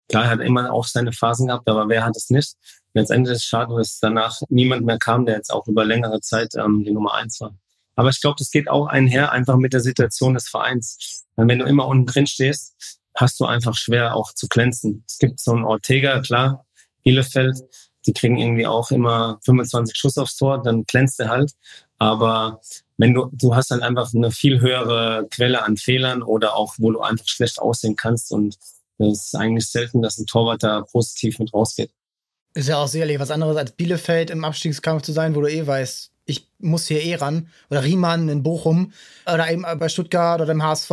Klar, 0.09 0.25
er 0.25 0.29
hat 0.31 0.39
immer 0.41 0.71
auch 0.71 0.85
seine 0.85 1.11
Phasen 1.11 1.47
gehabt, 1.47 1.67
aber 1.67 1.89
wer 1.89 2.05
hat 2.05 2.15
es 2.15 2.29
nicht? 2.29 2.55
Letztendlich 2.93 3.37
ist 3.37 3.45
schade, 3.45 3.75
dass 3.75 3.99
danach 3.99 4.41
niemand 4.49 4.85
mehr 4.85 4.99
kam, 4.99 5.25
der 5.25 5.35
jetzt 5.35 5.51
auch 5.51 5.67
über 5.67 5.83
längere 5.85 6.21
Zeit 6.21 6.53
ähm, 6.55 6.83
die 6.85 6.91
Nummer 6.91 7.13
eins 7.15 7.41
war. 7.41 7.55
Aber 7.95 8.09
ich 8.09 8.21
glaube, 8.21 8.35
das 8.37 8.51
geht 8.51 8.69
auch 8.69 8.87
einher 8.87 9.31
einfach 9.31 9.57
mit 9.57 9.73
der 9.73 9.81
Situation 9.81 10.33
des 10.33 10.49
Vereins. 10.49 11.25
Weil 11.35 11.47
wenn 11.47 11.59
du 11.59 11.65
immer 11.65 11.87
unten 11.87 12.05
drin 12.05 12.27
stehst, 12.27 12.75
hast 13.15 13.39
du 13.39 13.45
einfach 13.45 13.75
schwer 13.75 14.15
auch 14.15 14.33
zu 14.33 14.47
glänzen. 14.47 15.03
Es 15.07 15.17
gibt 15.17 15.39
so 15.39 15.51
einen 15.51 15.63
Ortega, 15.63 16.19
klar, 16.21 16.65
Bielefeld, 17.03 17.57
die 18.05 18.13
kriegen 18.13 18.37
irgendwie 18.37 18.67
auch 18.67 18.91
immer 18.91 19.39
25 19.45 19.97
Schuss 19.97 20.17
aufs 20.17 20.35
Tor, 20.35 20.61
dann 20.61 20.83
glänzt 20.85 21.19
er 21.19 21.29
halt. 21.29 21.53
Aber 21.97 22.59
wenn 22.97 23.13
du, 23.13 23.29
du 23.31 23.55
hast 23.55 23.71
dann 23.71 23.81
einfach 23.81 24.13
eine 24.13 24.31
viel 24.31 24.59
höhere 24.59 25.27
Quelle 25.29 25.63
an 25.63 25.77
Fehlern 25.77 26.21
oder 26.21 26.55
auch, 26.55 26.75
wo 26.77 26.91
du 26.91 27.01
einfach 27.01 27.27
schlecht 27.27 27.59
aussehen 27.59 27.95
kannst 27.95 28.31
und 28.31 28.57
es 28.97 29.25
ist 29.25 29.35
eigentlich 29.35 29.67
selten, 29.67 30.01
dass 30.01 30.17
ein 30.17 30.25
Torwart 30.25 30.63
da 30.63 30.81
positiv 30.81 31.39
mit 31.39 31.53
rausgeht. 31.53 31.91
Ist 32.53 32.69
ja 32.69 32.77
auch 32.77 32.87
sicherlich 32.87 33.19
was 33.19 33.31
anderes 33.31 33.57
als 33.57 33.71
Bielefeld 33.71 34.29
im 34.29 34.45
Abstiegskampf 34.45 35.01
zu 35.01 35.11
sein, 35.11 35.35
wo 35.35 35.41
du 35.41 35.47
eh 35.47 35.65
weißt, 35.65 36.11
ich 36.25 36.47
muss 36.59 36.87
hier 36.87 37.03
eh 37.03 37.15
ran. 37.15 37.49
Oder 37.69 37.83
Riemann 37.83 38.29
in 38.29 38.43
Bochum 38.43 38.93
oder 39.31 39.49
eben 39.51 39.65
bei 39.77 39.89
Stuttgart 39.89 40.39
oder 40.41 40.51
im 40.51 40.63
HSV 40.63 40.91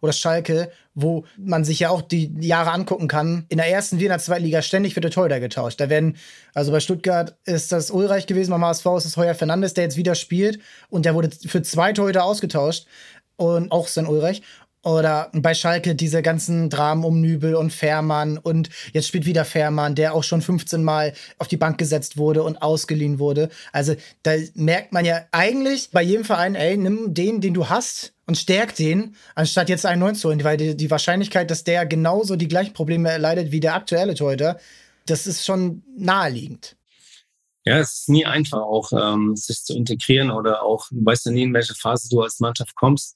oder 0.00 0.12
Schalke, 0.12 0.70
wo 0.94 1.24
man 1.38 1.64
sich 1.64 1.80
ja 1.80 1.90
auch 1.90 2.02
die 2.02 2.32
Jahre 2.40 2.72
angucken 2.72 3.08
kann. 3.08 3.46
In 3.48 3.56
der 3.56 3.68
ersten 3.70 3.98
wie 3.98 4.04
in 4.04 4.10
der 4.10 4.18
zweiten 4.18 4.44
Liga 4.44 4.62
ständig 4.62 4.94
wird 4.94 5.04
der 5.04 5.10
Torhüter 5.10 5.40
getauscht. 5.40 5.80
Da 5.80 5.88
werden, 5.88 6.16
also 6.54 6.72
bei 6.72 6.80
Stuttgart 6.80 7.36
ist 7.44 7.72
das 7.72 7.90
Ulreich 7.90 8.26
gewesen, 8.26 8.50
beim 8.50 8.64
HSV 8.64 8.86
ist 8.98 9.04
es 9.06 9.16
Heuer 9.16 9.34
Fernandes, 9.34 9.74
der 9.74 9.84
jetzt 9.84 9.96
wieder 9.96 10.14
spielt 10.14 10.60
und 10.90 11.04
der 11.04 11.14
wurde 11.14 11.30
für 11.30 11.62
zwei 11.62 11.92
Torhüter 11.92 12.24
ausgetauscht 12.24 12.86
und 13.36 13.72
auch 13.72 13.88
Sven 13.88 14.06
Ulreich. 14.06 14.42
Oder 14.86 15.32
bei 15.32 15.52
Schalke 15.52 15.96
diese 15.96 16.22
ganzen 16.22 16.70
Dramen 16.70 17.02
um 17.02 17.20
Nübel 17.20 17.56
und 17.56 17.72
Fährmann 17.72 18.38
und 18.38 18.70
jetzt 18.92 19.08
spielt 19.08 19.26
wieder 19.26 19.44
Fährmann, 19.44 19.96
der 19.96 20.14
auch 20.14 20.22
schon 20.22 20.42
15 20.42 20.84
Mal 20.84 21.12
auf 21.38 21.48
die 21.48 21.56
Bank 21.56 21.76
gesetzt 21.76 22.18
wurde 22.18 22.44
und 22.44 22.62
ausgeliehen 22.62 23.18
wurde. 23.18 23.48
Also 23.72 23.96
da 24.22 24.36
merkt 24.54 24.92
man 24.92 25.04
ja 25.04 25.22
eigentlich 25.32 25.90
bei 25.90 26.02
jedem 26.02 26.24
Verein, 26.24 26.54
ey, 26.54 26.76
nimm 26.76 27.14
den, 27.14 27.40
den 27.40 27.52
du 27.52 27.68
hast 27.68 28.14
und 28.26 28.38
stärk 28.38 28.76
den, 28.76 29.16
anstatt 29.34 29.68
jetzt 29.68 29.84
einen 29.86 29.98
neuen 29.98 30.14
zu 30.14 30.28
holen, 30.28 30.44
weil 30.44 30.56
die, 30.56 30.76
die 30.76 30.88
Wahrscheinlichkeit, 30.88 31.50
dass 31.50 31.64
der 31.64 31.84
genauso 31.84 32.36
die 32.36 32.46
gleichen 32.46 32.72
Probleme 32.72 33.10
erleidet 33.10 33.50
wie 33.50 33.58
der 33.58 33.74
aktuelle 33.74 34.14
Torhüter, 34.14 34.56
das 35.06 35.26
ist 35.26 35.44
schon 35.44 35.82
naheliegend. 35.98 36.76
Ja, 37.64 37.80
es 37.80 37.92
ist 37.92 38.08
nie 38.08 38.24
einfach 38.24 38.60
auch, 38.60 38.92
ähm, 38.92 39.34
sich 39.34 39.64
zu 39.64 39.74
integrieren 39.74 40.30
oder 40.30 40.62
auch, 40.62 40.86
du 40.92 41.04
weißt 41.04 41.26
ja 41.26 41.32
nie, 41.32 41.42
in 41.42 41.54
welche 41.54 41.74
Phase 41.74 42.08
du 42.08 42.22
als 42.22 42.38
Mannschaft 42.38 42.76
kommst. 42.76 43.15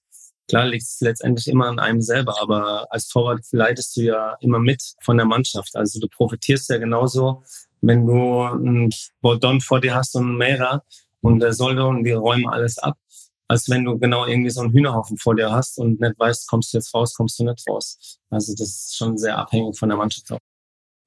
Klar 0.51 0.67
liegt 0.67 0.83
es 0.83 1.01
letztendlich 1.01 1.47
immer 1.47 1.67
an 1.67 1.79
einem 1.79 2.01
selber, 2.01 2.43
aber 2.43 2.93
als 2.93 3.07
Torwart 3.07 3.41
leitest 3.53 3.97
du 3.97 4.01
ja 4.01 4.37
immer 4.41 4.59
mit 4.59 4.83
von 5.01 5.17
der 5.17 5.27
Mannschaft. 5.27 5.77
Also 5.77 6.01
du 6.01 6.09
profitierst 6.09 6.71
ja 6.71 6.79
genauso, 6.79 7.45
wenn 7.81 8.05
du 8.05 8.43
einen 8.43 8.91
Bordon 9.21 9.61
vor 9.61 9.81
dir 9.81 9.95
hast 9.95 10.17
und 10.17 10.25
einen 10.25 10.37
Mera 10.39 10.83
und 11.21 11.39
der 11.39 11.53
Soldo 11.53 11.89
und 11.89 12.05
wir 12.05 12.19
räumen 12.19 12.49
alles 12.49 12.79
ab, 12.79 12.99
als 13.47 13.69
wenn 13.71 13.85
du 13.85 13.97
genau 13.97 14.27
irgendwie 14.27 14.51
so 14.51 14.61
einen 14.61 14.73
Hühnerhaufen 14.73 15.19
vor 15.19 15.37
dir 15.37 15.53
hast 15.53 15.79
und 15.79 16.01
nicht 16.01 16.19
weißt, 16.19 16.49
kommst 16.49 16.73
du 16.73 16.79
jetzt 16.79 16.93
raus, 16.95 17.15
kommst 17.15 17.39
du 17.39 17.45
nicht 17.45 17.63
raus. 17.69 18.19
Also 18.29 18.53
das 18.55 18.69
ist 18.69 18.97
schon 18.97 19.17
sehr 19.17 19.39
abhängig 19.39 19.79
von 19.79 19.89
der 19.89 19.99
Mannschaft. 19.99 20.37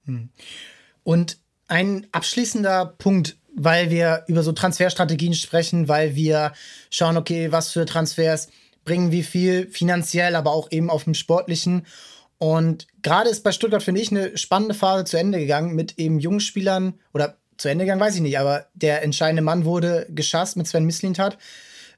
Hm. 0.05 0.29
Und 1.03 1.37
ein 1.67 2.07
abschließender 2.13 2.95
Punkt, 2.97 3.37
weil 3.55 3.89
wir 3.89 4.23
über 4.27 4.41
so 4.41 4.53
Transferstrategien 4.53 5.33
sprechen, 5.33 5.89
weil 5.89 6.15
wir 6.15 6.53
schauen, 6.89 7.17
okay, 7.17 7.51
was 7.51 7.71
für 7.71 7.85
Transfers 7.85 8.47
bringen 8.85 9.11
wie 9.11 9.23
viel 9.23 9.69
finanziell, 9.69 10.35
aber 10.35 10.51
auch 10.51 10.71
eben 10.71 10.89
auf 10.89 11.05
dem 11.05 11.13
sportlichen. 11.13 11.85
Und 12.37 12.87
gerade 13.01 13.29
ist 13.29 13.43
bei 13.43 13.51
Stuttgart, 13.51 13.83
finde 13.83 14.01
ich, 14.01 14.11
eine 14.11 14.37
spannende 14.37 14.73
Phase 14.73 15.05
zu 15.05 15.17
Ende 15.17 15.39
gegangen 15.39 15.75
mit 15.75 15.97
eben 15.97 16.19
jungen 16.19 16.41
Spielern 16.41 16.95
oder 17.13 17.37
zu 17.57 17.69
Ende 17.69 17.85
gegangen, 17.85 18.01
weiß 18.01 18.15
ich 18.15 18.21
nicht, 18.21 18.39
aber 18.39 18.67
der 18.73 19.03
entscheidende 19.03 19.41
Mann 19.41 19.65
wurde 19.65 20.07
geschasst 20.09 20.57
mit 20.57 20.67
Sven 20.67 20.85
Mislintat, 20.85 21.37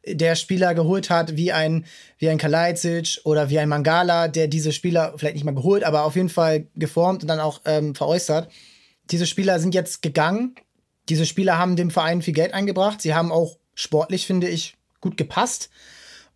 der 0.06 0.36
Spieler 0.36 0.76
geholt 0.76 1.10
hat, 1.10 1.36
wie 1.36 1.52
ein, 1.52 1.86
wie 2.20 2.30
ein 2.30 2.38
Kalajdzic 2.38 3.22
oder 3.24 3.50
wie 3.50 3.58
ein 3.58 3.70
Mangala, 3.70 4.28
der 4.28 4.48
diese 4.48 4.72
Spieler 4.72 5.14
vielleicht 5.18 5.36
nicht 5.36 5.46
mal 5.46 5.56
geholt, 5.56 5.84
aber 5.84 6.04
auf 6.04 6.16
jeden 6.16 6.30
Fall 6.30 6.68
geformt 6.76 7.24
und 7.24 7.28
dann 7.28 7.40
auch 7.40 7.62
ähm, 7.66 7.96
veräußert. 7.96 8.52
Diese 9.12 9.26
Spieler 9.26 9.60
sind 9.60 9.74
jetzt 9.74 10.02
gegangen. 10.02 10.56
Diese 11.10 11.26
Spieler 11.26 11.58
haben 11.58 11.76
dem 11.76 11.92
Verein 11.92 12.22
viel 12.22 12.34
Geld 12.34 12.54
eingebracht. 12.54 13.02
Sie 13.02 13.16
haben 13.16 13.32
auch 13.32 13.58
sportlich, 13.74 14.28
finde 14.28 14.48
ich, 14.48 14.76
gut 15.02 15.18
gepasst. 15.18 15.70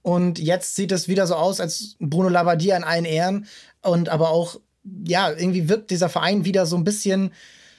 Und 0.02 0.40
jetzt 0.40 0.76
sieht 0.76 0.92
es 0.92 1.08
wieder 1.08 1.28
so 1.28 1.36
aus, 1.36 1.60
als 1.60 1.96
Bruno 2.00 2.30
Labbadia 2.30 2.78
in 2.78 2.84
allen 2.84 3.06
Ehren. 3.06 3.48
Und 3.82 4.10
aber 4.10 4.30
auch, 4.30 4.60
ja, 5.06 5.30
irgendwie 5.30 5.70
wirkt 5.70 5.92
dieser 5.92 6.10
Verein 6.10 6.46
wieder 6.46 6.66
so 6.66 6.78
ein 6.78 6.84
bisschen 6.84 7.32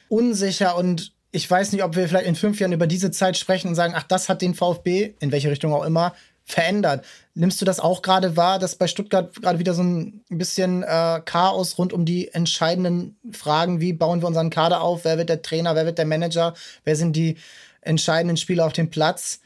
unsicher. 0.09 0.77
Und 0.77 1.13
ich 1.33 1.51
weiß 1.51 1.73
nicht, 1.73 1.83
ob 1.83 1.97
wir 1.97 2.09
vielleicht 2.09 2.27
in 2.27 2.37
fünf 2.37 2.61
Jahren 2.61 2.73
über 2.73 2.87
diese 2.87 3.11
Zeit 3.11 3.37
sprechen 3.37 3.69
und 3.69 3.75
sagen, 3.75 3.95
ach, 3.97 4.03
das 4.03 4.29
hat 4.29 4.43
den 4.43 4.55
VfB, 4.55 5.15
in 5.21 5.33
welche 5.33 5.51
Richtung 5.51 5.73
auch 5.73 5.85
immer, 5.85 6.15
verändert. 6.45 7.05
Nimmst 7.35 7.61
du 7.61 7.65
das 7.65 7.81
auch 7.81 8.03
gerade 8.03 8.37
wahr, 8.37 8.59
dass 8.59 8.75
bei 8.75 8.87
Stuttgart 8.87 9.35
gerade 9.41 9.59
wieder 9.59 9.73
so 9.73 9.83
ein 9.83 10.23
bisschen 10.29 10.83
äh, 10.83 11.21
Chaos 11.25 11.79
rund 11.79 11.93
um 11.93 12.05
die 12.05 12.29
entscheidenden 12.29 13.17
Fragen, 13.33 13.81
wie 13.81 13.93
bauen 13.93 14.21
wir 14.21 14.27
unseren 14.27 14.51
Kader 14.51 14.83
auf, 14.83 15.05
wer 15.05 15.17
wird 15.17 15.29
der 15.29 15.43
Trainer, 15.43 15.75
wer 15.75 15.87
wird 15.87 15.99
der 15.99 16.07
Manager, 16.07 16.55
wer 16.85 16.97
sind 16.97 17.15
die 17.15 17.37
entscheidenden 17.81 18.37
Spieler 18.37 18.67
auf 18.67 18.73
dem 18.73 18.91
Platz? 18.91 19.41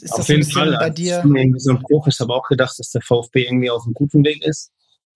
Ist 0.00 0.12
auf 0.12 0.28
jeden 0.28 0.44
Fall. 0.44 0.76
Bei 0.78 0.90
dir? 0.90 1.22
Irgendwie 1.24 1.60
so 1.60 1.70
ein 1.70 1.82
Bruch. 1.82 2.06
Ich 2.06 2.18
habe 2.20 2.32
auch 2.32 2.48
gedacht, 2.48 2.78
dass 2.78 2.90
der 2.90 3.02
VfB 3.02 3.44
irgendwie 3.44 3.70
auf 3.70 3.84
einem 3.84 3.94
guten 3.94 4.24
Weg 4.24 4.44
ist. 4.44 4.72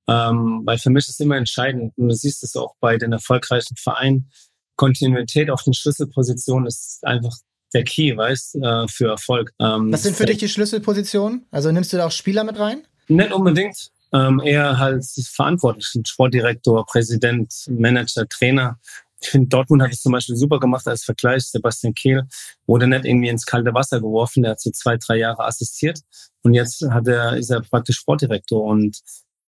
Ähm, 0.08 0.62
weil 0.64 0.78
für 0.78 0.90
mich 0.90 1.08
ist 1.08 1.20
immer 1.20 1.36
entscheidend, 1.36 1.92
und 1.96 2.08
du 2.08 2.14
siehst 2.14 2.42
es 2.42 2.56
auch 2.56 2.74
bei 2.80 2.96
den 2.96 3.12
erfolgreichen 3.12 3.76
Vereinen, 3.76 4.30
Kontinuität 4.76 5.50
auf 5.50 5.62
den 5.62 5.74
Schlüsselpositionen 5.74 6.66
ist 6.66 7.04
einfach 7.04 7.36
der 7.74 7.84
Key, 7.84 8.16
weißt, 8.16 8.56
äh, 8.56 8.88
für 8.88 9.08
Erfolg. 9.08 9.52
Ähm, 9.60 9.92
Was 9.92 10.02
sind 10.02 10.16
für 10.16 10.26
dich 10.26 10.38
die 10.38 10.48
Schlüsselpositionen? 10.48 11.46
Also 11.50 11.70
nimmst 11.70 11.92
du 11.92 11.98
da 11.98 12.06
auch 12.06 12.12
Spieler 12.12 12.44
mit 12.44 12.58
rein? 12.58 12.82
Nicht 13.06 13.32
unbedingt. 13.32 13.90
Ähm, 14.12 14.40
eher 14.42 14.78
halt 14.78 15.04
verantwortlich, 15.04 15.86
Sportdirektor, 16.04 16.84
Präsident, 16.86 17.52
Manager, 17.68 18.26
Trainer 18.28 18.80
ich 19.22 19.28
finde, 19.28 19.48
Dortmund 19.48 19.82
hat 19.82 19.92
es 19.92 20.00
zum 20.00 20.12
Beispiel 20.12 20.36
super 20.36 20.58
gemacht 20.58 20.86
als 20.88 21.04
Vergleich. 21.04 21.44
Sebastian 21.44 21.94
Kehl 21.94 22.26
wurde 22.66 22.86
nicht 22.86 23.04
irgendwie 23.04 23.28
ins 23.28 23.44
kalte 23.44 23.74
Wasser 23.74 24.00
geworfen. 24.00 24.42
Der 24.42 24.52
hat 24.52 24.60
so 24.60 24.70
zwei, 24.70 24.96
drei 24.96 25.18
Jahre 25.18 25.44
assistiert. 25.44 26.00
Und 26.42 26.54
jetzt 26.54 26.82
hat 26.90 27.06
er, 27.06 27.36
ist 27.36 27.50
er 27.50 27.60
praktisch 27.60 27.98
Sportdirektor. 27.98 28.62
Und 28.64 29.00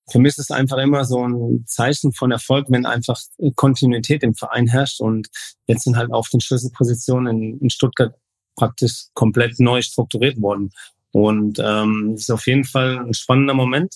für 0.09 0.19
mich 0.19 0.31
ist 0.31 0.39
es 0.39 0.51
einfach 0.51 0.77
immer 0.77 1.03
so 1.03 1.27
ein 1.27 1.65
Zeichen 1.65 2.13
von 2.13 2.31
Erfolg, 2.31 2.67
wenn 2.69 2.85
einfach 2.85 3.19
Kontinuität 3.55 4.21
im 4.21 4.35
Verein 4.35 4.67
herrscht. 4.67 5.01
Und 5.01 5.29
jetzt 5.65 5.83
sind 5.83 5.97
halt 5.97 6.11
auf 6.11 6.29
den 6.29 6.41
Schlüsselpositionen 6.41 7.35
in, 7.35 7.59
in 7.59 7.69
Stuttgart 7.71 8.13
praktisch 8.55 9.05
komplett 9.15 9.59
neu 9.59 9.81
strukturiert 9.81 10.39
worden. 10.39 10.71
Und 11.11 11.59
ähm, 11.59 12.13
ist 12.15 12.29
auf 12.29 12.45
jeden 12.45 12.65
Fall 12.65 12.99
ein 12.99 13.13
spannender 13.13 13.53
Moment. 13.53 13.95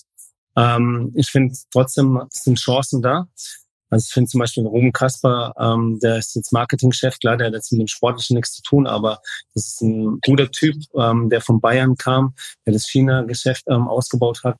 Ähm, 0.56 1.12
ich 1.14 1.28
finde 1.28 1.54
trotzdem 1.70 2.20
sind 2.30 2.58
Chancen 2.58 3.02
da. 3.02 3.28
Also 3.90 4.06
ich 4.06 4.12
finde 4.12 4.30
zum 4.30 4.40
Beispiel 4.40 4.66
Ruben 4.66 4.92
Kasper, 4.92 5.52
ähm, 5.58 5.98
der 6.00 6.18
ist 6.18 6.34
jetzt 6.36 6.52
Marketingchef, 6.52 7.18
klar, 7.18 7.36
der 7.36 7.48
hat 7.48 7.54
jetzt 7.54 7.72
mit 7.72 7.80
dem 7.80 7.88
Sportlichen 7.88 8.36
nichts 8.36 8.52
zu 8.52 8.62
tun, 8.62 8.86
aber 8.86 9.20
das 9.54 9.66
ist 9.66 9.82
ein 9.82 10.20
guter 10.24 10.50
Typ, 10.50 10.76
ähm, 10.96 11.28
der 11.28 11.40
von 11.40 11.60
Bayern 11.60 11.96
kam, 11.96 12.34
der 12.64 12.72
das 12.72 12.88
China-Geschäft 12.88 13.64
ähm, 13.68 13.88
ausgebaut 13.88 14.42
hat. 14.44 14.58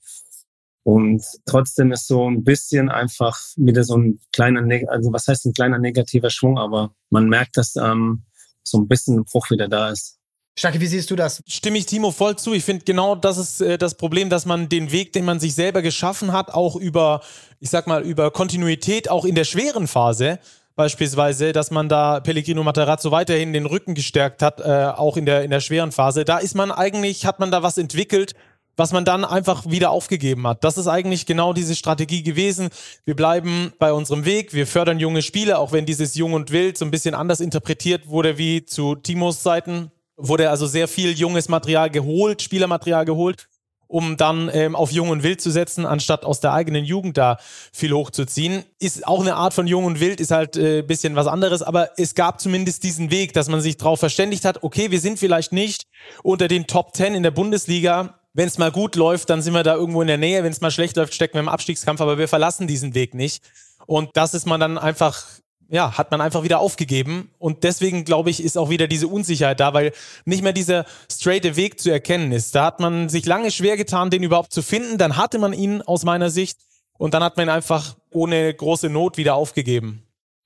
Und 0.82 1.22
trotzdem 1.46 1.92
ist 1.92 2.06
so 2.06 2.28
ein 2.28 2.42
bisschen 2.42 2.88
einfach 2.88 3.38
wieder 3.56 3.84
so 3.84 3.96
ein 3.96 4.18
kleiner, 4.32 4.62
also 4.88 5.12
was 5.12 5.28
heißt 5.28 5.46
ein 5.46 5.52
kleiner 5.52 5.78
negativer 5.78 6.30
Schwung, 6.30 6.58
aber 6.58 6.94
man 7.10 7.28
merkt, 7.28 7.56
dass 7.56 7.76
ähm, 7.76 8.24
so 8.64 8.78
ein 8.78 8.88
bisschen 8.88 9.18
ein 9.18 9.24
Bruch 9.24 9.50
wieder 9.50 9.68
da 9.68 9.90
ist. 9.90 10.19
Stacke, 10.58 10.80
wie 10.80 10.86
siehst 10.86 11.10
du 11.10 11.16
das? 11.16 11.42
Stimme 11.46 11.78
ich 11.78 11.86
Timo 11.86 12.10
voll 12.10 12.36
zu. 12.36 12.52
Ich 12.52 12.64
finde 12.64 12.84
genau 12.84 13.14
das 13.14 13.38
ist 13.38 13.60
äh, 13.60 13.78
das 13.78 13.94
Problem, 13.94 14.28
dass 14.30 14.46
man 14.46 14.68
den 14.68 14.92
Weg, 14.92 15.12
den 15.12 15.24
man 15.24 15.40
sich 15.40 15.54
selber 15.54 15.80
geschaffen 15.80 16.32
hat, 16.32 16.52
auch 16.52 16.76
über, 16.76 17.22
ich 17.60 17.70
sag 17.70 17.86
mal, 17.86 18.02
über 18.02 18.30
Kontinuität, 18.30 19.10
auch 19.10 19.24
in 19.24 19.34
der 19.34 19.44
schweren 19.44 19.86
Phase, 19.86 20.38
beispielsweise, 20.76 21.52
dass 21.52 21.70
man 21.70 21.88
da 21.88 22.20
Pellegrino 22.20 22.62
Materazzo 22.62 23.10
weiterhin 23.10 23.52
den 23.52 23.66
Rücken 23.66 23.94
gestärkt 23.94 24.42
hat, 24.42 24.60
äh, 24.60 24.92
auch 24.94 25.16
in 25.16 25.24
der, 25.24 25.44
in 25.44 25.50
der 25.50 25.60
schweren 25.60 25.92
Phase. 25.92 26.24
Da 26.24 26.38
ist 26.38 26.54
man 26.54 26.70
eigentlich, 26.70 27.26
hat 27.26 27.38
man 27.38 27.50
da 27.50 27.62
was 27.62 27.78
entwickelt, 27.78 28.34
was 28.76 28.92
man 28.92 29.04
dann 29.04 29.24
einfach 29.24 29.64
wieder 29.66 29.90
aufgegeben 29.90 30.46
hat. 30.46 30.64
Das 30.64 30.78
ist 30.78 30.86
eigentlich 30.86 31.26
genau 31.26 31.52
diese 31.52 31.76
Strategie 31.76 32.22
gewesen. 32.22 32.70
Wir 33.04 33.14
bleiben 33.14 33.72
bei 33.78 33.92
unserem 33.92 34.24
Weg, 34.24 34.54
wir 34.54 34.66
fördern 34.66 34.98
junge 34.98 35.22
Spieler, 35.22 35.58
auch 35.58 35.72
wenn 35.72 35.86
dieses 35.86 36.14
Jung 36.14 36.32
und 36.32 36.50
Wild 36.50 36.78
so 36.78 36.84
ein 36.84 36.90
bisschen 36.90 37.14
anders 37.14 37.40
interpretiert 37.40 38.08
wurde 38.08 38.38
wie 38.38 38.64
zu 38.64 38.94
Timos 38.94 39.42
Zeiten 39.42 39.90
wurde 40.20 40.50
also 40.50 40.66
sehr 40.66 40.88
viel 40.88 41.12
junges 41.12 41.48
Material 41.48 41.90
geholt, 41.90 42.42
Spielermaterial 42.42 43.04
geholt, 43.04 43.48
um 43.86 44.16
dann 44.16 44.50
ähm, 44.52 44.76
auf 44.76 44.92
Jung 44.92 45.08
und 45.08 45.22
Wild 45.22 45.40
zu 45.40 45.50
setzen, 45.50 45.84
anstatt 45.84 46.24
aus 46.24 46.40
der 46.40 46.52
eigenen 46.52 46.84
Jugend 46.84 47.18
da 47.18 47.38
viel 47.72 47.92
hochzuziehen. 47.92 48.64
Ist 48.78 49.06
auch 49.06 49.20
eine 49.20 49.34
Art 49.34 49.52
von 49.52 49.66
Jung 49.66 49.84
und 49.84 50.00
Wild, 50.00 50.20
ist 50.20 50.30
halt 50.30 50.56
ein 50.56 50.64
äh, 50.64 50.82
bisschen 50.82 51.16
was 51.16 51.26
anderes, 51.26 51.62
aber 51.62 51.90
es 51.96 52.14
gab 52.14 52.40
zumindest 52.40 52.84
diesen 52.84 53.10
Weg, 53.10 53.32
dass 53.32 53.48
man 53.48 53.60
sich 53.60 53.76
darauf 53.76 53.98
verständigt 53.98 54.44
hat, 54.44 54.62
okay, 54.62 54.90
wir 54.90 55.00
sind 55.00 55.18
vielleicht 55.18 55.52
nicht 55.52 55.86
unter 56.22 56.46
den 56.46 56.66
Top 56.66 56.94
10 56.94 57.14
in 57.14 57.22
der 57.22 57.32
Bundesliga, 57.32 58.20
wenn 58.32 58.46
es 58.46 58.58
mal 58.58 58.70
gut 58.70 58.94
läuft, 58.94 59.28
dann 59.28 59.42
sind 59.42 59.54
wir 59.54 59.64
da 59.64 59.74
irgendwo 59.74 60.02
in 60.02 60.06
der 60.06 60.18
Nähe. 60.18 60.44
Wenn 60.44 60.52
es 60.52 60.60
mal 60.60 60.70
schlecht 60.70 60.96
läuft, 60.96 61.14
stecken 61.14 61.34
wir 61.34 61.40
im 61.40 61.48
Abstiegskampf, 61.48 62.00
aber 62.00 62.16
wir 62.16 62.28
verlassen 62.28 62.68
diesen 62.68 62.94
Weg 62.94 63.14
nicht. 63.14 63.42
Und 63.86 64.10
das 64.14 64.34
ist 64.34 64.46
man 64.46 64.60
dann 64.60 64.78
einfach 64.78 65.24
ja, 65.70 65.96
hat 65.96 66.10
man 66.10 66.20
einfach 66.20 66.42
wieder 66.42 66.58
aufgegeben. 66.58 67.30
Und 67.38 67.62
deswegen, 67.62 68.04
glaube 68.04 68.30
ich, 68.30 68.42
ist 68.42 68.58
auch 68.58 68.70
wieder 68.70 68.88
diese 68.88 69.06
Unsicherheit 69.06 69.60
da, 69.60 69.72
weil 69.72 69.92
nicht 70.24 70.42
mehr 70.42 70.52
dieser 70.52 70.84
straighte 71.10 71.56
Weg 71.56 71.80
zu 71.80 71.90
erkennen 71.90 72.32
ist. 72.32 72.54
Da 72.54 72.64
hat 72.64 72.80
man 72.80 73.08
sich 73.08 73.24
lange 73.24 73.50
schwer 73.50 73.76
getan, 73.76 74.10
den 74.10 74.24
überhaupt 74.24 74.52
zu 74.52 74.62
finden. 74.62 74.98
Dann 74.98 75.16
hatte 75.16 75.38
man 75.38 75.52
ihn 75.52 75.80
aus 75.82 76.04
meiner 76.04 76.30
Sicht 76.30 76.58
und 76.98 77.14
dann 77.14 77.22
hat 77.22 77.36
man 77.36 77.46
ihn 77.46 77.50
einfach 77.50 77.96
ohne 78.10 78.52
große 78.52 78.90
Not 78.90 79.16
wieder 79.16 79.36
aufgegeben. 79.36 80.02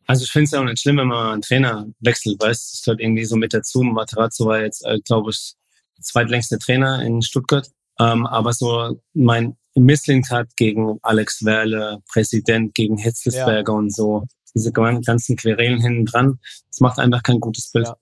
Also 0.07 0.25
ich 0.25 0.31
finde 0.31 0.45
es 0.45 0.51
ja 0.51 0.61
auch 0.61 0.65
nicht 0.65 0.81
schlimm, 0.81 0.99
wenn 0.99 1.09
man 1.09 1.33
einen 1.33 1.43
Trainer 1.43 1.87
wechselt, 2.01 2.41
weißt 2.43 2.63
du, 2.71 2.77
das 2.77 2.83
gehört 2.85 3.01
irgendwie 3.01 3.25
so 3.25 3.37
mit 3.37 3.55
dazu. 3.55 3.83
Materazzo 3.83 4.45
war 4.45 4.61
jetzt, 4.61 4.85
äh, 4.85 5.01
glaube 5.01 5.31
ich, 5.31 5.55
zweitlängste 6.03 6.59
Trainer 6.59 7.03
in 7.03 7.23
Stuttgart. 7.23 7.71
Ähm, 7.99 8.27
aber 8.27 8.53
so 8.53 9.01
mein 9.15 9.57
Misslintat 9.75 10.49
gegen 10.57 10.99
Alex 11.01 11.45
Werle, 11.45 12.01
Präsident 12.13 12.75
gegen 12.75 12.99
Hitzelsberger 12.99 13.73
ja. 13.73 13.79
und 13.79 13.95
so, 13.95 14.27
diese 14.55 14.73
ganzen 14.73 15.37
Querelen 15.37 15.81
hinten 15.81 16.07
dran, 16.07 16.39
das 16.71 16.81
macht 16.81 16.99
einfach 16.99 17.23
kein 17.23 17.41
gutes 17.41 17.71
Bild. 17.71 17.87
Ja. 17.87 17.97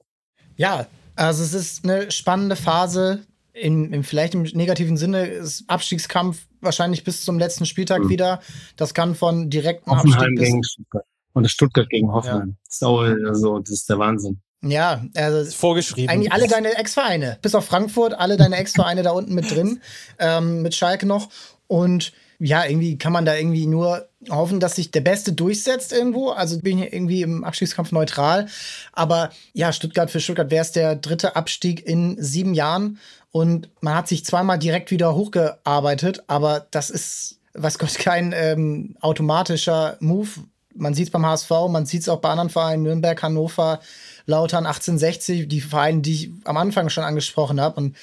ja, 0.57 0.87
also 1.17 1.43
es 1.43 1.55
ist 1.55 1.85
eine 1.85 2.11
spannende 2.11 2.57
Phase, 2.57 3.23
in, 3.53 3.93
in, 3.93 4.03
vielleicht 4.03 4.35
im 4.35 4.43
negativen 4.43 4.97
Sinne 4.97 5.27
ist 5.27 5.65
Abstiegskampf 5.69 6.47
wahrscheinlich 6.61 7.05
bis 7.05 7.25
zum 7.25 7.39
letzten 7.39 7.67
Spieltag 7.67 8.05
mhm. 8.05 8.09
wieder. 8.09 8.41
Das 8.77 8.95
kann 8.95 9.15
von 9.15 9.51
direktem 9.51 9.93
Hoffenheim 9.93 10.21
Abstieg 10.21 10.39
gegen 10.39 10.65
Stuttgart. 10.65 11.05
Und 11.35 11.51
Stuttgart 11.51 11.89
gegen 11.91 12.13
Hoffenheim. 12.13 12.49
Ja. 12.49 12.55
Das, 12.65 12.75
ist 12.75 12.85
auch, 12.85 13.01
also, 13.01 13.59
das 13.59 13.71
ist 13.71 13.89
der 13.89 13.99
Wahnsinn. 13.99 14.41
Ja, 14.65 15.05
also 15.15 15.39
ist 15.39 15.57
vorgeschrieben. 15.57 16.09
Eigentlich 16.09 16.33
alle 16.33 16.47
deine 16.47 16.77
Ex-Vereine, 16.79 17.39
bis 17.43 17.55
auf 17.55 17.65
Frankfurt, 17.65 18.15
alle 18.15 18.37
deine 18.37 18.57
Ex-Vereine 18.57 19.03
da 19.03 19.11
unten 19.11 19.35
mit 19.35 19.51
drin, 19.51 19.81
ähm, 20.19 20.63
mit 20.63 20.75
Schalke 20.75 21.07
noch. 21.07 21.29
Und 21.67 22.13
ja, 22.45 22.65
irgendwie 22.65 22.99
kann 22.99 23.13
man 23.13 23.25
da 23.25 23.37
irgendwie 23.37 23.67
nur 23.69 24.09
hoffen, 24.29 24.59
dass 24.59 24.75
sich 24.75 24.91
der 24.91 25.01
Beste 25.01 25.33
durchsetzt 25.33 25.93
irgendwo. 25.93 26.31
Also 26.31 26.59
bin 26.59 26.79
ich 26.79 26.93
irgendwie 26.93 27.23
im 27.23 27.45
Abstiegskampf 27.45 27.93
neutral. 27.93 28.49
Aber 28.93 29.31
ja, 29.53 29.73
Stuttgart 29.73 30.11
für 30.11 30.19
Stuttgart 30.19 30.51
wäre 30.51 30.63
es 30.63 30.73
der 30.73 30.97
dritte 30.97 31.37
Abstieg 31.37 31.87
in 31.87 32.21
sieben 32.21 32.53
Jahren. 32.55 32.99
Und 33.31 33.69
man 33.81 33.95
hat 33.95 34.09
sich 34.09 34.25
zweimal 34.25 34.59
direkt 34.59 34.91
wieder 34.91 35.15
hochgearbeitet, 35.15 36.25
aber 36.27 36.67
das 36.73 36.91
ist, 36.91 37.39
was 37.55 37.79
Gott, 37.79 37.95
kein 37.95 38.35
ähm, 38.37 38.97
automatischer 39.01 39.97
Move. 40.01 40.29
Man 40.75 40.95
sieht 40.95 41.07
es 41.07 41.13
beim 41.13 41.25
HSV, 41.25 41.51
man 41.69 41.87
sieht 41.87 42.03
es 42.03 42.09
auch 42.09 42.21
bei 42.21 42.31
anderen 42.31 42.51
Vereinen, 42.51 42.83
Nürnberg, 42.83 43.23
Hannover, 43.23 43.81
Lautern 44.27 44.67
1860, 44.67 45.47
die 45.47 45.61
Vereine, 45.61 46.01
die 46.01 46.13
ich 46.13 46.31
am 46.45 46.57
Anfang 46.57 46.89
schon 46.89 47.05
angesprochen 47.05 47.61
habe. 47.61 47.81
Und 47.81 47.97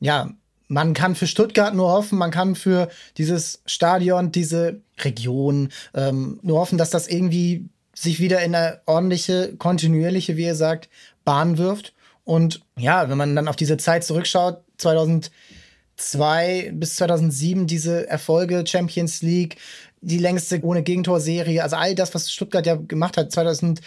ja, 0.00 0.30
man 0.68 0.94
kann 0.94 1.14
für 1.14 1.26
Stuttgart 1.26 1.74
nur 1.74 1.90
hoffen, 1.90 2.18
man 2.18 2.30
kann 2.30 2.54
für 2.54 2.88
dieses 3.18 3.62
Stadion, 3.66 4.32
diese 4.32 4.80
Region 5.00 5.70
ähm, 5.94 6.40
nur 6.42 6.60
hoffen, 6.60 6.78
dass 6.78 6.90
das 6.90 7.08
irgendwie 7.08 7.68
sich 7.94 8.20
wieder 8.20 8.42
in 8.42 8.54
eine 8.54 8.80
ordentliche, 8.86 9.54
kontinuierliche, 9.56 10.36
wie 10.36 10.44
ihr 10.44 10.54
sagt, 10.54 10.88
Bahn 11.24 11.58
wirft. 11.58 11.94
Und 12.24 12.62
ja, 12.76 13.08
wenn 13.08 13.16
man 13.16 13.34
dann 13.36 13.48
auf 13.48 13.56
diese 13.56 13.76
Zeit 13.76 14.04
zurückschaut, 14.04 14.62
2002 14.78 16.72
bis 16.74 16.96
2007 16.96 17.66
diese 17.66 18.08
Erfolge, 18.08 18.64
Champions 18.66 19.22
League, 19.22 19.56
die 20.00 20.18
längste 20.18 20.62
ohne 20.62 20.82
Gegentor-Serie, 20.82 21.62
also 21.62 21.76
all 21.76 21.94
das, 21.94 22.14
was 22.14 22.30
Stuttgart 22.30 22.66
ja 22.66 22.74
gemacht 22.76 23.16
hat, 23.16 23.32
2000 23.32 23.80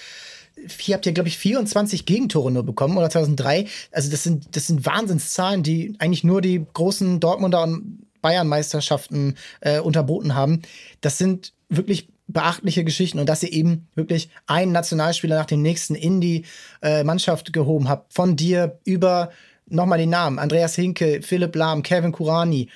vier 0.67 0.95
habt 0.95 1.05
ihr, 1.05 1.11
glaube 1.11 1.29
ich, 1.29 1.37
24 1.37 2.05
Gegentore 2.05 2.51
nur 2.51 2.63
bekommen 2.63 2.97
oder 2.97 3.09
2003. 3.09 3.67
Also 3.91 4.11
das 4.11 4.23
sind, 4.23 4.55
das 4.55 4.67
sind 4.67 4.85
Wahnsinnszahlen, 4.85 5.63
die 5.63 5.95
eigentlich 5.99 6.23
nur 6.23 6.41
die 6.41 6.65
großen 6.73 7.19
Dortmunder 7.19 7.63
und 7.63 8.05
Bayern-Meisterschaften 8.21 9.35
äh, 9.61 9.79
unterboten 9.79 10.35
haben. 10.35 10.61
Das 11.01 11.17
sind 11.17 11.53
wirklich 11.69 12.09
beachtliche 12.27 12.83
Geschichten 12.83 13.19
und 13.19 13.27
dass 13.27 13.43
ihr 13.43 13.51
eben 13.51 13.87
wirklich 13.95 14.29
einen 14.45 14.71
Nationalspieler 14.71 15.37
nach 15.37 15.45
dem 15.45 15.61
nächsten 15.61 15.95
in 15.95 16.21
die 16.21 16.45
äh, 16.81 17.03
Mannschaft 17.03 17.53
gehoben 17.53 17.89
habt. 17.89 18.13
Von 18.13 18.35
dir 18.35 18.79
über 18.85 19.31
nochmal 19.67 19.99
die 19.99 20.05
Namen. 20.05 20.39
Andreas 20.39 20.75
Hinke, 20.75 21.21
Philipp 21.21 21.55
Lahm, 21.55 21.83
Kevin 21.83 22.11
Kurani, 22.11 22.69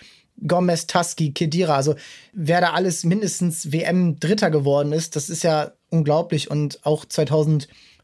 Gomez, 0.46 0.88
Tusky, 0.88 1.32
Kedira. 1.32 1.76
Also 1.76 1.96
wer 2.34 2.62
da 2.62 2.74
alles 2.74 3.04
mindestens 3.04 3.72
WM 3.72 4.20
Dritter 4.20 4.52
geworden 4.52 4.92
ist, 4.94 5.16
das 5.16 5.30
ist 5.30 5.44
ja 5.44 5.74
unglaublich. 5.90 6.50
Und 6.50 6.86
auch 6.86 7.06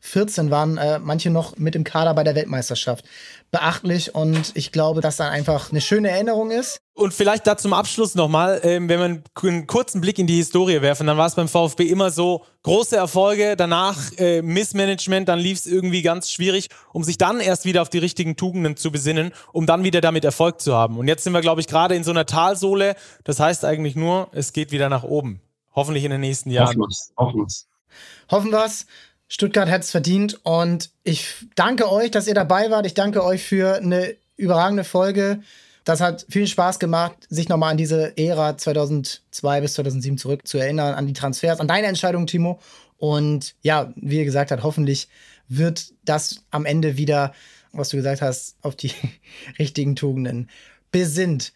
2014 0.02 0.52
waren 0.52 0.78
äh, 0.78 1.00
manche 1.00 1.30
noch 1.30 1.58
mit 1.58 1.76
im 1.76 1.84
Kader 1.84 2.14
bei 2.14 2.24
der 2.24 2.36
Weltmeisterschaft. 2.36 3.06
Beachtlich 3.52 4.16
und 4.16 4.52
ich 4.56 4.72
glaube, 4.72 5.02
dass 5.02 5.18
dann 5.18 5.30
einfach 5.30 5.72
eine 5.72 5.82
schöne 5.82 6.10
Erinnerung 6.10 6.52
ist. 6.52 6.82
Und 6.94 7.14
vielleicht 7.14 7.48
da 7.48 7.58
zum 7.58 7.74
Abschluss 7.74 8.16
nochmal, 8.16 8.62
ähm, 8.64 8.88
wenn 8.90 9.00
wir 9.00 9.50
einen 9.50 9.68
kurzen 9.68 10.02
Blick 10.02 10.20
in 10.20 10.28
die 10.28 10.36
Historie 10.36 10.82
werfen, 10.82 11.08
dann 11.08 11.18
war 11.18 11.28
es 11.28 11.36
beim 11.36 11.48
VfB 11.48 11.88
immer 11.88 12.12
so, 12.12 12.46
große 12.64 12.96
Erfolge, 12.96 13.56
danach 13.56 13.98
äh, 14.18 14.42
Missmanagement, 14.42 15.28
dann 15.28 15.40
lief 15.40 15.60
es 15.60 15.66
irgendwie 15.66 16.02
ganz 16.02 16.32
schwierig, 16.32 16.70
um 16.94 17.04
sich 17.04 17.18
dann 17.18 17.40
erst 17.40 17.66
wieder 17.66 17.82
auf 17.82 17.90
die 17.90 17.98
richtigen 17.98 18.36
Tugenden 18.36 18.78
zu 18.78 18.92
besinnen, 18.92 19.32
um 19.52 19.66
dann 19.66 19.84
wieder 19.84 20.02
damit 20.02 20.26
Erfolg 20.26 20.62
zu 20.62 20.76
haben. 20.76 20.98
Und 20.98 21.08
jetzt 21.08 21.24
sind 21.24 21.34
wir, 21.34 21.42
glaube 21.42 21.62
ich, 21.62 21.68
gerade 21.68 21.96
in 21.96 22.04
so 22.04 22.12
einer 22.12 22.26
Talsohle. 22.26 22.96
Das 23.24 23.40
heißt 23.40 23.66
eigentlich 23.66 23.96
nur, 23.96 24.30
es 24.32 24.54
geht 24.54 24.72
wieder 24.72 24.90
nach 24.90 25.04
oben. 25.04 25.42
Hoffentlich 25.74 26.04
in 26.04 26.12
den 26.12 26.22
nächsten 26.22 26.52
Jahren. 26.52 26.68
Hoffen 26.68 26.80
wir's. 26.80 27.14
Hoffen 27.18 27.40
wir's 27.40 27.70
hoffen 28.30 28.52
wir 28.52 28.66
es. 28.66 28.86
Stuttgart 29.32 29.70
hat 29.70 29.84
es 29.84 29.92
verdient 29.92 30.40
und 30.44 30.90
ich 31.04 31.36
danke 31.54 31.92
euch, 31.92 32.10
dass 32.10 32.28
ihr 32.28 32.34
dabei 32.34 32.72
wart. 32.72 32.88
Ich 32.88 32.96
danke 32.96 33.24
euch 33.24 33.44
für 33.44 33.76
eine 33.76 34.16
überragende 34.38 34.84
Folge. 34.84 35.42
Das 35.86 36.02
hat 36.02 36.26
viel 36.30 36.48
Spaß 36.48 36.80
gemacht, 36.80 37.16
sich 37.30 37.48
nochmal 37.48 37.72
an 37.72 37.78
diese 37.78 38.18
Ära 38.18 38.58
2002 38.58 39.62
bis 39.62 39.76
2007 39.76 40.18
zurück 40.18 40.48
zu 40.48 40.58
erinnern, 40.58 40.96
an 40.96 41.06
die 41.06 41.14
Transfers, 41.14 41.60
an 41.60 41.68
deine 41.68 41.88
Entscheidung, 41.88 42.26
Timo. 42.26 42.60
Und 42.98 43.56
ja, 43.62 43.94
wie 43.96 44.18
ihr 44.18 44.26
gesagt 44.26 44.50
habt, 44.50 44.64
hoffentlich 44.64 45.08
wird 45.48 45.94
das 46.04 46.42
am 46.50 46.66
Ende 46.66 46.98
wieder, 46.98 47.34
was 47.72 47.90
du 47.90 47.98
gesagt 47.98 48.24
hast, 48.24 48.56
auf 48.64 48.76
die 48.76 48.92
richtigen 49.60 49.96
Tugenden 49.96 50.50
besinnt. 50.92 51.54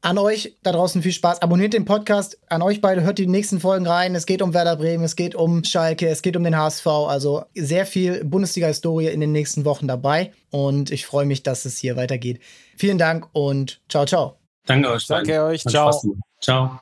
An 0.00 0.16
euch 0.16 0.56
da 0.62 0.70
draußen 0.70 1.02
viel 1.02 1.12
Spaß. 1.12 1.42
Abonniert 1.42 1.72
den 1.72 1.84
Podcast. 1.84 2.38
An 2.48 2.62
euch 2.62 2.80
beide 2.80 3.02
hört 3.02 3.18
die 3.18 3.26
nächsten 3.26 3.58
Folgen 3.58 3.86
rein. 3.86 4.14
Es 4.14 4.26
geht 4.26 4.42
um 4.42 4.54
Werder 4.54 4.76
Bremen, 4.76 5.02
es 5.02 5.16
geht 5.16 5.34
um 5.34 5.64
Schalke, 5.64 6.08
es 6.08 6.22
geht 6.22 6.36
um 6.36 6.44
den 6.44 6.56
HSV. 6.56 6.86
Also 6.86 7.44
sehr 7.54 7.84
viel 7.84 8.24
Bundesliga-Historie 8.24 9.08
in 9.08 9.20
den 9.20 9.32
nächsten 9.32 9.64
Wochen 9.64 9.88
dabei. 9.88 10.32
Und 10.50 10.92
ich 10.92 11.04
freue 11.04 11.26
mich, 11.26 11.42
dass 11.42 11.64
es 11.64 11.78
hier 11.78 11.96
weitergeht. 11.96 12.40
Vielen 12.76 12.98
Dank 12.98 13.28
und 13.32 13.80
ciao, 13.88 14.06
ciao. 14.06 14.38
Danke 14.66 14.90
euch. 14.90 15.06
Danke 15.06 15.42
euch. 15.42 15.64
Ciao. 15.64 16.00
Ciao. 16.40 16.80